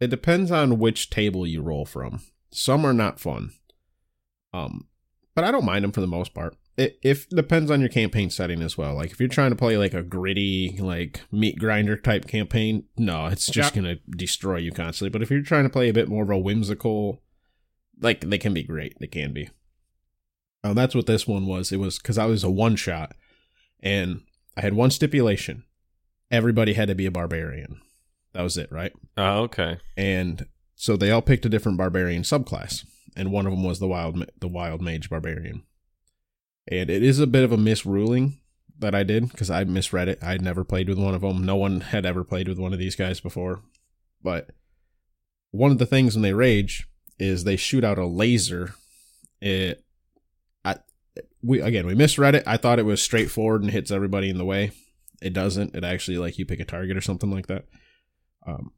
It 0.00 0.08
depends 0.08 0.50
on 0.50 0.78
which 0.78 1.10
table 1.10 1.46
you 1.46 1.62
roll 1.62 1.84
from. 1.84 2.22
Some 2.50 2.84
are 2.84 2.92
not 2.94 3.20
fun. 3.20 3.52
Um, 4.52 4.88
but 5.34 5.44
I 5.44 5.50
don't 5.52 5.64
mind 5.64 5.84
them 5.84 5.92
for 5.92 6.00
the 6.00 6.06
most 6.06 6.34
part. 6.34 6.56
It 6.76 6.98
if 7.02 7.28
depends 7.28 7.70
on 7.70 7.80
your 7.80 7.88
campaign 7.90 8.30
setting 8.30 8.62
as 8.62 8.78
well. 8.78 8.94
Like 8.94 9.10
if 9.10 9.20
you're 9.20 9.28
trying 9.28 9.50
to 9.50 9.56
play 9.56 9.76
like 9.76 9.94
a 9.94 10.02
gritty, 10.02 10.76
like 10.80 11.20
meat 11.30 11.58
grinder 11.58 11.96
type 11.96 12.26
campaign, 12.26 12.84
no, 12.96 13.26
it's 13.26 13.46
just 13.46 13.74
Yeah. 13.76 13.82
gonna 13.82 13.96
destroy 14.16 14.56
you 14.56 14.72
constantly. 14.72 15.10
But 15.10 15.22
if 15.22 15.30
you're 15.30 15.42
trying 15.42 15.64
to 15.64 15.70
play 15.70 15.88
a 15.88 15.92
bit 15.94 16.08
more 16.08 16.22
of 16.24 16.30
a 16.30 16.38
whimsical, 16.38 17.22
like 18.00 18.22
they 18.22 18.38
can 18.38 18.54
be 18.54 18.62
great. 18.62 18.96
They 18.98 19.06
can 19.06 19.32
be. 19.32 19.50
Um, 20.64 20.74
that's 20.74 20.94
what 20.94 21.06
this 21.06 21.26
one 21.26 21.46
was. 21.46 21.70
It 21.72 21.78
was 21.78 21.98
because 21.98 22.18
I 22.18 22.26
was 22.26 22.42
a 22.44 22.50
one 22.50 22.76
shot, 22.76 23.12
and 23.80 24.22
I 24.56 24.62
had 24.62 24.74
one 24.74 24.90
stipulation: 24.90 25.64
everybody 26.30 26.72
had 26.74 26.88
to 26.88 26.94
be 26.94 27.06
a 27.06 27.10
barbarian. 27.10 27.80
That 28.32 28.42
was 28.42 28.56
it, 28.56 28.70
right? 28.70 28.92
Oh, 29.16 29.42
okay. 29.42 29.78
and 29.96 30.46
so 30.76 30.96
they 30.96 31.10
all 31.10 31.20
picked 31.20 31.44
a 31.44 31.50
different 31.50 31.76
barbarian 31.76 32.22
subclass, 32.22 32.86
and 33.16 33.30
one 33.30 33.46
of 33.46 33.52
them 33.52 33.64
was 33.64 33.80
the 33.80 33.88
wild 33.88 34.24
the 34.38 34.48
wild 34.48 34.80
mage 34.80 35.10
barbarian. 35.10 35.64
And 36.70 36.88
it 36.88 37.02
is 37.02 37.18
a 37.18 37.26
bit 37.26 37.44
of 37.44 37.52
a 37.52 37.56
misruling 37.56 38.38
that 38.78 38.94
I 38.94 39.02
did 39.02 39.28
because 39.30 39.50
I 39.50 39.64
misread 39.64 40.08
it. 40.08 40.22
I'd 40.22 40.42
never 40.42 40.64
played 40.64 40.88
with 40.88 40.98
one 40.98 41.14
of 41.14 41.20
them. 41.20 41.44
No 41.44 41.56
one 41.56 41.80
had 41.80 42.06
ever 42.06 42.24
played 42.24 42.48
with 42.48 42.58
one 42.58 42.72
of 42.72 42.78
these 42.78 42.96
guys 42.96 43.20
before. 43.20 43.60
But 44.22 44.50
one 45.50 45.70
of 45.70 45.78
the 45.78 45.86
things 45.86 46.14
when 46.14 46.22
they 46.22 46.32
rage 46.32 46.86
is 47.18 47.44
they 47.44 47.56
shoot 47.56 47.84
out 47.84 47.98
a 47.98 48.06
laser. 48.06 48.74
It, 49.40 49.84
I, 50.64 50.76
we 51.42 51.60
again 51.60 51.86
we 51.86 51.94
misread 51.94 52.34
it. 52.34 52.44
I 52.46 52.56
thought 52.56 52.78
it 52.78 52.84
was 52.84 53.02
straightforward 53.02 53.62
and 53.62 53.70
hits 53.70 53.90
everybody 53.90 54.30
in 54.30 54.38
the 54.38 54.44
way. 54.44 54.70
It 55.20 55.32
doesn't. 55.32 55.74
It 55.74 55.84
actually 55.84 56.18
like 56.18 56.38
you 56.38 56.46
pick 56.46 56.60
a 56.60 56.64
target 56.64 56.96
or 56.96 57.02
something 57.02 57.30
like 57.30 57.48
that. 57.48 57.66
Um, 58.46 58.72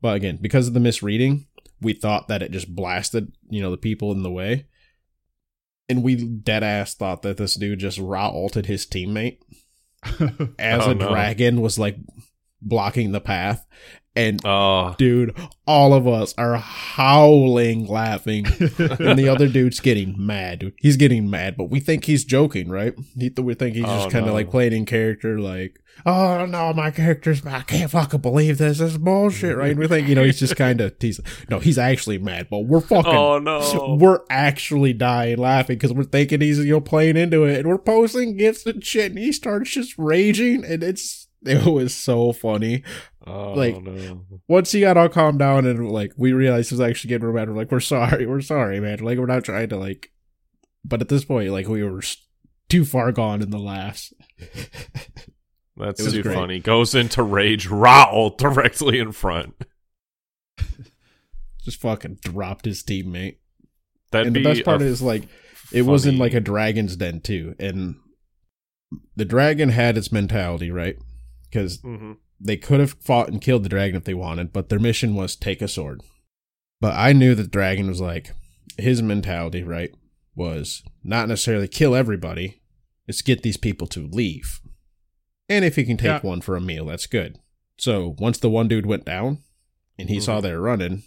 but 0.00 0.16
again, 0.16 0.38
because 0.40 0.68
of 0.68 0.74
the 0.74 0.80
misreading, 0.80 1.46
we 1.80 1.92
thought 1.92 2.28
that 2.28 2.42
it 2.42 2.50
just 2.50 2.74
blasted, 2.74 3.32
you 3.48 3.60
know, 3.62 3.70
the 3.70 3.76
people 3.76 4.12
in 4.12 4.22
the 4.22 4.30
way. 4.30 4.66
And 5.88 6.02
we 6.02 6.16
dead 6.16 6.62
ass 6.62 6.94
thought 6.94 7.22
that 7.22 7.36
this 7.36 7.54
dude 7.56 7.78
just 7.80 7.98
raw 7.98 8.28
ulted 8.28 8.66
his 8.66 8.86
teammate 8.86 9.38
as 10.58 10.86
Oh, 10.86 10.90
a 10.90 10.94
no. 10.94 11.08
dragon 11.08 11.60
was 11.60 11.78
like 11.78 11.96
blocking 12.60 13.12
the 13.12 13.20
path. 13.20 13.66
And 14.14 14.40
Oh, 14.44 14.94
dude, 14.98 15.34
all 15.66 15.94
of 15.94 16.06
us 16.06 16.34
are 16.36 16.56
howling 16.56 17.86
laughing. 17.86 18.44
and 18.60 19.18
the 19.18 19.28
other 19.28 19.48
dude's 19.48 19.80
getting 19.80 20.14
mad, 20.18 20.58
dude. 20.58 20.74
He's 20.78 20.98
getting 20.98 21.30
mad, 21.30 21.56
but 21.56 21.70
we 21.70 21.80
think 21.80 22.04
he's 22.04 22.24
joking, 22.24 22.68
right? 22.68 22.94
He 23.18 23.30
we 23.38 23.54
think 23.54 23.74
he's 23.74 23.84
Oh, 23.86 23.96
just 23.96 24.10
kind 24.10 24.24
of 24.24 24.28
no. 24.28 24.34
like 24.34 24.50
playing 24.50 24.74
in 24.74 24.84
character, 24.84 25.40
like, 25.40 25.80
oh 26.04 26.44
no, 26.44 26.74
my 26.74 26.90
character's. 26.90 27.44
I 27.46 27.62
can't 27.62 27.90
fucking 27.90 28.20
believe 28.20 28.58
this. 28.58 28.78
This 28.78 28.92
is 28.92 28.98
bullshit, 28.98 29.56
right? 29.56 29.70
And 29.70 29.80
we 29.80 29.88
think, 29.88 30.08
you 30.08 30.14
know, 30.14 30.24
he's 30.24 30.38
just 30.38 30.56
kind 30.56 30.82
of, 30.82 30.94
he's, 31.00 31.18
no, 31.48 31.58
he's 31.58 31.78
actually 31.78 32.18
mad, 32.18 32.48
but 32.50 32.60
we're 32.60 32.80
fucking, 32.80 33.12
oh 33.14 33.38
no. 33.38 33.96
we're 33.98 34.20
actually 34.28 34.92
dying 34.92 35.38
laughing 35.38 35.76
because 35.76 35.92
we're 35.94 36.04
thinking 36.04 36.42
he's, 36.42 36.58
you 36.58 36.72
know, 36.72 36.80
playing 36.80 37.16
into 37.16 37.44
it 37.44 37.60
and 37.60 37.68
we're 37.68 37.78
posting 37.78 38.36
gifts 38.36 38.66
and 38.66 38.84
shit 38.84 39.12
and 39.12 39.18
he 39.18 39.32
starts 39.32 39.70
just 39.70 39.96
raging 39.96 40.64
and 40.64 40.82
it's, 40.82 41.28
it 41.44 41.64
was 41.66 41.92
so 41.94 42.32
funny 42.32 42.84
Oh, 43.26 43.52
like- 43.54 43.80
no. 43.82 44.24
once 44.48 44.72
he 44.72 44.80
got 44.80 44.96
all 44.96 45.08
calmed 45.08 45.38
down 45.38 45.64
and 45.66 45.88
like 45.90 46.12
we 46.16 46.32
realized 46.32 46.70
he 46.70 46.74
was 46.74 46.80
actually 46.80 47.08
getting 47.08 47.32
we're 47.32 47.44
like, 47.46 47.70
we're 47.70 47.80
sorry, 47.80 48.26
we're 48.26 48.40
sorry, 48.40 48.80
man. 48.80 48.98
Like 49.00 49.18
we're 49.18 49.26
not 49.26 49.44
trying 49.44 49.68
to 49.68 49.76
like, 49.76 50.10
but 50.84 51.00
at 51.00 51.08
this 51.08 51.24
point, 51.24 51.50
like 51.50 51.68
we 51.68 51.82
were 51.84 52.02
too 52.68 52.84
far 52.84 53.12
gone 53.12 53.42
in 53.42 53.50
the 53.50 53.58
laughs. 53.58 54.12
That's 55.76 56.04
too 56.12 56.22
great. 56.22 56.34
funny. 56.34 56.58
Goes 56.60 56.94
into 56.94 57.22
rage, 57.22 57.66
Raoul 57.66 58.30
directly 58.36 58.98
in 58.98 59.12
front. 59.12 59.54
Just 61.64 61.80
fucking 61.80 62.18
dropped 62.22 62.64
his 62.64 62.82
teammate. 62.82 63.36
That'd 64.10 64.26
and 64.28 64.36
the 64.36 64.40
be 64.40 64.44
best 64.44 64.64
part 64.64 64.82
is 64.82 65.00
like 65.00 65.22
it 65.72 65.82
was 65.82 66.04
in 66.06 66.18
like 66.18 66.34
a 66.34 66.40
dragon's 66.40 66.96
den 66.96 67.20
too, 67.20 67.54
and 67.58 67.94
the 69.16 69.24
dragon 69.24 69.68
had 69.70 69.96
its 69.96 70.10
mentality 70.12 70.70
right 70.70 70.96
because 71.48 71.78
Mhm. 71.78 72.16
They 72.44 72.56
could 72.56 72.80
have 72.80 72.94
fought 73.00 73.28
and 73.28 73.40
killed 73.40 73.62
the 73.62 73.68
dragon 73.68 73.96
if 73.96 74.04
they 74.04 74.14
wanted, 74.14 74.52
but 74.52 74.68
their 74.68 74.78
mission 74.80 75.14
was 75.14 75.36
take 75.36 75.62
a 75.62 75.68
sword. 75.68 76.00
But 76.80 76.94
I 76.96 77.12
knew 77.12 77.34
that 77.34 77.42
the 77.44 77.48
dragon 77.48 77.86
was 77.88 78.00
like 78.00 78.34
his 78.78 79.00
mentality, 79.02 79.62
right? 79.62 79.90
Was 80.34 80.82
not 81.04 81.28
necessarily 81.28 81.68
kill 81.68 81.94
everybody, 81.94 82.60
it's 83.06 83.22
get 83.22 83.42
these 83.42 83.56
people 83.56 83.86
to 83.88 84.08
leave. 84.08 84.60
And 85.48 85.64
if 85.64 85.76
he 85.76 85.84
can 85.84 85.96
take 85.96 86.22
Yeah. 86.22 86.28
one 86.28 86.40
for 86.40 86.56
a 86.56 86.60
meal, 86.60 86.86
that's 86.86 87.06
good. 87.06 87.38
So 87.78 88.16
once 88.18 88.38
the 88.38 88.50
one 88.50 88.68
dude 88.68 88.86
went 88.86 89.04
down 89.04 89.38
and 89.98 90.08
he 90.08 90.20
saw 90.20 90.38
Mhm. 90.38 90.42
they 90.42 90.52
were 90.52 90.60
running, 90.62 91.02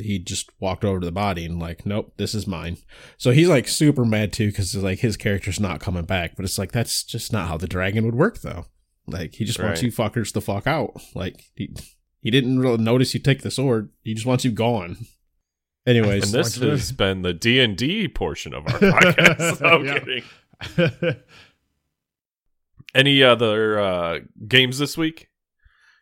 he 0.00 0.18
just 0.18 0.50
walked 0.60 0.84
over 0.84 1.00
to 1.00 1.06
the 1.06 1.12
body 1.12 1.44
and 1.44 1.58
like, 1.58 1.84
nope, 1.86 2.12
this 2.18 2.34
is 2.34 2.46
mine. 2.46 2.76
So 3.16 3.30
he's 3.32 3.48
like 3.48 3.66
super 3.66 4.04
mad 4.04 4.32
too 4.32 4.48
because 4.48 4.74
like 4.76 5.00
his 5.00 5.16
character's 5.16 5.58
not 5.58 5.80
coming 5.80 6.04
back. 6.04 6.36
But 6.36 6.44
it's 6.44 6.58
like 6.58 6.72
that's 6.72 7.02
just 7.02 7.32
not 7.32 7.48
how 7.48 7.56
the 7.56 7.66
dragon 7.66 8.04
would 8.04 8.14
work 8.14 8.40
though. 8.42 8.66
Like 9.08 9.34
he 9.34 9.44
just 9.44 9.58
wants 9.60 9.82
you 9.82 9.90
fuckers 9.90 10.32
the 10.32 10.40
fuck 10.40 10.66
out. 10.66 10.94
Like 11.14 11.44
he 11.54 11.74
he 12.20 12.30
didn't 12.30 12.58
really 12.58 12.78
notice 12.82 13.14
you 13.14 13.20
take 13.20 13.42
the 13.42 13.50
sword. 13.50 13.90
He 14.02 14.14
just 14.14 14.26
wants 14.26 14.44
you 14.44 14.50
gone. 14.50 14.96
Anyways, 15.86 16.24
And 16.24 16.32
this 16.44 16.60
like- 16.60 16.68
has 16.70 16.92
been 16.92 17.22
the 17.22 17.32
D 17.32 17.60
and 17.60 17.76
D 17.76 18.08
portion 18.08 18.52
of 18.54 18.66
our 18.66 18.72
podcast. 18.78 19.60
No 19.62 19.82
Yeah. 19.82 19.98
kidding. 19.98 21.16
Any 22.94 23.22
other 23.22 23.78
uh, 23.78 24.18
games 24.46 24.78
this 24.78 24.96
week 24.96 25.28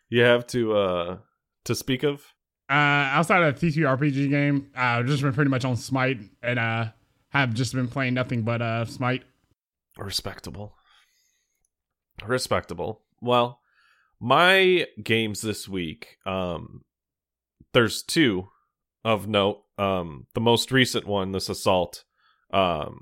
you 0.09 0.21
have 0.21 0.47
to 0.47 0.75
uh, 0.75 1.17
to 1.65 1.75
speak 1.75 2.03
of? 2.03 2.21
Uh, 2.69 2.73
outside 2.73 3.43
of 3.43 3.59
the 3.59 3.67
TTRPG 3.71 4.29
game, 4.29 4.69
uh, 4.75 4.79
I've 4.99 5.05
just 5.05 5.21
been 5.21 5.33
pretty 5.33 5.49
much 5.49 5.63
on 5.65 5.75
Smite 5.77 6.19
and 6.41 6.59
uh, 6.59 6.87
have 7.29 7.53
just 7.53 7.73
been 7.73 7.87
playing 7.87 8.13
nothing 8.13 8.41
but 8.43 8.61
uh, 8.61 8.85
Smite. 8.85 9.23
Respectable. 9.97 10.75
Respectable. 12.25 13.01
Well, 13.21 13.59
my 14.19 14.87
games 15.03 15.41
this 15.41 15.67
week, 15.67 16.17
um 16.25 16.81
there's 17.73 18.01
two 18.01 18.49
of 19.05 19.27
note. 19.27 19.63
Um 19.77 20.25
the 20.33 20.41
most 20.41 20.71
recent 20.71 21.05
one, 21.05 21.31
this 21.31 21.49
assault, 21.49 22.03
um 22.51 23.01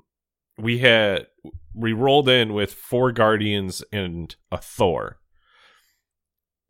we 0.58 0.80
had 0.80 1.28
we 1.74 1.94
rolled 1.94 2.30
in 2.30 2.54
with 2.54 2.74
four 2.74 3.12
guardians 3.12 3.84
and 3.92 4.36
a 4.52 4.58
Thor. 4.58 5.20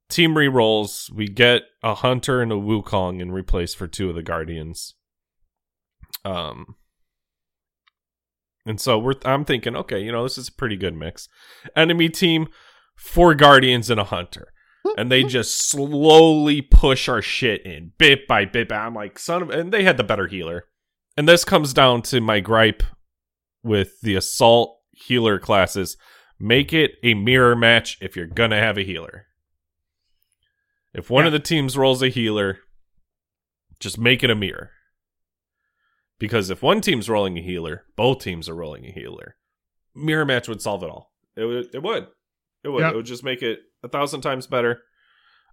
Team 0.09 0.37
re-rolls, 0.37 1.09
we 1.13 1.27
get 1.27 1.63
a 1.81 1.95
hunter 1.95 2.41
and 2.41 2.51
a 2.51 2.55
Wukong 2.55 3.19
in 3.19 3.31
replace 3.31 3.73
for 3.73 3.87
two 3.87 4.09
of 4.09 4.15
the 4.15 4.23
guardians. 4.23 4.93
Um 6.23 6.75
and 8.65 8.79
so 8.79 8.97
we're 8.97 9.15
I'm 9.23 9.45
thinking, 9.45 9.75
okay, 9.75 9.99
you 9.99 10.11
know, 10.11 10.23
this 10.23 10.37
is 10.37 10.47
a 10.47 10.53
pretty 10.53 10.75
good 10.77 10.95
mix. 10.95 11.27
Enemy 11.75 12.09
team, 12.09 12.47
four 12.95 13.35
guardians 13.35 13.89
and 13.89 13.99
a 13.99 14.05
hunter. 14.05 14.51
And 14.97 15.11
they 15.11 15.23
just 15.23 15.67
slowly 15.67 16.61
push 16.61 17.09
our 17.09 17.21
shit 17.21 17.65
in 17.65 17.93
bit 17.97 18.27
by 18.27 18.45
bit. 18.45 18.69
By. 18.69 18.75
I'm 18.77 18.93
like, 18.93 19.17
son 19.17 19.41
of 19.41 19.49
and 19.49 19.71
they 19.71 19.83
had 19.83 19.97
the 19.97 20.03
better 20.03 20.27
healer. 20.27 20.65
And 21.17 21.27
this 21.27 21.43
comes 21.43 21.73
down 21.73 22.03
to 22.03 22.21
my 22.21 22.39
gripe 22.39 22.83
with 23.63 23.99
the 24.01 24.15
assault 24.15 24.77
healer 24.91 25.39
classes. 25.39 25.97
Make 26.39 26.71
it 26.71 26.91
a 27.03 27.15
mirror 27.15 27.55
match 27.55 27.97
if 27.99 28.15
you're 28.15 28.27
gonna 28.27 28.59
have 28.59 28.77
a 28.77 28.83
healer. 28.83 29.25
If 30.93 31.09
one 31.09 31.23
Yeah. 31.23 31.27
of 31.27 31.33
the 31.33 31.39
teams 31.39 31.77
rolls 31.77 32.03
a 32.03 32.09
healer, 32.09 32.59
just 33.79 33.97
make 33.97 34.23
it 34.23 34.29
a 34.29 34.35
mirror. 34.35 34.71
Because 36.19 36.49
if 36.49 36.61
one 36.61 36.81
team's 36.81 37.09
rolling 37.09 37.37
a 37.37 37.41
healer, 37.41 37.85
both 37.95 38.19
teams 38.19 38.47
are 38.47 38.55
rolling 38.55 38.85
a 38.85 38.91
healer. 38.91 39.35
Mirror 39.93 40.25
match 40.25 40.47
would 40.47 40.61
solve 40.61 40.83
it 40.83 40.89
all. 40.89 41.11
It 41.35 41.45
would. 41.45 41.73
It 41.73 41.83
would. 41.83 42.07
It 42.63 42.69
would. 42.69 42.81
Yeah. 42.81 42.91
It 42.91 42.95
would 42.95 43.05
just 43.05 43.23
make 43.23 43.41
it 43.41 43.59
a 43.83 43.89
thousand 43.89 44.21
times 44.21 44.47
better 44.47 44.81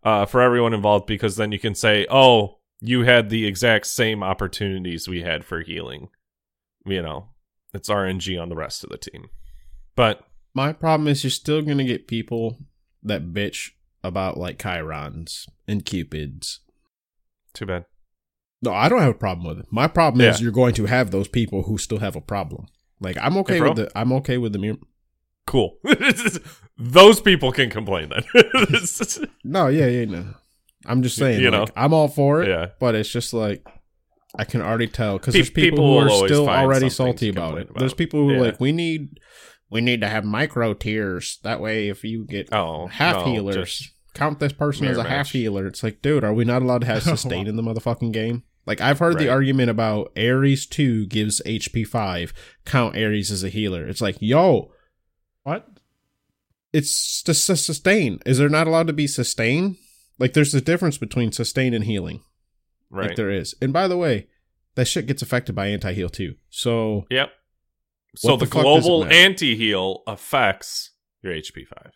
uh, 0.04 0.26
for 0.26 0.40
everyone 0.40 0.74
involved. 0.74 1.06
Because 1.06 1.36
then 1.36 1.52
you 1.52 1.58
can 1.58 1.74
say, 1.74 2.06
"Oh, 2.10 2.58
you 2.80 3.02
had 3.02 3.28
the 3.28 3.46
exact 3.46 3.86
same 3.86 4.22
opportunities 4.22 5.08
we 5.08 5.22
had 5.22 5.44
for 5.44 5.60
healing." 5.62 6.08
You 6.84 7.02
know, 7.02 7.30
it's 7.74 7.88
RNG 7.88 8.40
on 8.40 8.48
the 8.48 8.56
rest 8.56 8.84
of 8.84 8.90
the 8.90 8.98
team. 8.98 9.28
But 9.94 10.24
my 10.54 10.72
problem 10.72 11.08
is 11.08 11.24
you're 11.24 11.30
still 11.30 11.62
gonna 11.62 11.84
get 11.84 12.06
people 12.08 12.58
that 13.02 13.32
bitch 13.32 13.70
about 14.02 14.36
like 14.36 14.58
Chirons 14.58 15.48
and 15.66 15.84
Cupids. 15.84 16.60
too 17.52 17.66
bad. 17.66 17.84
No, 18.62 18.72
I 18.72 18.88
don't 18.88 19.00
have 19.00 19.10
a 19.10 19.14
problem 19.14 19.46
with 19.46 19.58
it. 19.58 19.66
My 19.70 19.88
problem 19.88 20.20
is 20.20 20.40
you're 20.40 20.52
going 20.52 20.74
to 20.74 20.86
have 20.86 21.10
those 21.10 21.28
people 21.28 21.64
who 21.64 21.78
still 21.78 21.98
have 21.98 22.14
a 22.16 22.20
problem. 22.20 22.66
Like 23.00 23.16
I'm 23.20 23.36
okay 23.38 23.54
Hey, 23.56 23.60
with 23.62 23.76
the 23.76 23.90
I'm 23.98 24.12
okay 24.12 24.38
with 24.38 24.52
the 24.52 24.58
mirror. 24.60 24.76
Cool. 25.46 25.76
Those 26.78 27.20
people 27.20 27.50
can 27.52 27.68
complain 27.68 28.10
then. 28.10 28.22
No, 29.44 29.66
yeah, 29.66 29.86
yeah, 29.86 30.04
no. 30.04 30.34
I'm 30.86 31.02
just 31.02 31.16
saying, 31.16 31.40
You 31.40 31.50
like, 31.50 31.68
know. 31.68 31.72
I'm 31.76 31.92
all 31.92 32.08
for 32.08 32.42
it. 32.42 32.48
Yeah. 32.48 32.68
but 32.80 32.94
it's 32.94 33.08
just 33.10 33.32
like 33.34 33.66
I 34.38 34.44
can 34.44 34.62
already 34.62 34.86
tell 34.86 35.18
because 35.18 35.32
Pe- 35.34 35.40
there's 35.40 35.50
people, 35.50 35.78
people 35.78 36.00
who 36.08 36.22
are 36.22 36.26
still 36.28 36.48
already 36.48 36.88
salty 36.88 37.28
about 37.28 37.58
it. 37.58 37.68
There's 37.76 37.92
people 37.94 38.20
who 38.20 38.30
are 38.30 38.34
Yeah. 38.34 38.40
like, 38.42 38.60
we 38.60 38.70
need 38.72 39.18
we 39.70 39.80
need 39.80 40.00
to 40.02 40.08
have 40.08 40.24
micro 40.24 40.74
tiers. 40.74 41.38
That 41.42 41.60
way, 41.60 41.88
if 41.88 42.04
you 42.04 42.24
get 42.24 42.52
oh, 42.52 42.86
half 42.86 43.16
no, 43.26 43.32
healers, 43.32 43.90
count 44.14 44.38
this 44.38 44.52
person 44.52 44.86
as 44.86 44.96
a 44.98 45.02
half 45.02 45.10
match. 45.26 45.30
healer. 45.32 45.66
It's 45.66 45.82
like, 45.82 46.02
dude, 46.02 46.22
are 46.24 46.32
we 46.34 46.44
not 46.44 46.62
allowed 46.62 46.82
to 46.82 46.86
have 46.86 47.02
sustain 47.14 47.46
in 47.48 47.56
the 47.56 47.62
motherfucking 47.62 48.12
game? 48.12 48.44
Like 48.66 48.80
I've 48.80 49.00
heard 49.00 49.18
the 49.18 49.28
argument 49.28 49.70
about 49.70 50.12
Ares 50.16 50.66
two 50.66 51.06
gives 51.06 51.42
HP 51.44 51.86
five, 51.86 52.32
count 52.64 52.96
Ares 52.96 53.30
as 53.30 53.42
a 53.42 53.48
healer. 53.48 53.86
It's 53.86 54.00
like, 54.00 54.16
yo, 54.20 54.72
What? 55.42 55.68
it's 56.72 57.22
just 57.22 57.48
a 57.50 57.56
sustain. 57.56 58.20
Is 58.24 58.38
there 58.38 58.48
not 58.48 58.66
allowed 58.66 58.86
to 58.86 58.92
be 58.92 59.06
sustain? 59.06 59.76
Like 60.18 60.32
there's 60.32 60.54
a 60.54 60.60
difference 60.60 60.96
between 60.98 61.32
sustain 61.32 61.74
and 61.74 61.84
healing. 61.84 62.22
right. 62.90 63.08
Like 63.08 63.16
there 63.16 63.30
is. 63.30 63.54
And 63.60 63.72
by 63.72 63.88
the 63.88 63.96
way, 63.96 64.28
that 64.76 64.86
shit 64.86 65.06
gets 65.06 65.22
affected 65.22 65.54
by 65.54 65.66
anti 65.66 65.92
heal 65.92 66.08
too. 66.08 66.36
So 66.48 67.06
Yep. 67.10 67.30
So 68.14 68.36
the, 68.36 68.44
the 68.44 68.50
fuck 68.50 68.62
does 68.64 68.84
it 68.84 68.88
global 68.88 69.04
anti 69.06 69.56
heal 69.56 70.02
affects 70.06 70.90
your 71.22 71.32
HP 71.32 71.66
five. 71.66 71.92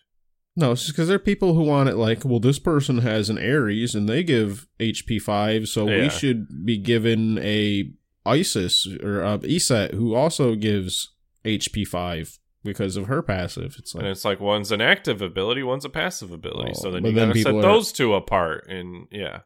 No, 0.56 0.72
it's 0.72 0.82
just 0.82 0.94
because 0.94 1.08
there 1.08 1.16
are 1.16 1.20
people 1.20 1.54
who 1.54 1.62
want 1.62 1.88
it 1.90 1.96
like, 1.96 2.24
well, 2.24 2.40
this 2.40 2.58
person 2.58 2.98
has 2.98 3.28
an 3.28 3.38
Ares 3.38 3.94
and 3.94 4.08
they 4.08 4.22
give 4.22 4.66
HP 4.80 5.20
five, 5.20 5.68
so 5.68 5.88
Yeah. 5.88 6.02
we 6.02 6.08
should 6.10 6.64
be 6.64 6.78
given 6.78 7.38
a 7.38 7.92
Isis 8.24 8.86
or 9.02 9.22
uh, 9.22 9.38
Iset 9.38 9.92
who 9.94 10.14
also 10.14 10.54
gives 10.56 11.12
HP 11.44 11.86
five 11.86 12.38
because 12.64 12.96
of 12.96 13.06
her 13.06 13.22
passive. 13.22 13.76
It's 13.78 13.94
And 13.94 14.02
like 14.02 14.10
it's 14.12 14.24
like 14.24 14.40
one's 14.40 14.72
an 14.72 14.80
active 14.80 15.22
ability, 15.22 15.62
one's 15.62 15.84
a 15.84 15.88
passive 15.90 16.32
ability. 16.32 16.72
Oh, 16.74 16.80
so 16.80 16.90
then 16.90 17.02
but 17.02 17.10
you 17.10 17.14
then 17.14 17.28
gotta 17.28 17.40
set 17.42 17.54
are- 17.54 17.62
those 17.62 17.92
two 17.92 18.14
apart. 18.14 18.66
And 18.68 19.06
yeah, 19.12 19.40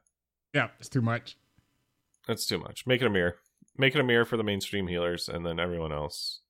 Yeah, 0.55 0.69
it's 0.79 0.89
too 0.89 1.03
much. 1.03 1.37
that's 2.27 2.47
too 2.47 2.59
much. 2.59 2.87
Make 2.87 3.03
it 3.03 3.07
a 3.07 3.11
mirror. 3.11 3.37
Make 3.77 3.95
it 3.95 4.01
a 4.01 4.05
mirror 4.05 4.25
for 4.25 4.37
the 4.39 4.45
mainstream 4.45 4.87
healers, 4.87 5.29
and 5.29 5.45
then 5.45 5.59
everyone 5.61 5.93
else 5.93 6.41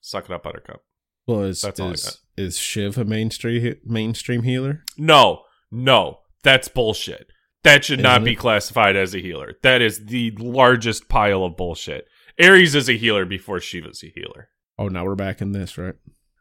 suck 0.00 0.24
it 0.26 0.30
up, 0.32 0.42
Buttercup. 0.42 0.82
Well, 1.28 1.42
is 1.44 1.60
That's 1.60 1.78
all 1.78 1.90
I 1.90 1.92
is, 1.92 2.04
got. 2.04 2.16
is 2.36 2.58
Shiv 2.58 2.98
a 2.98 3.04
mainstream 3.04 3.76
mainstream 3.84 4.42
healer? 4.42 4.82
No, 4.96 5.42
no, 5.70 6.18
that's 6.42 6.66
bullshit. 6.68 7.28
That 7.62 7.84
should 7.84 8.00
not 8.00 8.18
Isn't 8.18 8.24
be 8.24 8.32
it? 8.32 8.38
classified 8.38 8.96
as 8.96 9.14
a 9.14 9.18
healer. 9.20 9.54
That 9.62 9.82
is 9.82 10.06
the 10.06 10.30
largest 10.38 11.08
pile 11.08 11.44
of 11.44 11.56
bullshit. 11.56 12.06
Ares 12.40 12.74
is 12.74 12.88
a 12.88 12.92
healer 12.96 13.24
before 13.24 13.60
Shiva's 13.60 14.02
a 14.02 14.08
healer. 14.08 14.48
Oh, 14.78 14.88
now 14.88 15.04
we're 15.04 15.16
back 15.16 15.40
in 15.42 15.52
this, 15.52 15.76
right? 15.76 15.94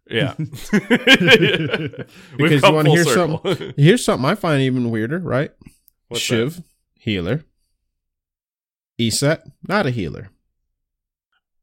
Yeah. 0.10 0.36
Because 2.38 2.64
you 2.64 2.72
wanna 2.74 2.90
hear 2.92 3.04
circle. 3.04 3.42
Here's 3.78 4.06
something 4.06 4.26
I 4.30 4.36
find 4.36 4.62
even 4.62 4.90
weirder, 4.92 5.20
right? 5.20 5.52
What's 6.08 6.22
Shiv, 6.24 6.62
healer. 6.96 7.44
Iset, 9.00 9.42
not 9.68 9.86
a 9.86 9.92
healer. 9.92 10.30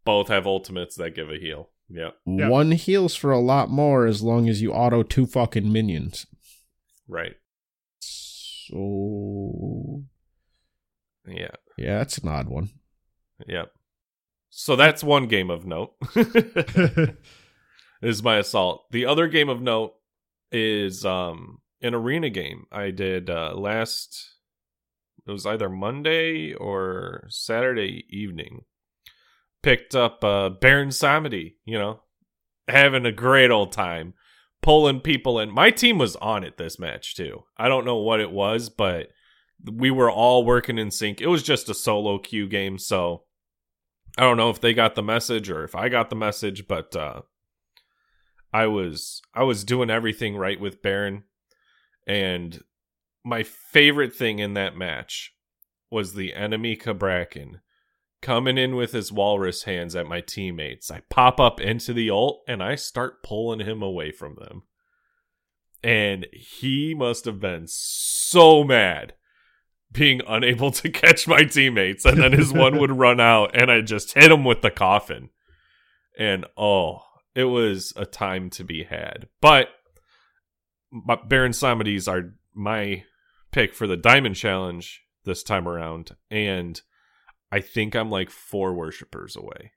Both 0.04 0.28
have 0.28 0.46
ultimates 0.46 0.96
that 0.96 1.14
give 1.14 1.30
a 1.30 1.38
heal. 1.38 1.70
Yeah. 1.94 2.10
Yeah. 2.26 2.48
One 2.48 2.72
heals 2.72 3.14
for 3.14 3.30
a 3.30 3.38
lot 3.38 3.70
more 3.70 4.06
as 4.06 4.20
long 4.20 4.48
as 4.48 4.60
you 4.60 4.72
auto 4.72 5.04
two 5.04 5.26
fucking 5.26 5.70
minions. 5.72 6.26
Right. 7.06 7.36
So 8.00 10.02
Yeah. 11.26 11.54
yeah, 11.78 11.98
that's 11.98 12.18
an 12.18 12.28
odd 12.28 12.48
one. 12.48 12.70
Yep. 13.46 13.70
So 14.50 14.74
that's 14.74 15.04
one 15.04 15.28
game 15.28 15.50
of 15.50 15.66
note. 15.66 15.94
is 18.02 18.22
my 18.22 18.38
assault. 18.38 18.90
The 18.90 19.06
other 19.06 19.28
game 19.28 19.48
of 19.48 19.62
note 19.62 19.94
is 20.50 21.04
um 21.04 21.58
an 21.80 21.94
arena 21.94 22.30
game 22.30 22.64
I 22.72 22.90
did 22.90 23.30
uh 23.30 23.54
last 23.54 24.32
it 25.26 25.30
was 25.30 25.46
either 25.46 25.70
Monday 25.70 26.52
or 26.54 27.26
Saturday 27.30 28.04
evening. 28.10 28.64
Picked 29.64 29.94
up 29.94 30.22
uh 30.22 30.50
Baron 30.50 30.90
Samedi, 30.90 31.54
you 31.64 31.78
know, 31.78 32.02
having 32.68 33.06
a 33.06 33.12
great 33.12 33.50
old 33.50 33.72
time, 33.72 34.12
pulling 34.60 35.00
people 35.00 35.40
in. 35.40 35.50
My 35.50 35.70
team 35.70 35.96
was 35.96 36.16
on 36.16 36.44
it 36.44 36.58
this 36.58 36.78
match 36.78 37.14
too. 37.14 37.44
I 37.56 37.68
don't 37.68 37.86
know 37.86 37.96
what 37.96 38.20
it 38.20 38.30
was, 38.30 38.68
but 38.68 39.08
we 39.64 39.90
were 39.90 40.10
all 40.10 40.44
working 40.44 40.76
in 40.76 40.90
sync. 40.90 41.22
It 41.22 41.28
was 41.28 41.42
just 41.42 41.70
a 41.70 41.74
solo 41.74 42.18
queue 42.18 42.46
game, 42.46 42.78
so 42.78 43.22
I 44.18 44.20
don't 44.20 44.36
know 44.36 44.50
if 44.50 44.60
they 44.60 44.74
got 44.74 44.96
the 44.96 45.02
message 45.02 45.48
or 45.48 45.64
if 45.64 45.74
I 45.74 45.88
got 45.88 46.10
the 46.10 46.16
message, 46.16 46.68
but 46.68 46.94
uh 46.94 47.22
I 48.52 48.66
was 48.66 49.22
I 49.32 49.44
was 49.44 49.64
doing 49.64 49.88
everything 49.88 50.36
right 50.36 50.60
with 50.60 50.82
Baron 50.82 51.24
and 52.06 52.62
my 53.24 53.42
favorite 53.42 54.14
thing 54.14 54.40
in 54.40 54.52
that 54.54 54.76
match 54.76 55.34
was 55.90 56.12
the 56.12 56.34
enemy 56.34 56.76
Cabrakan 56.76 57.60
coming 58.24 58.56
in 58.56 58.74
with 58.74 58.92
his 58.92 59.12
walrus 59.12 59.64
hands 59.64 59.94
at 59.94 60.06
my 60.06 60.22
teammates. 60.22 60.90
I 60.90 61.02
pop 61.10 61.38
up 61.38 61.60
into 61.60 61.92
the 61.92 62.10
ult 62.10 62.42
and 62.48 62.62
I 62.62 62.74
start 62.74 63.22
pulling 63.22 63.60
him 63.60 63.82
away 63.82 64.12
from 64.12 64.36
them. 64.36 64.62
And 65.82 66.26
he 66.32 66.94
must 66.94 67.26
have 67.26 67.38
been 67.38 67.66
so 67.66 68.64
mad 68.64 69.12
being 69.92 70.22
unable 70.26 70.70
to 70.72 70.88
catch 70.90 71.28
my 71.28 71.44
teammates, 71.44 72.06
and 72.06 72.16
then 72.16 72.32
his 72.32 72.52
one 72.52 72.78
would 72.78 72.90
run 72.98 73.20
out, 73.20 73.54
and 73.54 73.70
I 73.70 73.82
just 73.82 74.14
hit 74.14 74.32
him 74.32 74.42
with 74.42 74.62
the 74.62 74.70
coffin. 74.70 75.28
And 76.18 76.46
oh, 76.56 77.02
it 77.34 77.44
was 77.44 77.92
a 77.94 78.06
time 78.06 78.48
to 78.50 78.64
be 78.64 78.84
had. 78.84 79.28
But, 79.42 79.68
Baron 81.28 81.52
Samedi's 81.52 82.08
are 82.08 82.34
my 82.54 83.04
pick 83.52 83.74
for 83.74 83.86
the 83.86 83.96
Diamond 83.96 84.36
Challenge 84.36 85.02
this 85.24 85.42
time 85.42 85.68
around, 85.68 86.16
and 86.30 86.80
I 87.52 87.60
think 87.60 87.94
I'm 87.94 88.10
like 88.10 88.30
four 88.30 88.74
worshippers 88.74 89.36
away. 89.36 89.72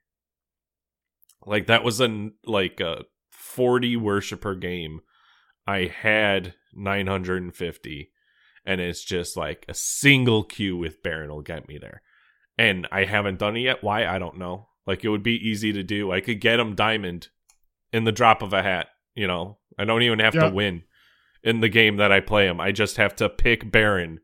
Like 1.46 1.66
that 1.66 1.84
was 1.84 2.00
a 2.00 2.30
like 2.44 2.80
a 2.80 3.04
40 3.30 3.96
worshipper 3.96 4.54
game. 4.54 5.00
I 5.66 5.84
had 5.86 6.54
950 6.74 8.10
and 8.64 8.80
it's 8.80 9.04
just 9.04 9.36
like 9.36 9.64
a 9.68 9.74
single 9.74 10.42
queue 10.44 10.76
with 10.76 11.02
Baron 11.02 11.30
will 11.30 11.42
get 11.42 11.68
me 11.68 11.78
there. 11.78 12.02
And 12.56 12.88
I 12.90 13.04
haven't 13.04 13.38
done 13.38 13.56
it 13.56 13.60
yet. 13.60 13.82
Why? 13.84 14.06
I 14.06 14.18
don't 14.18 14.38
know. 14.38 14.68
Like 14.86 15.04
it 15.04 15.08
would 15.10 15.22
be 15.22 15.36
easy 15.36 15.72
to 15.72 15.82
do. 15.82 16.10
I 16.10 16.20
could 16.20 16.40
get 16.40 16.58
him 16.58 16.74
diamond 16.74 17.28
in 17.92 18.04
the 18.04 18.12
drop 18.12 18.42
of 18.42 18.52
a 18.52 18.62
hat, 18.62 18.88
you 19.14 19.26
know. 19.26 19.58
I 19.78 19.84
don't 19.84 20.02
even 20.02 20.18
have 20.18 20.34
Yep. 20.34 20.44
to 20.44 20.50
win 20.54 20.82
in 21.44 21.60
the 21.60 21.68
game 21.68 21.96
that 21.98 22.10
I 22.10 22.20
play 22.20 22.46
him. 22.48 22.60
I 22.60 22.72
just 22.72 22.96
have 22.96 23.14
to 23.16 23.28
pick 23.28 23.70
Baron 23.70 24.20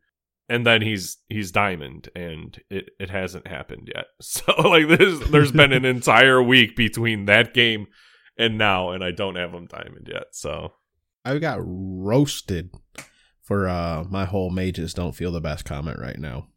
and 0.48 0.66
then 0.66 0.82
he's 0.82 1.18
he's 1.28 1.50
diamond 1.50 2.08
and 2.14 2.60
it 2.70 2.90
it 3.00 3.10
hasn't 3.10 3.46
happened 3.46 3.90
yet. 3.94 4.06
So 4.20 4.52
like 4.68 4.88
there's 4.88 5.20
there's 5.30 5.52
been 5.52 5.72
an 5.72 5.84
entire 5.84 6.42
week 6.42 6.76
between 6.76 7.24
that 7.26 7.54
game 7.54 7.86
and 8.38 8.58
now 8.58 8.90
and 8.90 9.02
I 9.04 9.10
don't 9.10 9.36
have 9.36 9.52
him 9.54 9.66
diamond 9.66 10.08
yet. 10.12 10.26
So 10.32 10.72
I 11.24 11.38
got 11.38 11.58
roasted 11.62 12.70
for 13.42 13.68
uh 13.68 14.04
my 14.10 14.24
whole 14.24 14.50
mages 14.50 14.94
don't 14.94 15.14
feel 15.16 15.32
the 15.32 15.40
best 15.40 15.64
comment 15.64 15.98
right 15.98 16.18
now. 16.18 16.48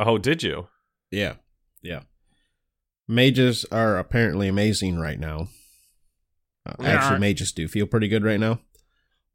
oh, 0.00 0.18
did 0.18 0.42
you? 0.42 0.68
Yeah. 1.10 1.34
Yeah. 1.82 2.02
Mages 3.06 3.64
are 3.72 3.98
apparently 3.98 4.48
amazing 4.48 4.98
right 4.98 5.18
now. 5.18 5.48
Uh, 6.66 6.74
They 6.78 6.86
actually, 6.90 7.16
are. 7.16 7.20
mages 7.20 7.52
do 7.52 7.66
feel 7.68 7.86
pretty 7.86 8.08
good 8.08 8.22
right 8.24 8.38
now. 8.40 8.60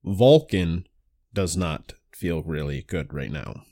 Vulcan 0.04 0.86
does 1.34 1.58
not 1.58 1.94
feel 2.14 2.44
really 2.44 2.84
good 2.84 3.14
right 3.14 3.32
now. 3.32 3.64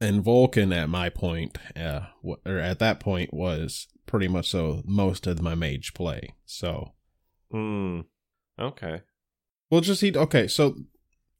And 0.00 0.22
Vulcan, 0.22 0.72
at 0.72 0.88
my 0.90 1.08
point, 1.08 1.56
uh, 1.74 2.06
w- 2.22 2.40
or 2.44 2.58
at 2.58 2.78
that 2.80 3.00
point, 3.00 3.32
was 3.32 3.86
pretty 4.06 4.28
much 4.28 4.50
so 4.50 4.82
most 4.84 5.26
of 5.26 5.40
my 5.40 5.54
mage 5.54 5.94
play. 5.94 6.34
So 6.44 6.92
Hmm. 7.50 8.00
Okay. 8.58 9.00
we'll 9.70 9.80
just 9.80 10.02
eat. 10.02 10.16
Okay, 10.16 10.48
so 10.48 10.74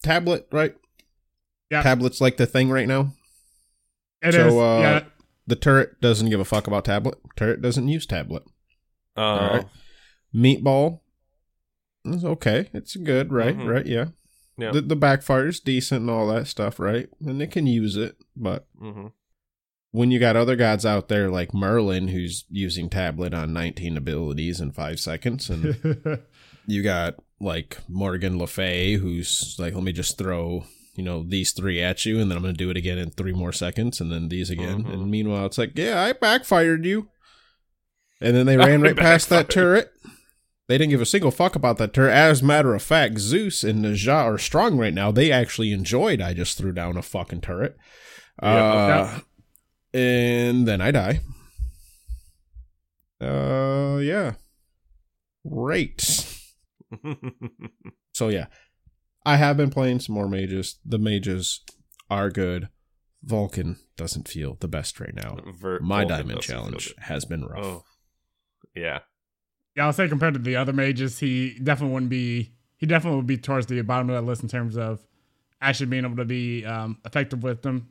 tablet, 0.03 0.47
right? 0.53 0.75
Yeah. 1.71 1.83
Tablet's 1.83 2.21
like 2.21 2.37
the 2.39 2.47
thing 2.47 2.71
right 2.71 2.89
now. 2.89 3.13
It 4.23 4.29
is. 4.29 4.35
So, 4.35 4.61
uh, 4.61 4.81
yeah. 4.81 5.05
The 5.47 5.57
turret 5.57 6.01
doesn't 6.01 6.31
give 6.31 6.41
a 6.41 6.45
fuck 6.45 6.67
about 6.67 6.85
tablet. 6.87 7.19
Turret 7.37 7.61
doesn't 7.63 7.89
use 7.89 8.07
tablet. 8.07 8.43
Oh. 9.17 9.37
right. 9.37 9.67
Meatball 10.35 11.01
is 12.05 12.25
okay. 12.25 12.69
It's 12.73 12.97
good, 12.97 13.33
right? 13.33 13.57
Mhm. 13.57 13.69
Right? 13.69 13.87
Yeah. 13.87 14.07
Yeah. 14.59 14.73
The 14.73 14.81
the 14.81 14.97
backfire's 14.97 15.61
decent 15.61 16.03
and 16.03 16.11
all 16.11 16.27
that 16.29 16.47
stuff, 16.47 16.79
right? 16.81 17.09
And 17.21 17.41
they 17.41 17.47
can 17.47 17.67
use 17.67 17.97
it, 17.97 18.17
but 18.37 18.67
hmm 18.79 19.09
when 19.93 20.11
you 20.11 20.19
got 20.19 20.37
other 20.37 20.57
gods 20.57 20.85
out 20.85 21.09
there 21.09 21.31
like 21.31 21.55
Merlin 21.55 22.09
who's 22.09 22.45
using 22.51 22.91
tablet 22.91 23.33
on 23.33 23.55
19 23.55 23.97
abilities 23.97 24.61
in 24.61 24.71
5 24.71 25.01
seconds 25.01 25.49
and 25.49 26.21
you 26.67 26.83
got 26.83 27.15
like 27.41 27.79
Morgan 27.89 28.39
Le 28.39 28.47
Fay 28.47 28.95
who's 28.95 29.57
like 29.59 29.73
let 29.75 29.83
me 29.85 29.93
just 29.93 30.19
throw, 30.19 30.65
you 30.97 31.03
know, 31.03 31.23
these 31.27 31.53
three 31.53 31.81
at 31.83 32.05
you 32.05 32.21
and 32.21 32.31
then 32.31 32.37
I'm 32.37 32.43
going 32.43 32.53
to 32.55 32.59
do 32.59 32.69
it 32.69 32.77
again 32.77 32.99
in 32.99 33.11
3 33.11 33.33
more 33.33 33.53
seconds 33.53 33.99
and 33.99 34.13
then 34.13 34.29
these 34.29 34.51
again. 34.51 34.85
Mhm. 34.85 34.93
And 34.93 35.11
meanwhile 35.11 35.47
it's 35.47 35.57
like, 35.57 35.73
"Yeah, 35.79 36.03
I 36.03 36.13
backfired 36.13 36.85
you." 36.85 37.09
And 38.21 38.37
then 38.37 38.45
they 38.45 38.57
ran 38.59 38.85
I 38.85 38.89
right 38.89 38.97
past 38.97 39.31
that 39.31 39.49
turret. 39.49 39.93
They 40.69 40.79
didn't 40.79 40.91
give 40.91 41.01
a 41.01 41.07
single 41.07 41.31
fuck 41.31 41.55
about 41.55 41.79
that 41.79 41.93
turret. 41.93 42.12
As 42.12 42.43
a 42.43 42.45
matter 42.45 42.75
of 42.75 42.83
fact, 42.83 43.19
Zeus 43.19 43.62
and 43.62 43.85
Najah 43.85 44.25
are 44.25 44.39
strong 44.39 44.77
right 44.77 44.93
now. 44.95 45.12
They 45.12 45.31
actually 45.31 45.73
enjoyed 45.73 46.21
I 46.21 46.35
just 46.35 46.59
threw 46.59 46.73
down 46.73 46.97
a 46.97 47.03
fucking 47.03 47.41
turret. 47.43 47.77
Yeah. 48.43 48.49
Uh, 48.64 49.21
and 49.97 50.67
then 50.67 50.81
I 50.81 50.91
die. 50.91 51.21
Uh, 53.21 53.99
yeah. 54.03 54.35
Great. 55.49 56.27
So 58.12 58.29
yeah, 58.29 58.47
I 59.27 59.37
have 59.37 59.59
been 59.59 59.69
playing 59.69 60.01
some 60.01 60.14
more 60.14 60.27
mages. 60.27 60.79
The 60.87 60.99
mages 60.99 61.61
are 62.09 62.31
good. 62.31 62.71
Vulcan 63.23 63.77
doesn't 63.99 64.27
feel 64.27 64.57
the 64.61 64.69
best 64.69 64.99
right 65.01 65.14
now. 65.14 65.37
Ver- 65.61 65.81
My 65.81 66.05
Vulcan 66.05 66.17
diamond 66.17 66.41
challenge 66.41 66.95
has 67.01 67.27
been 67.27 67.45
rough. 67.45 67.62
Oh. 67.62 67.85
Yeah. 68.75 69.01
Yeah, 69.77 69.87
I'll 69.87 69.93
say 69.93 70.09
compared 70.09 70.35
to 70.35 70.41
the 70.41 70.57
other 70.57 70.72
mages, 70.72 71.18
he 71.18 71.59
definitely 71.62 71.95
wouldn't 71.95 72.11
be. 72.11 72.53
He 72.79 72.87
definitely 72.87 73.16
would 73.16 73.27
be 73.27 73.39
towards 73.39 73.66
the 73.66 73.81
bottom 73.83 74.11
of 74.11 74.16
that 74.16 74.29
list 74.29 74.43
in 74.43 74.49
terms 74.49 74.77
of 74.77 75.05
actually 75.61 75.87
being 75.87 76.05
able 76.05 76.16
to 76.16 76.24
be 76.24 76.64
um, 76.64 76.99
effective 77.05 77.43
with 77.43 77.62
them. 77.62 77.89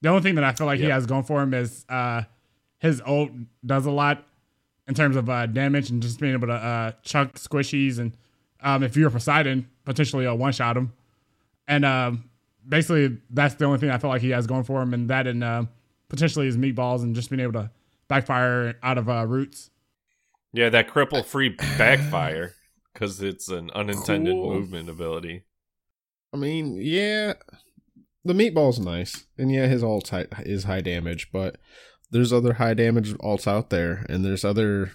The 0.00 0.08
only 0.08 0.22
thing 0.22 0.34
that 0.34 0.44
I 0.44 0.52
feel 0.52 0.66
like 0.66 0.80
he 0.80 0.86
has 0.86 1.06
going 1.06 1.22
for 1.22 1.40
him 1.40 1.54
is 1.54 1.84
uh, 1.88 2.22
his 2.78 3.00
ult 3.06 3.30
does 3.64 3.86
a 3.86 3.90
lot 3.90 4.24
in 4.88 4.94
terms 4.94 5.16
of 5.16 5.30
uh, 5.30 5.46
damage 5.46 5.90
and 5.90 6.02
just 6.02 6.18
being 6.18 6.34
able 6.34 6.48
to 6.48 6.54
uh, 6.54 6.92
chunk 7.02 7.34
squishies 7.34 7.98
and 7.98 8.16
um, 8.64 8.82
if 8.82 8.96
you're 8.96 9.08
a 9.08 9.10
Poseidon, 9.10 9.68
potentially 9.84 10.26
uh, 10.26 10.34
one 10.34 10.52
shot 10.52 10.76
him. 10.76 10.92
And 11.68 11.84
um, 11.84 12.30
basically, 12.66 13.18
that's 13.30 13.54
the 13.54 13.66
only 13.66 13.78
thing 13.78 13.90
I 13.90 13.98
feel 13.98 14.10
like 14.10 14.22
he 14.22 14.30
has 14.30 14.46
going 14.46 14.64
for 14.64 14.82
him, 14.82 14.94
and 14.94 15.08
that 15.10 15.26
and 15.26 15.44
uh, 15.44 15.64
potentially 16.08 16.46
his 16.46 16.56
meatballs 16.56 17.02
and 17.02 17.14
just 17.14 17.30
being 17.30 17.40
able 17.40 17.52
to 17.52 17.70
backfire 18.08 18.76
out 18.82 18.98
of 18.98 19.08
uh, 19.08 19.26
roots. 19.26 19.70
Yeah, 20.54 20.68
that 20.68 20.88
cripple 20.88 21.24
free 21.24 21.48
backfire 21.48 22.52
because 22.92 23.20
it's 23.20 23.48
an 23.48 23.70
unintended 23.74 24.34
Cool. 24.34 24.54
movement 24.54 24.88
ability. 24.88 25.42
I 26.32 26.36
mean, 26.36 26.78
yeah, 26.80 27.34
the 28.24 28.34
meatball's 28.34 28.78
nice, 28.78 29.26
and 29.36 29.50
yeah, 29.52 29.66
his 29.66 29.82
alt 29.82 30.08
high, 30.10 30.26
is 30.40 30.62
high 30.64 30.80
damage, 30.80 31.30
but 31.32 31.56
there's 32.12 32.32
other 32.32 32.54
high 32.54 32.74
damage 32.74 33.12
alts 33.14 33.48
out 33.48 33.70
there, 33.70 34.06
and 34.08 34.24
there's 34.24 34.44
other 34.44 34.92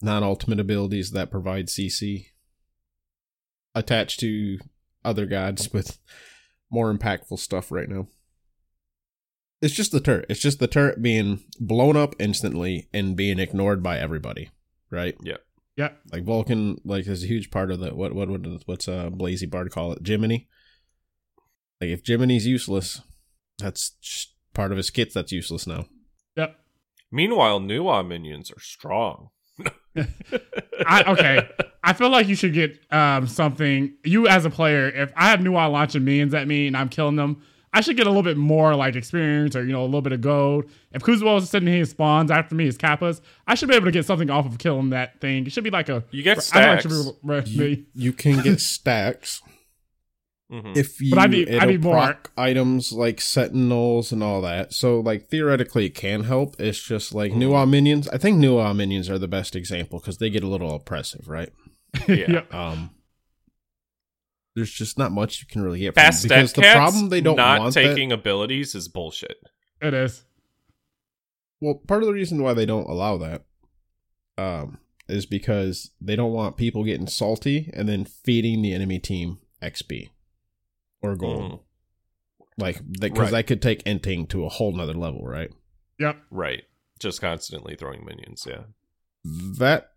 non-ultimate 0.00 0.58
abilities 0.58 1.10
that 1.10 1.30
provide 1.30 1.66
CC 1.66 2.28
attached 3.74 4.18
to 4.20 4.58
other 5.04 5.26
gods 5.26 5.72
with 5.74 5.98
more 6.70 6.92
impactful 6.92 7.38
stuff 7.38 7.70
right 7.70 7.88
now. 7.88 8.06
It's 9.60 9.74
just 9.74 9.92
the 9.92 10.00
turret. 10.00 10.26
It's 10.30 10.40
just 10.40 10.58
the 10.58 10.66
turret 10.66 11.02
being 11.02 11.40
blown 11.60 11.96
up 11.98 12.14
instantly 12.18 12.88
and 12.94 13.14
being 13.14 13.38
ignored 13.38 13.82
by 13.82 13.98
everybody, 13.98 14.50
right? 14.92 15.16
Yeah. 15.22 15.38
Yeah, 15.74 15.92
Like 16.12 16.24
Vulcan, 16.24 16.78
like 16.84 17.06
is 17.06 17.24
a 17.24 17.26
huge 17.26 17.50
part 17.50 17.70
of 17.70 17.80
the 17.80 17.94
what 17.94 18.12
what 18.14 18.28
what 18.28 18.42
what's 18.66 18.86
uh 18.86 19.08
Blazy 19.08 19.46
Bard 19.46 19.70
call 19.70 19.92
it 19.94 20.06
Jiminy. 20.06 20.46
Like 21.80 21.88
if 21.88 22.02
Jiminy's 22.02 22.46
useless, 22.46 23.00
that's 23.56 24.34
part 24.52 24.70
of 24.70 24.76
his 24.76 24.90
kit 24.90 25.14
that's 25.14 25.32
useless 25.32 25.66
now. 25.66 25.86
yep. 26.36 26.58
Meanwhile, 27.10 27.60
Nuwa 27.60 28.06
minions 28.06 28.50
are 28.50 28.60
strong. 28.60 29.30
I, 30.86 31.04
okay, 31.06 31.48
I 31.82 31.94
feel 31.94 32.10
like 32.10 32.28
you 32.28 32.34
should 32.34 32.52
get 32.52 32.78
um, 32.90 33.26
something. 33.26 33.94
You 34.04 34.28
as 34.28 34.44
a 34.44 34.50
player, 34.50 34.88
if 34.88 35.10
I 35.16 35.30
have 35.30 35.40
Nuwa 35.40 35.72
launching 35.72 36.04
minions 36.04 36.34
at 36.34 36.46
me 36.46 36.66
and 36.66 36.76
I'm 36.76 36.90
killing 36.90 37.16
them, 37.16 37.42
I 37.74 37.80
should 37.80 37.96
get 37.96 38.06
a 38.06 38.10
little 38.10 38.22
bit 38.22 38.36
more 38.36 38.74
like 38.76 38.96
experience 38.96 39.56
or 39.56 39.64
you 39.64 39.72
know 39.72 39.82
a 39.82 39.86
little 39.86 40.02
bit 40.02 40.12
of 40.12 40.20
gold. 40.20 40.64
If 40.92 41.02
Kuzenbo 41.02 41.38
is 41.38 41.48
sitting 41.48 41.68
here 41.68 41.84
spawns 41.86 42.30
after 42.30 42.54
me, 42.54 42.66
his 42.66 42.76
kappas, 42.76 43.20
I 43.46 43.54
should 43.54 43.68
be 43.68 43.74
able 43.74 43.86
to 43.86 43.90
get 43.92 44.04
something 44.04 44.28
off 44.30 44.44
of 44.46 44.58
killing 44.58 44.90
that 44.90 45.20
thing. 45.20 45.46
It 45.46 45.52
should 45.52 45.64
be 45.64 45.70
like 45.70 45.88
a 45.88 46.04
You 46.10 46.22
get 46.22 46.38
I 46.38 46.40
feel 46.40 46.62
like 46.62 46.84
it 46.84 46.90
stacks. 46.90 47.50
be 47.50 47.64
You, 47.64 47.84
you 47.94 48.12
can 48.12 48.42
get 48.42 48.60
stacks 48.74 49.40
Mhm. 50.52 50.76
if 50.76 51.00
you 51.00 51.10
But 51.10 51.18
I 51.20 51.26
need- 51.28 51.48
I 51.48 51.52
it'll 51.52 51.68
need 51.70 51.82
more. 51.82 52.18
items 52.36 52.92
like 52.92 53.22
sentinels 53.22 54.12
and 54.12 54.22
all 54.22 54.42
that. 54.42 54.74
So 54.74 55.00
like 55.00 55.28
theoretically 55.28 55.86
it 55.86 55.94
can 55.94 56.24
help. 56.24 56.60
It's 56.60 56.78
just 56.82 57.14
like 57.14 57.32
Mhm. 57.32 57.38
Nuwa 57.38 57.70
minions. 57.70 58.06
I 58.08 58.18
think 58.18 58.38
Nuwa 58.38 58.76
minions 58.76 59.08
are 59.08 59.18
the 59.18 59.28
best 59.28 59.56
example 59.56 59.98
because 59.98 60.18
they 60.18 60.28
get 60.28 60.42
a 60.44 60.46
little 60.48 60.74
oppressive, 60.74 61.26
right? 61.26 61.48
Yeah. 62.06 62.16
Yep. 62.28 62.54
Um, 62.54 62.90
there's 64.54 64.70
just 64.72 64.98
not 64.98 65.12
much 65.12 65.40
you 65.40 65.46
can 65.46 65.62
really 65.62 65.78
get 65.80 65.94
from 65.94 66.02
Fast 66.02 66.22
them 66.22 66.28
because 66.40 66.52
the 66.52 66.62
cats 66.62 66.74
problem 66.76 67.08
they 67.08 67.20
don't 67.20 67.36
not 67.36 67.60
want 67.60 67.74
that- 67.74 67.82
taking 67.82 68.12
abilities 68.12 68.74
is 68.74 68.88
bullshit. 68.88 69.36
It 69.80 69.94
is. 69.94 70.24
Well, 71.60 71.74
part 71.86 72.02
of 72.02 72.06
the 72.08 72.12
reason 72.12 72.42
why 72.42 72.54
they 72.54 72.66
don't 72.66 72.88
allow 72.88 73.18
that 73.18 73.44
um, 74.38 74.78
is 75.08 75.26
because 75.26 75.90
they 76.00 76.16
don't 76.16 76.32
want 76.32 76.56
people 76.56 76.84
getting 76.84 77.06
salty 77.06 77.70
and 77.74 77.88
then 77.88 78.04
feeding 78.04 78.62
the 78.62 78.72
enemy 78.74 78.98
team 78.98 79.38
XP 79.62 80.10
or 81.02 81.14
gold. 81.16 81.52
Mhm. 81.52 81.60
Like, 82.58 82.80
because 83.00 83.18
Right. 83.18 83.30
that 83.32 83.46
could 83.46 83.62
take 83.62 83.82
inting 83.84 84.28
to 84.30 84.44
a 84.44 84.48
whole 84.48 84.72
nother 84.72 84.94
level, 84.94 85.22
right? 85.24 85.50
Yep. 85.98 86.16
Right. 86.30 86.64
Just 86.98 87.20
constantly 87.20 87.76
throwing 87.76 88.04
minions, 88.04 88.44
yeah. 88.48 88.64
That 89.24 89.91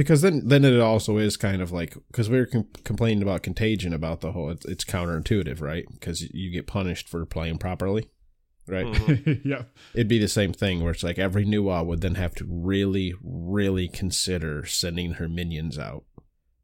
because 0.00 0.22
then 0.22 0.48
then 0.48 0.64
it 0.64 0.80
also 0.80 1.18
is 1.18 1.36
kind 1.36 1.60
of 1.60 1.72
like 1.72 1.94
because 2.06 2.30
we 2.30 2.38
were 2.38 2.46
com- 2.46 2.68
complaining 2.84 3.22
about 3.22 3.42
contagion 3.42 3.92
about 3.92 4.22
the 4.22 4.32
whole 4.32 4.48
it's, 4.50 4.64
it's 4.64 4.82
counterintuitive, 4.84 5.60
right? 5.60 5.84
Because 5.92 6.22
you 6.32 6.50
get 6.50 6.66
punished 6.66 7.06
for 7.06 7.26
playing 7.26 7.58
properly. 7.58 8.08
right? 8.66 8.86
Mhm. 8.86 9.40
yep. 9.44 9.68
It'd 9.92 10.08
be 10.08 10.18
the 10.18 10.26
same 10.28 10.54
thing 10.54 10.82
where 10.82 10.92
it's 10.92 11.02
like 11.02 11.18
every 11.18 11.44
Nuwa 11.44 11.84
would 11.84 12.00
then 12.00 12.14
have 12.14 12.34
to 12.36 12.46
really, 12.48 13.12
really 13.22 13.88
consider 13.88 14.64
sending 14.64 15.12
her 15.14 15.28
minions 15.28 15.78
out 15.78 16.04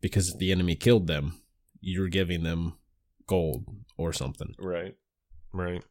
because 0.00 0.30
if 0.30 0.38
the 0.38 0.50
enemy 0.50 0.74
killed 0.74 1.06
them, 1.06 1.40
you're 1.80 2.08
giving 2.08 2.42
them 2.42 2.78
gold 3.26 3.64
or 3.98 4.12
something. 4.14 4.54
Right. 4.58 4.94
Right. 5.52 5.82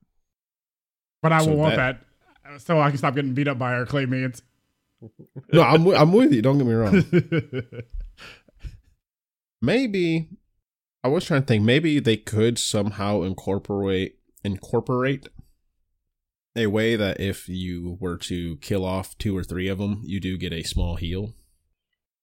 But 1.21 1.31
I 1.33 1.43
So 1.43 1.51
will 1.51 1.57
want 1.57 1.75
that- 1.75 1.99
that 2.47 2.61
so 2.61 2.79
I 2.79 2.89
can 2.89 2.97
stop 2.97 3.13
getting 3.15 3.33
beat 3.33 3.47
up 3.47 3.57
by 3.59 3.73
our 3.73 3.85
clay 3.85 4.05
minions. 4.05 4.41
No, 5.51 5.61
I'm 5.61 5.87
I'm 5.87 6.11
with 6.11 6.33
you. 6.33 6.41
Don't 6.41 6.57
get 6.57 6.67
me 6.67 6.73
wrong. 6.73 7.03
maybe 9.61 10.29
I 11.03 11.07
was 11.07 11.25
trying 11.25 11.41
to 11.41 11.47
think. 11.47 11.63
Maybe 11.63 11.99
they 11.99 12.17
could 12.17 12.57
somehow 12.57 13.21
incorporate 13.21 14.17
incorporate 14.43 15.27
a 16.55 16.67
way 16.67 16.95
that 16.95 17.19
if 17.19 17.49
you 17.49 17.97
were 17.99 18.17
to 18.17 18.57
kill 18.57 18.85
off 18.85 19.17
two 19.17 19.37
or 19.37 19.43
three 19.43 19.67
of 19.67 19.77
them, 19.77 20.01
you 20.03 20.19
do 20.19 20.37
get 20.37 20.53
a 20.53 20.63
small 20.63 20.95
heal. 20.95 21.33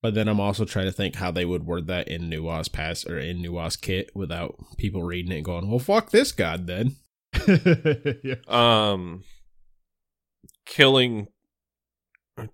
But 0.00 0.14
then 0.14 0.26
I'm 0.26 0.40
also 0.40 0.64
trying 0.64 0.86
to 0.86 0.92
think 0.92 1.14
how 1.16 1.30
they 1.30 1.44
would 1.44 1.64
word 1.64 1.86
that 1.86 2.08
in 2.08 2.22
Nuwa's 2.22 2.68
pass 2.68 3.06
or 3.06 3.18
in 3.18 3.40
Nuwa's 3.40 3.76
kit 3.76 4.10
without 4.14 4.56
people 4.76 5.04
reading 5.04 5.30
it 5.32 5.36
and 5.36 5.44
going, 5.44 5.70
"Well, 5.70 5.78
fuck 5.78 6.10
this 6.10 6.32
god 6.32 6.66
then." 6.66 6.96
yeah. 8.24 8.34
Um, 8.48 9.22
killing 10.66 11.28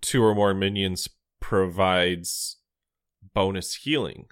two 0.00 0.22
or 0.22 0.34
more 0.34 0.54
minions 0.54 1.08
provides 1.40 2.56
bonus 3.34 3.74
healing, 3.74 4.26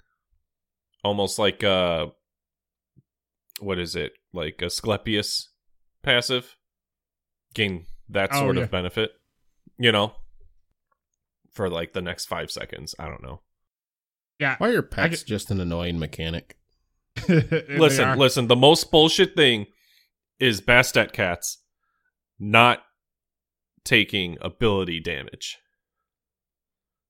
almost 1.03 1.37
like 1.39 1.63
uh, 1.63 2.07
what 3.59 3.79
is 3.79 3.95
it? 3.95 4.13
Like 4.33 4.61
Asclepius 4.61 5.49
passive. 6.03 6.55
Gain 7.53 7.85
that 8.09 8.29
Oh, 8.33 8.39
sort 8.39 8.57
yeah. 8.57 8.63
of 8.63 8.71
benefit, 8.71 9.11
you 9.79 9.91
know, 9.91 10.13
for 11.53 11.69
like 11.69 11.93
the 11.93 12.01
next 12.01 12.25
five 12.25 12.51
seconds. 12.51 12.93
I 12.99 13.07
don't 13.07 13.23
know. 13.23 13.41
Yeah. 14.39 14.55
Why 14.59 14.69
are 14.69 14.73
your 14.73 14.83
I 14.91 14.95
pets 14.95 15.23
get- 15.23 15.27
just 15.29 15.49
an 15.51 15.59
annoying 15.59 15.97
mechanic? 15.97 16.57
Listen, 17.27 18.17
listen. 18.19 18.47
The 18.47 18.55
most 18.55 18.91
bullshit 18.91 19.35
thing 19.35 19.65
is 20.39 20.61
Bastet 20.61 21.13
cats 21.13 21.57
not 22.39 22.83
taking 23.87 24.37
ability 24.41 24.99
damage 24.99 25.57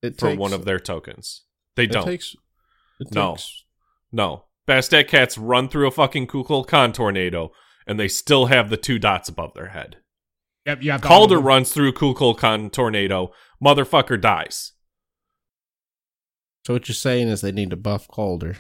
It 0.02 0.18
for 0.20 0.30
takes- 0.30 0.40
one 0.40 0.54
of 0.54 0.64
their 0.64 0.80
tokens. 0.80 1.44
They 1.76 1.84
it 1.84 1.92
don't. 1.92 2.06
Takes, 2.06 2.36
it 3.00 3.14
No. 3.14 3.34
takes- 3.34 3.64
no. 4.12 4.46
Bastet 4.68 5.08
cats 5.08 5.38
run 5.38 5.68
through 5.70 5.88
a 5.88 5.92
fucking 5.92 6.28
Kukulkan 6.28 6.94
tornado 6.94 7.52
and 7.88 8.00
they 8.00 8.08
still 8.08 8.46
have 8.48 8.70
the 8.70 8.78
two 8.78 9.00
dots 9.00 9.28
above 9.30 9.54
their 9.54 9.70
head. 9.70 9.98
Yep, 10.66 10.84
you 10.84 10.92
have 10.92 11.02
Calder 11.02 11.40
runs 11.40 11.72
through 11.74 11.94
Kukulkan 11.94 12.72
tornado. 12.72 13.32
Motherfucker 13.64 14.20
dies. 14.20 14.74
So 16.66 16.74
what 16.74 16.88
you're 16.90 16.96
saying 16.96 17.30
is 17.30 17.40
they 17.42 17.54
need 17.54 17.70
to 17.70 17.78
buff 17.78 18.08
Calder. 18.10 18.58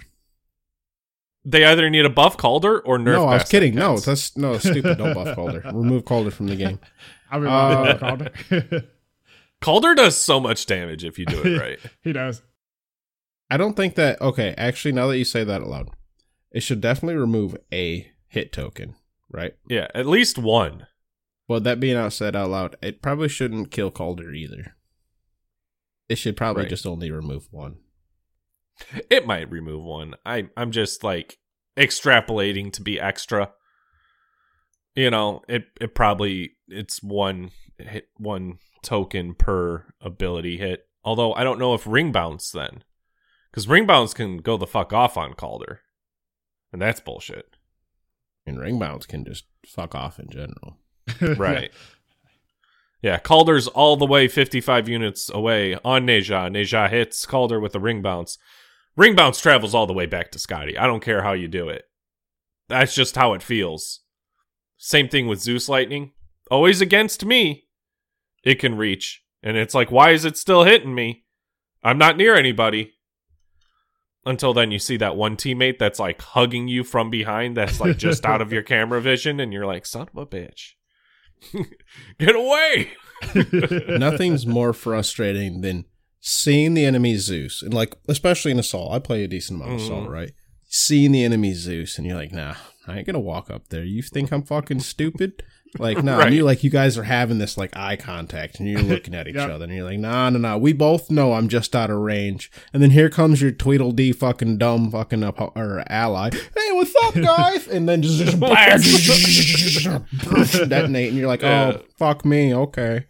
They 1.43 1.65
either 1.65 1.89
need 1.89 2.05
a 2.05 2.09
buff 2.09 2.37
Calder 2.37 2.79
or 2.79 2.97
nerf. 2.97 3.05
no, 3.13 3.25
I 3.27 3.33
was 3.35 3.43
Bastet 3.43 3.49
kidding. 3.51 3.75
No, 3.75 3.97
that's 3.97 4.35
no 4.37 4.57
stupid. 4.57 4.97
Don't 4.97 5.13
buff 5.13 5.35
Calder. 5.35 5.61
Remove 5.65 6.05
Calder 6.05 6.31
from 6.31 6.47
the 6.47 6.55
game. 6.55 6.79
I'll 7.31 7.41
be 7.41 7.47
Uh, 7.47 7.97
Calder. 7.97 8.31
Calder 9.61 9.95
does 9.95 10.15
so 10.17 10.39
much 10.39 10.65
damage 10.65 11.03
if 11.03 11.17
you 11.17 11.25
do 11.25 11.41
it 11.43 11.57
right. 11.59 11.79
he 12.01 12.13
does. 12.13 12.41
I 13.49 13.57
don't 13.57 13.75
think 13.75 13.95
that. 13.95 14.21
Okay, 14.21 14.53
actually, 14.57 14.91
now 14.91 15.07
that 15.07 15.17
you 15.17 15.25
say 15.25 15.43
that 15.43 15.61
aloud, 15.61 15.89
it 16.51 16.61
should 16.61 16.81
definitely 16.81 17.15
remove 17.15 17.55
a 17.73 18.11
hit 18.27 18.51
token, 18.51 18.95
right? 19.31 19.55
yeah, 19.69 19.87
at 19.95 20.05
least 20.05 20.37
one. 20.37 20.87
Well, 21.47 21.61
that 21.61 21.79
being 21.79 21.95
out 21.95 22.11
said 22.13 22.35
out 22.35 22.49
loud, 22.49 22.75
it 22.81 23.01
probably 23.01 23.29
shouldn't 23.29 23.71
kill 23.71 23.89
Calder 23.89 24.33
either. 24.33 24.75
It 26.09 26.17
should 26.17 26.35
probably 26.37 26.63
Right. 26.63 26.69
just 26.69 26.85
only 26.85 27.09
remove 27.09 27.47
one. 27.51 27.77
It 29.09 29.25
might 29.25 29.49
remove 29.49 29.81
one. 29.83 30.15
I 30.25 30.49
I'm 30.57 30.71
just 30.71 31.03
like 31.03 31.37
extrapolating 31.77 32.71
to 32.73 32.81
be 32.81 32.99
extra. 32.99 33.51
You 34.97 35.11
know, 35.11 35.43
it 35.47 35.67
it 35.79 35.93
probably 35.93 36.53
it's 36.67 37.03
one 37.03 37.51
hit 37.77 38.09
one 38.17 38.57
token 38.81 39.35
per 39.35 39.85
ability 40.01 40.57
hit. 40.57 40.87
Although 41.03 41.33
I 41.35 41.43
don't 41.43 41.59
know 41.59 41.75
if 41.75 41.85
ring 41.85 42.11
bounce 42.11 42.49
then. 42.49 42.83
Cuz 43.53 43.67
ring 43.67 43.85
bounce 43.85 44.15
can 44.15 44.37
go 44.37 44.57
the 44.57 44.65
fuck 44.65 44.91
off 44.93 45.15
on 45.15 45.35
Calder. 45.35 45.81
And 46.73 46.81
that's 46.81 46.99
bullshit. 46.99 47.57
And 48.47 48.59
ring 48.59 48.79
bounce 48.79 49.05
can 49.05 49.23
just 49.23 49.45
fuck 49.67 49.93
off 49.93 50.19
in 50.19 50.29
general. 50.29 50.79
Right. 51.37 51.71
yeah, 53.03 53.19
Calder's 53.19 53.67
all 53.67 53.97
the 53.97 54.05
way 54.05 54.27
55 54.27 54.89
units 54.89 55.29
away 55.29 55.77
on 55.85 56.07
Ne 56.07 56.21
Zha. 56.21 56.49
Neja 56.49 56.89
hits 56.89 57.23
Calder 57.27 57.59
with 57.59 57.75
a 57.75 57.79
ring 57.79 58.01
bounce. 58.01 58.39
Ring 58.95 59.15
bounce 59.15 59.39
travels 59.39 59.75
all 59.75 59.85
the 59.85 59.93
way 59.93 60.07
back 60.07 60.31
to 60.31 60.39
Scotty. 60.39 60.75
I 60.75 60.87
don't 60.87 61.03
care 61.03 61.21
how 61.21 61.33
you 61.33 61.47
do 61.47 61.69
it. 61.69 61.85
That's 62.67 62.95
just 62.95 63.15
how 63.15 63.33
it 63.33 63.43
feels. 63.43 64.01
Same 64.77 65.07
thing 65.09 65.27
with 65.27 65.41
Zeus 65.41 65.67
Lightning. 65.67 66.11
Always 66.51 66.81
against 66.81 67.25
me. 67.25 67.65
It 68.43 68.55
can 68.59 68.77
reach. 68.77 69.23
And 69.43 69.57
it's 69.57 69.73
like, 69.73 69.91
why 69.91 70.11
is 70.11 70.25
it 70.25 70.37
still 70.37 70.63
hitting 70.63 70.93
me? 70.95 71.25
I'm 71.83 71.97
not 71.97 72.17
near 72.17 72.35
anybody. 72.35 72.93
Until 74.25 74.53
then, 74.53 74.71
you 74.71 74.79
see 74.79 74.97
that 74.97 75.15
one 75.15 75.37
teammate 75.37 75.77
that's 75.79 75.99
like 75.99 76.21
hugging 76.21 76.67
you 76.67 76.83
from 76.83 77.09
behind, 77.09 77.55
that's 77.55 77.79
like 77.79 77.97
just 77.97 78.25
out 78.25 78.41
of 78.41 78.51
your 78.51 78.61
camera 78.73 79.01
vision, 79.01 79.39
and 79.39 79.53
you're 79.53 79.65
like, 79.65 79.85
son 79.85 80.07
of 80.13 80.17
a 80.17 80.25
bitch. 80.25 80.71
Get 82.19 82.35
away! 82.35 82.91
Nothing's 83.97 84.45
more 84.45 84.73
frustrating 84.73 85.61
than 85.61 85.85
seeing 86.19 86.73
the 86.73 86.83
enemy 86.83 87.15
Zeus, 87.15 87.61
and 87.61 87.73
like 87.73 87.95
especially 88.09 88.51
in 88.51 88.59
Assault. 88.59 88.91
I 88.93 88.99
play 88.99 89.23
a 89.23 89.27
decent 89.27 89.61
amount 89.61 89.75
of 89.79 89.81
Assault, 89.85 90.07
Mhm. 90.09 90.11
right? 90.11 90.31
Seeing 90.67 91.13
the 91.13 91.23
enemy 91.23 91.53
Zeus, 91.53 91.97
and 91.97 92.05
you're 92.05 92.17
like, 92.17 92.33
nah, 92.33 92.55
I 92.87 92.97
ain't 92.97 93.05
gonna 93.05 93.19
walk 93.19 93.49
up 93.49 93.67
there. 93.69 93.83
You 93.83 94.01
think 94.01 94.31
I'm 94.31 94.43
fucking 94.43 94.79
stupid? 94.79 95.43
Like, 95.77 96.01
nah. 96.01 96.19
Right. 96.19 96.31
You 96.31 96.45
like 96.45 96.63
you 96.63 96.69
guys 96.69 96.97
are 96.97 97.03
having 97.03 97.39
this 97.39 97.57
like 97.57 97.75
eye 97.75 97.97
contact, 97.97 98.59
and 98.59 98.69
you're 98.69 98.81
looking 98.93 99.13
at 99.13 99.27
each 99.27 99.35
Yep. 99.35 99.49
other, 99.49 99.65
and 99.65 99.73
you're 99.73 99.83
like, 99.83 99.99
nah, 99.99 100.29
nah, 100.29 100.39
nah. 100.39 100.57
We 100.57 100.71
both 100.73 101.11
know 101.11 101.33
I'm 101.33 101.49
just 101.49 101.75
out 101.75 101.89
of 101.89 101.97
range. 101.97 102.49
And 102.73 102.81
then 102.81 102.91
here 102.91 103.09
comes 103.09 103.41
your 103.41 103.51
Tweedledee 103.51 104.13
fucking 104.13 104.57
dumb 104.59 104.89
fucking 104.91 105.23
up 105.23 105.41
or 105.57 105.83
ally. 105.87 106.29
Hey, 106.31 106.71
what's 106.71 106.95
up, 107.03 107.13
guys? 107.15 107.67
And 107.67 107.87
then 107.89 108.01
just, 108.01 108.19
just 108.19 108.37
detonate, 110.69 111.09
and 111.09 111.17
you're 111.17 111.27
like, 111.27 111.43
oh, 111.43 111.47
Yeah. 111.47 111.73
oh, 111.77 111.81
fuck 111.97 112.23
me, 112.25 112.53
okay. 112.55 113.05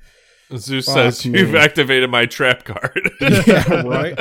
Zeus 0.55 0.85
Fuck 0.85 0.95
says, 0.95 1.25
me. 1.25 1.39
You've 1.39 1.55
activated 1.55 2.09
my 2.09 2.25
trap 2.25 2.63
card. 2.63 3.11
yeah, 3.21 3.81
right. 3.83 4.17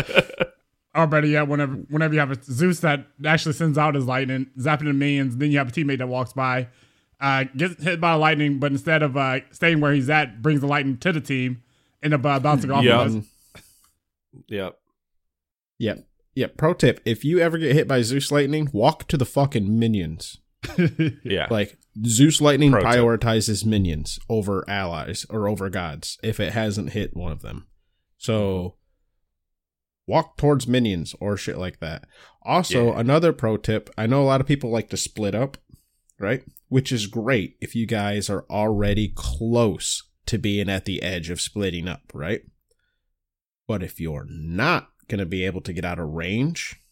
Or 0.96 1.06
better 1.06 1.26
yet, 1.26 1.46
whenever 1.48 1.74
whenever 1.74 2.14
you 2.14 2.20
have 2.20 2.30
a 2.30 2.42
Zeus 2.42 2.80
that 2.80 3.06
actually 3.24 3.52
sends 3.52 3.76
out 3.76 3.94
his 3.94 4.06
lightning, 4.06 4.46
zapping 4.58 4.84
the 4.84 4.92
minions, 4.94 5.36
then 5.36 5.50
you 5.50 5.58
have 5.58 5.68
a 5.68 5.70
teammate 5.72 5.98
that 5.98 6.08
walks 6.08 6.32
by, 6.32 6.68
uh, 7.20 7.44
gets 7.56 7.82
hit 7.82 8.00
by 8.00 8.14
lightning, 8.14 8.58
but 8.58 8.72
instead 8.72 9.02
of 9.02 9.16
uh, 9.16 9.40
staying 9.50 9.80
where 9.80 9.92
he's 9.92 10.08
at, 10.08 10.40
brings 10.40 10.60
the 10.60 10.66
lightning 10.66 10.96
to 10.98 11.12
the 11.12 11.20
team, 11.20 11.62
end 12.02 12.14
up 12.14 12.24
uh, 12.24 12.38
bouncing 12.40 12.70
off 12.70 12.82
Yeah. 12.84 13.02
of 13.02 13.16
us. 13.16 13.24
yep. 14.48 14.78
Yep. 15.78 16.06
Yep. 16.34 16.56
Pro 16.56 16.72
tip: 16.74 17.00
If 17.04 17.24
you 17.24 17.38
ever 17.40 17.58
get 17.58 17.74
hit 17.74 17.86
by 17.88 18.02
Zeus 18.02 18.30
lightning, 18.32 18.68
walk 18.72 19.06
to 19.08 19.16
the 19.16 19.26
fucking 19.26 19.78
minions. 19.78 20.38
Yeah. 21.24 21.46
Like 21.50 21.76
Zeus 22.06 22.40
lightning 22.40 22.72
Pro 22.72 22.80
tip. 22.80 22.90
prioritizes 22.90 23.64
minions 23.64 24.18
over 24.28 24.64
allies 24.68 25.24
or 25.30 25.48
over 25.48 25.68
gods 25.70 26.18
if 26.22 26.40
it 26.40 26.52
hasn't 26.54 26.90
hit 26.90 27.16
one 27.16 27.32
of 27.32 27.42
them. 27.42 27.66
So 28.18 28.74
walk 30.06 30.36
towards 30.36 30.66
minions 30.68 31.14
or 31.20 31.36
shit 31.36 31.58
like 31.58 31.80
that. 31.80 32.04
Also, 32.42 32.92
Yeah. 32.92 33.00
another 33.00 33.32
pro 33.32 33.56
tip: 33.56 33.90
I 33.98 34.06
know 34.06 34.22
a 34.22 34.24
lot 34.26 34.40
of 34.40 34.46
people 34.46 34.70
like 34.70 34.88
to 34.90 34.96
split 34.96 35.34
up, 35.34 35.58
right? 36.18 36.42
Which 36.68 36.92
is 36.92 37.06
great 37.06 37.56
if 37.60 37.74
you 37.74 37.86
guys 37.86 38.28
are 38.30 38.44
already 38.50 39.12
close 39.14 40.02
to 40.26 40.38
being 40.38 40.68
at 40.68 40.84
the 40.84 41.02
edge 41.02 41.30
of 41.30 41.40
splitting 41.40 41.86
up, 41.88 42.02
right? 42.14 42.42
But 43.68 43.82
if 43.82 44.00
you're 44.00 44.26
not 44.28 44.90
going 45.08 45.18
to 45.18 45.26
be 45.26 45.44
able 45.44 45.60
to 45.62 45.72
get 45.72 45.84
out 45.84 45.98
of 45.98 46.08
range, 46.08 46.82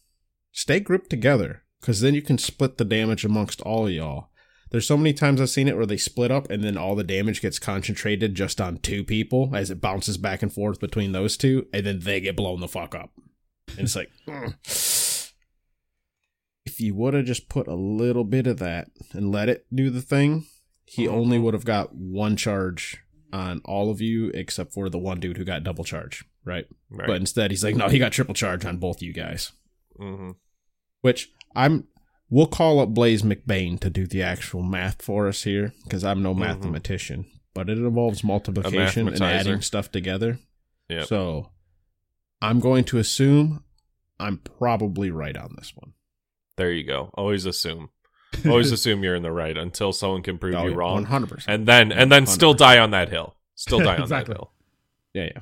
stay 0.51 0.79
grouped 0.79 1.09
together 1.09 1.63
because 1.81 2.01
then 2.01 2.13
you 2.15 2.21
can 2.21 2.37
split 2.37 2.77
the 2.77 2.85
damage 2.85 3.25
amongst 3.25 3.61
all 3.61 3.87
of 3.87 3.93
y'all. 3.93 4.29
There's 4.75 4.85
so 4.87 4.97
many 4.97 5.13
times 5.13 5.39
I've 5.39 5.49
seen 5.49 5.69
it 5.69 5.77
where 5.77 5.85
they 5.85 5.95
split 5.95 6.31
up 6.31 6.49
and 6.49 6.61
then 6.61 6.77
all 6.77 6.95
the 6.95 7.03
damage 7.05 7.41
gets 7.41 7.59
concentrated 7.59 8.35
just 8.35 8.59
on 8.59 8.79
two 8.79 9.05
people 9.05 9.51
as 9.55 9.71
it 9.71 9.79
bounces 9.79 10.17
back 10.17 10.41
and 10.41 10.51
forth 10.51 10.81
between 10.81 11.13
those 11.13 11.37
two, 11.37 11.65
and 11.71 11.85
then 11.85 12.01
they 12.01 12.19
get 12.19 12.35
blown 12.35 12.59
the 12.59 12.67
fuck 12.67 12.93
up. 12.93 13.11
And 13.69 13.79
it's 13.85 13.95
like, 13.95 14.11
ugh. 14.27 14.53
if 16.65 16.81
you 16.81 16.93
would 16.93 17.13
have 17.13 17.23
just 17.23 17.47
put 17.47 17.69
a 17.69 17.73
little 17.73 18.25
bit 18.25 18.47
of 18.47 18.59
that 18.59 18.89
and 19.13 19.31
let 19.31 19.47
it 19.47 19.65
do 19.73 19.89
the 19.89 20.01
thing, 20.01 20.45
he 20.83 21.07
only 21.07 21.39
would 21.39 21.53
have 21.53 21.63
got 21.63 21.95
one 21.95 22.35
charge 22.35 23.01
on 23.31 23.61
all 23.63 23.89
of 23.89 24.01
you 24.01 24.27
except 24.33 24.73
for 24.73 24.89
the 24.89 24.99
one 24.99 25.21
dude 25.21 25.37
who 25.37 25.45
got 25.45 25.63
double 25.63 25.85
charge, 25.85 26.25
right? 26.43 26.65
Right. 26.89 27.07
But 27.07 27.15
instead, 27.15 27.49
he's 27.49 27.63
like, 27.63 27.77
no, 27.77 27.87
he 27.87 27.97
got 27.97 28.11
triple 28.11 28.35
charge 28.35 28.65
on 28.65 28.75
both 28.79 29.01
you 29.01 29.13
guys. 29.13 29.53
hmm 29.97 30.31
Which 30.99 31.31
I'm 31.55 31.87
We'll 32.29 32.47
call 32.47 32.79
up 32.79 32.89
Blaze 32.89 33.21
McBain 33.21 33.79
to 33.81 33.89
do 33.89 34.07
the 34.07 34.23
actual 34.23 34.63
math 34.63 35.01
for 35.01 35.27
us 35.27 35.43
here 35.43 35.73
because 35.83 36.03
I'm 36.03 36.23
no 36.23 36.33
Mhm. 36.33 36.39
mathematician, 36.39 37.25
but 37.53 37.69
it 37.69 37.77
involves 37.77 38.23
multiplication 38.23 39.07
and 39.07 39.21
adding 39.21 39.61
stuff 39.61 39.91
together. 39.91 40.39
Yep. 40.89 41.05
So 41.07 41.51
I'm 42.41 42.59
going 42.59 42.83
to 42.85 42.97
assume 42.97 43.63
I'm 44.19 44.37
probably 44.37 45.11
right 45.11 45.37
on 45.37 45.55
this 45.57 45.73
one. 45.75 45.93
There 46.57 46.71
you 46.71 46.83
go. 46.83 47.11
Always 47.15 47.45
assume. 47.45 47.89
Always 48.45 48.71
assume 48.77 49.03
you're 49.03 49.15
in 49.15 49.23
the 49.23 49.31
right 49.31 49.55
until 49.57 49.93
someone 49.93 50.23
can 50.23 50.37
prove 50.37 50.53
you 50.53 50.73
wrong. 50.73 51.05
100%. 51.05 51.45
And 51.47 51.67
then 51.67 51.91
and 51.91 52.11
then 52.11 52.25
still 52.25 52.53
100%. 52.53 52.57
die 52.57 52.79
on 52.79 52.91
that 52.91 53.09
hill. 53.09 53.35
Still 53.55 53.79
die 53.79 53.95
on 53.95 54.01
Exactly. 54.01 54.33
that 54.33 54.39
hill. 54.39 54.51
Yeah, 55.13 55.29
yeah. 55.35 55.41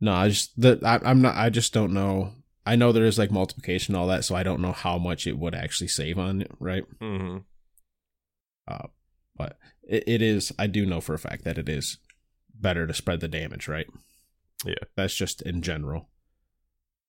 No, 0.00 0.12
I 0.12 0.28
just 0.28 0.60
the 0.60 0.78
I, 0.84 1.00
I'm 1.08 1.22
not. 1.22 1.36
I 1.36 1.48
just 1.50 1.72
don't 1.72 1.92
know. 1.94 2.32
I 2.66 2.76
know 2.76 2.92
there 2.92 3.04
is 3.04 3.18
like 3.18 3.30
multiplication 3.30 3.94
and 3.94 4.00
all 4.00 4.08
that, 4.08 4.24
so 4.24 4.34
I 4.34 4.42
don't 4.42 4.60
know 4.62 4.72
how 4.72 4.98
much 4.98 5.26
it 5.26 5.38
would 5.38 5.54
actually 5.54 5.88
save 5.88 6.18
on 6.18 6.40
it, 6.42 6.50
right? 6.58 6.84
hmm 7.00 7.38
Uh, 8.66 8.86
but 9.36 9.58
it, 9.82 10.04
it 10.06 10.22
is. 10.22 10.52
I 10.58 10.66
do 10.66 10.86
know 10.86 11.00
for 11.00 11.14
a 11.14 11.18
fact 11.18 11.44
that 11.44 11.58
it 11.58 11.68
is 11.68 11.98
better 12.54 12.86
to 12.86 12.94
spread 12.94 13.20
the 13.20 13.28
damage, 13.28 13.68
right? 13.68 13.86
Yeah. 14.64 14.74
That's 14.96 15.14
just 15.14 15.42
in 15.42 15.60
general. 15.60 16.08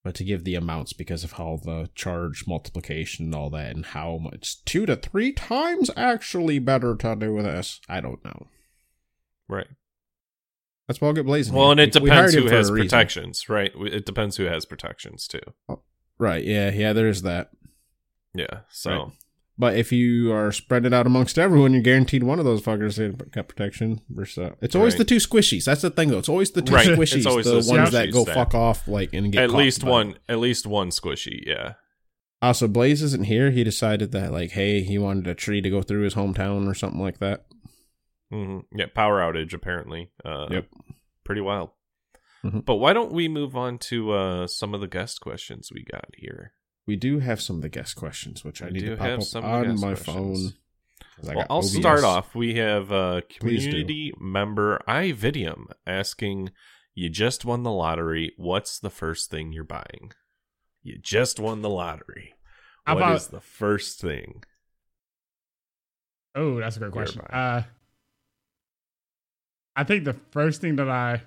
But 0.04 0.16
to 0.16 0.24
give 0.24 0.44
the 0.44 0.56
amounts 0.56 0.94
because 0.94 1.24
of 1.24 1.34
how 1.34 1.60
the 1.64 1.90
charge 1.96 2.46
multiplication 2.46 3.26
and 3.26 3.36
all 3.36 3.50
that, 3.52 3.76
and 3.76 3.86
how 3.86 4.18
much 4.18 4.64
two 4.66 4.86
to 4.86 4.96
three 4.96 5.32
times 5.32 5.90
actually 5.96 6.60
better 6.60 6.96
to 6.96 7.16
do 7.16 7.42
this, 7.42 7.80
I 7.90 8.02
don't 8.02 8.24
know. 8.24 8.48
Right. 9.48 9.68
That's 10.88 11.02
why 11.02 11.08
I'll 11.08 11.14
get 11.14 11.26
blazing. 11.26 11.54
Well, 11.56 11.72
and 11.72 11.80
it 11.80 11.96
We- 11.96 12.02
we 12.02 12.10
depends 12.10 12.34
him 12.36 12.44
who 12.44 12.50
has 12.50 12.70
protections, 12.70 13.50
right? 13.50 13.72
It 13.76 14.06
depends 14.06 14.38
who 14.38 14.44
has 14.46 14.66
protections 14.66 15.28
too. 15.28 15.40
Right? 16.20 16.44
Yeah, 16.44 16.72
yeah. 16.72 16.94
There's 16.94 17.24
that. 17.24 17.50
Yeah. 18.34 18.60
So 18.70 18.92
Right. 18.92 19.12
But 19.58 19.78
if 19.78 19.94
you 19.94 20.34
are 20.34 20.52
spreading 20.52 20.88
it 20.88 20.94
out 20.94 21.06
amongst 21.08 21.40
everyone, 21.40 21.72
you're 21.72 21.82
guaranteed 21.82 22.24
one 22.24 22.40
of 22.40 22.46
those 22.46 22.62
fuckers 22.62 22.98
get 23.32 23.48
protection. 23.48 24.02
Versus, 24.10 24.38
uh, 24.38 24.56
it's 24.62 24.76
always 24.76 24.96
Right. 24.96 24.98
the 24.98 25.06
two 25.06 25.16
squishies. 25.16 25.64
That's 25.64 25.82
the 25.82 25.90
thing, 25.90 26.10
though. 26.10 26.18
It's 26.18 26.28
always 26.28 26.52
the 26.52 26.62
two 26.62 26.74
Right. 26.74 26.86
It's 26.90 26.98
squishies, 27.14 27.26
always 27.26 27.46
the 27.46 27.52
those 27.54 27.70
ones 27.70 27.88
squishies 27.88 27.92
that 27.94 28.12
go 28.12 28.26
that- 28.26 28.34
fuck 28.36 28.54
off, 28.54 28.86
like 28.86 29.14
and 29.14 29.32
get 29.32 29.44
at 29.46 29.52
least 29.52 29.86
one, 29.86 30.16
at 30.28 30.40
least 30.40 30.68
one 30.68 30.90
squishy. 30.90 31.42
Yeah. 31.48 31.76
Also, 32.42 32.68
Blaze 32.68 33.02
isn't 33.02 33.24
here. 33.28 33.50
He 33.52 33.64
decided 33.64 34.12
that, 34.12 34.34
like, 34.34 34.52
hey, 34.52 34.82
he 34.84 34.98
wanted 34.98 35.26
a 35.28 35.34
tree 35.34 35.62
to 35.62 35.70
go 35.70 35.82
through 35.82 36.02
his 36.04 36.16
hometown 36.16 36.68
or 36.70 36.74
something 36.74 37.00
like 37.00 37.20
that. 37.20 37.46
Hmm 38.36 38.60
Yeah. 38.78 38.88
Power 38.94 39.20
outage 39.20 39.54
apparently. 39.54 40.12
Uh, 40.24 40.48
Yep. 40.52 40.68
Pretty 41.24 41.42
wild. 41.42 41.70
Mhm. 42.44 42.64
But 42.66 42.76
why 42.76 42.94
don't 42.94 43.12
we 43.12 43.28
move 43.28 43.56
on 43.56 43.78
to 43.90 44.12
uh, 44.12 44.48
some 44.48 44.74
of 44.76 44.82
the 44.82 44.88
guest 44.88 45.22
questions 45.22 45.72
we 45.74 45.84
got 45.84 46.10
here? 46.18 46.54
We 46.86 46.96
do 46.96 47.20
have 47.20 47.42
some 47.42 47.56
of 47.58 47.62
the 47.64 47.70
guest 47.70 47.96
questions, 47.96 48.44
which 48.44 48.62
I 48.62 48.70
need 48.70 48.86
to 48.86 48.96
pop 48.98 49.08
have 49.08 49.20
up 49.20 49.26
some 49.26 49.44
on 49.46 49.80
my 49.80 49.96
questions. 49.96 50.06
phone. 50.06 50.54
'cause 51.18 51.30
I 51.30 51.34
Well, 51.36 51.44
got 51.46 51.52
I'll 51.52 51.58
OBS. 51.60 51.76
start 51.76 52.04
off. 52.04 52.36
We 52.36 52.56
have 52.56 52.92
a 52.92 53.24
community 53.30 54.14
member 54.20 54.80
iVidium 54.88 55.72
asking, 55.88 56.52
"You 56.94 57.10
just 57.10 57.44
won 57.46 57.64
the 57.64 57.72
lottery. 57.72 58.34
What's 58.38 58.80
the 58.80 58.90
first 58.92 59.32
thing 59.32 59.52
you're 59.52 59.64
buying? 59.64 60.12
You 60.84 61.00
just 61.00 61.40
won 61.40 61.62
the 61.64 61.70
lottery. 61.70 62.36
How 62.86 62.94
What 62.96 63.02
about- 63.04 63.16
is 63.16 63.28
the 63.30 63.42
first 63.42 64.00
thing?" 64.00 64.44
Oh, 66.36 66.60
that's 66.60 66.76
a 66.78 66.80
great 66.82 66.92
question. 66.92 67.22
Uh, 67.22 67.64
I 69.76 69.84
think 69.84 70.06
the 70.06 70.14
first 70.32 70.62
thing 70.62 70.78
that 70.78 70.90
I 70.90 71.22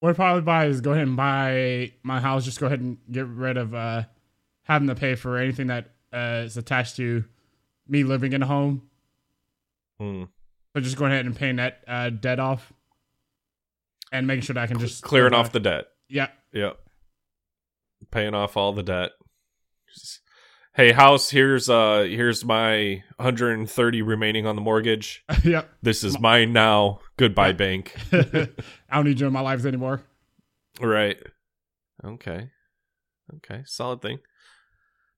would 0.00 0.16
probably 0.16 0.42
buy 0.42 0.66
is 0.66 0.80
go 0.80 0.92
ahead 0.92 1.06
and 1.06 1.16
buy 1.16 1.92
my 2.02 2.20
house. 2.20 2.44
Just 2.44 2.60
go 2.60 2.66
ahead 2.66 2.80
and 2.80 2.98
get 3.10 3.26
rid 3.26 3.56
of 3.56 3.74
uh, 3.74 4.04
having 4.62 4.88
to 4.88 4.94
pay 4.94 5.14
for 5.14 5.36
anything 5.36 5.68
that 5.68 5.90
uh, 6.12 6.42
is 6.44 6.56
attached 6.56 6.96
to 6.96 7.24
me 7.88 8.04
living 8.04 8.32
in 8.32 8.42
a 8.42 8.46
home. 8.46 8.88
Hmm. 9.98 10.24
So 10.74 10.80
just 10.80 10.96
going 10.96 11.12
ahead 11.12 11.26
and 11.26 11.34
paying 11.34 11.56
that 11.56 11.80
uh, 11.88 12.10
debt 12.10 12.38
off, 12.38 12.72
and 14.12 14.26
making 14.26 14.42
sure 14.42 14.54
that 14.54 14.62
I 14.62 14.66
can 14.66 14.78
just 14.78 15.02
Clearing 15.02 15.34
off 15.34 15.52
the 15.52 15.60
debt. 15.60 15.86
yeah 16.08 16.28
Yep. 16.52 16.78
Paying 18.10 18.34
off 18.34 18.56
all 18.56 18.72
the 18.72 18.82
debt. 18.82 19.10
Just, 19.92 20.20
hey, 20.78 20.92
house. 20.92 21.28
Here's 21.28 21.68
uh, 21.68 22.06
here's 22.08 22.44
my 22.44 23.02
130 23.16 24.02
remaining 24.02 24.46
on 24.46 24.54
the 24.54 24.62
mortgage. 24.62 25.24
yeah. 25.44 25.64
This 25.82 26.02
is 26.02 26.18
mine 26.18 26.54
now. 26.54 27.00
Goodbye, 27.18 27.52
bank. 27.64 27.94
I 28.12 28.48
don't 28.94 29.04
need 29.04 29.20
you 29.20 29.26
in 29.26 29.32
my 29.34 29.40
lives 29.40 29.66
anymore. 29.66 30.02
Right. 30.80 31.18
Okay. 32.02 32.48
Okay. 33.36 33.62
Solid 33.66 34.00
thing. 34.00 34.20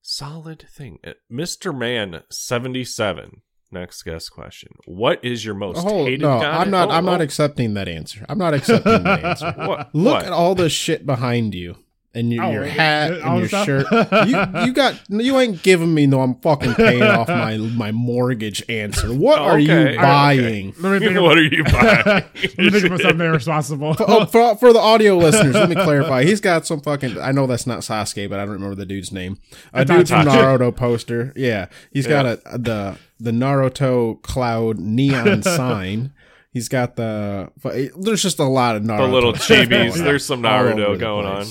Solid 0.02 0.66
thing. 0.68 0.98
Uh, 1.06 1.12
Mr. 1.30 1.76
Man 1.76 2.22
77. 2.30 3.42
Next 3.72 4.02
guest 4.02 4.32
question. 4.32 4.72
What 4.84 5.24
is 5.24 5.44
your 5.44 5.54
most 5.54 5.86
Oh, 5.86 6.04
hated 6.04 6.22
no, 6.22 6.40
god? 6.40 6.44
I'm 6.44 6.70
not. 6.72 6.88
Oh, 6.88 6.92
I'm 6.92 7.04
not 7.04 7.20
oh. 7.20 7.24
accepting 7.24 7.74
that 7.74 7.86
answer. 7.86 8.26
I'm 8.28 8.38
not 8.38 8.52
accepting 8.52 9.04
that 9.04 9.24
answer. 9.24 9.54
What? 9.56 9.94
Look 9.94 10.14
what? 10.14 10.24
at 10.24 10.32
all 10.32 10.56
the 10.56 10.68
shit 10.68 11.06
behind 11.06 11.54
you 11.54 11.76
and 12.12 12.32
your, 12.32 12.44
Oh, 12.44 12.50
your 12.50 12.64
hat 12.64 13.12
and 13.12 13.38
your 13.38 13.48
the 13.48 13.64
shirt. 13.64 13.86
You 14.28 14.66
you 14.66 14.72
got 14.72 15.00
you 15.08 15.38
ain't 15.38 15.62
giving 15.62 15.94
me 15.94 16.06
no. 16.06 16.20
I'm 16.22 16.34
fucking 16.40 16.74
paying 16.74 17.02
off 17.02 17.28
my 17.28 17.56
my 17.56 17.92
mortgage 17.92 18.62
answer. 18.68 19.14
What 19.14 19.38
are 19.38 19.52
Okay, 19.58 19.62
you 19.62 19.72
all 19.72 19.84
right, 19.84 19.96
buying? 19.98 20.74
Let 20.80 21.00
me 21.00 21.06
think. 21.06 21.20
what 21.20 21.38
of, 21.38 21.38
are 21.38 21.42
you 21.42 21.64
buying? 21.64 22.02
let 22.04 22.34
me 22.58 22.70
think 22.70 22.92
of 22.92 23.00
something 23.00 23.20
irresponsible. 23.20 23.94
Oh, 24.00 24.26
for, 24.26 24.56
for 24.56 24.72
the 24.72 24.78
audio 24.80 25.16
listeners, 25.16 25.54
let 25.54 25.68
me 25.68 25.76
clarify. 25.76 26.24
He's 26.24 26.40
got 26.40 26.66
some 26.66 26.80
fucking. 26.80 27.18
I 27.20 27.30
know 27.32 27.46
that's 27.46 27.66
not 27.66 27.80
Sasuke, 27.80 28.28
but 28.28 28.38
I 28.40 28.44
don't 28.44 28.54
remember 28.54 28.74
the 28.74 28.86
dude's 28.86 29.12
name. 29.12 29.38
A 29.72 29.82
It's 29.82 29.90
dude 29.90 30.08
from 30.08 30.26
Naruto 30.26 30.74
poster. 30.74 31.32
Yeah, 31.36 31.66
he's 31.92 32.06
got 32.08 32.26
a 32.26 32.40
the 32.58 32.96
the 33.20 33.30
Naruto 33.30 34.20
cloud 34.22 34.78
neon 34.78 35.42
sign. 35.42 36.12
He's 36.52 36.68
got 36.68 36.96
the. 36.96 37.52
There's 37.96 38.22
just 38.22 38.40
a 38.40 38.44
lot 38.44 38.74
of 38.74 38.82
Naruto. 38.82 38.98
the 38.98 39.06
little 39.12 39.32
chibis. 39.34 39.94
There's 39.94 40.24
some 40.24 40.42
Naruto 40.42 40.94
the 40.94 40.98
going 40.98 41.26
on. 41.26 41.46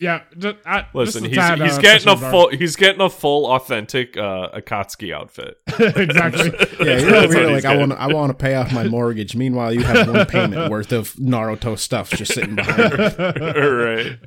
Place. 0.00 0.22
yeah, 0.34 0.38
just, 0.38 0.56
I, 0.66 0.86
Listen, 0.94 1.24
just 1.24 1.34
he's 1.34 1.36
tad, 1.36 1.60
he's 1.60 1.78
uh, 1.78 1.80
getting 1.80 2.08
a 2.08 2.16
special 2.16 2.30
full 2.30 2.48
he's 2.50 2.76
getting 2.76 3.00
a 3.00 3.10
full 3.10 3.46
authentic 3.46 4.16
uh, 4.16 4.50
Akatsuki 4.54 5.14
outfit. 5.14 5.58
exactly. 5.78 6.52
Yeah, 6.86 6.98
you're 6.98 7.16
over 7.16 7.34
here 7.34 7.50
like 7.50 7.64
I 7.64 7.76
want 7.76 7.92
I 7.92 8.12
want 8.12 8.30
to 8.30 8.34
pay 8.34 8.54
off 8.54 8.72
my 8.72 8.84
mortgage. 8.88 9.36
Meanwhile, 9.36 9.74
you 9.74 9.82
have 9.82 10.08
one 10.08 10.26
payment 10.26 10.70
worth 10.70 10.92
of 10.92 11.14
Naruto 11.14 11.78
stuff 11.78 12.10
just 12.10 12.34
sitting 12.34 12.56
behind. 12.56 12.92
you. 12.92 12.98
right. 12.98 14.18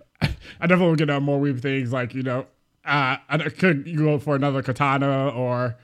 I 0.60 0.68
definitely 0.68 0.90
would 0.90 1.00
get 1.00 1.10
uh, 1.10 1.20
more 1.20 1.40
weird 1.40 1.62
things 1.62 1.92
like 1.92 2.14
you 2.14 2.24
know, 2.24 2.46
uh, 2.86 3.18
I 3.28 3.38
could 3.50 3.98
go 3.98 4.20
for 4.20 4.36
another 4.36 4.62
katana 4.62 5.30
or 5.30 5.78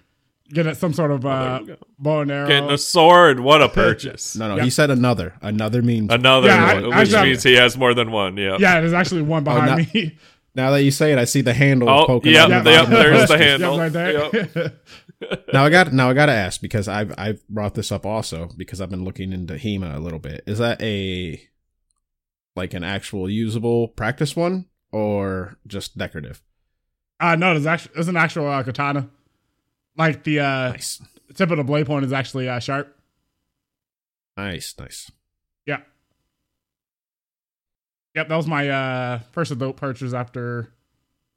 get 0.50 0.68
at 0.68 0.78
some 0.78 0.94
sort 0.94 1.12
of 1.12 1.26
uh, 1.26 1.60
you 1.62 1.68
go. 1.68 1.78
bow 2.00 2.22
and 2.22 2.32
arrow. 2.32 2.48
Getting 2.48 2.70
a 2.72 2.78
sword. 2.78 3.40
What 3.40 3.62
a 3.62 3.70
purchase. 3.70 4.36
No, 4.36 4.48
no, 4.50 4.58
Yeah. 4.58 4.64
he 4.64 4.70
said 4.70 4.90
another. 4.90 5.34
Another 5.42 5.82
means 5.82 6.12
Another, 6.12 6.48
Yeah, 6.50 6.66
I- 6.66 6.74
one, 6.82 6.94
I 6.94 7.00
which 7.02 7.12
got- 7.12 7.26
means 7.26 7.44
he 7.44 7.54
has 7.56 7.78
more 7.78 7.94
than 7.94 8.12
one. 8.12 8.38
Yeah. 8.38 8.58
yeah, 8.60 8.80
there's 8.80 8.94
actually 8.94 9.22
one 9.24 9.44
behind 9.44 9.66
not- 9.68 9.94
me. 9.94 10.18
Now 10.56 10.72
that 10.72 10.82
you 10.82 10.90
say 10.90 11.12
it, 11.12 11.20
I 11.20 11.26
see 11.26 11.42
the 11.42 11.54
handle 11.54 11.88
Oh, 11.88 12.08
poking 12.08 12.34
yep, 12.34 12.50
out. 12.50 12.66
Yeah, 12.66 12.72
yep, 12.72 12.86
the 12.90 12.96
there's 12.96 13.22
the 13.30 13.36
poster. 13.36 13.38
handle. 13.38 13.76
yeah, 13.76 13.82
right 13.84 13.94
there. 13.94 14.14
Yep. 14.56 14.84
Now 15.54 15.66
I 15.66 15.70
got 15.70 15.94
now 15.94 16.10
I 16.10 16.14
got 16.14 16.28
to 16.28 16.32
ask 16.32 16.62
because 16.62 16.88
I've 16.88 17.14
I've 17.18 17.48
brought 17.48 17.74
this 17.76 17.92
up 17.92 18.06
also 18.08 18.50
because 18.58 18.82
I've 18.82 18.90
been 18.90 19.04
looking 19.04 19.34
into 19.34 19.54
HEMA 19.56 19.96
a 19.96 20.00
little 20.00 20.18
bit. 20.20 20.44
Is 20.48 20.58
that 20.60 20.82
a 20.82 21.40
like 22.56 22.74
an 22.74 22.84
actual 22.84 23.30
usable 23.30 23.88
practice 23.90 24.36
one 24.36 24.66
or 24.92 25.58
just 25.68 25.98
decorative? 25.98 26.42
uh, 27.20 27.36
no, 27.36 27.54
there's 27.54 27.66
actually 27.66 27.92
there's 27.96 28.08
an 28.08 28.18
actual 28.18 28.48
uh, 28.48 28.62
katana. 28.64 29.10
Like 29.98 30.24
the 30.24 30.40
uh, 30.40 30.70
Nice, 30.72 31.02
tip 31.34 31.52
of 31.52 31.58
the 31.58 31.64
blade 31.64 31.88
point 31.88 32.06
is 32.06 32.14
actually 32.14 32.48
uh, 32.48 32.60
sharp. 32.60 32.96
nice, 34.38 34.76
nice. 34.80 35.12
Yeah. 35.66 35.80
Yep, 38.16 38.30
that 38.30 38.36
was 38.36 38.48
my 38.48 38.70
uh, 38.70 39.20
first 39.32 39.52
adult 39.52 39.78
purchase 39.78 40.14
after 40.14 40.72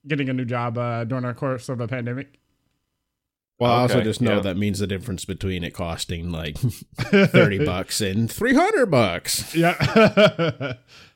getting 0.06 0.28
a 0.28 0.32
new 0.32 0.44
job 0.44 0.78
uh, 0.78 1.04
during 1.04 1.24
the 1.24 1.34
course 1.34 1.68
of 1.68 1.78
the 1.78 1.88
pandemic. 1.88 2.38
Well, 3.58 3.70
I 3.70 3.82
also 3.82 4.00
just 4.00 4.22
know 4.22 4.36
yeah. 4.36 4.40
that 4.40 4.56
means 4.56 4.78
the 4.78 4.86
difference 4.86 5.26
between 5.26 5.64
it 5.64 5.74
costing 5.74 6.30
like 6.30 6.56
thirty 6.98 7.62
bucks 7.62 8.00
and 8.00 8.30
three 8.30 8.54
hundred 8.54 8.86
bucks. 8.86 9.54
Yeah. 9.54 9.74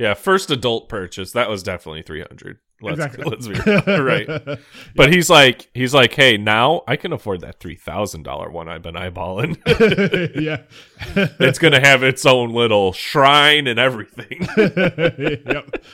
Yeah, 0.00 0.14
first 0.14 0.50
adult 0.50 0.88
purchase 0.88 1.32
that 1.32 1.50
was 1.50 1.62
definitely 1.62 2.00
three 2.00 2.22
hundred. 2.22 2.56
Let's 2.80 2.94
exactly. 2.94 3.24
let's 3.26 3.46
be 3.46 3.52
real. 3.52 4.02
right. 4.02 4.58
But 4.96 5.12
he's 5.12 5.28
like 5.28 5.68
he's 5.74 5.92
like, 5.92 6.14
hey, 6.14 6.38
now 6.38 6.84
I 6.88 6.96
can 6.96 7.12
afford 7.12 7.42
that 7.42 7.60
three 7.60 7.74
thousand 7.74 8.22
dollar 8.22 8.50
one 8.50 8.66
I've 8.66 8.80
been 8.80 8.94
eyeballing. 8.94 9.58
yeah. 10.40 10.62
it's 11.38 11.58
gonna 11.58 11.86
have 11.86 12.02
its 12.02 12.24
own 12.24 12.54
little 12.54 12.94
shrine 12.94 13.66
and 13.66 13.78
everything. 13.78 14.48
yep. 14.56 15.84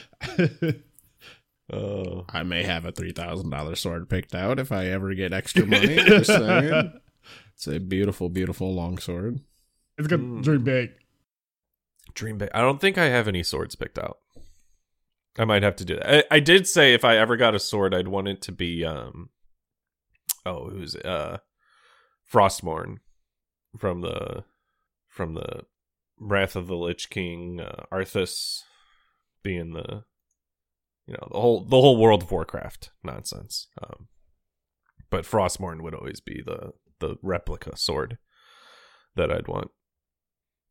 Oh, 1.73 2.27
I 2.29 2.45
may 2.45 2.63
have 2.63 2.85
a 2.85 2.93
three 2.93 3.11
thousand 3.11 3.51
dollar 3.51 3.75
sword 3.75 4.09
picked 4.09 4.37
out 4.37 4.61
if 4.61 4.71
I 4.71 4.87
ever 4.87 5.15
get 5.15 5.33
extra 5.33 5.67
money. 5.67 5.97
just 5.97 6.31
saying. 6.31 6.93
It's 7.55 7.67
a 7.67 7.81
beautiful, 7.81 8.29
beautiful 8.29 8.73
long 8.73 8.99
sword. 8.99 9.41
It's 9.99 10.07
good. 10.07 10.21
Mm. 10.21 10.45
Dream 10.45 10.63
big. 10.63 10.93
Dream 12.17 12.39
big. 12.39 12.51
I 12.53 12.61
don't 12.61 12.81
think 12.81 12.99
I 12.99 13.07
have 13.07 13.29
any 13.29 13.43
swords 13.43 13.77
picked 13.77 13.99
out. 13.99 14.19
I 15.39 15.45
might 15.45 15.63
have 15.63 15.77
to 15.77 15.85
do 15.85 15.97
that. 15.97 16.27
I, 16.33 16.37
I 16.37 16.41
did 16.41 16.67
say 16.67 16.95
if 16.95 17.05
I 17.05 17.17
ever 17.17 17.37
got 17.37 17.55
a 17.55 17.59
sword, 17.59 17.95
I'd 17.95 18.09
want 18.09 18.29
it 18.29 18.43
to 18.43 18.53
be 18.53 18.85
um 18.85 19.31
oh 20.45 20.71
who's 20.71 20.95
it? 20.95 21.07
uh 21.07 21.39
Frostmourne 22.33 22.97
from 23.79 24.01
the 24.01 24.45
from 25.09 25.35
the 25.35 25.63
Wrath 26.19 26.57
of 26.57 26.67
the 26.67 26.77
Lich 26.77 27.11
King, 27.11 27.61
uh, 27.61 27.85
Arthas 27.93 28.63
being 29.43 29.73
the 29.73 30.05
you 31.07 31.15
know 31.15 31.29
the 31.31 31.41
whole 31.41 31.65
the 31.65 31.81
whole 31.81 31.97
World 31.97 32.23
of 32.23 32.31
Warcraft 32.31 32.91
nonsense. 33.05 33.69
Um, 33.83 34.09
but 35.11 35.25
Frostmourne 35.25 35.83
would 35.83 35.95
always 35.95 36.21
be 36.21 36.43
the 36.45 36.73
the 36.99 37.17
replica 37.23 37.77
sword 37.77 38.19
that 39.15 39.31
I'd 39.31 39.49
want. 39.49 39.71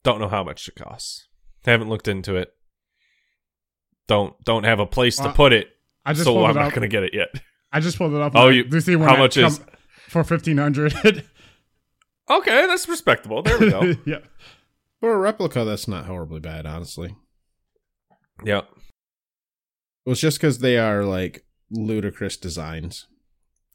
Don't 0.04 0.20
know 0.20 0.28
how 0.28 0.44
much 0.44 0.68
it 0.68 0.76
costs. 0.76 1.28
Haven't 1.66 1.90
looked 1.90 2.08
into 2.08 2.36
it. 2.36 2.54
Don't 4.08 4.42
don't 4.44 4.64
have 4.66 4.80
a 4.80 4.86
place 4.86 5.18
to 5.18 5.32
put 5.34 5.52
it, 5.52 5.70
I 6.06 6.14
just 6.14 6.26
so 6.26 6.34
pulled 6.34 6.46
I'm 6.52 6.58
it 6.58 6.60
not 6.60 6.74
gonna 6.74 6.88
get 6.88 7.04
it 7.04 7.14
yet. 7.14 7.30
I 7.72 7.80
just 7.80 7.98
pulled 7.98 8.14
it 8.14 8.22
up. 8.22 8.34
Oh, 8.36 8.48
and 8.48 8.56
you- 8.58 8.64
do 8.64 8.80
see 8.80 8.96
one 8.96 9.08
how 9.10 9.16
that 9.16 9.22
much 9.22 9.38
is- 9.38 9.60
for 10.10 10.24
fifteen 10.24 10.58
hundred? 10.58 10.94
Okay, 12.28 12.66
that's 12.66 12.90
respectable. 12.90 13.44
There 13.44 13.60
we 13.60 13.70
go. 13.70 13.94
yeah. 14.08 14.18
For 15.00 15.14
a 15.14 15.18
replica, 15.20 15.64
that's 15.64 15.88
not 15.88 16.06
horribly 16.08 16.40
bad, 16.40 16.66
honestly. 16.66 17.16
yeah. 18.44 18.62
Well, 20.06 20.14
it's 20.14 20.22
just 20.22 20.40
because 20.40 20.58
they 20.58 20.80
are 20.80 21.04
like 21.04 21.46
ludicrous 21.70 22.36
designs. 22.36 23.06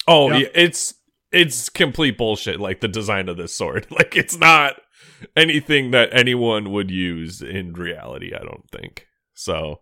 Oh, 0.09 0.33
Yeah. 0.33 0.39
yeah, 0.39 0.47
it's 0.57 0.95
it's 1.31 1.69
complete 1.69 2.19
bullshit. 2.19 2.59
Like 2.59 2.81
the 2.81 2.89
design 2.89 3.29
of 3.29 3.37
this 3.37 3.55
sword, 3.55 3.87
like 3.93 4.17
it's 4.17 4.37
not 4.37 4.81
anything 5.37 5.91
that 5.91 6.11
anyone 6.13 6.71
would 6.73 6.91
use 6.91 7.43
in 7.43 7.73
reality. 7.73 8.33
I 8.35 8.43
don't 8.43 8.69
think 8.71 9.07
so. 9.35 9.81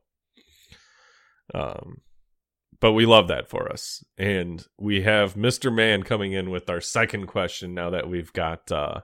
Um, 1.54 2.02
but 2.80 2.92
we 2.92 3.06
love 3.06 3.28
that 3.28 3.48
for 3.48 3.70
us, 3.70 4.04
and 4.16 4.64
we 4.78 5.00
have 5.02 5.36
Mister 5.36 5.70
Man 5.70 6.02
coming 6.02 6.32
in 6.32 6.50
with 6.50 6.70
our 6.70 6.80
second 6.80 7.26
question. 7.26 7.74
Now 7.74 7.90
that 7.90 8.08
we've 8.08 8.32
got 8.32 8.70
uh, 8.70 9.00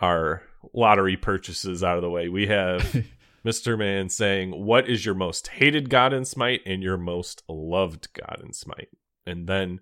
our 0.00 0.42
lottery 0.72 1.16
purchases 1.16 1.82
out 1.82 1.96
of 1.96 2.02
the 2.02 2.10
way, 2.10 2.28
we 2.28 2.46
have 2.48 3.04
Mr. 3.44 3.78
Man 3.78 4.08
saying, 4.08 4.50
What 4.50 4.88
is 4.88 5.04
your 5.04 5.14
most 5.14 5.48
hated 5.48 5.90
God 5.90 6.12
in 6.12 6.24
Smite 6.24 6.62
and 6.64 6.82
your 6.82 6.96
most 6.96 7.42
loved 7.48 8.08
God 8.14 8.40
in 8.42 8.52
Smite? 8.52 8.88
And 9.26 9.46
then 9.46 9.80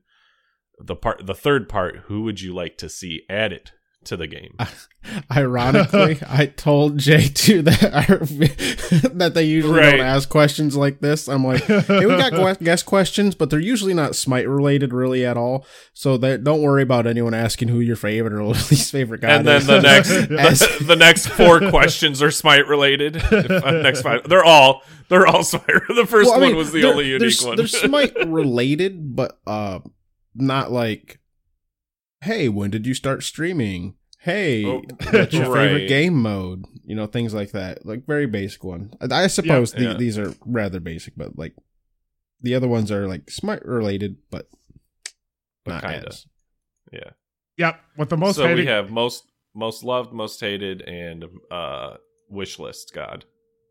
the 0.78 0.96
part 0.96 1.26
the 1.26 1.34
third 1.34 1.68
part, 1.68 1.96
who 2.06 2.22
would 2.22 2.40
you 2.40 2.52
like 2.52 2.76
to 2.78 2.88
see 2.88 3.22
added 3.30 3.72
to 4.06 4.16
the 4.16 4.26
game? 4.26 4.56
Ironically, 5.32 6.18
I 6.28 6.46
told 6.46 6.98
JT 6.98 7.64
that 7.64 9.10
that 9.14 9.34
they 9.34 9.44
usually 9.44 9.80
Right. 9.80 9.90
don't 9.92 10.00
ask 10.06 10.28
questions 10.28 10.76
like 10.76 11.00
this. 11.00 11.28
I'm 11.28 11.44
like, 11.44 11.64
hey, 11.64 12.06
we 12.06 12.16
got 12.16 12.60
guest 12.62 12.86
questions, 12.86 13.34
but 13.34 13.50
they're 13.50 13.58
usually 13.58 13.94
not 13.94 14.14
Smite 14.14 14.48
related 14.48 14.92
really 14.92 15.24
at 15.26 15.36
all. 15.36 15.66
So 15.92 16.16
that 16.18 16.44
don't 16.44 16.62
worry 16.62 16.82
about 16.82 17.06
anyone 17.06 17.34
asking 17.34 17.68
who 17.68 17.80
your 17.80 17.96
favorite 17.96 18.32
or 18.32 18.42
least 18.44 18.92
favorite 18.92 19.20
god 19.22 19.30
and 19.30 19.48
then 19.48 19.56
is. 19.60 19.66
the 19.66 19.80
next 19.80 20.10
As- 20.10 20.78
the, 20.78 20.84
the 20.84 20.96
next 20.96 21.26
four 21.28 21.58
questions 21.70 22.22
are 22.22 22.30
Smite 22.30 22.66
related. 22.68 23.16
If, 23.16 23.50
uh, 23.50 23.70
next 23.82 24.02
five 24.02 24.28
they're 24.28 24.44
all 24.44 24.82
they're 25.08 25.26
all 25.26 25.42
Smite. 25.42 25.66
The 25.88 26.06
first 26.06 26.28
Well, 26.30 26.38
I 26.38 26.40
one 26.40 26.48
mean, 26.48 26.56
was 26.56 26.72
the 26.72 26.82
they're- 26.82 26.90
only 26.90 27.04
they're, 27.18 27.28
unique 27.28 27.42
one. 27.42 27.56
They're 27.56 27.66
Smite 27.66 28.14
related, 28.28 29.16
but 29.16 29.38
uh, 29.46 29.80
not 30.34 30.70
like, 30.72 31.18
hey, 32.22 32.48
when 32.48 32.70
did 32.70 32.86
you 32.86 32.94
start 32.94 33.22
streaming? 33.22 33.94
Hey, 34.20 34.64
Oh, 34.64 34.82
what's 35.10 35.34
your 35.34 35.50
right. 35.50 35.68
favorite 35.68 35.88
game 35.88 36.14
mode? 36.14 36.64
You 36.84 36.94
know, 36.94 37.06
things 37.06 37.34
like 37.34 37.52
that. 37.52 37.84
Like 37.84 38.06
very 38.06 38.26
basic 38.26 38.62
one. 38.64 38.92
I 39.00 39.24
I 39.24 39.26
suppose 39.26 39.72
the, 39.72 39.82
Yeah. 39.82 39.94
these 39.94 40.18
are 40.18 40.32
rather 40.46 40.80
basic, 40.80 41.14
but 41.16 41.36
like 41.38 41.54
the 42.40 42.54
other 42.54 42.68
ones 42.68 42.90
are 42.92 43.06
like 43.08 43.30
smart 43.30 43.64
related, 43.64 44.16
but 44.30 44.48
But 45.64 45.70
not 45.72 45.82
kinda. 45.82 46.08
as. 46.08 46.26
yeah. 46.92 47.10
Yep. 47.58 47.80
With 47.98 48.08
the 48.08 48.16
most 48.16 48.36
so 48.36 48.44
hated. 48.46 48.58
we 48.58 48.66
have 48.66 48.90
most 48.90 49.24
most 49.54 49.84
loved, 49.84 50.12
most 50.12 50.40
hated, 50.40 50.82
and 50.82 51.24
uh 51.50 51.96
wish 52.28 52.58
list 52.58 52.92
god. 52.94 53.24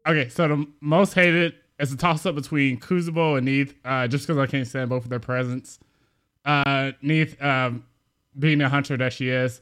Okay, 0.07 0.29
so 0.29 0.47
the 0.47 0.67
most 0.81 1.13
hated 1.13 1.55
is 1.79 1.91
a 1.93 1.97
toss 1.97 2.25
up 2.25 2.35
between 2.35 2.79
Kuzenbo 2.79 3.37
and 3.37 3.45
Neith, 3.45 3.73
uh, 3.85 4.07
just 4.07 4.27
because 4.27 4.37
I 4.37 4.45
can't 4.47 4.67
stand 4.67 4.89
both 4.89 5.03
of 5.03 5.09
their 5.09 5.19
presence. 5.19 5.79
Uh, 6.45 6.91
Neith, 7.01 7.41
um, 7.41 7.85
being 8.37 8.57
the 8.57 8.69
hunter 8.69 8.97
that 8.97 9.13
she 9.13 9.29
is, 9.29 9.61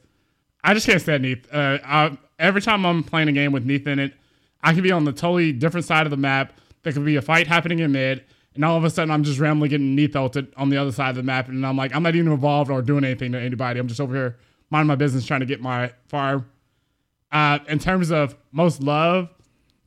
I 0.62 0.74
just 0.74 0.86
can't 0.86 1.00
stand 1.00 1.22
Neith. 1.22 1.46
Uh, 1.52 2.10
every 2.38 2.60
time 2.60 2.84
I'm 2.84 3.02
playing 3.02 3.28
a 3.28 3.32
game 3.32 3.52
with 3.52 3.64
Neith 3.64 3.86
in 3.86 3.98
it, 3.98 4.14
I 4.62 4.72
can 4.72 4.82
be 4.82 4.92
on 4.92 5.04
the 5.04 5.12
totally 5.12 5.52
different 5.52 5.86
side 5.86 6.06
of 6.06 6.10
the 6.10 6.16
map. 6.16 6.52
There 6.82 6.92
could 6.92 7.04
be 7.04 7.16
a 7.16 7.22
fight 7.22 7.46
happening 7.46 7.78
in 7.80 7.92
mid, 7.92 8.24
and 8.54 8.64
all 8.64 8.76
of 8.76 8.84
a 8.84 8.90
sudden 8.90 9.10
I'm 9.10 9.22
just 9.22 9.38
randomly 9.38 9.68
getting 9.68 9.94
Neith 9.94 10.16
ulted 10.16 10.52
on 10.56 10.70
the 10.70 10.76
other 10.76 10.92
side 10.92 11.10
of 11.10 11.16
the 11.16 11.22
map, 11.22 11.48
and 11.48 11.64
I'm 11.66 11.76
like, 11.76 11.94
I'm 11.94 12.02
not 12.02 12.14
even 12.14 12.32
involved 12.32 12.70
or 12.70 12.82
doing 12.82 13.04
anything 13.04 13.32
to 13.32 13.40
anybody. 13.40 13.80
I'm 13.80 13.88
just 13.88 14.00
over 14.00 14.14
here 14.14 14.38
minding 14.70 14.88
my 14.88 14.96
business, 14.96 15.26
trying 15.26 15.40
to 15.40 15.46
get 15.46 15.60
my 15.60 15.92
farm. 16.08 16.46
Uh, 17.32 17.58
in 17.68 17.78
terms 17.78 18.10
of 18.10 18.36
most 18.52 18.82
love, 18.82 19.28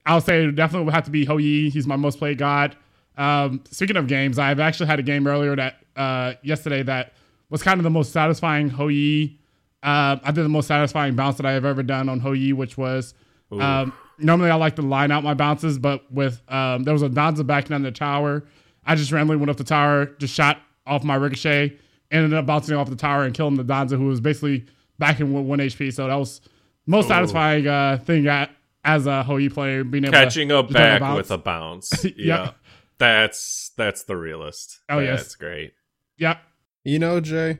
I'll 0.05 0.21
say 0.21 0.45
it 0.45 0.51
definitely 0.55 0.85
would 0.85 0.93
have 0.93 1.05
to 1.05 1.11
be 1.11 1.25
Hou 1.25 1.37
Yi. 1.37 1.69
He's 1.69 1.87
my 1.87 1.95
most 1.95 2.17
played 2.19 2.37
god. 2.37 2.75
Um, 3.17 3.63
speaking 3.69 3.95
of 3.95 4.07
games, 4.07 4.39
I've 4.39 4.59
actually 4.59 4.87
had 4.87 4.99
a 4.99 5.03
game 5.03 5.27
earlier 5.27 5.55
that 5.55 5.75
uh, 5.95 6.33
yesterday 6.41 6.83
that 6.83 7.13
was 7.53 7.61
kind 7.61 7.79
of 7.79 7.83
the 7.83 7.89
most 7.91 8.11
satisfying 8.11 8.67
Hou 8.67 8.89
Yi. 8.89 9.39
Uh, 9.83 10.17
I 10.23 10.31
did 10.31 10.43
the 10.43 10.49
most 10.49 10.67
satisfying 10.67 11.15
bounce 11.15 11.37
that 11.37 11.45
I 11.45 11.51
have 11.51 11.65
ever 11.65 11.83
done 11.83 12.09
on 12.09 12.19
Hou 12.19 12.33
Yi, 12.33 12.51
which 12.51 12.79
was 12.79 13.13
um, 13.51 13.93
normally 14.17 14.49
I 14.49 14.55
like 14.55 14.75
to 14.77 14.81
line 14.81 15.11
out 15.11 15.23
my 15.23 15.35
bounces, 15.35 15.77
but 15.77 16.11
with 16.11 16.41
um, 16.51 16.81
there 16.81 16.93
was 16.93 17.03
a 17.03 17.09
Danza 17.09 17.43
backing 17.43 17.69
down 17.69 17.83
the 17.83 17.91
tower. 17.91 18.43
I 18.87 18.95
just 18.95 19.11
randomly 19.11 19.37
went 19.37 19.51
up 19.51 19.57
the 19.57 19.63
tower, 19.63 20.07
just 20.17 20.33
shot 20.33 20.61
off 20.87 21.03
my 21.03 21.13
ricochet, 21.13 21.77
ended 22.09 22.33
up 22.33 22.47
bouncing 22.47 22.75
off 22.75 22.89
the 22.89 22.95
tower 22.95 23.23
and 23.23 23.35
killing 23.35 23.53
the 23.53 23.63
Danza, 23.63 23.97
who 23.97 24.07
was 24.07 24.19
basically 24.19 24.65
backing 24.97 25.31
with 25.31 25.45
one 25.45 25.59
HP. 25.59 25.93
So 25.93 26.07
that 26.07 26.15
was 26.15 26.41
most 26.87 27.07
satisfying 27.07 27.67
uh, 27.67 27.99
thing 28.03 28.27
I, 28.27 28.49
as 28.83 29.05
a 29.05 29.21
Hou 29.21 29.37
Yi 29.37 29.49
player, 29.49 29.83
being 29.83 30.05
able 30.05 30.13
Catching 30.13 30.49
to 30.49 30.57
a 30.57 30.63
back 30.63 31.01
bounce. 31.01 31.17
with 31.17 31.29
a 31.29 31.37
bounce. 31.37 32.03
Yep. 32.03 32.15
yeah. 32.17 32.51
That's 32.97 33.71
that's 33.77 34.03
the 34.03 34.17
realist. 34.17 34.79
Oh, 34.89 34.97
yes. 34.97 35.21
That's 35.21 35.35
great. 35.35 35.73
Yep. 36.17 36.39
You 36.83 36.99
know, 36.99 37.19
Jay, 37.21 37.59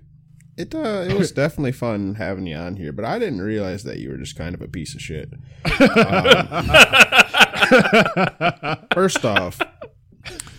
it 0.57 0.75
uh, 0.75 1.05
it 1.07 1.17
was 1.17 1.31
definitely 1.43 1.71
fun 1.71 2.15
having 2.15 2.45
you 2.45 2.55
on 2.55 2.75
here, 2.75 2.91
but 2.91 3.05
I 3.05 3.19
didn't 3.19 3.41
realize 3.41 3.83
that 3.83 3.99
you 3.99 4.09
were 4.09 4.17
just 4.17 4.37
kind 4.37 4.53
of 4.53 4.61
a 4.61 4.67
piece 4.67 4.93
of 4.95 5.01
shit. 5.01 5.33
Um, 7.73 8.77
first 8.93 9.23
off, 9.25 9.59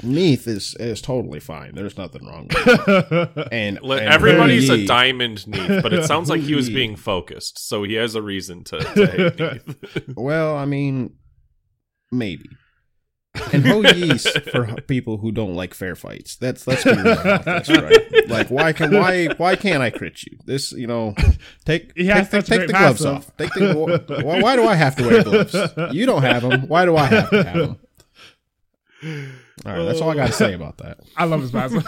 Neith 0.02 0.46
is 0.48 0.74
is 0.80 1.00
totally 1.00 1.40
fine. 1.40 1.74
There's 1.74 1.96
nothing 1.96 2.26
wrong 2.26 2.48
with 2.48 2.66
it. 2.88 3.48
And, 3.52 3.80
Li- 3.82 3.98
and 3.98 4.08
Everybody's 4.08 4.68
a 4.70 4.86
diamond 4.86 5.46
Neith, 5.46 5.82
but 5.82 5.92
it 5.92 6.04
sounds 6.06 6.28
like 6.30 6.40
he 6.40 6.54
was 6.54 6.68
being 6.68 6.96
focused, 6.96 7.58
so 7.58 7.82
he 7.84 7.94
has 7.94 8.14
a 8.14 8.22
reason 8.22 8.64
to, 8.64 8.78
to 8.78 9.06
hate 9.06 9.38
Neith. 9.38 10.14
Well, 10.16 10.56
I 10.56 10.64
mean, 10.64 11.14
maybe. 12.10 12.48
And 13.53 13.66
Hou 13.66 13.82
Yi's 13.82 14.28
for 14.51 14.66
people 14.82 15.18
who 15.18 15.32
don't 15.32 15.55
like 15.55 15.74
fair 15.74 15.97
fights. 15.97 16.37
That's 16.37 16.66
let's 16.66 16.85
be 16.85 16.93
real 16.93 17.18
about 17.18 17.45
this, 17.45 17.68
right? 17.68 18.28
Like, 18.28 18.49
why 18.49 18.72
can 18.72 18.95
why 18.95 19.26
why 19.37 19.57
can't 19.57 19.82
I 19.82 19.91
crit 19.91 20.22
you? 20.24 20.39
This, 20.45 20.72
you 20.72 20.87
know, 20.87 21.14
take 21.64 21.93
He 21.97 22.07
has 22.07 22.28
take, 22.28 22.43
such 22.43 22.47
take, 22.47 22.47
take 22.47 22.59
great 22.59 22.66
the 22.68 22.72
gloves 22.72 23.05
off. 23.05 23.37
Take 23.37 23.53
the 23.55 24.22
why, 24.24 24.41
why 24.41 24.57
do 24.57 24.64
I 24.64 24.74
have 24.74 24.97
to 24.97 25.05
wear 25.05 25.24
gloves? 25.24 25.55
You 25.95 26.07
don't 26.07 26.22
have 26.22 26.43
them. 26.43 26.68
Why 26.68 26.85
do 26.85 26.97
I 26.97 27.07
have 27.07 27.30
to 27.30 27.45
have 27.45 27.55
them? 27.57 27.78
All 29.66 29.72
right, 29.72 29.85
that's 29.85 30.01
all 30.01 30.11
I 30.11 30.14
got 30.14 30.28
to 30.28 30.32
say 30.32 30.55
about 30.55 30.78
that. 30.78 30.99
I 31.16 31.24
love 31.24 31.41
his 31.41 31.51
passive. 31.51 31.85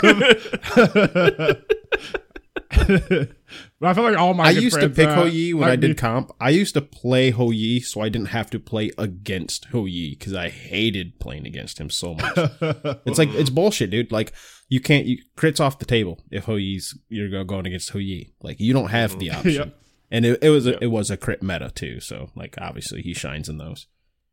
but 2.70 3.36
I 3.82 3.94
feel 3.94 4.04
like 4.04 4.18
all 4.18 4.34
my 4.34 4.44
I 4.44 4.54
good 4.54 4.62
used 4.62 4.80
to 4.80 4.88
pick 4.88 5.08
uh, 5.08 5.14
Hou 5.14 5.26
Yi 5.28 5.54
when 5.54 5.62
like 5.62 5.72
I 5.72 5.76
did 5.76 5.90
me. 5.90 5.94
comp. 5.94 6.32
I 6.40 6.50
used 6.50 6.74
to 6.74 6.80
play 6.82 7.30
Hou 7.30 7.52
Yi 7.52 7.80
so 7.80 8.00
I 8.00 8.08
didn't 8.08 8.28
have 8.28 8.50
to 8.50 8.58
play 8.58 8.90
against 8.98 9.66
Hou 9.66 9.86
Yi 9.86 10.16
because 10.18 10.34
I 10.34 10.48
hated 10.48 11.18
playing 11.20 11.46
against 11.46 11.78
him 11.80 11.90
so 11.90 12.14
much. 12.14 12.32
it's 13.06 13.18
like 13.18 13.28
it's 13.30 13.50
bullshit, 13.50 13.90
dude. 13.90 14.10
Like 14.12 14.32
you 14.68 14.80
can't 14.80 15.06
you 15.06 15.18
crits 15.36 15.60
off 15.60 15.78
the 15.78 15.84
table 15.84 16.20
if 16.30 16.44
Hou 16.44 16.56
Yi's 16.56 16.98
you're 17.08 17.44
going 17.44 17.66
against 17.66 17.90
Hou 17.90 17.98
Yi. 18.00 18.32
Like 18.42 18.58
you 18.60 18.72
don't 18.72 18.90
have 18.90 19.18
the 19.18 19.30
option. 19.32 19.52
Yep. 19.52 19.78
And 20.10 20.24
it, 20.24 20.38
it 20.42 20.50
was 20.50 20.66
a, 20.66 20.70
Yep. 20.72 20.82
it 20.82 20.86
was 20.88 21.10
a 21.10 21.16
crit 21.16 21.42
meta 21.42 21.70
too, 21.74 22.00
so 22.00 22.30
like 22.36 22.56
obviously 22.60 23.02
he 23.02 23.12
shines 23.14 23.48
in 23.48 23.58
those. 23.58 23.86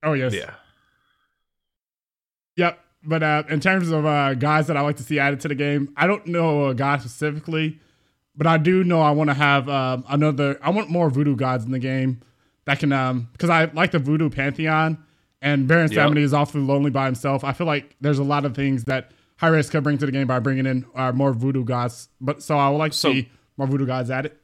Oh 0.03 0.13
yes. 0.13 0.33
yeah. 0.33 0.53
Yep. 2.57 2.79
But 3.05 3.23
uh, 3.23 3.43
in 3.49 3.59
terms 3.59 3.89
of 3.89 4.05
uh, 4.05 4.33
guys 4.35 4.67
that 4.67 4.77
I 4.77 4.81
like 4.81 4.95
to 4.97 5.03
see 5.03 5.19
added 5.19 5.41
to 5.41 5.49
the 5.49 5.55
game, 5.55 5.93
I 5.97 6.07
don't 6.07 6.25
know 6.27 6.67
a 6.69 6.75
guy 6.75 6.97
specifically, 6.99 7.79
but 8.35 8.47
I 8.47 8.57
do 8.57 8.83
know 8.83 9.01
I 9.01 9.11
want 9.11 9.29
to 9.29 9.33
have 9.33 9.67
um, 9.69 10.03
another. 10.09 10.57
I 10.61 10.69
want 10.71 10.89
more 10.89 11.09
voodoo 11.09 11.35
gods 11.35 11.65
in 11.65 11.71
the 11.71 11.79
game 11.79 12.21
that 12.65 12.79
can, 12.79 12.91
um, 12.93 13.29
because 13.33 13.49
I 13.49 13.65
like 13.65 13.91
the 13.91 13.99
voodoo 13.99 14.29
pantheon, 14.29 15.03
and 15.41 15.67
Baron 15.67 15.91
Yep. 15.91 15.99
Samedi 16.09 16.21
is 16.23 16.33
awfully 16.33 16.63
lonely 16.63 16.89
by 16.91 17.05
himself. 17.05 17.43
I 17.43 17.53
feel 17.53 17.67
like 17.67 17.95
there's 18.01 18.19
a 18.19 18.23
lot 18.23 18.45
of 18.45 18.55
things 18.55 18.85
that 18.85 19.11
Hi-Rez 19.37 19.69
could 19.69 19.83
bring 19.83 19.97
to 19.97 20.05
the 20.05 20.11
game 20.11 20.27
by 20.27 20.39
bringing 20.39 20.65
in 20.65 20.85
uh, 20.95 21.11
more 21.11 21.33
voodoo 21.33 21.63
gods. 21.65 22.07
But 22.21 22.41
so 22.41 22.57
I 22.57 22.69
would 22.69 22.77
like 22.77 22.91
to 22.93 22.97
So- 22.97 23.11
see 23.11 23.29
more 23.57 23.67
voodoo 23.67 23.85
gods 23.85 24.09
at 24.09 24.25
it. 24.25 24.37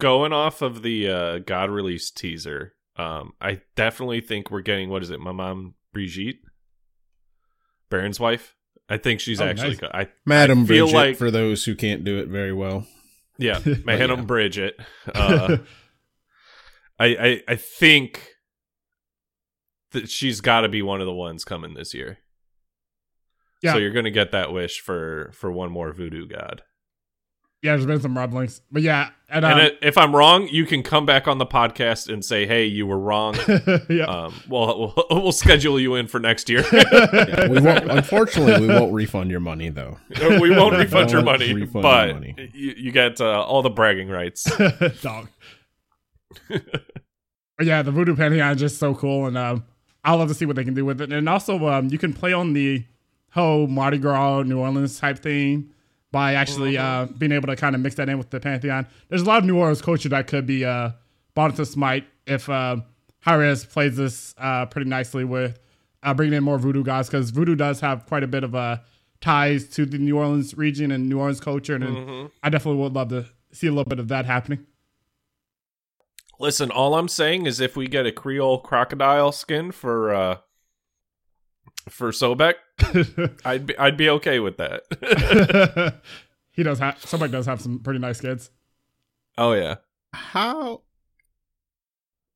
Going 0.00 0.32
off 0.32 0.60
of 0.62 0.82
the 0.82 1.08
uh, 1.08 1.38
God 1.38 1.70
release 1.70 2.10
teaser, 2.10 2.74
um, 2.96 3.32
I 3.40 3.60
definitely 3.76 4.20
think 4.20 4.50
we're 4.50 4.60
getting 4.60 4.88
what 4.90 5.02
is 5.02 5.10
it, 5.10 5.20
Maman 5.20 5.74
Brigitte, 5.92 6.40
Baron's 7.90 8.18
wife. 8.20 8.56
I 8.88 8.98
think 8.98 9.20
she's 9.20 9.40
Oh, 9.40 9.44
actually. 9.46 9.78
nice. 9.80 9.90
I 9.94 10.08
Madam 10.26 10.64
I 10.64 10.66
feel 10.66 10.86
Bridget, 10.86 10.96
like- 10.96 11.16
for 11.16 11.30
those 11.30 11.64
who 11.64 11.74
can't 11.74 12.04
do 12.04 12.18
it 12.18 12.28
very 12.28 12.52
well. 12.52 12.86
Yeah, 13.38 13.60
Madam 13.84 14.20
yeah. 14.20 14.24
Bridget. 14.24 14.80
Uh, 15.14 15.58
I, 16.98 17.06
I 17.06 17.42
I 17.48 17.56
think 17.56 18.28
that 19.90 20.08
she's 20.08 20.40
got 20.40 20.60
to 20.60 20.68
be 20.68 20.82
one 20.82 21.00
of 21.00 21.06
the 21.06 21.12
ones 21.12 21.44
coming 21.44 21.74
this 21.74 21.92
year. 21.92 22.18
Yeah. 23.62 23.72
So 23.72 23.78
you're 23.78 23.90
gonna 23.90 24.10
get 24.10 24.30
that 24.32 24.52
wish 24.52 24.80
for 24.80 25.32
for 25.34 25.50
one 25.50 25.70
more 25.70 25.92
voodoo 25.92 26.26
god. 26.26 26.62
Yeah, 27.64 27.72
there's 27.72 27.86
been 27.86 27.98
some 27.98 28.14
Rob 28.14 28.34
links, 28.34 28.60
but 28.70 28.82
yeah, 28.82 29.08
and, 29.30 29.42
um, 29.42 29.58
and 29.58 29.72
if 29.80 29.96
I'm 29.96 30.14
wrong, 30.14 30.48
you 30.48 30.66
can 30.66 30.82
come 30.82 31.06
back 31.06 31.26
on 31.26 31.38
the 31.38 31.46
podcast 31.46 32.12
and 32.12 32.22
say, 32.22 32.46
"Hey, 32.46 32.66
you 32.66 32.86
were 32.86 32.98
wrong." 32.98 33.34
yeah. 33.88 34.04
um, 34.04 34.34
we'll, 34.50 34.92
we'll 34.94 35.06
we'll 35.22 35.32
schedule 35.32 35.80
you 35.80 35.94
in 35.94 36.06
for 36.06 36.20
next 36.20 36.50
year. 36.50 36.62
Yeah, 36.74 37.48
we 37.48 37.60
won't, 37.60 37.90
unfortunately, 37.90 38.66
we 38.66 38.74
won't 38.74 38.92
refund 38.92 39.30
your 39.30 39.40
money 39.40 39.70
though. 39.70 39.96
we 40.20 40.50
won't 40.50 40.76
refund 40.76 41.10
your 41.10 41.22
money, 41.22 41.54
refund 41.54 41.82
but 41.82 42.06
your 42.06 42.14
money. 42.14 42.50
You, 42.52 42.74
you 42.76 42.92
get 42.92 43.18
uh, 43.20 43.42
all 43.42 43.62
the 43.62 43.70
bragging 43.70 44.08
rights. 44.08 44.44
dog. 45.00 45.28
yeah, 47.60 47.80
the 47.80 47.90
Voodoo 47.90 48.14
Pantheon 48.14 48.52
is 48.52 48.60
just 48.60 48.78
so 48.78 48.94
cool, 48.94 49.26
and 49.26 49.38
um, 49.38 49.64
I 50.04 50.14
love 50.14 50.28
to 50.28 50.34
see 50.34 50.44
what 50.44 50.56
they 50.56 50.64
can 50.64 50.74
do 50.74 50.84
with 50.84 51.00
it. 51.00 51.12
And 51.12 51.28
also, 51.30 51.66
um, 51.68 51.88
you 51.88 51.96
can 51.96 52.12
play 52.12 52.34
on 52.34 52.52
the 52.52 52.84
whole 53.30 53.66
Mardi 53.66 53.98
Gras 53.98 54.42
New 54.42 54.58
Orleans 54.58 54.98
type 54.98 55.18
thing 55.18 55.73
by 56.14 56.34
actually 56.34 56.78
uh, 56.78 57.06
being 57.18 57.32
able 57.32 57.48
to 57.48 57.56
kind 57.56 57.74
of 57.74 57.80
mix 57.80 57.96
that 57.96 58.08
in 58.08 58.16
with 58.18 58.30
the 58.30 58.38
Pantheon. 58.38 58.86
There's 59.08 59.22
a 59.22 59.24
lot 59.24 59.38
of 59.38 59.44
New 59.44 59.58
Orleans 59.58 59.82
culture 59.82 60.08
that 60.10 60.28
could 60.28 60.46
be 60.46 60.64
uh, 60.64 60.90
brought 61.34 61.50
into 61.50 61.66
Smite 61.66 62.04
if 62.28 62.48
uh, 62.48 62.76
Hi-Rez 63.22 63.64
plays 63.66 63.96
this 63.96 64.32
uh, 64.38 64.66
pretty 64.66 64.88
nicely 64.88 65.24
with 65.24 65.58
uh, 66.04 66.14
bringing 66.14 66.34
in 66.34 66.44
more 66.44 66.56
Voodoo 66.56 66.84
guys 66.84 67.08
because 67.08 67.30
Voodoo 67.30 67.56
does 67.56 67.80
have 67.80 68.06
quite 68.06 68.22
a 68.22 68.28
bit 68.28 68.44
of 68.44 68.54
uh, 68.54 68.76
ties 69.20 69.66
to 69.70 69.84
the 69.84 69.98
New 69.98 70.16
Orleans 70.16 70.56
region 70.56 70.92
and 70.92 71.08
New 71.08 71.18
Orleans 71.18 71.40
culture, 71.40 71.74
and 71.74 71.84
Mhm. 71.84 72.30
I 72.44 72.48
definitely 72.48 72.80
would 72.82 72.92
love 72.92 73.08
to 73.08 73.26
see 73.50 73.66
a 73.66 73.70
little 73.70 73.84
bit 73.84 73.98
of 73.98 74.06
that 74.08 74.24
happening. 74.24 74.64
Listen, 76.38 76.70
all 76.70 76.94
I'm 76.94 77.08
saying 77.08 77.46
is 77.46 77.58
if 77.58 77.76
we 77.76 77.86
get 77.88 78.06
a 78.06 78.12
Creole 78.12 78.58
crocodile 78.58 79.32
skin 79.32 79.72
for 79.72 80.14
uh 80.14 80.36
for 81.88 82.10
Sobek, 82.10 82.54
I'd 83.44 83.66
be 83.66 83.76
I'd 83.78 83.96
be 83.96 84.08
okay 84.10 84.40
with 84.40 84.56
that. 84.58 86.00
he 86.52 86.62
does 86.62 86.78
have 86.78 86.98
somebody 87.04 87.32
does 87.32 87.46
have 87.46 87.60
some 87.60 87.80
pretty 87.80 87.98
nice 88.00 88.20
kids. 88.20 88.50
oh 89.38 89.52
yeah. 89.52 89.76
How? 90.12 90.82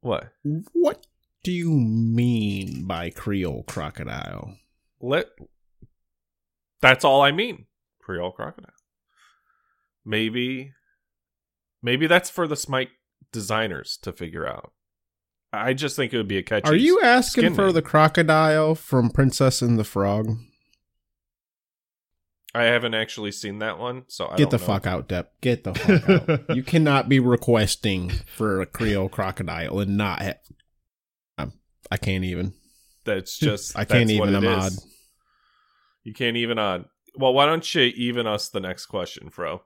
What? 0.01 0.33
What 0.73 1.07
do 1.45 1.53
you 1.53 1.71
mean 1.71 2.85
by 2.87 3.11
Creole 3.11 3.65
crocodile? 3.65 4.57
Let 5.01 5.27
That's 6.81 7.05
all 7.05 7.23
I 7.23 7.31
mean. 7.33 7.67
Creole 8.01 8.33
crocodile. 8.33 8.73
Maybe 10.05 10.73
maybe 11.83 12.07
that's 12.07 12.31
for 12.31 12.47
the 12.47 12.57
Smite 12.57 12.91
designers 13.33 13.99
to 14.03 14.13
figure 14.13 14.47
out. 14.47 14.73
I 15.53 15.73
just 15.73 15.97
think 15.97 16.13
it 16.13 16.19
would 16.19 16.29
be 16.29 16.39
a 16.39 16.43
catchy. 16.43 16.69
Are 16.69 16.75
you 16.75 17.01
asking 17.01 17.43
skin 17.43 17.55
for 17.55 17.67
name. 17.67 17.75
the 17.75 17.83
crocodile 17.83 18.75
from 18.75 19.11
Princess 19.11 19.63
and 19.63 19.79
the 19.79 19.85
Frog? 19.85 20.37
I 22.55 22.65
haven't 22.65 22.95
actually 22.95 23.33
seen 23.33 23.59
that 23.61 23.79
one, 23.79 24.05
so 24.09 24.29
I 24.29 24.37
Get 24.37 24.51
the 24.51 24.59
know. 24.59 24.65
fuck 24.65 24.87
out, 24.87 25.09
Depp. 25.09 25.27
Get 25.41 25.65
the 25.65 25.75
fuck 25.75 26.29
out. 26.29 26.41
You 26.57 26.63
cannot 26.63 27.09
be 27.09 27.21
requesting 27.21 28.11
for 28.27 28.61
a 28.61 28.67
Creole 28.67 29.09
crocodile 29.09 29.79
and 29.81 29.97
not 29.97 30.23
have. 30.23 30.39
I'm, 31.37 31.53
I 31.91 31.99
can't 31.99 32.25
even. 32.25 32.55
That's 33.05 33.39
just 33.41 33.79
I 33.79 33.85
can't 33.85 34.11
even. 34.11 34.35
I'm 34.35 34.47
odd. 34.47 34.73
You 36.05 36.15
can't 36.15 36.37
even 36.37 36.59
on. 36.59 36.87
Well, 37.17 37.35
why 37.35 37.47
don't 37.47 37.75
you 37.75 37.83
even 37.97 38.27
us 38.27 38.49
the 38.49 38.61
next 38.61 38.87
question, 38.87 39.31
Fro? 39.31 39.63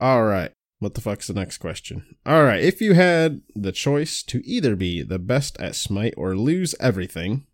All 0.00 0.24
right. 0.24 0.52
What 0.80 0.94
the 0.94 1.00
fuck's 1.00 1.26
the 1.26 1.34
next 1.34 1.58
question? 1.58 2.16
All 2.24 2.44
right. 2.44 2.62
If 2.62 2.80
you 2.80 2.94
had 2.94 3.40
the 3.56 3.72
choice 3.72 4.22
to 4.24 4.46
either 4.46 4.76
be 4.76 5.02
the 5.02 5.18
best 5.18 5.58
at 5.60 5.74
Smite 5.74 6.14
or 6.16 6.36
lose 6.36 6.74
everything, 6.78 7.46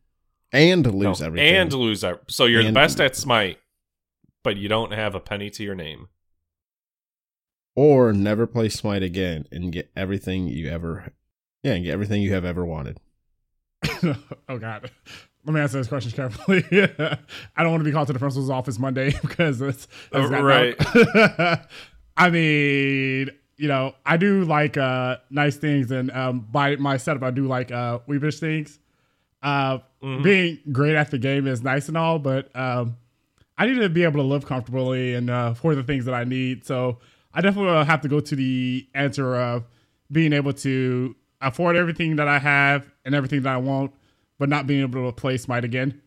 and 0.53 0.85
lose 0.87 1.21
No, 1.21 1.27
everything, 1.27 1.55
and 1.57 1.73
lose. 1.73 2.05
ev- 2.05 2.21
So 2.29 2.45
you're 2.45 2.63
the 2.63 2.71
best 2.73 3.01
at 3.01 3.17
Smite, 3.17 3.59
but 4.43 4.57
you 4.57 4.69
don't 4.69 4.93
have 4.93 5.15
a 5.15 5.21
penny 5.21 5.49
to 5.51 5.63
your 5.65 5.75
name. 5.75 6.09
or 7.77 8.13
never 8.13 8.47
play 8.47 8.69
Smite 8.69 9.03
again 9.03 9.47
and 9.51 9.73
get 9.73 9.91
everything 9.97 10.47
you 10.47 10.69
ever, 10.69 11.13
yeah, 11.65 11.73
and 11.73 11.85
get 11.85 11.93
everything 11.93 12.23
you 12.23 12.33
have 12.33 12.45
ever 12.45 12.65
wanted. 12.65 13.01
oh 14.49 14.59
God. 14.59 14.91
Let 15.47 15.53
me 15.55 15.61
answer 15.61 15.77
this 15.79 15.89
question 15.89 16.13
carefully. 16.13 16.65
I 17.57 17.63
don't 17.63 17.71
want 17.73 17.81
to 17.81 17.85
be 17.85 17.93
called 17.93 18.07
to 18.07 18.13
the 18.15 18.19
principal's 18.19 18.49
office 18.49 18.79
Monday 18.79 19.13
because 19.23 19.61
it's, 19.61 19.89
it's 20.13 20.31
right. 20.31 20.77
I 22.17 22.31
mean, 22.31 23.31
you 23.57 23.69
know, 23.69 23.95
I 24.07 24.17
do 24.17 24.45
like 24.45 24.77
uh 24.77 25.17
nice 25.31 25.57
things, 25.57 25.91
and 25.91 26.11
um 26.11 26.41
by 26.51 26.77
my 26.77 26.97
setup, 26.97 27.23
I 27.23 27.31
do 27.31 27.47
like 27.47 27.71
uh 27.73 27.99
Weebish 28.09 28.39
things. 28.41 28.79
Uh, 29.43 29.79
Mhm. 30.03 30.23
being 30.23 30.59
great 30.73 30.97
at 30.97 31.11
the 31.11 31.19
game 31.19 31.47
is 31.47 31.63
nice 31.63 31.89
and 31.89 31.97
all, 31.99 32.19
but 32.19 32.55
um, 32.57 32.97
I 33.59 33.67
need 33.67 33.75
to 33.79 33.89
be 33.91 34.03
able 34.05 34.21
to 34.21 34.27
live 34.27 34.47
comfortably 34.47 35.15
and 35.15 35.29
uh, 35.31 35.53
for 35.55 35.75
the 35.75 35.83
things 35.83 36.05
that 36.07 36.15
I 36.15 36.25
need. 36.25 36.65
So 36.65 36.99
I 37.35 37.41
definitely 37.43 37.71
will 37.73 37.85
have 37.85 38.01
to 38.03 38.09
go 38.09 38.21
to 38.21 38.35
the 38.37 38.87
answer 38.95 39.35
of 39.37 39.65
being 40.13 40.33
able 40.33 40.53
to 40.55 41.15
afford 41.43 41.77
everything 41.77 42.17
that 42.17 42.27
I 42.29 42.39
have 42.39 42.91
and 43.05 43.15
everything 43.15 43.43
that 43.43 43.53
I 43.55 43.57
want, 43.59 43.93
but 44.39 44.49
not 44.49 44.67
being 44.67 44.81
able 44.81 45.07
to 45.11 45.13
play 45.13 45.37
Smite 45.37 45.65
again. 45.65 46.01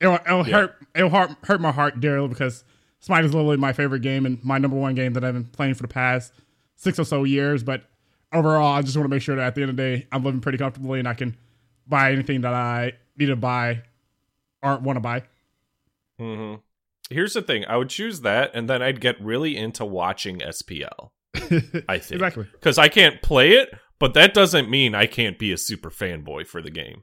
It'll, 0.00 0.14
it'll 0.14 0.46
Yeah. 0.48 0.56
hurt. 0.60 0.76
It'll 0.94 1.10
hurt, 1.10 1.30
hurt 1.44 1.60
my 1.60 1.72
heart 1.72 2.00
dearly 2.00 2.28
because 2.28 2.64
Smite 3.04 3.26
is 3.26 3.34
literally 3.34 3.58
my 3.58 3.74
favorite 3.74 4.00
game 4.00 4.24
and 4.24 4.42
my 4.42 4.56
number 4.56 4.78
one 4.78 4.94
game 4.94 5.12
that 5.12 5.22
I've 5.22 5.34
been 5.34 5.44
playing 5.44 5.74
for 5.74 5.82
the 5.82 5.88
past 5.88 6.32
six 6.76 6.98
or 6.98 7.04
so 7.04 7.24
years. 7.24 7.62
But 7.62 7.82
overall, 8.32 8.72
I 8.72 8.80
just 8.80 8.96
want 8.96 9.04
to 9.04 9.14
make 9.14 9.20
sure 9.20 9.36
that 9.36 9.46
at 9.46 9.54
the 9.54 9.60
end 9.60 9.68
of 9.68 9.76
the 9.76 9.82
day, 9.82 10.06
I'm 10.10 10.24
living 10.24 10.40
pretty 10.40 10.56
comfortably 10.56 11.00
and 11.00 11.06
I 11.06 11.12
can 11.12 11.36
buy 11.86 12.12
anything 12.12 12.40
that 12.40 12.54
I 12.54 12.92
need 13.18 13.26
to 13.26 13.36
buy 13.36 13.82
or 14.62 14.78
want 14.78 14.96
to 14.96 15.00
buy. 15.00 15.22
hmm 16.18 16.54
Here's 17.10 17.34
the 17.34 17.42
thing: 17.42 17.66
I 17.68 17.76
would 17.76 17.90
choose 17.90 18.22
that, 18.22 18.52
and 18.54 18.70
then 18.70 18.80
I'd 18.80 19.02
get 19.02 19.20
really 19.20 19.54
into 19.54 19.84
watching 19.84 20.38
SPL. 20.38 21.10
I 21.86 21.98
think 21.98 22.12
exactly. 22.12 22.46
because 22.52 22.78
I 22.78 22.88
can't 22.88 23.20
play 23.20 23.50
it, 23.50 23.74
but 23.98 24.14
that 24.14 24.32
doesn't 24.32 24.70
mean 24.70 24.94
I 24.94 25.04
can't 25.04 25.38
be 25.38 25.52
a 25.52 25.58
super 25.58 25.90
fanboy 25.90 26.46
for 26.46 26.62
the 26.62 26.70
game. 26.70 27.02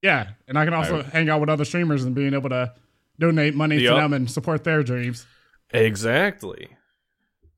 Yeah, 0.00 0.30
and 0.46 0.58
I 0.58 0.64
can 0.64 0.72
also 0.72 1.02
hang 1.02 1.28
out 1.28 1.40
with 1.40 1.50
other 1.50 1.66
streamers 1.66 2.04
and 2.04 2.14
being 2.14 2.32
able 2.32 2.48
to 2.48 2.72
donate 3.18 3.54
money 3.54 3.78
Yup. 3.78 3.94
to 3.96 4.00
them 4.00 4.12
and 4.12 4.30
support 4.30 4.64
their 4.64 4.82
dreams. 4.82 5.26
Exactly. 5.72 6.68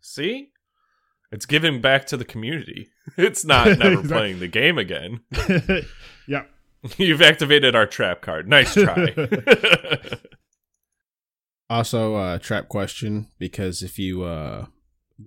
See, 0.01 0.49
it's 1.31 1.47
giving 1.47 1.81
back 1.81 2.07
to 2.07 2.17
the 2.17 2.25
community. 2.25 2.89
It's 3.17 3.45
not 3.45 3.67
never 3.67 3.89
Exactly. 4.01 4.09
playing 4.09 4.39
the 4.39 4.47
game 4.47 4.79
again. 4.79 5.21
yep. 6.29 6.49
You've 6.97 7.21
activated 7.23 7.75
our 7.75 7.85
trap 7.87 8.21
card. 8.21 8.49
Nice 8.49 8.73
try. 8.75 9.13
Also, 11.69 12.15
uh, 12.15 12.39
trap 12.39 12.69
question 12.69 13.29
because 13.39 13.83
if 13.83 13.99
you 13.99 14.23
uh, 14.23 14.67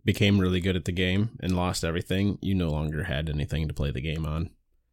became 0.04 0.40
really 0.40 0.60
good 0.60 0.76
at 0.76 0.86
the 0.86 0.92
game 0.92 1.38
and 1.42 1.56
lost 1.56 1.84
everything, 1.84 2.38
you 2.42 2.54
no 2.54 2.70
longer 2.70 3.04
had 3.04 3.30
anything 3.30 3.68
to 3.68 3.74
play 3.74 3.92
the 3.92 4.02
game 4.02 4.26
on. 4.26 4.50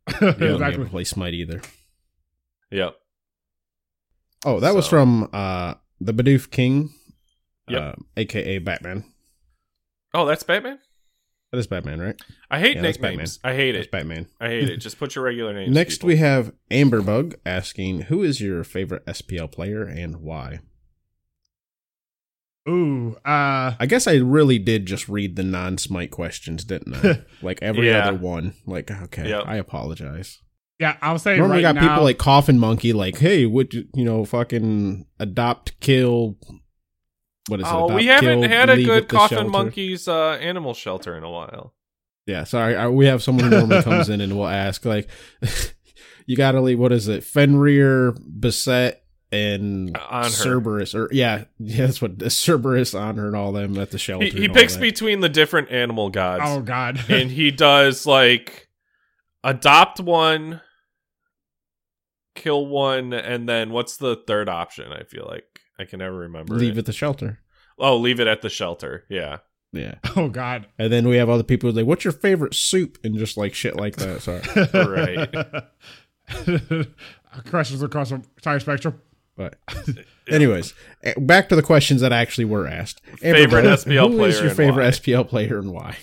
You 0.09 0.17
won't 0.21 0.39
be 0.39 0.45
able 0.47 0.55
exactly. 0.57 0.85
to 0.85 0.91
play 0.91 1.05
Smite 1.05 1.35
either. 1.35 1.61
yep. 2.71 2.97
Oh, 4.45 4.61
that 4.61 4.75
was 4.75 4.87
from 4.87 5.29
uh, 5.33 5.75
the 6.01 6.15
Bidoof 6.15 6.51
King, 6.51 6.91
Yep. 7.69 7.81
uh, 7.83 7.93
aka 8.17 8.59
Batman. 8.59 9.05
Oh, 10.15 10.25
that's 10.27 10.43
Batman. 10.43 10.79
That 11.53 11.59
is 11.59 11.67
Batman, 11.67 12.01
right? 12.01 12.15
I 12.51 12.61
hate 12.61 12.77
Yeah, 12.77 12.83
that's 12.83 12.99
nicknames. 13.01 13.41
I 13.43 13.55
hate 13.55 13.73
That's 13.73 13.87
it. 13.87 13.91
Batman. 13.91 14.27
I 14.41 14.49
hate 14.49 14.69
it. 14.69 14.77
Just 14.81 14.99
put 15.01 15.15
your 15.17 15.25
regular 15.25 15.53
name. 15.53 15.73
Next, 15.73 15.97
people. 15.99 16.09
we 16.09 16.17
have 16.19 16.53
Amberbug 16.71 17.35
asking, 17.45 18.03
"Who 18.03 18.23
is 18.23 18.41
your 18.41 18.63
favorite 18.65 19.05
SPL 19.07 19.51
player 19.51 19.83
and 19.83 20.19
why?" 20.19 20.61
Ooh, 22.69 23.17
uh, 23.25 23.75
I 23.81 23.87
guess 23.89 24.07
I 24.07 24.15
really 24.17 24.59
did 24.59 24.87
just 24.87 25.09
read 25.09 25.35
the 25.37 25.43
non-Smite 25.43 26.11
questions, 26.11 26.63
didn't 26.65 26.95
I? 26.95 27.23
like 27.43 27.59
every 27.63 27.89
Yeah. 27.89 28.07
other 28.07 28.17
one. 28.19 28.55
Like, 28.67 28.91
okay, 28.91 29.29
Yep. 29.31 29.45
I 29.47 29.57
apologize. 29.57 30.41
Yeah, 30.81 30.97
I'll 31.03 31.19
say 31.19 31.37
Normally, 31.37 31.63
right 31.63 31.75
got 31.75 31.75
now, 31.75 31.89
people 31.89 32.05
like 32.05 32.17
Coffin 32.17 32.59
Monkey, 32.59 32.95
like, 32.95 33.19
"Hey, 33.19 33.45
would 33.45 33.75
you, 33.75 33.87
you 33.95 34.03
know, 34.03 34.25
fucking 34.25 35.07
adopt, 35.19 35.79
kill." 35.81 36.39
What 37.49 37.61
is 37.61 37.67
it? 37.67 37.71
Oh, 37.71 37.85
adopt, 37.85 37.95
we 37.95 38.07
haven't 38.07 38.41
kill, 38.41 38.49
had 38.49 38.71
a 38.71 38.83
good 38.83 39.07
Coffin 39.07 39.37
shelter? 39.37 39.51
Monkeys 39.51 40.09
uh, 40.09 40.39
animal 40.41 40.73
shelter 40.73 41.19
in 41.19 41.23
a 41.23 41.31
while. 41.31 41.75
Yeah, 42.27 42.45
sorry. 42.45 42.77
I, 42.77 42.89
we 42.89 43.07
have 43.07 43.23
someone 43.23 43.45
who 43.45 43.59
normally 43.59 43.83
comes 43.83 44.09
in 44.09 44.23
and 44.23 44.37
will 44.37 44.47
ask, 44.47 44.85
like, 44.87 45.11
you 46.27 46.37
got 46.37 46.53
to 46.53 46.63
leave. 46.63 46.79
What 46.79 46.93
is 46.93 47.09
it? 47.09 47.25
Fenrir, 47.25 48.13
Bastet, 48.13 49.01
and 49.33 49.95
Anhur. 49.95 50.31
Cerberus, 50.31 50.95
or 50.95 51.09
yeah, 51.13 51.45
yeah, 51.59 51.87
that's 51.87 52.01
what 52.01 52.19
Cerberus 52.19 52.95
Anhur 52.95 53.27
and 53.27 53.37
all 53.37 53.53
them 53.53 53.79
at 53.79 53.91
the 53.91 53.99
shelter. 53.99 54.25
He, 54.25 54.31
he 54.31 54.49
picks 54.49 54.75
that. 54.75 54.81
between 54.81 55.21
the 55.21 55.29
different 55.29 55.71
animal 55.71 56.09
gods, 56.09 56.43
Oh 56.47 56.61
God, 56.61 57.05
and 57.09 57.31
he 57.31 57.51
does 57.51 58.07
like 58.07 58.69
adopt 59.45 60.01
one, 60.01 60.61
kill 62.41 62.67
one, 62.67 63.13
and 63.13 63.49
then 63.49 63.71
what's 63.71 63.97
the 63.97 64.17
third 64.27 64.49
option? 64.49 64.93
I 64.93 65.05
feel 65.05 65.27
like 65.29 65.61
I 65.79 65.85
can 65.85 65.99
never 66.01 66.17
remember. 66.17 66.55
Leave 66.55 66.77
it. 66.77 66.81
at 66.81 66.87
the 66.87 66.93
shelter. 66.93 67.41
Oh, 67.79 67.97
leave 67.97 68.21
it 68.21 68.27
at 68.27 68.43
the 68.43 68.51
shelter. 68.51 69.05
Yeah. 69.09 69.39
Yeah. 69.73 69.95
Uh, 70.05 70.11
Oh 70.17 70.29
God. 70.29 70.67
And 70.79 70.93
then 70.93 71.07
we 71.09 71.17
have 71.17 71.29
other 71.31 71.43
people 71.45 71.71
who 71.71 71.77
like, 71.77 71.87
what's 71.87 72.05
your 72.05 72.13
favorite 72.13 72.55
soup? 72.55 72.99
And 73.05 73.17
just 73.17 73.37
like 73.37 73.55
shit 73.55 73.77
like 73.77 73.97
that. 73.97 74.21
Sorry. 74.23 74.43
Right. 76.35 76.87
Crushes 77.47 77.83
across 77.83 78.11
the 78.11 78.17
entire 78.37 78.61
spectrum. 78.61 79.01
But 79.37 79.59
anyways, 80.29 80.75
eh, 81.03 81.15
back 81.19 81.49
to 81.49 81.57
the 81.57 81.63
questions 81.63 82.01
that 82.03 82.13
actually 82.13 82.45
were 82.45 82.67
asked. 82.67 83.01
Favorite 83.19 83.63
Bro, 83.63 83.73
SPL 83.75 84.09
who 84.11 84.13
is 84.13 84.17
player 84.17 84.19
Who 84.19 84.25
is 84.25 84.39
your 84.41 84.49
and 84.49 84.57
favorite 84.57 84.85
why? 84.85 84.91
SPL 84.91 85.29
player 85.29 85.59
and 85.59 85.73
why? 85.73 85.97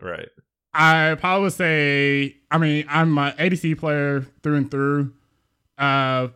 Right. 0.00 0.28
I 0.72 1.16
probably 1.20 1.42
would 1.44 1.52
say, 1.52 2.36
I 2.50 2.58
mean, 2.58 2.86
I'm 2.88 3.18
an 3.18 3.32
ADC 3.32 3.78
player 3.78 4.24
through 4.42 4.56
and 4.56 4.70
through. 4.70 5.12
Uh, 5.80 6.28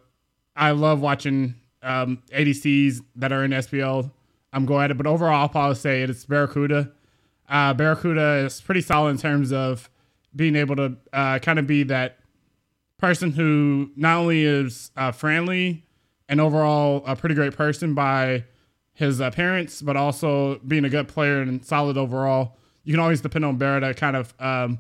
I 0.57 0.71
love 0.71 1.01
watching 1.01 1.55
um, 1.83 2.23
ADCs 2.33 3.05
that 3.17 3.31
are 3.31 3.45
in 3.45 3.51
SPL. 3.51 4.11
I'm 4.53 4.65
going 4.65 4.85
at 4.85 4.91
it, 4.91 4.97
but 4.97 5.07
overall, 5.07 5.43
I'll 5.43 5.49
probably 5.49 5.75
say 5.77 6.03
it's 6.03 6.25
Barracuda. 6.25 6.91
Uh, 7.49 7.75
Barracuda 7.75 8.45
is 8.47 8.61
pretty 8.61 8.81
solid 8.81 9.11
in 9.11 9.19
terms 9.19 9.53
of 9.53 9.91
being 10.35 10.57
able 10.57 10.77
to 10.77 10.97
uh, 11.13 11.39
kind 11.41 11.59
of 11.59 11.67
be 11.67 11.83
that 11.85 12.19
person 12.99 13.33
who 13.33 13.91
not 13.97 14.17
only 14.17 14.45
is 14.45 14.91
uh, 14.97 15.13
friendly 15.13 15.85
and 16.29 16.41
overall 16.41 17.03
a 17.07 17.15
pretty 17.15 17.35
great 17.35 17.55
person 17.55 17.95
by 17.95 18.45
his 18.95 19.21
appearance, 19.21 19.83
but 19.83 19.97
also 19.97 20.59
being 20.61 20.85
a 20.85 20.89
good 20.89 21.09
player 21.09 21.43
and 21.43 21.65
solid 21.65 21.99
overall. 21.99 22.57
You 22.85 22.93
can 22.93 23.01
always 23.01 23.21
depend 23.21 23.45
on 23.45 23.59
Barra 23.59 23.81
to 23.81 23.93
kind 23.93 24.17
of 24.17 24.33
um, 24.39 24.79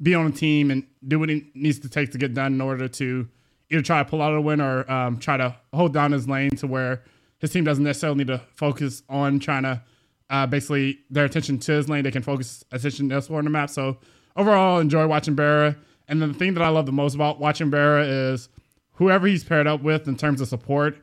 be 0.00 0.14
on 0.14 0.26
a 0.26 0.30
team 0.30 0.70
and 0.70 0.86
do 1.06 1.18
what 1.18 1.30
he 1.30 1.50
needs 1.54 1.80
to 1.80 1.88
take 1.88 2.12
to 2.12 2.18
get 2.18 2.34
done 2.34 2.52
in 2.52 2.60
order 2.60 2.86
to 2.86 3.28
either 3.70 3.82
try 3.82 4.02
to 4.02 4.08
pull 4.08 4.22
out 4.22 4.34
a 4.34 4.40
win 4.40 4.60
or 4.60 4.90
um, 4.90 5.18
try 5.18 5.36
to 5.36 5.56
hold 5.72 5.92
down 5.92 6.12
his 6.12 6.28
lane 6.28 6.50
to 6.50 6.66
where 6.66 7.02
his 7.38 7.50
team 7.50 7.64
doesn't 7.64 7.84
necessarily 7.84 8.18
need 8.18 8.28
to 8.28 8.40
focus 8.54 9.02
on 9.08 9.38
trying 9.38 9.64
to 9.64 9.82
uh, 10.30 10.46
basically 10.46 11.00
their 11.10 11.24
attention 11.24 11.58
to 11.58 11.72
his 11.72 11.88
lane. 11.88 12.04
They 12.04 12.10
can 12.10 12.22
focus 12.22 12.64
attention 12.72 13.12
elsewhere 13.12 13.38
on 13.38 13.44
the 13.44 13.50
map. 13.50 13.70
So 13.70 13.98
overall, 14.36 14.78
enjoy 14.78 15.06
watching 15.06 15.34
Barra. 15.34 15.76
And 16.08 16.20
then 16.20 16.32
the 16.32 16.38
thing 16.38 16.54
that 16.54 16.62
I 16.62 16.68
love 16.68 16.86
the 16.86 16.92
most 16.92 17.14
about 17.14 17.40
watching 17.40 17.70
Barra 17.70 18.04
is 18.04 18.48
whoever 18.92 19.26
he's 19.26 19.44
paired 19.44 19.66
up 19.66 19.82
with 19.82 20.08
in 20.08 20.16
terms 20.16 20.40
of 20.40 20.48
support. 20.48 20.96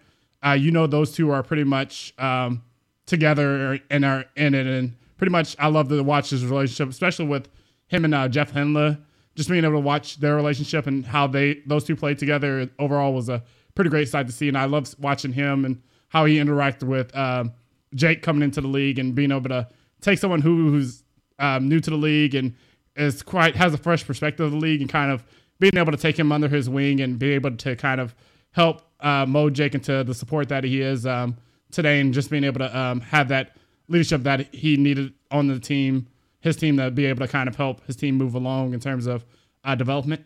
Uh, 0.45 0.51
you 0.53 0.71
know, 0.71 0.87
those 0.87 1.11
two 1.11 1.31
are 1.31 1.43
pretty 1.43 1.63
much 1.63 2.13
um, 2.17 2.63
together 3.05 3.79
and 3.89 4.05
are 4.05 4.25
in 4.35 4.53
it. 4.55 4.65
And 4.65 4.95
pretty 5.17 5.31
much, 5.31 5.55
I 5.59 5.67
love 5.67 5.89
to 5.89 6.01
watch 6.01 6.31
his 6.31 6.45
relationship, 6.45 6.89
especially 6.89 7.25
with 7.25 7.47
him 7.87 8.05
and 8.05 8.15
uh, 8.15 8.27
Jeff 8.27 8.53
Hindla. 8.53 8.99
Just 9.35 9.49
being 9.49 9.63
able 9.63 9.75
to 9.75 9.79
watch 9.79 10.19
their 10.19 10.35
relationship 10.35 10.87
and 10.87 11.05
how 11.05 11.27
they 11.27 11.61
those 11.65 11.83
two 11.83 11.95
played 11.95 12.17
together 12.17 12.69
overall 12.79 13.13
was 13.13 13.29
a 13.29 13.43
pretty 13.75 13.89
great 13.89 14.09
sight 14.09 14.27
to 14.27 14.33
see. 14.33 14.47
And 14.47 14.57
I 14.57 14.65
love 14.65 14.93
watching 14.99 15.33
him 15.33 15.65
and 15.65 15.81
how 16.09 16.25
he 16.25 16.35
interacted 16.35 16.83
with 16.83 17.15
um, 17.15 17.53
Jake 17.95 18.21
coming 18.21 18.43
into 18.43 18.61
the 18.61 18.67
league 18.67 18.99
and 18.99 19.15
being 19.15 19.31
able 19.31 19.49
to 19.49 19.67
take 20.01 20.19
someone 20.19 20.41
who, 20.41 20.71
who's 20.71 21.03
um, 21.39 21.69
new 21.69 21.79
to 21.79 21.89
the 21.89 21.95
league 21.95 22.35
and 22.35 22.55
is 22.95 23.21
quite 23.23 23.55
has 23.55 23.73
a 23.73 23.77
fresh 23.77 24.05
perspective 24.05 24.45
of 24.45 24.51
the 24.51 24.57
league 24.57 24.81
and 24.81 24.89
kind 24.89 25.11
of 25.11 25.23
being 25.59 25.77
able 25.77 25.91
to 25.91 25.97
take 25.97 26.17
him 26.17 26.31
under 26.31 26.47
his 26.47 26.69
wing 26.69 26.99
and 26.99 27.17
be 27.19 27.31
able 27.31 27.55
to 27.55 27.75
kind 27.75 28.01
of 28.01 28.13
help 28.51 28.81
uh, 28.99 29.25
mold 29.25 29.53
Jake 29.53 29.73
into 29.75 30.03
the 30.03 30.13
support 30.13 30.49
that 30.49 30.63
he 30.63 30.81
is 30.81 31.05
um, 31.05 31.37
today 31.71 31.99
and 31.99 32.13
just 32.13 32.29
being 32.29 32.43
able 32.43 32.59
to 32.59 32.77
um, 32.77 32.99
have 33.01 33.29
that 33.29 33.55
leadership 33.87 34.23
that 34.23 34.53
he 34.53 34.77
needed 34.77 35.13
on 35.29 35.47
the 35.47 35.59
team, 35.59 36.07
his 36.41 36.55
team 36.55 36.77
to 36.77 36.91
be 36.91 37.05
able 37.05 37.25
to 37.25 37.31
kind 37.31 37.47
of 37.47 37.55
help 37.55 37.85
his 37.87 37.95
team 37.95 38.15
move 38.17 38.35
along 38.35 38.73
in 38.73 38.79
terms 38.79 39.05
of 39.07 39.25
uh, 39.63 39.75
development. 39.75 40.25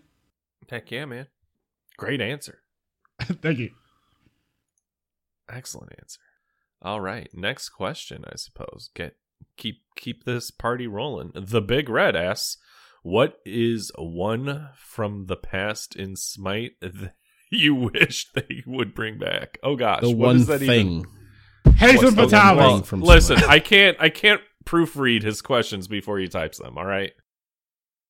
Heck 0.70 0.89
yeah, 0.91 1.05
man. 1.05 1.28
Great 1.97 2.22
answer. 2.22 2.59
Thank 3.22 3.59
you. 3.59 3.72
Excellent 5.49 5.93
answer. 5.99 6.20
All 6.82 6.99
right, 7.01 7.30
next 7.34 7.70
question, 7.70 8.24
I 8.32 8.36
suppose. 8.36 8.89
Get 8.95 9.16
keep 9.57 9.78
keep 9.95 10.24
this 10.24 10.51
party 10.51 10.88
rolling. 10.88 11.32
The 11.36 11.61
Big 11.61 11.89
Red 11.89 12.16
asks, 12.16 12.57
"What 13.03 13.38
is 13.45 13.91
one 13.97 14.70
from 14.78 15.26
the 15.28 15.36
past 15.38 15.95
in 15.95 16.16
Smite 16.16 16.74
that 16.82 17.13
you 17.51 17.76
wish 17.76 18.32
they 18.34 18.63
would 18.66 18.93
bring 18.93 19.18
back?" 19.18 19.57
Oh 19.63 19.76
gosh, 19.76 20.01
The 20.01 20.09
what 20.09 20.28
one 20.28 20.36
is 20.38 20.47
that 20.47 20.61
even- 20.61 21.03
thing. 21.03 21.05
Hasten 21.78 22.03
What's 22.05 22.16
the 22.16 22.22
one 22.22 22.30
Fatalis. 22.30 22.74
thing? 22.76 22.84
from 22.84 23.01
listen, 23.01 23.38
I 23.47 23.59
can't 23.59 23.97
I 23.99 24.09
can't 24.09 24.41
proofread 24.66 25.24
his 25.24 25.41
questions 25.41 25.88
before 25.88 26.18
he 26.20 26.28
types 26.28 26.57
them. 26.57 26.78
All 26.78 26.86
right. 26.86 27.11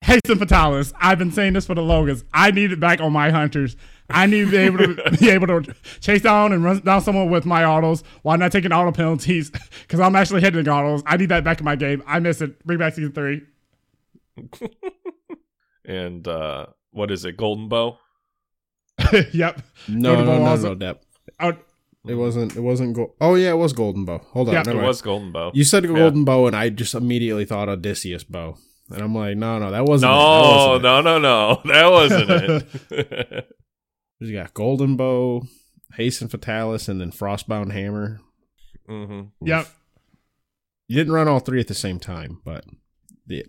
Hasten 0.01 0.37
Fatalis. 0.37 0.93
I've 0.99 1.17
been 1.17 1.31
saying 1.31 1.53
this 1.53 1.65
for 1.65 1.73
the 1.73 1.81
longest. 1.81 2.25
I 2.33 2.51
need 2.51 2.71
it 2.71 2.79
back 2.79 3.01
on 3.01 3.11
my 3.11 3.31
hunters. 3.31 3.75
I 4.09 4.27
need 4.27 4.45
to 4.45 4.51
be 4.51 4.57
able 4.57 4.77
to 4.77 5.11
be 5.19 5.29
able 5.31 5.47
to 5.47 5.73
chase 5.99 6.21
down 6.21 6.53
and 6.53 6.63
run 6.63 6.79
down 6.81 7.01
someone 7.01 7.29
with 7.31 7.45
my 7.45 7.63
autos 7.63 8.03
while 8.21 8.37
not 8.37 8.51
taking 8.51 8.71
auto 8.71 8.91
penalties 8.91 9.49
because 9.81 9.99
I'm 9.99 10.15
actually 10.15 10.41
hitting 10.41 10.63
the 10.63 10.69
autos. 10.71 11.01
I 11.07 11.17
need 11.17 11.29
that 11.29 11.43
back 11.43 11.59
in 11.59 11.65
my 11.65 11.75
game. 11.75 12.03
I 12.05 12.19
miss 12.19 12.39
it. 12.41 12.63
Bring 12.65 12.77
back 12.77 12.93
season 12.93 13.13
three. 13.13 13.41
And 15.87 16.27
uh 16.27 16.67
what 16.91 17.11
is 17.11 17.25
it? 17.25 17.37
Golden 17.37 17.69
Bow. 17.69 17.99
yep. 19.31 19.61
No, 19.87 20.15
Golden 20.15 20.25
no, 20.25 20.25
Bow 20.25 20.37
no, 20.39 20.45
also- 20.45 20.69
no, 20.69 20.75
Dep. 20.75 21.03
Oh, 21.39 21.53
It 22.07 22.15
wasn't. 22.15 22.55
It 22.55 22.61
wasn't. 22.61 22.93
Go- 22.95 23.13
oh 23.21 23.35
yeah, 23.35 23.49
it 23.51 23.57
was 23.57 23.73
Golden 23.73 24.05
Bow. 24.05 24.19
Hold 24.31 24.49
on. 24.49 24.53
Yeah, 24.55 24.61
It 24.61 24.67
mind. 24.67 24.81
was 24.87 25.01
Golden 25.01 25.31
Bow. 25.31 25.51
You 25.53 25.63
said 25.63 25.83
Yeah. 25.85 25.93
Golden 25.93 26.23
Bow, 26.25 26.47
and 26.47 26.55
I 26.55 26.69
just 26.69 26.93
immediately 26.93 27.45
thought 27.45 27.67
Odysseus 27.69 28.23
Bow, 28.23 28.55
and 28.91 29.01
I'm 29.01 29.15
like, 29.15 29.37
no, 29.37 29.59
no, 29.59 29.71
that 29.71 29.85
wasn't. 29.85 30.11
it. 30.11 30.15
That 30.15 30.21
No, 30.21 30.51
wasn't 30.51 30.75
it. 30.75 30.87
no, 30.87 31.01
no, 31.01 31.19
no. 31.19 31.61
That 31.65 31.91
wasn't 31.91 32.29
it. 32.91 33.47
You 34.19 34.33
got 34.33 34.53
Golden 34.53 34.95
Bow, 34.95 35.43
Hasten 35.95 36.29
Fatalis, 36.29 36.87
and 36.87 37.01
then 37.01 37.11
Frostbound 37.11 37.71
Hammer. 37.73 38.21
hmm 38.87 39.23
yep. 39.41 39.67
You 40.87 40.95
didn't 40.95 41.13
run 41.13 41.27
all 41.27 41.39
three 41.39 41.59
at 41.59 41.67
the 41.67 41.73
same 41.73 41.99
time, 41.99 42.39
but 42.45 42.63
the 43.27 43.45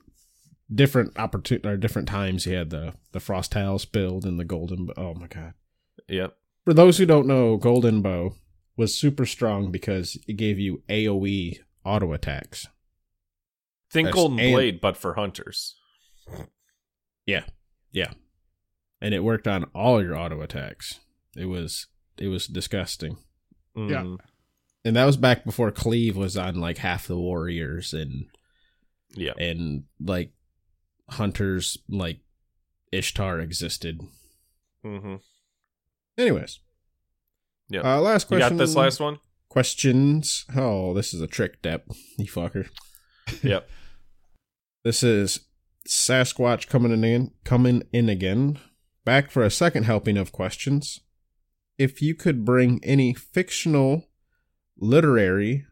different 0.75 1.17
opportunity 1.19 1.69
or 1.69 1.77
different 1.77 2.09
times 2.09 2.47
you 2.47 2.57
had 2.57 2.71
the 2.71 2.95
the 3.13 3.21
Frost 3.21 3.53
Tales 3.53 3.85
build 3.85 4.25
and 4.25 4.41
the 4.41 4.45
Golden. 4.45 4.87
Bow. 4.87 4.95
Oh 4.97 5.15
my 5.15 5.29
god! 5.29 5.53
Yep. 6.09 6.35
For 6.65 6.75
those 6.75 6.99
who 6.99 7.07
don't 7.07 7.29
know, 7.29 7.57
Golden 7.59 8.03
Bow 8.03 8.35
was 8.77 8.95
super 8.99 9.25
strong 9.27 9.71
because 9.71 10.19
it 10.29 10.35
gave 10.35 10.59
you 10.59 10.83
AOE 10.89 11.61
auto 11.85 12.13
attacks. 12.13 12.67
Think 13.91 14.07
That's- 14.07 14.15
Golden 14.15 14.39
and- 14.41 14.53
Blade, 14.55 14.81
but 14.81 14.97
for 14.97 15.15
hunters. 15.15 15.77
Yeah, 17.25 17.45
yeah, 17.93 18.13
and 19.01 19.15
it 19.15 19.25
worked 19.25 19.49
on 19.49 19.65
all 19.75 20.03
your 20.03 20.17
auto 20.17 20.41
attacks. 20.43 21.01
It 21.37 21.47
was 21.47 21.87
it 22.19 22.29
was 22.29 22.47
disgusting, 22.47 23.19
Yeah. 23.77 24.03
Mhm. 24.05 24.19
and 24.85 24.97
that 24.97 25.05
was 25.05 25.17
back 25.17 25.45
before 25.45 25.71
Cleave 25.71 26.17
was 26.17 26.37
on 26.37 26.57
like 26.61 26.79
half 26.79 27.07
the 27.07 27.17
warriors 27.19 27.93
and 27.93 28.27
Yeah. 29.15 29.35
and 29.39 29.85
like 30.01 30.33
hunters 31.11 31.79
like 31.89 32.21
Ishtar 32.93 33.41
existed. 33.41 34.01
Mm-hmm. 34.85 35.17
Anyways, 36.19 36.61
Yeah. 37.69 37.81
Uh, 37.81 38.01
last 38.01 38.31
You 38.31 38.37
question. 38.39 38.57
got 38.57 38.63
this 38.65 38.75
last 38.77 39.01
one? 39.01 39.19
questions. 39.49 40.45
Oh, 40.55 40.93
this 40.95 41.13
is 41.15 41.21
a 41.21 41.27
trick, 41.27 41.63
Dep. 41.63 41.87
You 42.19 42.27
fucker. 42.27 42.69
Yep. 43.43 43.69
This 44.85 45.03
is 45.03 45.41
Sasquatch 45.89 46.69
coming 46.69 47.03
in, 47.03 47.33
coming 47.43 47.83
in 47.93 48.09
again, 48.09 48.61
back 49.05 49.33
for 49.33 49.43
a 49.43 49.51
second 49.51 49.83
helping 49.83 50.17
of 50.17 50.31
questions. 50.31 51.01
If 51.77 52.01
you 52.01 52.15
could 52.15 52.45
bring 52.45 52.79
any 52.85 53.13
fictional, 53.13 54.05
literary, 54.79 55.67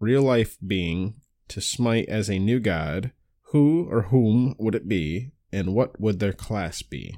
real 0.00 0.20
life 0.22 0.58
being 0.66 1.14
to 1.48 1.62
smite 1.62 2.10
as 2.10 2.28
a 2.28 2.38
new 2.38 2.60
god, 2.60 3.12
who 3.52 3.88
or 3.90 4.02
whom 4.02 4.54
would 4.58 4.74
it 4.74 4.86
be, 4.86 5.30
and 5.50 5.72
what 5.74 5.98
would 5.98 6.20
their 6.20 6.34
class 6.34 6.82
be? 6.82 7.16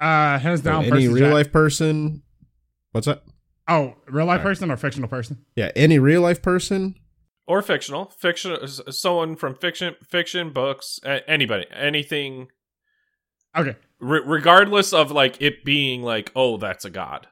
Uh, 0.00 0.38
hands 0.38 0.62
So 0.62 0.70
down. 0.70 0.82
any 0.84 0.90
Percy 0.90 1.08
real 1.08 1.30
life 1.32 1.50
person. 1.50 2.22
What's 2.92 3.08
that? 3.08 3.24
Oh, 3.68 3.96
real 4.08 4.26
life 4.26 4.38
Alright. 4.38 4.42
person 4.44 4.70
or 4.70 4.76
fictional 4.76 5.08
person? 5.08 5.44
Yeah, 5.56 5.70
any 5.74 5.98
real 5.98 6.20
life 6.22 6.40
person. 6.42 6.94
Or 7.48 7.62
fictional. 7.62 8.06
Fiction 8.18 8.56
someone 8.90 9.36
from 9.36 9.54
fiction 9.54 9.94
fiction 10.08 10.52
books, 10.52 10.98
anybody, 11.04 11.66
anything 11.72 12.48
Okay. 13.56 13.76
re- 14.00 14.22
regardless 14.24 14.92
of 14.92 15.10
like 15.10 15.40
it 15.40 15.64
being 15.64 16.02
like, 16.02 16.30
"Oh, 16.36 16.56
that's 16.56 16.84
a 16.84 16.90
god." 16.90 17.26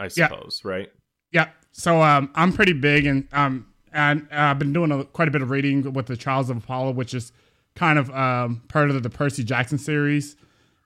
I 0.00 0.04
Yeah. 0.16 0.28
suppose, 0.28 0.60
right? 0.64 0.90
Yeah. 1.30 1.50
So 1.70 2.02
um, 2.02 2.30
I'm 2.34 2.52
pretty 2.52 2.72
big 2.72 3.06
and 3.06 3.28
um, 3.32 3.66
and 3.92 4.26
I've 4.32 4.58
been 4.58 4.72
doing 4.72 4.90
a, 4.90 5.04
quite 5.04 5.28
a 5.28 5.30
bit 5.30 5.42
of 5.42 5.50
reading 5.50 5.92
with 5.92 6.06
the 6.06 6.16
Trials 6.16 6.50
of 6.50 6.56
Apollo, 6.56 6.92
which 6.92 7.14
is 7.14 7.32
kind 7.76 7.98
of 7.98 8.10
um, 8.10 8.62
part 8.68 8.90
of 8.90 9.00
the 9.02 9.10
Percy 9.10 9.44
Jackson 9.44 9.78
series. 9.78 10.34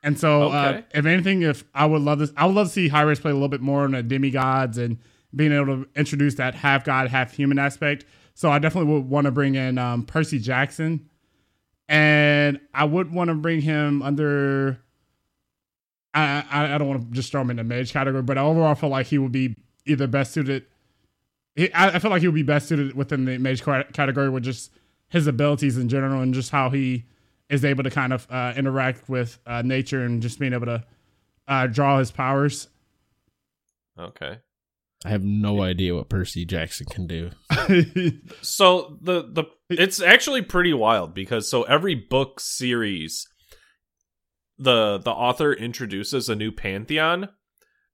And 0.06 0.18
so, 0.18 0.44
uh, 0.50 0.82
if 0.94 1.04
anything, 1.04 1.42
if 1.42 1.64
I 1.74 1.84
would 1.84 2.00
love 2.00 2.20
this, 2.20 2.32
I 2.36 2.46
would 2.46 2.54
love 2.54 2.68
to 2.68 2.72
see 2.72 2.88
Hi-Rez 2.88 3.20
play 3.20 3.32
a 3.32 3.34
little 3.34 3.48
bit 3.48 3.60
more 3.60 3.82
on 3.82 3.90
the 3.90 4.02
demigods 4.02 4.78
and 4.78 4.98
being 5.34 5.52
able 5.52 5.66
to 5.66 5.88
introduce 5.94 6.36
that 6.36 6.54
half 6.54 6.84
god, 6.84 7.08
half 7.08 7.32
human 7.32 7.58
aspect. 7.58 8.04
So 8.34 8.50
I 8.50 8.58
definitely 8.58 8.92
would 8.94 9.10
want 9.10 9.24
to 9.24 9.32
bring 9.32 9.56
in 9.56 9.78
um, 9.78 10.04
Percy 10.04 10.38
Jackson, 10.38 11.10
and 11.88 12.60
I 12.72 12.84
would 12.84 13.12
want 13.12 13.28
to 13.28 13.34
bring 13.34 13.60
him 13.60 14.00
under. 14.00 14.80
I, 16.14 16.44
I 16.50 16.74
I 16.74 16.78
don't 16.78 16.88
want 16.88 17.02
to 17.02 17.14
just 17.14 17.32
throw 17.32 17.42
him 17.42 17.50
in 17.50 17.56
the 17.56 17.64
mage 17.64 17.92
category, 17.92 18.22
but 18.22 18.38
overall, 18.38 18.70
I 18.70 18.74
feel 18.74 18.90
like 18.90 19.08
he 19.08 19.18
would 19.18 19.32
be 19.32 19.56
either 19.86 20.06
best 20.06 20.32
suited 20.32 20.66
he, 21.56 21.72
I, 21.72 21.96
I 21.96 21.98
feel 21.98 22.10
like 22.10 22.20
he 22.20 22.28
would 22.28 22.34
be 22.34 22.42
best 22.42 22.68
suited 22.68 22.94
within 22.94 23.24
the 23.24 23.38
mage 23.38 23.64
category 23.64 24.28
with 24.28 24.44
just 24.44 24.70
his 25.08 25.26
abilities 25.26 25.78
in 25.78 25.88
general 25.88 26.20
and 26.20 26.32
just 26.32 26.50
how 26.50 26.70
he 26.70 27.06
is 27.48 27.64
able 27.64 27.85
to 27.85 27.90
kind 27.90 28.12
of 28.12 28.27
uh, 28.31 28.52
interact 28.56 29.09
with 29.09 29.39
uh, 29.47 29.62
nature 29.62 30.02
and 30.05 30.20
just 30.23 30.39
being 30.39 30.52
able 30.52 30.66
to 30.66 30.85
uh, 31.48 31.66
draw 31.66 31.98
his 31.98 32.10
powers. 32.10 32.68
Okay. 33.98 34.39
I 35.05 35.09
have 35.10 35.23
no 35.24 35.62
idea 35.62 35.94
what 35.94 36.09
Percy 36.09 36.44
Jackson 36.44 36.86
can 36.90 37.06
do. 37.06 37.31
So 38.43 38.98
the 39.02 39.23
the 39.31 39.44
it's 39.70 40.01
actually 40.01 40.43
pretty 40.43 40.73
wild 40.73 41.14
because 41.14 41.48
so 41.51 41.62
every 41.64 41.94
book 41.94 42.40
series 42.40 43.27
the 44.59 44.98
the 44.98 45.10
author 45.10 45.52
introduces 45.52 46.28
a 46.28 46.35
new 46.35 46.51
pantheon 46.51 47.28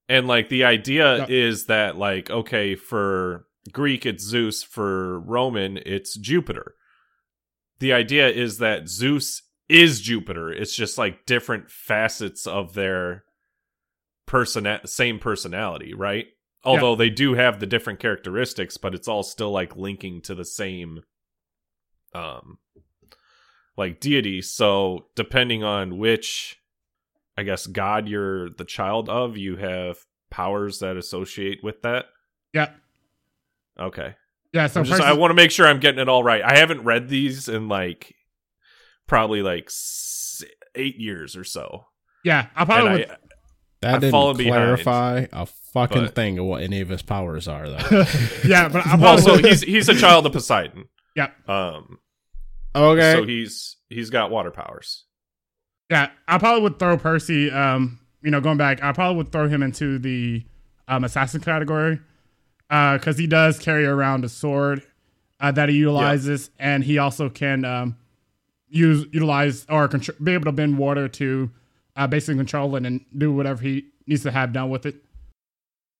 and 0.09 0.29
like 0.29 0.49
the 0.49 0.65
idea 0.65 1.19
Yeah. 1.19 1.27
is 1.29 1.67
that 1.67 1.97
like 1.97 2.31
okay 2.31 2.75
for 2.77 3.47
Greek 3.73 4.07
it's 4.07 4.25
Zeus 4.25 4.63
for 4.63 5.19
Roman 5.21 5.79
it's 5.85 6.17
Jupiter. 6.17 6.75
The 7.83 7.93
idea 7.93 8.29
is 8.29 8.59
that 8.59 8.89
Zeus 8.89 9.43
is 9.69 10.01
Jupiter. 10.01 10.53
It's 10.53 10.73
just 10.73 10.99
like 10.99 11.27
different 11.27 11.69
facets 11.69 12.47
of 12.47 12.75
their 12.75 13.25
person 14.25 14.69
same 14.85 15.19
personality, 15.19 15.93
right? 15.93 16.27
Although 16.63 16.95
they 16.95 17.11
do 17.11 17.35
have 17.35 17.59
the 17.59 17.67
different 17.67 17.99
characteristics, 17.99 18.77
but 18.77 18.95
it's 18.95 19.09
all 19.09 19.25
still 19.25 19.51
like 19.51 19.75
linking 19.75 20.21
to 20.23 20.37
the 20.37 20.45
same 20.45 21.01
um 22.15 22.59
like 23.77 23.99
deity. 23.99 24.43
So 24.43 25.07
depending 25.17 25.65
on 25.65 25.99
which 25.99 26.61
I 27.37 27.43
guess 27.43 27.67
god 27.67 28.07
you're 28.07 28.51
the 28.51 28.65
child 28.65 29.09
of, 29.09 29.37
you 29.37 29.57
have 29.57 29.97
powers 30.31 30.79
that 30.79 30.97
associate 30.97 31.65
with 31.65 31.83
that. 31.83 32.05
yeah, 32.53 32.75
Okay. 33.77 34.15
Yeah. 34.53 34.67
So 34.67 34.81
I'm 34.81 34.87
just, 34.87 35.01
I 35.01 35.13
want 35.15 35.31
to 35.31 35.35
make 35.35 35.51
sure 35.51 35.67
I'm 35.67 35.81
getting 35.81 36.01
it 36.01 36.09
all 36.09 36.23
right. 36.23 36.43
I 36.43 36.59
haven't 36.59 36.85
read 36.85 37.09
these 37.09 37.49
in 37.49 37.69
like 37.69 38.15
probably 39.07 39.43
like 39.43 39.65
s- 39.67 40.43
eight 40.75 40.97
years 40.99 41.37
or 41.37 41.45
so. 41.45 41.87
yeah, 42.25 42.47
I 42.57 42.61
And 42.63 42.69
probably 42.69 42.89
I, 42.91 42.93
would, 42.95 43.17
That 43.83 43.95
I've 43.95 44.01
didn't 44.01 44.13
fallen 44.13 44.37
behind, 44.37 44.55
clarify 44.55 45.27
a 45.33 45.47
fucking 45.47 46.03
but- 46.07 46.15
thing 46.15 46.39
of 46.39 46.47
what 46.47 46.63
any 46.63 46.81
of 46.81 46.89
his 46.89 47.03
powers 47.03 47.49
are, 47.49 47.69
though. 47.69 48.05
yeah, 48.47 48.69
but 48.69 48.87
I 48.87 48.97
well, 48.97 49.17
probably 49.19 49.43
so 49.43 49.49
he's 49.49 49.63
he's 49.63 49.89
a 49.89 49.95
child 49.95 50.25
of 50.27 50.33
Poseidon. 50.33 50.85
yeah, 51.17 51.31
Um, 51.49 51.99
okay. 52.75 53.13
so 53.15 53.25
he's 53.25 53.77
he's 53.89 54.11
got 54.11 54.31
water 54.31 54.51
powers. 54.51 55.05
yeah. 55.91 56.11
I 56.29 56.39
probably 56.39 56.63
would 56.63 56.79
throw 56.79 56.97
Percy. 56.97 57.51
Um, 57.51 57.99
you 58.23 58.31
know, 58.31 58.41
going 58.41 58.57
back, 58.57 58.83
I 58.83 58.93
probably 58.93 59.17
would 59.17 59.33
throw 59.33 59.49
him 59.49 59.63
into 59.63 59.99
the 59.99 60.45
um 60.89 61.05
assassin 61.05 61.41
category, 61.41 62.01
uh, 62.73 62.99
because 62.99 63.17
he 63.19 63.29
does 63.29 63.59
carry 63.61 63.85
around 63.87 64.25
a 64.25 64.29
sword, 64.29 64.83
uh, 65.39 65.53
that 65.53 65.69
he 65.69 65.77
utilizes, 65.77 66.51
and 66.59 66.83
he 66.83 66.99
also 66.99 67.29
can 67.29 67.65
um 67.65 67.97
use 68.69 69.07
utilize 69.13 69.67
or 69.69 69.87
contr- 69.89 70.23
be 70.25 70.33
able 70.33 70.47
to 70.47 70.53
bend 70.53 70.79
water 70.79 71.07
to 71.07 71.51
uh 71.95 72.07
basically 72.07 72.37
control 72.37 72.75
it 72.75 72.87
and 72.87 73.05
do 73.17 73.31
whatever 73.33 73.63
he 73.63 73.85
needs 74.07 74.23
to 74.23 74.31
have 74.31 74.53
done 74.53 74.71
with 74.71 74.87
it. 74.87 74.97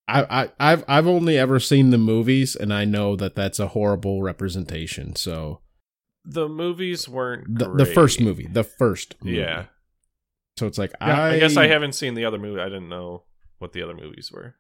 I, 0.09 0.43
I, 0.43 0.73
I've 0.73 0.85
I've 0.89 1.07
only 1.07 1.39
ever 1.39 1.61
seen 1.61 1.91
the 1.91 1.99
movies, 1.99 2.57
and 2.57 2.73
I 2.73 2.85
know 2.85 3.15
that 3.17 3.35
that's 3.37 3.61
a 3.61 3.69
horrible 3.69 4.23
representation. 4.23 5.15
So 5.17 5.61
The 6.25 6.49
movies 6.49 7.09
weren't 7.09 7.59
the, 7.59 7.73
the 7.73 7.87
first 7.87 8.21
movie, 8.21 8.47
the 8.47 8.65
first, 8.65 9.15
movie. 9.23 9.39
Yeah, 9.39 9.67
So 10.59 10.67
it's 10.67 10.79
like 10.79 10.93
Yeah, 11.01 11.23
I, 11.23 11.35
I 11.35 11.39
guess 11.39 11.57
I 11.57 11.67
haven't 11.69 11.93
seen 11.93 12.15
the 12.15 12.25
other 12.25 12.39
movie. 12.39 12.61
I 12.61 12.65
didn't 12.69 12.89
know 12.89 13.25
what 13.59 13.73
the 13.73 13.83
other 13.83 13.95
movies 13.95 14.33
were, 14.33 14.57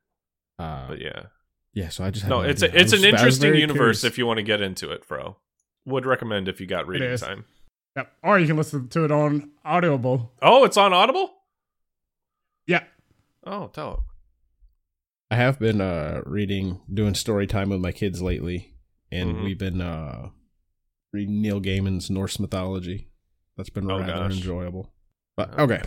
Uh, 0.58 0.88
but 0.88 1.00
yeah. 1.00 1.24
Yeah, 1.74 1.88
so 1.88 2.04
I 2.04 2.10
just 2.10 2.22
have 2.24 2.30
No, 2.30 2.42
no 2.42 2.48
it's 2.48 2.62
idea. 2.62 2.76
a, 2.78 2.80
it's 2.82 2.92
was- 2.92 3.02
an 3.02 3.08
interesting 3.08 3.54
universe 3.54 4.00
curious. 4.00 4.04
if 4.04 4.18
you 4.18 4.26
want 4.26 4.38
to 4.38 4.42
get 4.42 4.60
into 4.60 4.90
it, 4.90 5.06
bro. 5.06 5.36
Would 5.86 6.06
recommend 6.06 6.48
if 6.48 6.60
you 6.60 6.66
got 6.66 6.86
reading 6.86 7.16
time. 7.18 7.44
Yep. 7.96 8.12
Or 8.22 8.38
you 8.38 8.46
can 8.46 8.56
listen 8.56 8.88
to 8.88 9.04
it 9.04 9.10
on 9.10 9.50
Audible. 9.64 10.32
Oh, 10.40 10.64
it's 10.64 10.76
on 10.76 10.92
Audible. 10.92 11.30
Yeah. 12.66 12.84
Oh, 13.44 13.66
tell 13.68 14.04
I 15.30 15.36
have 15.36 15.58
been 15.58 15.80
uh 15.80 16.20
reading, 16.24 16.80
doing 16.92 17.14
story 17.14 17.46
time 17.46 17.70
with 17.70 17.80
my 17.80 17.90
kids 17.92 18.22
lately, 18.22 18.74
and 19.10 19.34
Mhm. 19.36 19.44
we've 19.44 19.58
been 19.58 19.80
uh 19.80 20.28
reading 21.12 21.42
Neil 21.42 21.60
Gaiman's 21.60 22.10
Norse 22.10 22.38
mythology. 22.38 23.08
That's 23.56 23.70
been 23.70 23.90
Oh, 23.90 23.98
rather 23.98 24.12
gosh. 24.12 24.32
enjoyable. 24.36 24.92
But 25.36 25.50
it. 25.54 25.58
okay. 25.60 25.82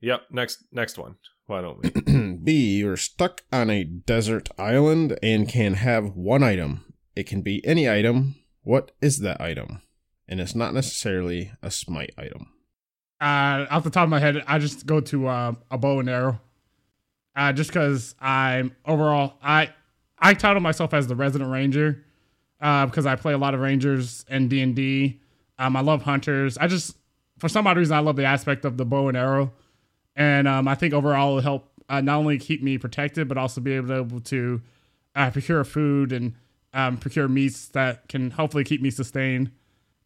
Yep. 0.00 0.22
Next 0.30 0.64
next 0.72 0.96
one. 0.98 1.16
Why 1.50 1.62
don't 1.62 1.82
we? 1.82 2.36
B, 2.44 2.76
you're 2.76 2.96
stuck 2.96 3.42
on 3.52 3.70
a 3.70 3.82
desert 3.82 4.48
island 4.56 5.18
and 5.20 5.48
can 5.48 5.74
have 5.74 6.14
one 6.14 6.44
item. 6.44 6.84
It 7.16 7.26
can 7.26 7.42
be 7.42 7.60
any 7.66 7.90
item. 7.90 8.36
What 8.62 8.92
is 9.00 9.18
that 9.18 9.40
item? 9.40 9.82
And 10.28 10.40
it's 10.40 10.54
not 10.54 10.74
necessarily 10.74 11.50
a 11.60 11.72
smite 11.72 12.14
item. 12.16 12.52
Uh, 13.20 13.66
off 13.68 13.82
the 13.82 13.90
top 13.90 14.04
of 14.04 14.10
my 14.10 14.20
head, 14.20 14.44
I 14.46 14.60
just 14.60 14.86
go 14.86 15.00
to 15.00 15.26
uh, 15.26 15.54
a 15.72 15.76
bow 15.76 15.98
and 15.98 16.08
arrow. 16.08 16.40
Uh, 17.34 17.52
just 17.52 17.70
because 17.70 18.14
I'm 18.20 18.76
overall, 18.86 19.34
I 19.42 19.70
I 20.20 20.34
title 20.34 20.60
myself 20.60 20.94
as 20.94 21.08
the 21.08 21.16
resident 21.16 21.50
ranger, 21.50 22.04
uh, 22.60 22.86
because 22.86 23.06
I 23.06 23.16
play 23.16 23.32
a 23.32 23.38
lot 23.38 23.54
of 23.54 23.60
rangers 23.60 24.24
and 24.28 24.48
D 24.48 24.60
and 24.60 24.76
D. 24.76 25.20
Um, 25.58 25.76
I 25.76 25.80
love 25.80 26.02
hunters. 26.02 26.56
I 26.58 26.68
just 26.68 26.96
for 27.38 27.48
some 27.48 27.66
odd 27.66 27.76
reason 27.76 27.96
I 27.96 28.00
love 28.00 28.14
the 28.14 28.24
aspect 28.24 28.64
of 28.64 28.76
the 28.76 28.84
bow 28.84 29.08
and 29.08 29.16
arrow, 29.16 29.52
and 30.20 30.46
um, 30.46 30.68
I 30.68 30.74
think 30.74 30.92
overall 30.92 31.38
it'll 31.38 31.40
help 31.40 31.72
uh, 31.88 32.02
not 32.02 32.18
only 32.18 32.38
keep 32.38 32.62
me 32.62 32.76
protected 32.76 33.26
but 33.26 33.38
also 33.38 33.60
be 33.60 33.72
able 33.72 34.20
to 34.20 34.60
uh, 35.16 35.30
procure 35.30 35.64
food 35.64 36.12
and 36.12 36.34
um, 36.74 36.98
procure 36.98 37.26
meats 37.26 37.68
that 37.68 38.06
can 38.08 38.30
hopefully 38.30 38.62
keep 38.62 38.82
me 38.82 38.90
sustained 38.90 39.50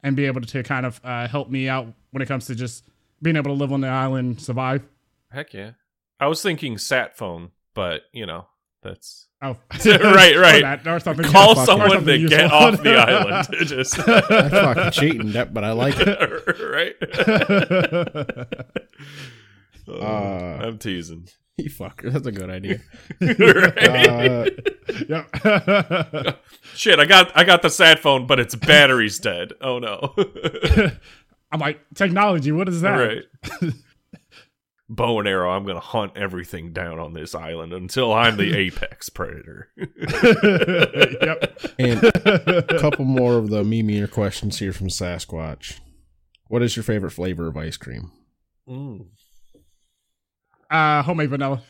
and 0.02 0.14
be 0.16 0.26
able 0.26 0.40
to 0.40 0.62
kind 0.62 0.86
of 0.86 1.00
uh, 1.04 1.26
help 1.26 1.50
me 1.50 1.68
out 1.68 1.88
when 2.12 2.22
it 2.22 2.26
comes 2.26 2.46
to 2.46 2.54
just 2.54 2.84
being 3.20 3.36
able 3.36 3.50
to 3.50 3.58
live 3.58 3.72
on 3.72 3.80
the 3.80 3.88
island, 3.88 4.40
survive. 4.40 4.86
Heck 5.30 5.52
yeah. 5.52 5.72
I 6.20 6.28
was 6.28 6.40
thinking 6.42 6.78
sat 6.78 7.16
phone, 7.16 7.50
but 7.74 8.02
you 8.12 8.24
know 8.24 8.46
that's 8.82 9.26
Oh, 9.42 9.56
Right, 9.84 10.36
right. 10.38 10.64
Or 10.86 10.98
that, 10.98 11.06
or 11.06 11.22
call 11.24 11.56
someone 11.56 12.04
to 12.04 12.28
get 12.28 12.50
off 12.50 12.82
the 12.82 12.96
island. 12.96 13.48
Just 13.66 13.96
That's 13.96 14.28
fucking 14.28 14.90
cheating, 14.92 15.32
but 15.32 15.64
I 15.64 15.72
like 15.72 15.96
it. 15.98 16.96
right. 18.46 18.46
Uh, 19.88 20.58
I'm 20.62 20.78
teasing. 20.78 21.28
You 21.56 21.70
fucker. 21.70 22.12
That's 22.12 22.26
a 22.26 22.32
good 22.32 22.50
idea. 22.50 22.80
right? 23.20 24.50
Uh, 24.88 24.96
yep. 25.08 26.40
Shit, 26.74 26.98
I 26.98 27.04
got 27.04 27.30
I 27.36 27.44
got 27.44 27.62
the 27.62 27.70
sad 27.70 28.00
phone, 28.00 28.26
but 28.26 28.40
its 28.40 28.56
battery's 28.56 29.20
dead. 29.20 29.52
Oh 29.60 29.78
no. 29.78 30.14
I'm 31.52 31.60
like, 31.60 31.78
technology, 31.94 32.50
what 32.50 32.68
is 32.68 32.80
that? 32.80 32.96
right. 32.96 33.72
Bow 34.88 35.20
and 35.20 35.28
arrow, 35.28 35.52
I'm 35.52 35.64
gonna 35.64 35.78
hunt 35.78 36.16
everything 36.16 36.72
down 36.72 36.98
on 36.98 37.12
this 37.12 37.36
island 37.36 37.72
until 37.72 38.12
I'm 38.12 38.36
the 38.36 38.56
apex 38.56 39.08
predator. 39.08 39.68
yep. 39.76 41.56
and 41.78 42.02
a 42.04 42.78
couple 42.80 43.04
more 43.04 43.38
of 43.38 43.50
the 43.50 43.62
memeer 43.62 44.10
questions 44.10 44.58
here 44.58 44.72
from 44.72 44.88
Sasquatch. 44.88 45.78
What 46.48 46.62
is 46.62 46.74
your 46.76 46.82
favorite 46.82 47.12
flavor 47.12 47.46
of 47.46 47.56
ice 47.56 47.76
cream? 47.76 48.10
Mm. 48.68 49.06
Uh, 50.70 51.02
homemade 51.02 51.30
vanilla. 51.30 51.62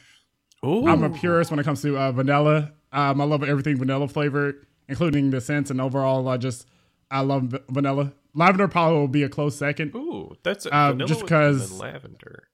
Ooh. 0.65 0.87
I'm 0.89 1.03
a 1.03 1.11
purist 1.11 1.51
when 1.51 1.61
it 1.61 1.65
comes 1.65 1.83
to 1.83 1.97
uh, 1.99 2.13
vanilla. 2.13 2.73
Um, 2.93 3.21
I 3.21 3.25
love 3.25 3.43
everything 3.43 3.77
vanilla 3.77 4.09
flavored, 4.09 4.67
including 4.89 5.31
the 5.31 5.41
scents 5.41 5.71
and 5.71 5.81
overall. 5.81 6.27
I 6.29 6.37
just 6.37 6.67
I 7.11 7.21
love 7.21 7.43
v- 7.45 7.59
vanilla. 7.69 8.13
Lavender 8.35 8.67
probably 8.69 8.99
will 8.99 9.09
be 9.09 9.23
a 9.25 9.29
close 9.29 9.57
second. 9.57 9.95
Ooh, 9.95 10.35
that's 10.43 10.67
a 10.67 10.75
Uh, 10.75 10.91
vanilla 10.93 11.09
just 11.09 11.27
'cause- 11.27 11.73
lavender. 11.81 12.49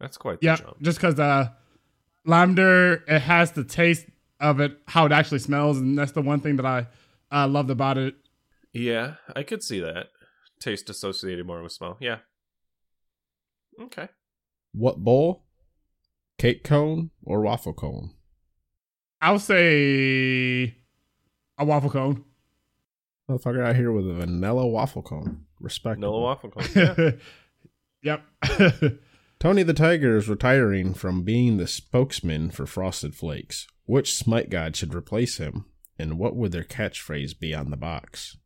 That's 0.00 0.16
quite 0.16 0.40
the 0.40 0.46
Yeah, 0.46 0.56
jump. 0.56 0.80
just 0.82 0.98
because 0.98 1.18
uh, 1.20 1.50
lavender 2.24 3.04
it 3.06 3.20
has 3.20 3.52
the 3.52 3.64
taste 3.64 4.06
of 4.40 4.58
it, 4.60 4.78
how 4.88 5.06
it 5.06 5.12
actually 5.12 5.38
smells, 5.38 5.78
and 5.78 5.96
that's 5.96 6.12
the 6.12 6.22
one 6.22 6.40
thing 6.40 6.56
that 6.56 6.66
I 6.66 6.86
uh, 7.30 7.46
loved 7.46 7.70
about 7.70 7.98
it. 7.98 8.16
Yeah, 8.72 9.14
I 9.36 9.42
could 9.42 9.62
see 9.62 9.78
that. 9.80 10.08
Taste 10.58 10.88
associated 10.90 11.46
more 11.46 11.62
with 11.62 11.72
smell. 11.72 11.98
Yeah. 12.00 12.18
Okay. 13.80 14.08
What 14.72 14.98
bowl? 14.98 15.44
Cake 16.42 16.64
cone 16.64 17.12
or 17.24 17.42
waffle 17.42 17.72
cone? 17.72 18.10
I'll 19.20 19.38
say 19.38 20.74
a 21.56 21.64
waffle 21.64 21.88
cone. 21.88 22.24
Motherfucker 23.30 23.64
out 23.64 23.76
here 23.76 23.92
with 23.92 24.10
a 24.10 24.14
vanilla 24.14 24.66
waffle 24.66 25.02
cone. 25.02 25.44
Respect. 25.60 26.00
Vanilla 26.00 26.20
waffle 26.20 26.50
cone. 26.50 27.20
Yeah. 28.02 28.16
yep. 28.42 28.98
Tony 29.38 29.62
the 29.62 29.72
Tiger 29.72 30.16
is 30.16 30.28
retiring 30.28 30.94
from 30.94 31.22
being 31.22 31.58
the 31.58 31.68
spokesman 31.68 32.50
for 32.50 32.66
Frosted 32.66 33.14
Flakes. 33.14 33.68
Which 33.84 34.12
Smite 34.12 34.50
God 34.50 34.74
should 34.74 34.96
replace 34.96 35.36
him, 35.36 35.66
and 35.96 36.18
what 36.18 36.34
would 36.34 36.50
their 36.50 36.64
catchphrase 36.64 37.38
be 37.38 37.54
on 37.54 37.70
the 37.70 37.76
box? 37.76 38.36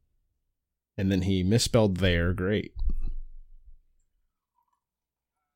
And 0.99 1.11
then 1.11 1.23
he 1.23 1.43
misspelled 1.43 1.97
there. 1.97 2.35
Great. 2.35 2.75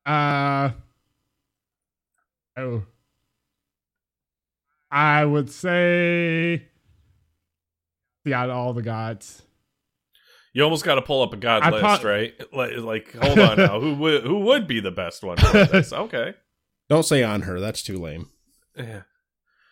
uh. 0.07 0.71
Oh. 2.57 2.83
I 4.91 5.23
would 5.23 5.49
say 5.49 6.63
See 8.25 8.33
out 8.33 8.49
of 8.49 8.55
all 8.55 8.73
the 8.73 8.81
gods. 8.81 9.41
You 10.53 10.63
almost 10.63 10.83
got 10.83 10.95
to 10.95 11.01
pull 11.01 11.23
up 11.23 11.33
a 11.33 11.37
god 11.37 11.63
I 11.63 11.69
list, 11.69 11.81
prob- 11.81 12.03
right? 12.03 12.33
Like, 12.53 12.77
like, 12.77 13.15
hold 13.15 13.39
on 13.39 13.57
now. 13.57 13.79
Who 13.79 13.95
would 13.95 14.23
who 14.23 14.39
would 14.39 14.67
be 14.67 14.79
the 14.81 14.91
best 14.91 15.23
one 15.23 15.37
for 15.37 15.65
this? 15.65 15.93
Okay. 15.93 16.33
Don't 16.89 17.03
say 17.03 17.21
Anhur. 17.21 17.59
That's 17.61 17.81
too 17.81 17.97
lame. 17.97 18.29
Yeah. 18.77 19.03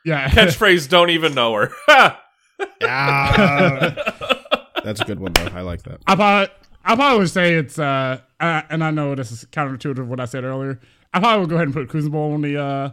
Yeah. 0.06 0.30
Catchphrase: 0.30 0.88
Don't 0.88 1.10
even 1.10 1.34
know 1.36 1.54
her. 1.56 1.72
Ha! 1.88 2.24
Ah, 2.84 4.72
that's 4.84 5.00
a 5.00 5.06
good 5.06 5.20
one 5.20 5.32
though. 5.32 5.48
I 5.54 5.62
like 5.62 5.84
that. 5.84 6.02
I 6.08 6.16
probably, 6.16 6.54
I 6.84 6.96
probably 6.96 7.20
would 7.20 7.30
say 7.30 7.54
it's, 7.56 7.80
uh, 7.80 8.20
uh, 8.40 8.62
and 8.70 8.84
I 8.84 8.92
know 8.92 9.16
this 9.16 9.32
is 9.32 9.46
counterintuitive 9.46 10.06
what 10.06 10.20
I 10.20 10.26
said 10.26 10.44
earlier. 10.44 10.80
I 11.14 11.20
probably 11.20 11.42
would 11.42 11.50
go 11.50 11.56
ahead 11.56 11.68
and 11.68 11.74
put 11.74 11.90
Crucible 11.90 12.34
on 12.34 12.42
the 12.42 12.62
uh, 12.62 12.92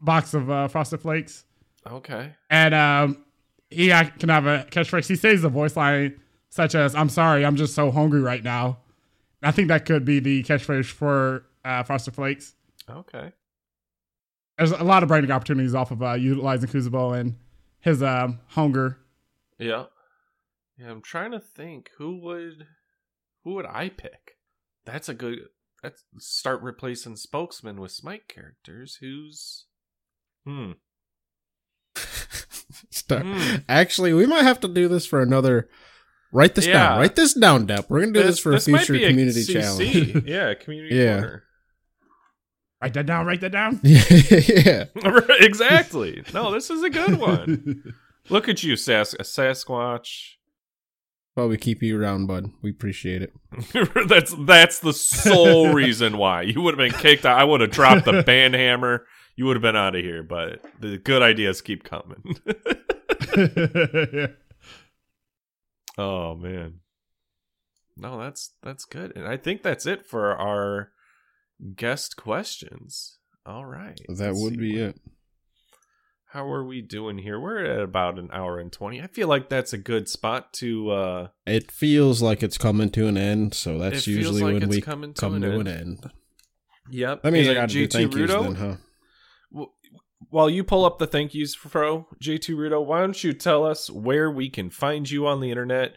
box 0.00 0.34
of 0.34 0.50
uh, 0.50 0.68
Frosted 0.68 1.00
Flakes. 1.00 1.44
okay. 1.86 2.34
And 2.50 2.74
um, 2.74 3.24
he 3.70 3.88
can 3.88 4.28
have 4.28 4.46
a 4.46 4.66
catchphrase. 4.70 5.08
He 5.08 5.16
says 5.16 5.44
a 5.44 5.48
voice 5.48 5.76
line 5.76 6.20
such 6.50 6.74
as, 6.74 6.94
I'm 6.94 7.08
sorry, 7.08 7.44
I'm 7.44 7.56
just 7.56 7.74
so 7.74 7.90
hungry 7.90 8.20
right 8.20 8.42
now. 8.42 8.78
I 9.42 9.52
think 9.52 9.68
that 9.68 9.84
could 9.84 10.04
be 10.04 10.18
the 10.18 10.42
catchphrase 10.42 10.86
for 10.86 11.44
uh, 11.64 11.82
Frosted 11.82 12.14
Flakes. 12.14 12.54
Okay. 12.90 13.32
There's 14.56 14.72
a 14.72 14.82
lot 14.82 15.02
of 15.02 15.08
branding 15.08 15.30
opportunities 15.30 15.74
off 15.74 15.90
of 15.90 16.02
uh, 16.02 16.14
utilizing 16.14 16.68
Crucible 16.68 17.12
and 17.12 17.36
his 17.80 18.02
um, 18.02 18.40
hunger. 18.48 18.98
Yeah. 19.58 19.84
Yeah. 20.76 20.90
I'm 20.90 21.02
trying 21.02 21.30
to 21.32 21.40
think 21.40 21.90
who 21.98 22.18
would 22.22 22.66
who 23.44 23.54
would 23.54 23.66
I 23.66 23.88
pick. 23.88 24.36
That's 24.84 25.08
a 25.08 25.14
good. 25.14 25.40
Let's 25.82 26.04
start 26.18 26.60
replacing 26.62 27.16
spokesman 27.16 27.80
with 27.80 27.92
Smite 27.92 28.26
characters. 28.28 28.98
Who's 29.00 29.66
hmm. 30.44 30.72
Start. 32.90 33.22
Hmm. 33.24 33.56
Actually, 33.68 34.12
we 34.12 34.26
might 34.26 34.42
have 34.42 34.60
to 34.60 34.68
do 34.68 34.88
this 34.88 35.06
for 35.06 35.20
another. 35.22 35.68
Write 36.32 36.54
this 36.54 36.66
Yeah. 36.66 36.72
down. 36.74 36.98
Write 36.98 37.16
this 37.16 37.32
down, 37.32 37.66
Depp. 37.66 37.86
We're 37.88 38.00
gonna 38.00 38.12
do 38.12 38.22
this, 38.22 38.38
for 38.38 38.50
a 38.50 38.54
might 38.54 38.62
future 38.62 38.92
be 38.94 39.06
community 39.06 39.42
CC. 39.42 39.52
challenge. 39.52 40.24
yeah, 40.28 40.54
community 40.54 40.94
Yeah. 40.96 41.20
corner. 41.20 41.44
Write 42.82 42.94
that 42.94 43.06
down, 43.06 43.26
write 43.26 43.40
that 43.40 43.52
down. 43.52 43.80
yeah. 43.82 44.84
exactly. 45.40 46.22
No, 46.32 46.52
this 46.52 46.70
is 46.70 46.82
a 46.84 46.90
good 46.90 47.18
one. 47.18 47.94
Look 48.28 48.48
at 48.48 48.62
you, 48.62 48.76
Sas- 48.76 49.16
Sasquatch. 49.20 50.34
Well, 51.38 51.46
we 51.48 51.56
keep 51.56 51.84
you 51.84 52.00
around, 52.02 52.26
bud. 52.26 52.50
We 52.62 52.70
appreciate 52.70 53.22
it. 53.22 53.32
that's 54.08 54.34
that's 54.40 54.80
the 54.80 54.92
sole 54.92 55.72
reason 55.72 56.18
why 56.18 56.42
you 56.42 56.60
would 56.60 56.76
have 56.76 56.78
been 56.90 57.00
kicked 57.00 57.24
out. 57.24 57.38
I 57.38 57.44
would 57.44 57.60
have 57.60 57.70
dropped 57.70 58.06
the 58.06 58.22
band 58.26 58.54
hammer. 58.54 59.06
You 59.36 59.44
would 59.46 59.54
have 59.54 59.62
been 59.62 59.76
out 59.76 59.94
of 59.94 60.02
here. 60.02 60.24
But 60.24 60.64
the 60.80 60.98
good 60.98 61.22
ideas 61.22 61.60
keep 61.60 61.84
coming. 61.84 62.24
oh 65.96 66.34
man, 66.34 66.80
no, 67.96 68.18
that's 68.20 68.50
that's 68.64 68.84
good, 68.84 69.12
and 69.16 69.28
I 69.28 69.36
think 69.36 69.62
that's 69.62 69.86
it 69.86 70.06
for 70.06 70.36
our 70.36 70.90
guest 71.76 72.16
questions. 72.16 73.18
All 73.46 73.64
right, 73.64 74.00
That 74.08 74.30
let's 74.32 74.40
would 74.42 74.58
be 74.58 74.72
what- 74.82 74.88
it. 74.90 75.00
How 76.32 76.46
are 76.52 76.64
we 76.64 76.82
doing 76.82 77.18
here? 77.18 77.40
We're 77.40 77.64
at 77.64 77.80
about 77.80 78.18
an 78.18 78.28
hour 78.32 78.58
and 78.58 78.70
twenty. 78.70 79.00
I 79.00 79.06
feel 79.06 79.28
like 79.28 79.48
that's 79.48 79.72
a 79.72 79.78
good 79.78 80.08
spot 80.08 80.52
to. 80.54 80.90
uh 80.90 81.28
It 81.46 81.70
feels 81.70 82.20
like 82.20 82.42
it's 82.42 82.58
coming 82.58 82.90
to 82.90 83.06
an 83.06 83.16
end, 83.16 83.54
so 83.54 83.78
that's 83.78 84.06
usually 84.06 84.42
like 84.42 84.60
when 84.60 84.68
we 84.68 84.80
coming 84.80 85.14
to 85.14 85.20
come 85.20 85.34
an 85.34 85.42
to 85.42 85.52
end. 85.52 85.68
an 85.68 85.68
end. 85.68 86.10
Yep. 86.90 87.22
That 87.22 87.32
means 87.32 87.48
I 87.48 87.54
got 87.54 87.68
to 87.70 87.74
do 87.74 87.86
thank 87.86 88.14
yous 88.14 88.30
then, 88.30 88.54
huh? 88.54 88.76
while 90.30 90.50
you 90.50 90.64
pull 90.64 90.84
up 90.84 90.98
the 90.98 91.06
thank 91.06 91.34
yous, 91.34 91.54
Fro, 91.54 92.06
JT 92.22 92.54
Rudo, 92.54 92.84
why 92.84 93.00
don't 93.00 93.22
you 93.22 93.32
tell 93.32 93.64
us 93.64 93.90
where 93.90 94.30
we 94.30 94.50
can 94.50 94.70
find 94.70 95.10
you 95.10 95.26
on 95.26 95.40
the 95.40 95.50
internet? 95.50 95.96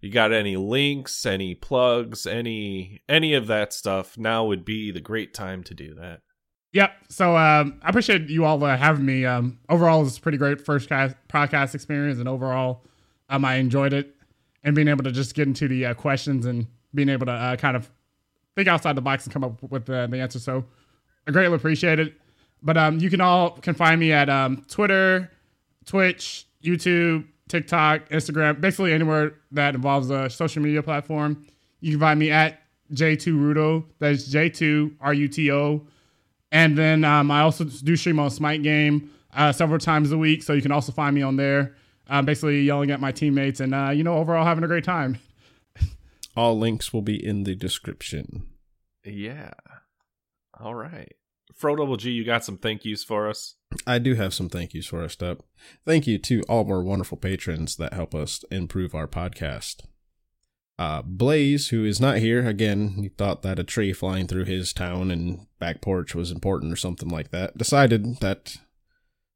You 0.00 0.10
got 0.10 0.32
any 0.32 0.56
links, 0.56 1.24
any 1.24 1.54
plugs, 1.54 2.26
any 2.26 3.02
any 3.08 3.34
of 3.34 3.46
that 3.46 3.72
stuff? 3.72 4.18
Now 4.18 4.44
would 4.44 4.64
be 4.64 4.90
the 4.90 5.00
great 5.00 5.32
time 5.32 5.62
to 5.64 5.74
do 5.74 5.94
that. 5.94 6.20
Yep. 6.72 6.92
So 7.10 7.36
um, 7.36 7.80
I 7.82 7.90
appreciate 7.90 8.28
you 8.28 8.44
all 8.44 8.62
uh, 8.64 8.76
having 8.76 9.04
me. 9.04 9.26
Um, 9.26 9.58
overall, 9.68 10.04
it's 10.06 10.16
a 10.16 10.20
pretty 10.20 10.38
great 10.38 10.64
first 10.64 10.88
cast, 10.88 11.16
podcast 11.28 11.74
experience, 11.74 12.18
and 12.18 12.28
overall, 12.28 12.82
um, 13.28 13.44
I 13.44 13.56
enjoyed 13.56 13.92
it 13.92 14.14
and 14.64 14.74
being 14.74 14.88
able 14.88 15.04
to 15.04 15.12
just 15.12 15.34
get 15.34 15.46
into 15.46 15.68
the 15.68 15.86
uh, 15.86 15.94
questions 15.94 16.46
and 16.46 16.66
being 16.94 17.08
able 17.08 17.26
to 17.26 17.32
uh, 17.32 17.56
kind 17.56 17.76
of 17.76 17.90
think 18.54 18.68
outside 18.68 18.96
the 18.96 19.02
box 19.02 19.24
and 19.24 19.32
come 19.32 19.44
up 19.44 19.62
with 19.70 19.88
uh, 19.90 20.06
the 20.06 20.20
answer. 20.20 20.38
So 20.38 20.64
I 21.26 21.30
greatly 21.30 21.56
appreciate 21.56 21.98
it. 21.98 22.14
But 22.62 22.76
um, 22.76 22.98
you 23.00 23.10
can 23.10 23.20
all 23.20 23.50
can 23.50 23.74
find 23.74 23.98
me 23.98 24.12
at 24.12 24.30
um, 24.30 24.64
Twitter, 24.68 25.30
Twitch, 25.84 26.46
YouTube, 26.62 27.26
TikTok, 27.48 28.08
Instagram, 28.10 28.60
basically 28.60 28.92
anywhere 28.92 29.34
that 29.50 29.74
involves 29.74 30.10
a 30.10 30.30
social 30.30 30.62
media 30.62 30.82
platform. 30.82 31.44
You 31.80 31.90
can 31.92 32.00
find 32.00 32.20
me 32.20 32.30
at 32.30 32.62
JTRudo. 32.92 33.84
That's 33.98 34.28
J2 34.28 34.94
R 35.00 35.12
U 35.12 35.28
T 35.28 35.50
O. 35.50 35.86
And 36.52 36.76
then 36.76 37.02
um, 37.02 37.30
I 37.30 37.40
also 37.40 37.64
do 37.64 37.96
stream 37.96 38.20
on 38.20 38.30
Smite 38.30 38.62
Game 38.62 39.10
uh, 39.34 39.50
several 39.52 39.78
times 39.78 40.12
a 40.12 40.18
week, 40.18 40.42
so 40.42 40.52
you 40.52 40.62
can 40.62 40.70
also 40.70 40.92
find 40.92 41.14
me 41.14 41.22
on 41.22 41.36
there, 41.36 41.74
uh, 42.08 42.20
basically 42.20 42.60
yelling 42.60 42.90
at 42.90 43.00
my 43.00 43.10
teammates 43.10 43.58
and 43.58 43.74
uh, 43.74 43.88
you 43.88 44.04
know 44.04 44.14
overall 44.14 44.44
having 44.44 44.62
a 44.62 44.68
great 44.68 44.84
time. 44.84 45.18
All 46.36 46.56
links 46.58 46.92
will 46.92 47.02
be 47.02 47.24
in 47.24 47.44
the 47.44 47.56
description. 47.56 48.46
Yeah. 49.02 49.52
All 50.60 50.74
right. 50.74 51.14
Fro 51.54 51.76
Double 51.76 51.96
G, 51.96 52.10
you 52.10 52.24
got 52.24 52.44
some 52.44 52.58
thank 52.58 52.84
yous 52.84 53.02
for 53.02 53.28
us. 53.28 53.54
I 53.86 53.98
do 53.98 54.14
have 54.14 54.34
some 54.34 54.48
thank 54.48 54.74
yous 54.74 54.86
for 54.86 55.02
us, 55.02 55.14
Step. 55.14 55.42
Thank 55.86 56.06
you 56.06 56.18
to 56.18 56.42
all 56.48 56.60
of 56.60 56.70
our 56.70 56.82
wonderful 56.82 57.16
patrons 57.16 57.76
that 57.76 57.94
help 57.94 58.14
us 58.14 58.44
improve 58.50 58.94
our 58.94 59.06
podcast. 59.06 59.84
Uh, 60.78 61.02
Blaze, 61.02 61.68
who 61.68 61.84
is 61.84 62.00
not 62.00 62.18
here 62.18 62.46
again, 62.46 62.94
he 63.00 63.08
thought 63.08 63.42
that 63.42 63.58
a 63.58 63.64
tree 63.64 63.92
flying 63.92 64.26
through 64.26 64.46
his 64.46 64.72
town 64.72 65.10
and 65.10 65.46
back 65.58 65.80
porch 65.80 66.14
was 66.14 66.30
important 66.30 66.72
or 66.72 66.76
something 66.76 67.08
like 67.08 67.30
that. 67.30 67.56
Decided 67.56 68.18
that 68.20 68.56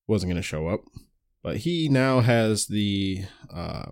wasn't 0.07 0.31
going 0.31 0.37
to 0.37 0.43
show 0.43 0.69
up, 0.69 0.81
but 1.43 1.59
he 1.59 1.89
now 1.89 2.21
has 2.21 2.67
the 2.67 3.25
uh, 3.53 3.87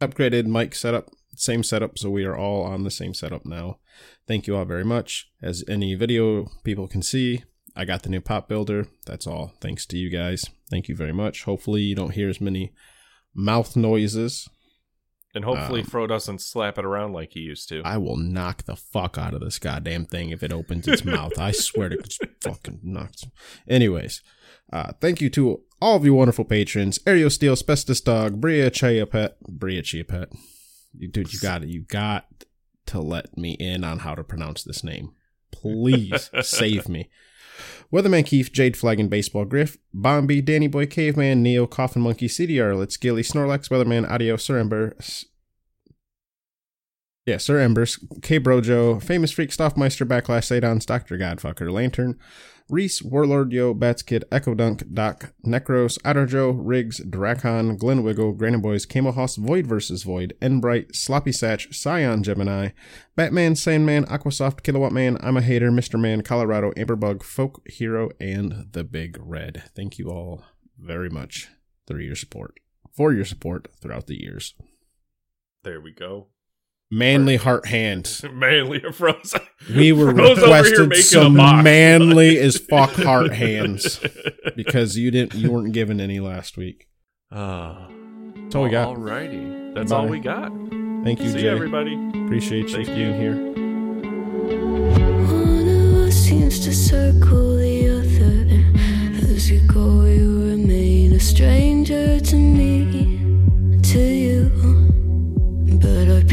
upgraded 0.00 0.46
mic 0.46 0.74
setup, 0.74 1.10
same 1.36 1.62
setup, 1.62 1.98
so 1.98 2.10
we 2.10 2.24
are 2.24 2.36
all 2.36 2.62
on 2.62 2.82
the 2.82 2.90
same 2.90 3.14
setup 3.14 3.44
now. 3.44 3.78
Thank 4.26 4.46
you 4.46 4.56
all 4.56 4.64
very 4.64 4.84
much. 4.84 5.30
As 5.42 5.62
any 5.68 5.94
video 5.94 6.48
people 6.64 6.88
can 6.88 7.02
see, 7.02 7.44
I 7.76 7.84
got 7.84 8.02
the 8.02 8.08
new 8.08 8.20
pop 8.20 8.48
builder. 8.48 8.88
That's 9.06 9.26
all. 9.26 9.52
Thanks 9.60 9.86
to 9.86 9.96
you 9.96 10.10
guys. 10.10 10.46
Thank 10.70 10.88
you 10.88 10.96
very 10.96 11.12
much. 11.12 11.44
Hopefully, 11.44 11.82
you 11.82 11.94
don't 11.94 12.14
hear 12.14 12.28
as 12.28 12.40
many 12.40 12.72
mouth 13.34 13.76
noises. 13.76 14.48
And 15.34 15.44
hopefully 15.44 15.80
Um, 15.80 15.86
Fro 15.86 16.06
doesn't 16.06 16.40
slap 16.40 16.78
it 16.78 16.84
around 16.84 17.12
like 17.12 17.32
he 17.32 17.40
used 17.40 17.68
to. 17.68 17.82
I 17.84 17.98
will 17.98 18.16
knock 18.16 18.64
the 18.64 18.76
fuck 18.76 19.18
out 19.18 19.34
of 19.34 19.40
this 19.40 19.58
goddamn 19.58 20.06
thing 20.06 20.30
if 20.30 20.42
it 20.42 20.52
opens 20.52 20.88
its 20.88 21.04
mouth. 21.04 21.38
I 21.38 21.52
swear 21.52 21.90
to 21.90 21.98
fucking 22.40 22.80
knock. 22.82 23.12
Anyways, 23.68 24.22
uh, 24.72 24.92
thank 25.00 25.20
you 25.20 25.28
to 25.30 25.62
all 25.82 25.96
of 25.96 26.04
you 26.04 26.14
wonderful 26.14 26.44
patrons: 26.46 26.98
Ariel 27.06 27.30
Steel, 27.30 27.56
Spestus 27.56 28.02
Dog, 28.02 28.40
Bria 28.40 28.70
Chiapet, 28.70 29.38
Bria 29.46 29.82
Chiapet. 29.82 30.32
You 30.96 31.08
dude, 31.08 31.32
you 31.32 31.38
got 31.40 31.62
it. 31.62 31.68
You 31.68 31.82
got 31.82 32.26
to 32.86 33.00
let 33.00 33.36
me 33.36 33.52
in 33.52 33.84
on 33.84 33.98
how 34.00 34.14
to 34.14 34.24
pronounce 34.24 34.64
this 34.64 34.82
name. 34.82 35.12
Please 35.52 36.30
save 36.42 36.88
me. 36.88 37.10
Weatherman 37.92 38.26
Keith, 38.26 38.52
Jade 38.52 38.76
Flagon, 38.76 39.08
Baseball 39.08 39.46
Griff, 39.46 39.78
Bombi, 39.94 40.42
Danny 40.42 40.66
Boy, 40.66 40.86
Caveman, 40.86 41.42
Neo, 41.42 41.66
Coffin 41.66 42.02
Monkey, 42.02 42.28
CDR, 42.28 42.76
Let's 42.76 42.96
Gilly, 42.96 43.22
Snorlax, 43.22 43.70
Weatherman, 43.70 44.08
Audio, 44.10 44.36
Sir 44.36 44.58
Ember, 44.58 44.94
yeah, 47.24 47.38
Sir 47.38 47.58
Embers, 47.58 47.98
K 48.22 48.38
Brojo, 48.40 49.02
Famous 49.02 49.30
Freak, 49.30 49.50
Stoffmeister, 49.50 50.06
Backlash, 50.06 50.46
Sadons, 50.48 50.86
Dr. 50.86 51.18
Godfucker, 51.18 51.70
Lantern, 51.70 52.18
Reese, 52.70 53.02
Warlord 53.02 53.52
Yo, 53.52 53.72
Bats 53.72 54.02
Kid, 54.02 54.24
Echo 54.30 54.54
Dunk, 54.54 54.92
Doc, 54.92 55.32
Necros, 55.44 55.98
Adderjo, 56.02 56.54
Riggs, 56.58 57.00
Dracon, 57.00 57.78
Glen 57.78 58.02
Wiggle, 58.02 58.32
Granny 58.32 58.58
Boys, 58.58 58.84
Camo 58.84 59.12
Hoss, 59.12 59.36
Void 59.36 59.66
vs. 59.66 60.02
Void, 60.02 60.34
Enbright, 60.42 60.94
Sloppy 60.94 61.30
Satch, 61.30 61.74
Scion 61.74 62.22
Gemini, 62.22 62.70
Batman, 63.16 63.56
Sandman, 63.56 64.04
Aquasoft, 64.04 64.62
Kilowatt 64.62 64.92
Man, 64.92 65.16
I'm 65.20 65.38
a 65.38 65.40
Hater, 65.40 65.70
Mr. 65.70 65.98
Man, 65.98 66.22
Colorado, 66.22 66.72
Amberbug, 66.72 67.22
Folk 67.22 67.62
Hero, 67.66 68.10
and 68.20 68.66
The 68.72 68.84
Big 68.84 69.16
Red. 69.18 69.62
Thank 69.74 69.98
you 69.98 70.10
all 70.10 70.44
very 70.78 71.08
much 71.08 71.48
for 71.86 71.98
your 71.98 72.16
support, 72.16 72.60
for 72.92 73.14
your 73.14 73.24
support 73.24 73.68
throughout 73.80 74.06
the 74.08 74.20
years. 74.20 74.54
there 75.64 75.80
we 75.80 75.92
go. 75.92 76.28
Manly 76.90 77.36
heart 77.36 77.66
hands. 77.66 78.24
Manly 78.32 78.80
frozen. 78.92 79.40
We 79.74 79.92
were 79.92 80.14
Fro's 80.14 80.38
over 80.38 80.40
here 80.40 80.54
requested 80.54 80.88
making 80.88 81.02
some 81.04 81.34
box. 81.36 81.64
manly 81.64 82.38
as 82.38 82.56
fuck 82.56 82.92
heart 82.92 83.32
hands 83.34 84.00
because 84.56 84.96
you 84.96 85.10
didn't 85.10 85.34
you 85.34 85.50
weren't 85.52 85.72
given 85.72 86.00
any 86.00 86.18
last 86.20 86.56
week. 86.56 86.88
Ah. 87.30 87.88
That's 88.36 88.54
all 88.54 88.62
we 88.64 88.70
got. 88.70 88.96
Alrighty. 88.96 89.74
That's 89.74 89.92
all 89.92 90.06
we 90.06 90.20
got. 90.20 90.50
Thank 91.04 91.20
you, 91.20 91.30
See 91.30 91.40
Jay. 91.40 91.48
everybody. 91.48 91.94
Appreciate 92.24 92.70
you 92.70 92.86
being 92.86 93.20
here. 93.20 93.34
One 95.26 95.68
of 95.68 96.08
us 96.08 96.14
seems 96.14 96.58
to 96.64 96.74
circle 96.74 97.56
the 97.56 97.88
other. 97.98 99.32
As 99.34 99.50
you 99.50 99.60
go, 99.66 100.04
you 100.06 100.48
remain 100.50 101.12
a 101.12 101.20
stranger 101.20 102.18
to 102.18 102.36
me. 102.36 103.07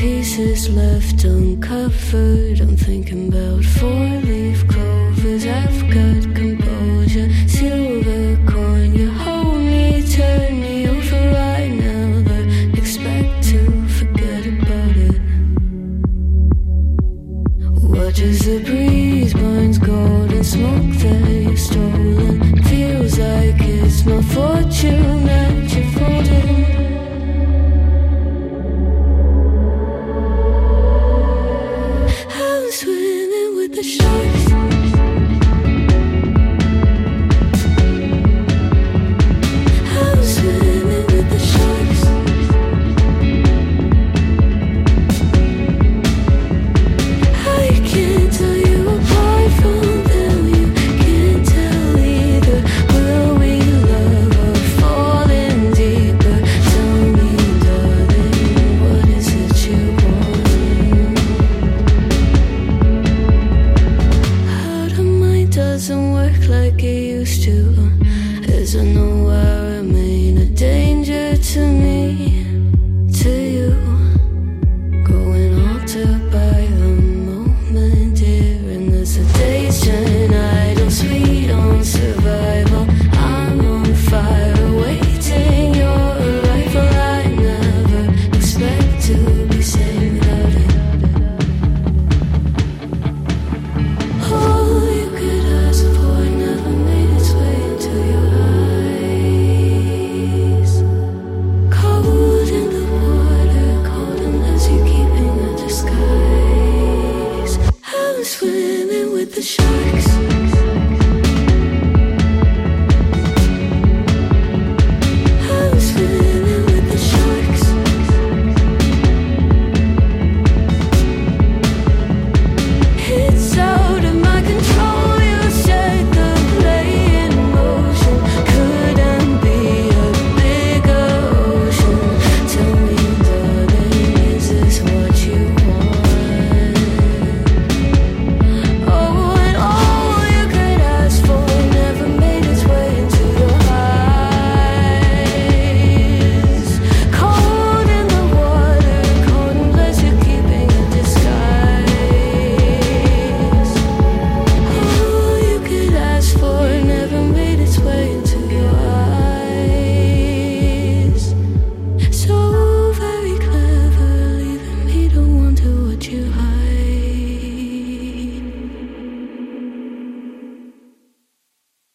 pieces 0.06 0.70
left 0.70 1.24
uncovered. 1.24 2.60
I'm 2.60 2.78
thinking 2.78 3.30
about 3.30 3.64
four 3.78 4.08
leaf 4.30 4.68
clovers. 4.68 5.48
I've 5.48 5.82
got 5.96 6.24
composure, 6.42 7.30
silver 7.48 8.38
coin. 8.46 8.94
You 8.94 9.10
hold 9.10 9.62
me, 9.74 10.04
turn 10.18 10.62
me 10.62 10.88
over 10.88 11.24
I 11.58 11.70
never 11.70 12.40
expect 12.80 13.32
to 13.52 13.62
forget 13.98 14.44
about 14.56 14.96
it. 15.10 15.22
Watch 17.94 18.20
as 18.20 18.40
the 18.46 18.60
breeze 18.64 19.34
burns 19.34 19.80
golden 19.80 20.44
smoke 20.44 20.94
that 21.04 21.28
you've 21.48 21.60
stolen. 21.60 22.64
Feels 22.70 23.18
like 23.18 23.60
it's 23.60 24.06
my 24.06 24.22
fault. 24.22 24.55